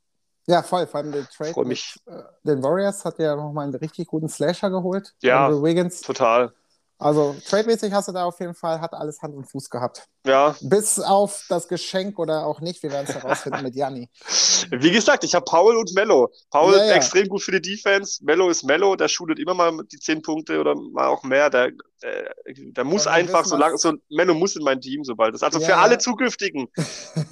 ja, 0.49 0.63
voll. 0.63 0.87
Vor 0.87 1.01
allem 1.01 1.13
der 1.13 1.29
Trade 1.29 1.65
mit 1.65 1.79
äh, 2.07 2.23
den 2.43 2.63
Warriors 2.63 3.05
hat 3.05 3.19
ja 3.19 3.37
nochmal 3.37 3.65
einen 3.65 3.75
richtig 3.75 4.09
guten 4.09 4.29
Slasher 4.29 4.71
geholt. 4.71 5.15
Ja, 5.23 5.51
Wiggins. 5.63 6.01
total. 6.01 6.53
Also 6.99 7.37
trademäßig 7.47 7.93
hast 7.93 8.09
du 8.09 8.13
da 8.13 8.25
auf 8.25 8.41
jeden 8.41 8.55
Fall, 8.55 8.81
hat 8.81 8.93
alles 8.93 9.23
Hand 9.23 9.37
und 9.37 9.45
Fuß 9.45 9.71
gehabt. 9.71 10.09
Ja. 10.29 10.55
Bis 10.61 11.01
auf 11.01 11.47
das 11.49 11.69
Geschenk 11.69 12.19
oder 12.19 12.45
auch 12.45 12.61
nicht, 12.61 12.83
wir 12.83 12.93
werden 12.93 13.07
es 13.09 13.15
herausfinden 13.15 13.63
mit 13.63 13.75
Janni. 13.75 14.11
Wie 14.71 14.91
gesagt, 14.91 15.25
ich 15.25 15.35
habe 15.35 15.45
Paul 15.47 15.77
und 15.77 15.95
Mello. 15.95 16.31
Paul 16.51 16.75
ja, 16.77 16.85
ja. 16.85 16.93
extrem 16.93 17.29
gut 17.29 17.43
für 17.43 17.53
die 17.53 17.63
Defense, 17.63 18.23
Mello 18.23 18.51
ist 18.51 18.63
Mello, 18.63 18.95
der 18.95 19.09
shootet 19.09 19.39
immer 19.39 19.55
mal 19.55 19.73
die 19.91 19.99
10 19.99 20.21
Punkte 20.21 20.61
oder 20.61 20.75
mal 20.75 21.07
auch 21.07 21.23
mehr. 21.23 21.49
Der, 21.49 21.71
der, 22.03 22.35
der 22.47 22.85
muss 22.85 23.07
ja, 23.07 23.13
einfach, 23.13 23.47
so 23.47 23.57
lange, 23.57 23.79
so 23.79 23.95
Mello 24.11 24.35
muss 24.35 24.55
in 24.55 24.65
mein 24.65 24.83
Team, 24.83 25.03
sobald 25.03 25.35
das. 25.35 25.43
Also 25.43 25.61
für 25.61 25.77
alle 25.77 25.97
zukünftigen, 25.97 26.69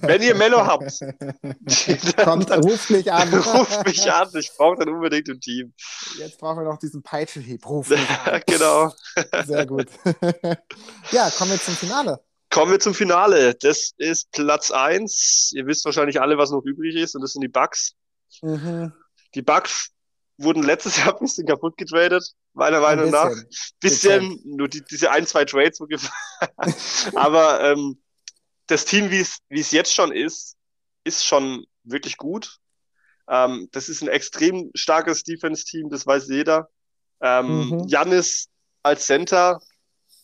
wenn 0.01 0.23
ihr 0.23 0.35
Mello 0.35 0.67
habt, 0.67 0.91
Kommt, 2.25 2.51
ruft 2.51 2.89
mich 2.89 3.13
an. 3.13 3.29
ruft 3.35 3.85
mich 3.85 4.11
an, 4.11 4.31
ich 4.33 4.51
brauche 4.57 4.77
dann 4.77 4.89
unbedingt 4.89 5.29
ein 5.29 5.41
Team. 5.41 5.75
Jetzt 6.19 6.39
brauchen 6.39 6.61
wir 6.61 6.65
noch 6.65 6.79
diesen 6.79 7.03
Peitschenhieb, 7.03 7.69
ruf 7.69 7.91
mich 7.91 8.09
an. 8.25 8.41
genau. 8.47 8.91
Sehr 9.45 9.67
gut. 9.67 9.89
ja, 11.11 11.29
kommen 11.37 11.51
wir 11.51 11.61
zum 11.61 11.75
Finale. 11.75 12.21
Kommen 12.57 12.73
wir 12.73 12.81
zum 12.81 12.95
Finale. 12.95 13.55
Das 13.55 13.93
ist 13.99 14.31
Platz 14.33 14.71
1. 14.71 15.53
Ihr 15.55 15.67
wisst 15.67 15.85
wahrscheinlich 15.85 16.23
alle, 16.23 16.39
was 16.39 16.51
noch 16.51 16.65
übrig 16.65 16.97
ist, 16.97 17.15
und 17.15 17.21
das 17.21 17.35
sind 17.35 17.43
die 17.43 17.49
Bugs. 17.49 17.93
Mhm. 18.41 18.95
Die 19.35 19.43
Bugs 19.43 19.91
wurden 20.39 20.63
letztes 20.63 20.97
Jahr 20.97 21.13
ein 21.13 21.21
bisschen 21.21 21.47
kaputt 21.47 21.77
getradet, 21.77 22.33
meiner 22.55 22.81
Meinung 22.81 23.11
nach. 23.11 23.31
Bisschen, 23.79 24.41
nur 24.47 24.69
die, 24.69 24.83
diese 24.91 25.11
ein, 25.11 25.27
zwei 25.27 25.45
Trades. 25.45 25.81
Aber 27.15 27.61
ähm, 27.61 28.03
das 28.69 28.87
Team, 28.87 29.11
wie 29.11 29.21
es 29.21 29.71
jetzt 29.71 29.93
schon 29.93 30.11
ist, 30.11 30.57
ist 31.05 31.27
schon 31.27 31.67
wirklich 31.85 32.17
gut. 32.17 32.57
Ähm, 33.29 33.69
das 33.73 33.91
ist 33.91 34.01
ein 34.01 34.09
extrem 34.09 34.71
starkes 34.75 35.25
Defense-Team, 35.25 35.91
das 35.91 36.07
weiß 36.07 36.29
jeder. 36.29 36.71
Ähm, 37.21 37.69
mhm. 37.69 37.85
Janis 37.87 38.49
als 38.83 39.05
Center 39.05 39.61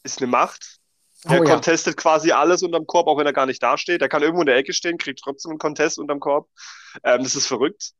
ist 0.02 0.22
eine 0.22 0.28
Macht. 0.28 0.78
Er 1.24 1.40
oh, 1.40 1.44
contestet 1.44 1.94
ja. 1.94 2.02
quasi 2.02 2.32
alles 2.32 2.62
unterm 2.62 2.86
Korb, 2.86 3.06
auch 3.06 3.16
wenn 3.16 3.26
er 3.26 3.32
gar 3.32 3.46
nicht 3.46 3.62
dasteht. 3.62 4.02
Er 4.02 4.08
kann 4.08 4.22
irgendwo 4.22 4.42
in 4.42 4.46
der 4.46 4.56
Ecke 4.56 4.72
stehen, 4.72 4.98
kriegt 4.98 5.20
trotzdem 5.22 5.50
einen 5.50 5.58
Contest 5.58 5.98
unterm 5.98 6.20
Korb. 6.20 6.48
Ähm, 7.04 7.22
das 7.22 7.36
ist 7.36 7.46
verrückt. 7.46 7.92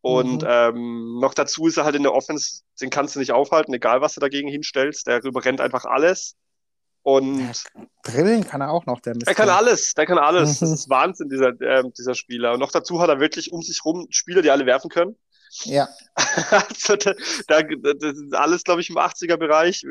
Und 0.00 0.42
mhm. 0.42 0.48
ähm, 0.48 1.18
noch 1.20 1.34
dazu 1.34 1.66
ist 1.66 1.76
er 1.76 1.84
halt 1.84 1.96
in 1.96 2.04
der 2.04 2.14
Offense, 2.14 2.62
den 2.80 2.90
kannst 2.90 3.16
du 3.16 3.18
nicht 3.18 3.32
aufhalten, 3.32 3.74
egal 3.74 4.00
was 4.00 4.14
du 4.14 4.20
dagegen 4.20 4.48
hinstellst. 4.48 5.06
Der 5.08 5.24
überrennt 5.24 5.60
einfach 5.60 5.84
alles. 5.84 6.36
Und 7.02 7.62
Drillen 8.04 8.44
kann 8.44 8.60
er 8.60 8.70
auch 8.70 8.86
noch, 8.86 9.00
der 9.00 9.14
Mist. 9.14 9.26
Er 9.26 9.34
kann 9.34 9.48
alles, 9.48 9.94
der 9.94 10.06
kann 10.06 10.18
alles. 10.18 10.58
Das 10.60 10.70
ist 10.70 10.88
Wahnsinn, 10.88 11.28
dieser, 11.28 11.60
äh, 11.60 11.82
dieser 11.96 12.14
Spieler. 12.14 12.52
Und 12.52 12.60
noch 12.60 12.70
dazu 12.70 13.00
hat 13.00 13.08
er 13.08 13.18
wirklich 13.18 13.50
um 13.50 13.62
sich 13.62 13.84
rum 13.84 14.06
Spieler, 14.10 14.42
die 14.42 14.50
alle 14.50 14.66
werfen 14.66 14.90
können. 14.90 15.16
Ja. 15.64 15.88
also, 16.50 16.96
da, 16.96 17.14
da, 17.46 17.62
das 17.62 18.18
ist 18.18 18.34
alles, 18.34 18.64
glaube 18.64 18.80
ich, 18.80 18.90
im 18.90 18.96
80er-Bereich. 18.96 19.84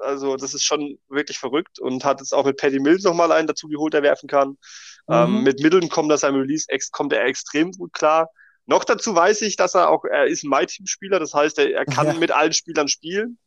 Also, 0.00 0.36
das 0.36 0.54
ist 0.54 0.64
schon 0.64 0.98
wirklich 1.08 1.38
verrückt 1.38 1.78
und 1.78 2.04
hat 2.04 2.20
jetzt 2.20 2.34
auch 2.34 2.44
mit 2.44 2.56
Paddy 2.56 2.80
Mills 2.80 3.04
nochmal 3.04 3.32
einen 3.32 3.46
dazu 3.46 3.68
geholt, 3.68 3.94
der 3.94 4.02
werfen 4.02 4.28
kann. 4.28 4.58
Ähm, 5.08 5.30
mhm. 5.30 5.36
Ähm, 5.36 5.42
mit 5.44 5.60
Mitteln 5.60 5.88
kommt 5.88 6.10
er 6.10 6.18
seinem 6.18 6.40
Release, 6.40 6.66
kommt 6.92 7.12
er 7.12 7.24
extrem 7.24 7.72
gut 7.72 7.92
klar. 7.92 8.28
Noch 8.66 8.84
dazu 8.84 9.14
weiß 9.14 9.42
ich, 9.42 9.56
dass 9.56 9.74
er 9.74 9.88
auch, 9.90 10.04
er 10.04 10.26
ist 10.26 10.44
ein 10.44 10.50
My-Team-Spieler, 10.50 11.18
das 11.18 11.34
heißt, 11.34 11.58
er, 11.58 11.72
er 11.72 11.84
kann 11.84 12.06
ja. 12.06 12.14
mit 12.14 12.30
allen 12.30 12.52
Spielern 12.52 12.88
spielen. 12.88 13.38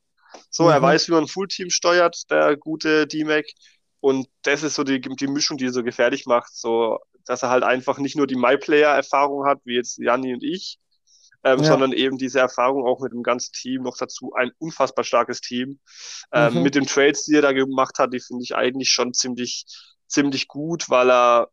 So, 0.49 0.63
mhm. 0.63 0.71
er 0.71 0.81
weiß, 0.81 1.07
wie 1.07 1.13
man 1.13 1.23
ein 1.23 1.27
Full-Team 1.27 1.69
steuert, 1.69 2.29
der 2.29 2.57
gute 2.57 3.07
D-Mac. 3.07 3.45
Und 4.01 4.27
das 4.43 4.63
ist 4.63 4.75
so 4.75 4.83
die, 4.83 4.99
die 4.99 5.27
Mischung, 5.27 5.57
die 5.57 5.65
er 5.65 5.71
so 5.71 5.83
gefährlich 5.83 6.25
macht, 6.25 6.55
so, 6.55 6.99
dass 7.25 7.43
er 7.43 7.49
halt 7.49 7.63
einfach 7.63 7.97
nicht 7.97 8.15
nur 8.15 8.27
die 8.27 8.35
My-Player-Erfahrung 8.35 9.45
hat, 9.45 9.59
wie 9.63 9.75
jetzt 9.75 9.97
Janni 9.97 10.33
und 10.33 10.43
ich, 10.43 10.77
ähm, 11.45 11.59
ja. 11.59 11.65
sondern 11.65 11.93
eben 11.93 12.17
diese 12.17 12.39
Erfahrung 12.39 12.85
auch 12.85 12.99
mit 12.99 13.13
dem 13.13 13.21
ganzen 13.21 13.53
Team, 13.53 13.83
noch 13.83 13.97
dazu 13.97 14.33
ein 14.33 14.51
unfassbar 14.57 15.05
starkes 15.05 15.41
Team. 15.41 15.79
Ähm, 16.33 16.55
mhm. 16.55 16.63
Mit 16.63 16.75
den 16.75 16.87
Trades, 16.87 17.23
die 17.25 17.35
er 17.35 17.43
da 17.43 17.51
gemacht 17.53 17.99
hat, 17.99 18.13
die 18.13 18.19
finde 18.19 18.43
ich 18.43 18.55
eigentlich 18.55 18.89
schon 18.89 19.13
ziemlich, 19.13 19.65
ziemlich 20.07 20.47
gut, 20.47 20.89
weil 20.89 21.09
er, 21.11 21.49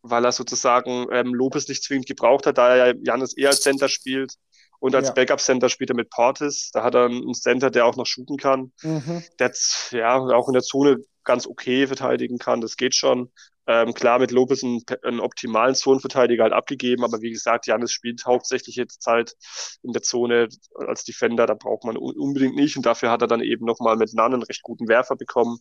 weil 0.00 0.24
er 0.24 0.32
sozusagen 0.32 1.06
ähm, 1.12 1.34
Lopez 1.34 1.68
nicht 1.68 1.84
zwingend 1.84 2.06
gebraucht 2.06 2.46
hat, 2.46 2.56
da 2.56 2.74
er 2.74 2.86
ja 2.88 2.94
Janis 3.02 3.36
eher 3.36 3.50
als 3.50 3.60
Center 3.60 3.88
spielt. 3.88 4.34
Und 4.80 4.94
als 4.94 5.08
ja. 5.08 5.14
Backup-Center 5.14 5.68
spielt 5.68 5.90
er 5.90 5.96
mit 5.96 6.10
Portis. 6.10 6.70
Da 6.72 6.82
hat 6.82 6.94
er 6.94 7.06
einen 7.06 7.32
Center, 7.32 7.70
der 7.70 7.86
auch 7.86 7.96
noch 7.96 8.06
shooten 8.06 8.36
kann. 8.36 8.72
Mhm. 8.82 9.22
Der 9.38 9.52
ja 9.92 10.16
auch 10.18 10.48
in 10.48 10.52
der 10.52 10.62
Zone 10.62 10.98
ganz 11.22 11.46
okay 11.46 11.86
verteidigen 11.86 12.38
kann. 12.38 12.60
Das 12.60 12.76
geht 12.76 12.94
schon. 12.94 13.30
Ähm, 13.66 13.94
klar, 13.94 14.18
mit 14.18 14.30
Lopez 14.30 14.62
einen, 14.62 14.82
einen 15.02 15.20
optimalen 15.20 15.74
Zonenverteidiger 15.74 16.42
halt 16.42 16.52
abgegeben, 16.52 17.02
aber 17.02 17.22
wie 17.22 17.30
gesagt, 17.30 17.66
Janis 17.66 17.92
spielt 17.92 18.26
hauptsächlich 18.26 18.76
jetzt 18.76 19.02
Zeit 19.02 19.34
in 19.82 19.92
der 19.92 20.02
Zone 20.02 20.48
als 20.74 21.04
Defender, 21.04 21.46
da 21.46 21.54
braucht 21.54 21.84
man 21.84 21.96
unbedingt 21.96 22.56
nicht 22.56 22.76
und 22.76 22.84
dafür 22.84 23.10
hat 23.10 23.22
er 23.22 23.28
dann 23.28 23.40
eben 23.40 23.64
nochmal 23.64 23.96
mit 23.96 24.12
Nan 24.12 24.34
einen 24.34 24.42
recht 24.42 24.62
guten 24.62 24.86
Werfer 24.86 25.16
bekommen, 25.16 25.58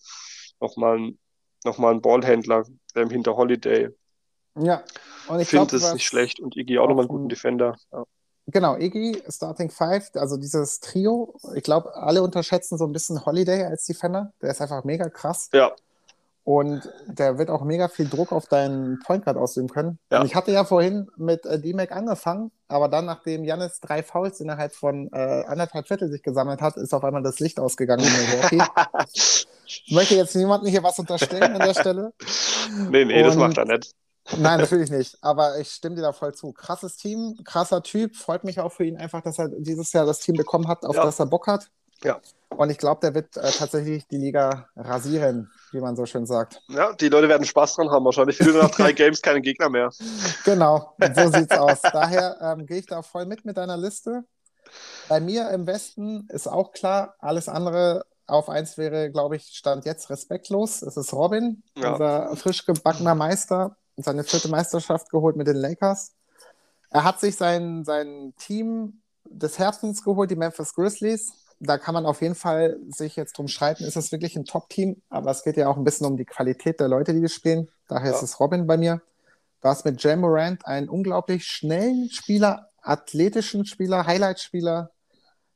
nochmal 0.59 1.13
noch 1.63 1.77
mal 1.77 1.91
einen 1.91 2.01
Ballhändler 2.01 2.65
ähm, 2.95 3.09
hinter 3.09 3.38
Holiday. 3.38 3.89
Ja, 4.59 4.84
und 5.27 5.39
ich 5.39 5.47
finde 5.47 5.75
es 5.75 5.93
nicht 5.93 6.05
schlecht 6.05 6.41
und 6.41 6.57
Iggy 6.57 6.77
auch, 6.77 6.84
auch 6.84 6.89
nochmal 6.89 7.03
einen 7.03 7.09
guten 7.09 7.30
Defender. 7.30 7.77
Ja. 7.91 8.03
Genau, 8.47 8.75
Iggy, 8.75 9.23
Starting 9.30 9.69
Five, 9.69 10.11
also 10.15 10.35
dieses 10.35 10.81
Trio, 10.81 11.35
ich 11.55 11.63
glaube, 11.63 11.95
alle 11.95 12.21
unterschätzen 12.21 12.77
so 12.77 12.85
ein 12.85 12.91
bisschen 12.91 13.25
Holiday 13.25 13.63
als 13.63 13.85
Defender. 13.85 14.34
Der 14.41 14.51
ist 14.51 14.61
einfach 14.61 14.84
mega 14.84 15.09
krass. 15.09 15.49
Ja. 15.53 15.73
Und 16.45 16.91
der 17.07 17.37
wird 17.37 17.49
auch 17.49 17.63
mega 17.63 17.87
viel 17.87 18.09
Druck 18.09 18.33
auf 18.33 18.47
deinen 18.47 18.99
Point 18.99 19.23
Guard 19.23 19.37
ausüben 19.37 19.69
können. 19.69 19.97
Ja. 20.11 20.19
Und 20.19 20.25
ich 20.25 20.35
hatte 20.35 20.51
ja 20.51 20.65
vorhin 20.65 21.09
mit 21.15 21.45
äh, 21.45 21.57
D-Mac 21.57 21.93
angefangen, 21.93 22.51
aber 22.67 22.89
dann, 22.89 23.05
nachdem 23.05 23.45
Janis 23.45 23.79
drei 23.79 24.03
Fouls 24.03 24.41
innerhalb 24.41 24.73
von 24.73 25.09
äh, 25.13 25.43
anderthalb 25.47 25.87
Viertel 25.87 26.11
sich 26.11 26.21
gesammelt 26.21 26.61
hat, 26.61 26.75
ist 26.75 26.93
auf 26.93 27.03
einmal 27.05 27.23
das 27.23 27.39
Licht 27.39 27.61
ausgegangen. 27.61 28.05
okay. 28.43 28.61
ich 29.13 29.91
möchte 29.91 30.15
jetzt 30.15 30.35
niemandem 30.35 30.69
hier 30.69 30.83
was 30.83 30.99
unterstellen 30.99 31.53
an 31.53 31.59
der 31.59 31.73
Stelle. 31.73 32.13
Nee, 32.89 33.05
nee, 33.05 33.21
Und, 33.21 33.27
das 33.27 33.35
macht 33.37 33.57
er 33.57 33.65
nicht. 33.65 33.93
Nein, 34.37 34.59
natürlich 34.59 34.89
nicht. 34.89 35.17
Aber 35.21 35.59
ich 35.59 35.69
stimme 35.69 35.95
dir 35.95 36.01
da 36.01 36.13
voll 36.13 36.33
zu. 36.33 36.53
Krasses 36.53 36.97
Team, 36.97 37.37
krasser 37.43 37.83
Typ. 37.83 38.15
Freut 38.15 38.43
mich 38.43 38.59
auch 38.59 38.71
für 38.71 38.85
ihn 38.85 38.97
einfach, 38.97 39.21
dass 39.21 39.39
er 39.39 39.49
dieses 39.49 39.91
Jahr 39.93 40.05
das 40.05 40.19
Team 40.19 40.35
bekommen 40.35 40.67
hat, 40.67 40.85
auf 40.85 40.95
ja. 40.95 41.05
das 41.05 41.19
er 41.19 41.25
Bock 41.25 41.47
hat. 41.47 41.69
Ja. 42.03 42.19
Und 42.49 42.69
ich 42.69 42.77
glaube, 42.77 43.01
der 43.01 43.15
wird 43.15 43.35
äh, 43.38 43.49
tatsächlich 43.51 44.07
die 44.07 44.17
Liga 44.17 44.67
rasieren, 44.75 45.49
wie 45.71 45.80
man 45.80 45.95
so 45.95 46.05
schön 46.05 46.25
sagt. 46.27 46.61
Ja, 46.67 46.93
die 46.93 47.09
Leute 47.09 47.27
werden 47.27 47.45
Spaß 47.45 47.75
dran 47.75 47.89
haben. 47.89 48.05
Wahrscheinlich 48.05 48.38
für 48.38 48.43
nur 48.43 48.61
nach 48.63 48.71
drei 48.71 48.91
Games 48.93 49.21
keine 49.21 49.41
Gegner 49.41 49.69
mehr. 49.69 49.89
Genau, 50.45 50.95
so 51.15 51.30
sieht's 51.31 51.57
aus. 51.57 51.81
Daher 51.81 52.38
ähm, 52.41 52.65
gehe 52.67 52.77
ich 52.77 52.85
da 52.85 53.01
voll 53.01 53.25
mit 53.25 53.43
mit 53.45 53.57
deiner 53.57 53.77
Liste. 53.77 54.23
Bei 55.09 55.19
mir 55.19 55.49
im 55.49 55.65
Westen 55.65 56.27
ist 56.30 56.47
auch 56.47 56.71
klar, 56.73 57.15
alles 57.19 57.49
andere 57.49 58.05
auf 58.27 58.49
eins 58.49 58.77
wäre, 58.77 59.11
glaube 59.11 59.35
ich, 59.35 59.45
Stand 59.47 59.85
jetzt 59.85 60.09
respektlos. 60.09 60.81
Es 60.81 60.95
ist 60.95 61.11
Robin, 61.13 61.63
Ja. 61.75 61.93
unser 61.93 62.35
frisch 62.38 62.65
gebackener 62.65 63.15
Meister, 63.15 63.75
seine 63.97 64.23
vierte 64.23 64.47
Meisterschaft 64.47 65.09
geholt 65.09 65.35
mit 65.35 65.47
den 65.47 65.57
Lakers. 65.57 66.13
Er 66.89 67.03
hat 67.03 67.19
sich 67.19 67.35
sein, 67.35 67.84
sein 67.84 68.34
Team 68.38 69.01
des 69.25 69.57
Herzens 69.59 70.03
geholt, 70.03 70.31
die 70.31 70.35
Memphis 70.35 70.73
Grizzlies. 70.73 71.34
Da 71.65 71.77
kann 71.77 71.94
man 71.94 72.06
auf 72.06 72.22
jeden 72.22 72.35
Fall 72.35 72.77
sich 72.90 73.15
jetzt 73.15 73.38
drum 73.38 73.48
streiten, 73.48 73.85
ist 73.85 73.95
es 73.95 74.11
wirklich 74.11 74.35
ein 74.35 74.44
Top-Team, 74.44 75.02
aber 75.10 75.31
es 75.31 75.44
geht 75.44 75.56
ja 75.56 75.69
auch 75.69 75.77
ein 75.77 75.85
bisschen 75.85 76.06
um 76.06 76.18
die 76.18 76.26
Qualität 76.26 76.80
der 76.81 76.90
Leute, 76.90 77.14
die 77.14 77.22
das 77.22 77.31
spielen. 77.31 77.69
Daher 77.88 78.11
Ja. 78.11 78.18
ist 78.18 78.22
es 78.23 78.40
Robin 78.40 78.68
bei 78.68 78.76
mir. 78.76 79.02
Du 79.61 79.69
hast 79.69 79.85
mit 79.85 80.03
Jam 80.03 80.19
Morant 80.19 80.65
einen 80.68 80.90
unglaublich 80.90 81.45
schnellen 81.45 82.10
Spieler, 82.11 82.69
athletischen 82.81 83.65
Spieler, 83.65 84.06
Highlight-Spieler, 84.06 84.91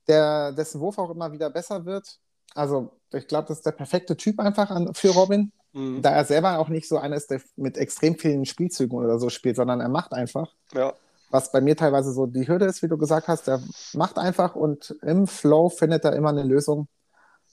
der, 0.08 0.54
dessen 0.54 0.80
Wurf 0.80 0.98
auch 0.98 1.10
immer 1.10 1.34
wieder 1.34 1.50
besser 1.50 1.86
wird. 1.86 2.20
Also, 2.56 2.92
ich 3.12 3.28
glaube, 3.28 3.50
das 3.50 3.58
ist 3.58 3.66
der 3.66 3.74
perfekte 3.74 4.16
Typ 4.16 4.40
einfach 4.40 4.70
an, 4.70 4.94
für 4.94 5.10
Robin, 5.10 5.52
Mhm. 5.74 6.02
da 6.02 6.12
er 6.12 6.24
selber 6.24 6.58
auch 6.60 6.70
nicht 6.70 6.88
so 6.88 6.98
einer 6.98 7.18
ist, 7.18 7.30
der 7.30 7.42
mit 7.58 7.78
extrem 7.78 8.18
vielen 8.18 8.46
Spielzügen 8.46 8.98
oder 8.98 9.20
so 9.20 9.30
spielt, 9.30 9.58
sondern 9.58 9.82
er 9.82 9.90
macht 9.90 10.14
einfach. 10.14 10.54
Ja. 10.74 10.94
Was 11.30 11.52
bei 11.52 11.60
mir 11.62 11.76
teilweise 11.76 12.14
so 12.14 12.26
die 12.26 12.48
Hürde 12.48 12.66
ist, 12.66 12.82
wie 12.84 12.88
du 12.88 12.98
gesagt 12.98 13.28
hast, 13.28 13.48
der 13.48 13.62
macht 13.94 14.18
einfach 14.18 14.56
und 14.56 14.96
im 15.02 15.28
Flow 15.28 15.70
findet 15.70 16.06
er 16.06 16.14
immer 16.16 16.30
eine 16.30 16.44
Lösung. 16.44 16.88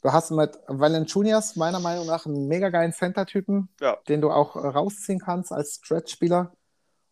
Du 0.03 0.13
hast 0.13 0.31
mit 0.31 0.59
Valanciunas 0.69 1.57
meiner 1.57 1.81
Meinung 1.81 2.07
nach 2.07 2.27
einen 2.27 2.47
mega 2.47 2.69
geilen 2.69 2.93
Center-Typen, 2.93 3.69
Ja. 3.81 3.97
den 4.09 4.21
du 4.21 4.31
auch 4.31 4.55
rausziehen 4.55 5.19
kannst 5.19 5.51
als 5.51 5.77
Stretch-Spieler. 5.83 6.53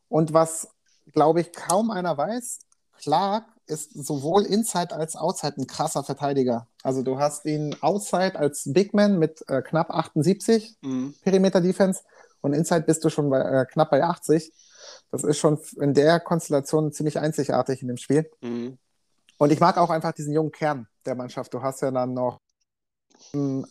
Und 0.08 0.32
was, 0.34 0.68
glaube 1.12 1.40
ich, 1.40 1.52
kaum 1.52 1.90
einer 1.90 2.16
weiß, 2.16 2.60
Clark 2.98 3.46
ist 3.66 3.92
sowohl 3.94 4.42
Inside 4.44 4.94
als 4.94 5.16
Outside 5.16 5.54
ein 5.56 5.66
krasser 5.66 6.04
Verteidiger. 6.04 6.68
Also 6.82 7.02
du 7.02 7.18
hast 7.18 7.46
ihn 7.46 7.74
Outside 7.80 8.38
als 8.38 8.64
Big 8.66 8.92
Man 8.92 9.18
mit 9.18 9.42
äh, 9.48 9.62
knapp 9.62 9.90
78 9.90 10.76
Mhm. 10.82 11.14
Perimeter 11.22 11.60
Defense 11.60 12.02
und 12.42 12.52
Inside 12.52 12.82
bist 12.82 13.02
du 13.04 13.08
schon 13.08 13.30
bei, 13.30 13.40
äh, 13.40 13.64
knapp 13.66 13.90
bei 13.90 14.02
80. 14.04 14.52
Das 15.10 15.24
ist 15.24 15.38
schon 15.38 15.58
in 15.80 15.94
der 15.94 16.20
Konstellation 16.20 16.92
ziemlich 16.92 17.18
einzigartig 17.18 17.82
in 17.82 17.88
dem 17.88 17.96
Spiel. 17.96 18.30
Mhm. 18.42 18.78
Und 19.38 19.50
ich 19.52 19.60
mag 19.60 19.78
auch 19.78 19.90
einfach 19.90 20.12
diesen 20.12 20.32
jungen 20.34 20.52
Kern 20.52 20.86
der 21.06 21.14
Mannschaft. 21.14 21.52
Du 21.54 21.62
hast 21.62 21.80
ja 21.82 21.90
dann 21.90 22.12
noch 22.14 22.38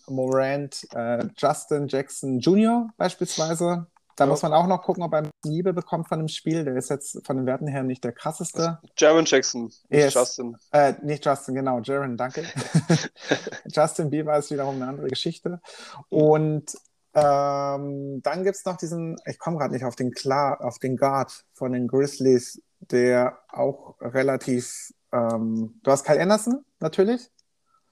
Morant, 0.08 0.88
äh, 0.94 1.26
Justin 1.38 1.88
Jackson 1.88 2.40
Jr. 2.40 2.88
beispielsweise. 2.98 3.88
Da 4.16 4.26
Ja. 4.26 4.30
muss 4.30 4.42
man 4.44 4.54
auch 4.54 4.68
noch 4.68 4.82
gucken, 4.84 5.04
ob 5.04 5.14
er 5.14 5.30
Liebe 5.46 5.74
bekommt 5.74 6.08
von 6.08 6.20
dem 6.20 6.28
Spiel. 6.28 6.64
Der 6.64 6.76
ist 6.76 6.90
jetzt 6.90 7.26
von 7.26 7.38
den 7.38 7.46
Werten 7.46 7.68
her 7.68 7.84
nicht 7.84 8.04
der 8.04 8.12
krasseste. 8.12 8.80
Jaron 8.98 9.26
Jackson, 9.26 9.64
nicht 9.66 9.84
Yes. 9.90 10.14
Justin. 10.14 10.58
Äh, 10.72 10.94
nicht 11.02 11.26
Justin, 11.26 11.56
genau, 11.56 11.80
Jaron, 11.80 12.18
danke. 12.18 12.44
Justin 13.66 14.10
Bieber 14.10 14.38
ist 14.38 14.52
wiederum 14.52 14.76
eine 14.76 14.88
andere 14.88 15.08
Geschichte. 15.08 15.62
Und 16.10 16.78
ähm, 17.14 18.22
dann 18.22 18.44
gibt 18.44 18.56
es 18.56 18.66
noch 18.66 18.78
diesen, 18.78 19.18
ich 19.26 19.38
komme 19.38 19.58
gerade 19.58 19.74
nicht 19.74 19.86
auf 19.86 19.96
den 19.96 20.12
klar, 20.12 20.62
auf 20.62 20.80
den 20.80 20.96
Guard 20.98 21.46
von 21.54 21.74
den 21.74 21.88
Grizzlies, 21.88 22.62
der 22.80 23.40
auch 23.50 23.96
relativ, 24.00 24.94
ähm, 25.12 25.80
du 25.84 25.92
hast 25.92 26.06
Kyle 26.06 26.22
Anderson, 26.22 26.64
natürlich, 26.80 27.30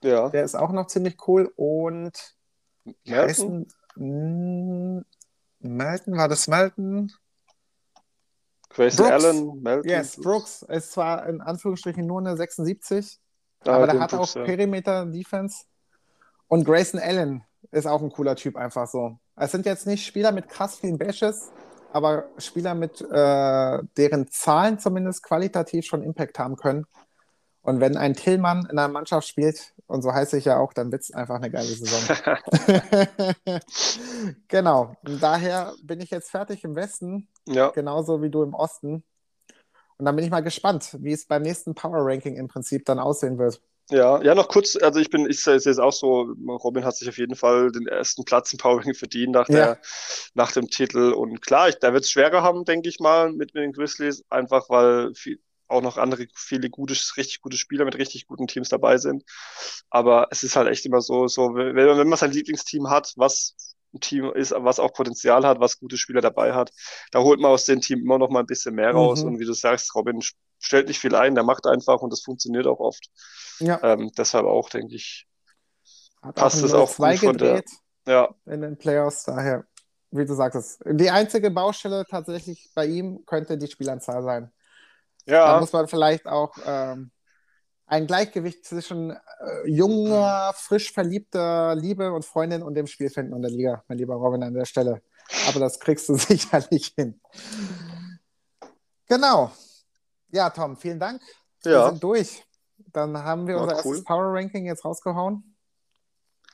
Ja. 0.02 0.30
der 0.30 0.44
ist 0.44 0.56
auch 0.56 0.72
noch 0.72 0.88
ziemlich 0.88 1.18
cool. 1.28 1.52
Und 1.56 2.36
Melton? 3.06 3.68
Hm, 3.96 5.06
Melton, 5.60 6.18
war 6.18 6.28
das 6.30 6.48
Melton? 6.48 7.12
Grayson. 8.70 9.06
Allen, 9.08 9.62
Melton. 9.62 9.90
Yes, 9.90 10.16
Brooks 10.16 10.62
ist 10.62 10.92
zwar 10.92 11.26
in 11.28 11.42
Anführungsstrichen 11.42 12.06
nur 12.06 12.20
eine 12.20 12.38
76, 12.38 13.20
Ah, 13.66 13.72
aber 13.72 13.88
der 13.88 14.00
hat 14.00 14.12
Brooks, 14.12 14.32
auch 14.32 14.36
ja. 14.38 14.44
Perimeter-Defense. 14.46 15.66
Und 16.48 16.64
Grayson 16.64 17.00
Allen 17.00 17.44
ist 17.72 17.88
auch 17.88 18.02
ein 18.02 18.12
cooler 18.12 18.36
Typ, 18.36 18.56
einfach 18.56 18.88
so. 18.88 19.18
Es 19.36 19.52
sind 19.52 19.66
jetzt 19.66 19.88
nicht 19.88 20.06
Spieler 20.06 20.32
mit 20.32 20.50
krass 20.50 20.76
vielen 20.76 20.98
Bashes, 20.98 21.52
aber 21.92 22.26
Spieler 22.38 22.76
mit 22.76 23.02
äh, 23.02 23.80
deren 23.98 24.28
Zahlen 24.30 24.80
zumindest 24.80 25.24
qualitativ 25.24 25.86
schon 25.86 26.04
Impact 26.04 26.40
haben 26.40 26.56
können. 26.56 26.86
Und 27.62 27.82
wenn 27.82 27.98
ein 27.98 28.14
Tillmann 28.14 28.68
in 28.72 28.78
einer 28.78 28.88
Mannschaft 28.88 29.28
spielt, 29.28 29.74
und 29.86 30.02
so 30.02 30.14
heiße 30.14 30.38
ich 30.38 30.46
ja 30.46 30.58
auch, 30.60 30.74
dann 30.74 30.92
wird 30.92 31.02
es 31.02 31.12
einfach 31.12 31.36
eine 31.36 31.52
geile 31.52 31.66
Saison. 31.66 32.16
genau. 34.48 34.96
Und 35.04 35.22
daher 35.22 35.74
bin 35.84 36.00
ich 36.00 36.10
jetzt 36.10 36.32
fertig 36.32 36.64
im 36.64 36.76
Westen, 36.76 37.28
ja. 37.48 37.70
genauso 37.70 38.22
wie 38.22 38.30
du 38.30 38.44
im 38.44 38.54
Osten. 38.54 39.04
Und 39.98 40.06
dann 40.06 40.16
bin 40.16 40.24
ich 40.24 40.32
mal 40.32 40.44
gespannt, 40.44 40.96
wie 41.02 41.12
es 41.12 41.28
beim 41.28 41.42
nächsten 41.42 41.76
Power 41.76 42.06
Ranking 42.06 42.38
im 42.38 42.48
Prinzip 42.48 42.86
dann 42.86 43.00
aussehen 43.00 43.38
wird. 43.38 43.62
Ja, 43.92 44.22
ja, 44.22 44.36
noch 44.36 44.50
kurz, 44.50 44.76
also 44.76 45.00
ich 45.00 45.10
bin, 45.10 45.28
ich 45.28 45.42
sehe 45.42 45.56
es 45.56 45.80
auch 45.80 45.92
so, 45.92 46.36
Robin 46.48 46.86
hat 46.86 46.96
sich 46.96 47.10
auf 47.10 47.18
jeden 47.18 47.36
Fall 47.36 47.72
den 47.72 47.88
ersten 47.88 48.24
Platz 48.24 48.54
im 48.54 48.60
Power 48.60 48.78
Ranking 48.78 48.94
verdient 48.94 49.32
nach, 49.34 49.50
der, 49.50 49.66
Ja. 49.66 49.80
nach 50.36 50.52
dem 50.52 50.68
Titel. 50.70 51.12
Und 51.14 51.42
klar, 51.42 51.70
ich, 51.70 51.76
da 51.80 51.92
wird 51.94 52.04
es 52.04 52.12
schwerer 52.12 52.44
haben, 52.44 52.66
denke 52.66 52.88
ich 52.90 53.00
mal, 53.00 53.30
mit, 53.32 53.54
mit 53.56 53.64
den 53.64 53.74
Grizzlies, 53.74 54.24
einfach 54.30 54.70
weil 54.70 55.16
viel, 55.16 55.40
auch 55.68 55.82
noch 55.82 55.98
andere, 55.98 56.28
viele 56.36 56.70
gute, 56.70 56.94
richtig 57.18 57.42
gute 57.42 57.58
Spieler 57.58 57.86
mit 57.86 57.98
richtig 57.98 58.28
guten 58.28 58.46
Teams 58.48 58.70
dabei 58.70 58.98
sind. 59.00 59.24
Aber 59.90 60.28
es 60.32 60.44
ist 60.44 60.56
halt 60.56 60.68
echt 60.70 60.86
immer 60.86 61.02
so, 61.02 61.28
so, 61.28 61.56
wenn 61.56 61.76
wenn 61.76 62.08
man 62.10 62.18
sein 62.18 62.32
Lieblingsteam 62.32 62.90
hat, 62.90 63.14
was 63.18 63.69
ein 63.94 64.00
Team 64.02 64.32
ist, 64.34 64.54
was 64.56 64.80
auch 64.80 64.94
Potenzial 64.94 65.46
hat, 65.46 65.60
was 65.60 65.80
gute 65.80 65.98
Spieler 65.98 66.22
dabei 66.22 66.54
hat, 66.54 66.72
da 67.12 67.20
holt 67.22 67.40
man 67.40 67.52
aus 67.52 67.66
dem 67.66 67.82
Team 67.82 68.00
immer 68.00 68.18
noch 68.18 68.30
mal 68.30 68.42
ein 68.42 68.46
bisschen 68.46 68.76
mehr 68.76 68.92
raus. 68.92 69.22
Mhm. 69.22 69.30
Und 69.30 69.40
wie 69.40 69.46
du 69.46 69.54
sagst, 69.54 69.94
Robin 69.96 70.22
stellt 70.60 70.88
nicht 70.88 71.00
viel 71.00 71.16
ein, 71.16 71.36
der 71.36 71.44
macht 71.44 71.66
einfach 71.66 72.02
und 72.02 72.12
das 72.12 72.22
funktioniert 72.22 72.68
auch 72.68 72.80
oft. 72.80 73.10
Ja, 73.60 73.80
Ähm, 73.84 74.12
deshalb 74.18 74.46
auch, 74.46 74.70
denke 74.70 74.96
ich, 74.96 75.28
hat 76.22 76.36
passt 76.36 76.62
auch 76.62 76.66
es 76.68 76.74
auch 76.74 76.90
zwei 76.90 77.16
gut 77.16 77.26
von 77.26 77.38
der- 77.38 77.64
ja, 78.08 78.30
in 78.46 78.62
den 78.62 78.78
Playoffs. 78.78 79.24
Daher, 79.24 79.66
wie 80.12 80.26
du 80.26 80.34
sagtest, 80.34 80.82
die 80.86 81.10
einzige 81.10 81.52
Baustelle 81.52 82.06
tatsächlich 82.10 82.70
bei 82.74 82.86
ihm 82.86 83.26
könnte 83.26 83.58
die 83.58 83.68
Spielanzahl 83.68 84.24
sein. 84.24 84.52
Da 85.26 85.34
ja, 85.34 85.60
muss 85.60 85.72
man 85.74 85.88
vielleicht 85.88 86.26
auch 86.26 86.54
ähm, 86.66 87.12
ein 87.90 88.06
Gleichgewicht 88.06 88.66
zwischen 88.66 89.12
äh, 89.12 89.18
junger, 89.66 90.54
frisch 90.56 90.94
verliebter 90.94 91.76
Liebe 91.76 92.14
und 92.14 92.24
Freundin 92.24 92.62
und 92.62 92.76
dem 92.76 92.86
Spiel 92.86 93.10
finden 93.10 93.34
und 93.34 93.42
der 93.42 93.50
Liga, 93.50 93.84
mein 93.88 93.98
lieber 93.98 94.14
Robin, 94.14 94.44
an 94.44 94.54
der 94.54 94.66
Stelle. 94.66 95.02
Aber 95.48 95.60
das 95.60 95.80
kriegst 95.80 96.08
du 96.08 96.16
sicherlich 96.16 96.94
hin. 96.96 97.20
Genau. 99.08 99.52
Ja, 100.32 100.52
Tom, 100.52 100.78
vielen 100.78 101.00
Dank. 101.00 101.22
Wir 101.64 101.72
ja, 101.72 101.90
sind 101.90 102.04
durch. 102.04 102.44
Dann 102.94 103.18
haben 103.18 103.48
wir 103.48 103.56
War 103.56 103.64
unser 103.64 103.76
cool. 103.78 103.96
erstes 103.96 104.04
Power 104.04 104.34
Ranking 104.34 104.66
jetzt 104.66 104.86
rausgehauen. 104.86 105.56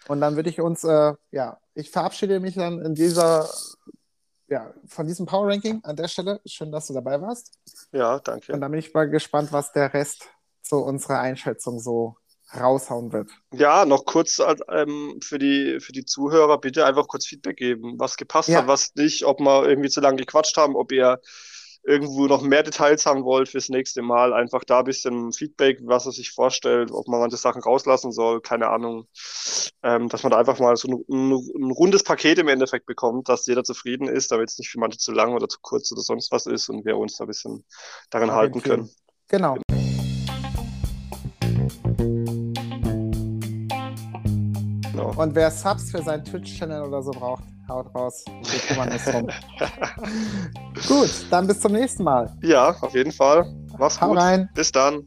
Und 0.07 0.21
dann 0.21 0.37
würde 0.37 0.49
ich 0.49 0.61
uns, 0.61 0.85
äh, 0.85 1.13
ja, 1.31 1.59
ich 1.73 1.91
verabschiede 1.91 2.39
mich 2.39 2.55
dann 2.55 2.81
in 2.81 2.95
dieser, 2.95 3.49
ja, 4.47 4.73
von 4.87 5.05
diesem 5.05 5.25
Power 5.25 5.49
Ranking 5.49 5.83
an 5.83 5.97
der 5.97 6.07
Stelle. 6.07 6.39
Schön, 6.45 6.71
dass 6.71 6.87
du 6.87 6.93
dabei 6.93 7.21
warst. 7.21 7.59
ja, 7.91 8.19
danke. 8.19 8.53
Und 8.53 8.61
dann 8.61 8.71
bin 8.71 8.79
ich 8.79 8.93
mal 8.93 9.09
gespannt, 9.09 9.51
was 9.51 9.73
der 9.73 9.93
Rest 9.93 10.29
zu 10.65 10.77
unserer 10.77 11.19
Einschätzung 11.19 11.79
so 11.79 12.15
raushauen 12.55 13.11
wird. 13.11 13.29
Ja, 13.53 13.85
noch 13.85 14.05
kurz 14.05 14.41
ähm, 14.69 15.19
für 15.23 15.39
die, 15.39 15.79
für 15.79 15.91
die 15.91 16.05
Zuhörer 16.05 16.59
bitte 16.59 16.85
einfach 16.85 17.07
kurz 17.07 17.25
Feedback 17.25 17.57
geben, 17.57 17.95
was 17.97 18.17
gepasst 18.17 18.49
Ja. 18.49 18.59
hat, 18.59 18.67
was 18.67 18.93
nicht, 18.95 19.25
ob 19.25 19.39
wir 19.39 19.67
irgendwie 19.67 19.89
zu 19.89 20.01
lange 20.01 20.17
gequatscht 20.17 20.57
haben, 20.57 20.75
ob 20.75 20.91
ihr 20.91 21.19
irgendwo 21.83 22.25
noch 22.25 22.41
mehr 22.41 22.63
Details 22.63 23.05
haben 23.05 23.23
wollt 23.23 23.49
fürs 23.49 23.69
nächste 23.69 24.01
Mal. 24.01 24.33
Einfach 24.33 24.63
da 24.63 24.79
ein 24.79 24.85
bisschen 24.85 25.31
Feedback, 25.31 25.79
was 25.83 26.07
er 26.07 26.11
sich 26.13 26.31
vorstellt, 26.31 26.91
ob 26.91 27.07
man 27.07 27.19
manche 27.19 27.37
Sachen 27.37 27.61
rauslassen 27.61 28.11
soll, 28.11 28.41
keine 28.41 28.69
Ahnung. 28.69 29.07
Ähm, 29.83 30.09
dass 30.09 30.23
man 30.23 30.31
da 30.31 30.39
einfach 30.39 30.59
mal 30.59 30.75
so 30.77 30.87
ein, 30.87 31.03
ein, 31.09 31.31
ein 31.31 31.71
rundes 31.71 32.03
Paket 32.03 32.39
im 32.39 32.47
Endeffekt 32.47 32.87
bekommt, 32.87 33.29
dass 33.29 33.45
jeder 33.45 33.63
zufrieden 33.63 34.07
ist, 34.07 34.31
damit 34.31 34.49
es 34.49 34.57
nicht 34.57 34.69
für 34.69 34.79
manche 34.79 34.97
zu 34.97 35.11
lang 35.11 35.33
oder 35.33 35.47
zu 35.47 35.59
kurz 35.61 35.91
oder 35.91 36.01
sonst 36.01 36.31
was 36.31 36.47
ist 36.47 36.69
und 36.69 36.85
wir 36.85 36.97
uns 36.97 37.17
da 37.17 37.25
ein 37.25 37.27
bisschen 37.27 37.63
daran 38.09 38.31
halten 38.31 38.61
können. 38.61 38.89
Genau. 39.27 39.57
Und 45.15 45.33
wer 45.33 45.49
Subs 45.49 45.91
für 45.91 46.03
seinen 46.03 46.25
Twitch-Channel 46.25 46.81
oder 46.83 47.01
so 47.01 47.11
braucht, 47.11 47.43
haut 47.69 47.93
raus. 47.95 48.25
Wir 48.43 48.59
kümmern 48.59 48.91
uns 48.91 49.05
drum. 49.05 49.27
Gut, 50.87 51.09
dann 51.31 51.47
bis 51.47 51.59
zum 51.61 51.71
nächsten 51.71 52.03
Mal. 52.03 52.35
Ja, 52.41 52.75
auf 52.81 52.93
jeden 52.93 53.11
Fall. 53.11 53.45
Mach's 53.77 53.99
Hau 54.01 54.09
gut. 54.09 54.17
rein. 54.17 54.49
Bis 54.53 54.71
dann. 54.71 55.03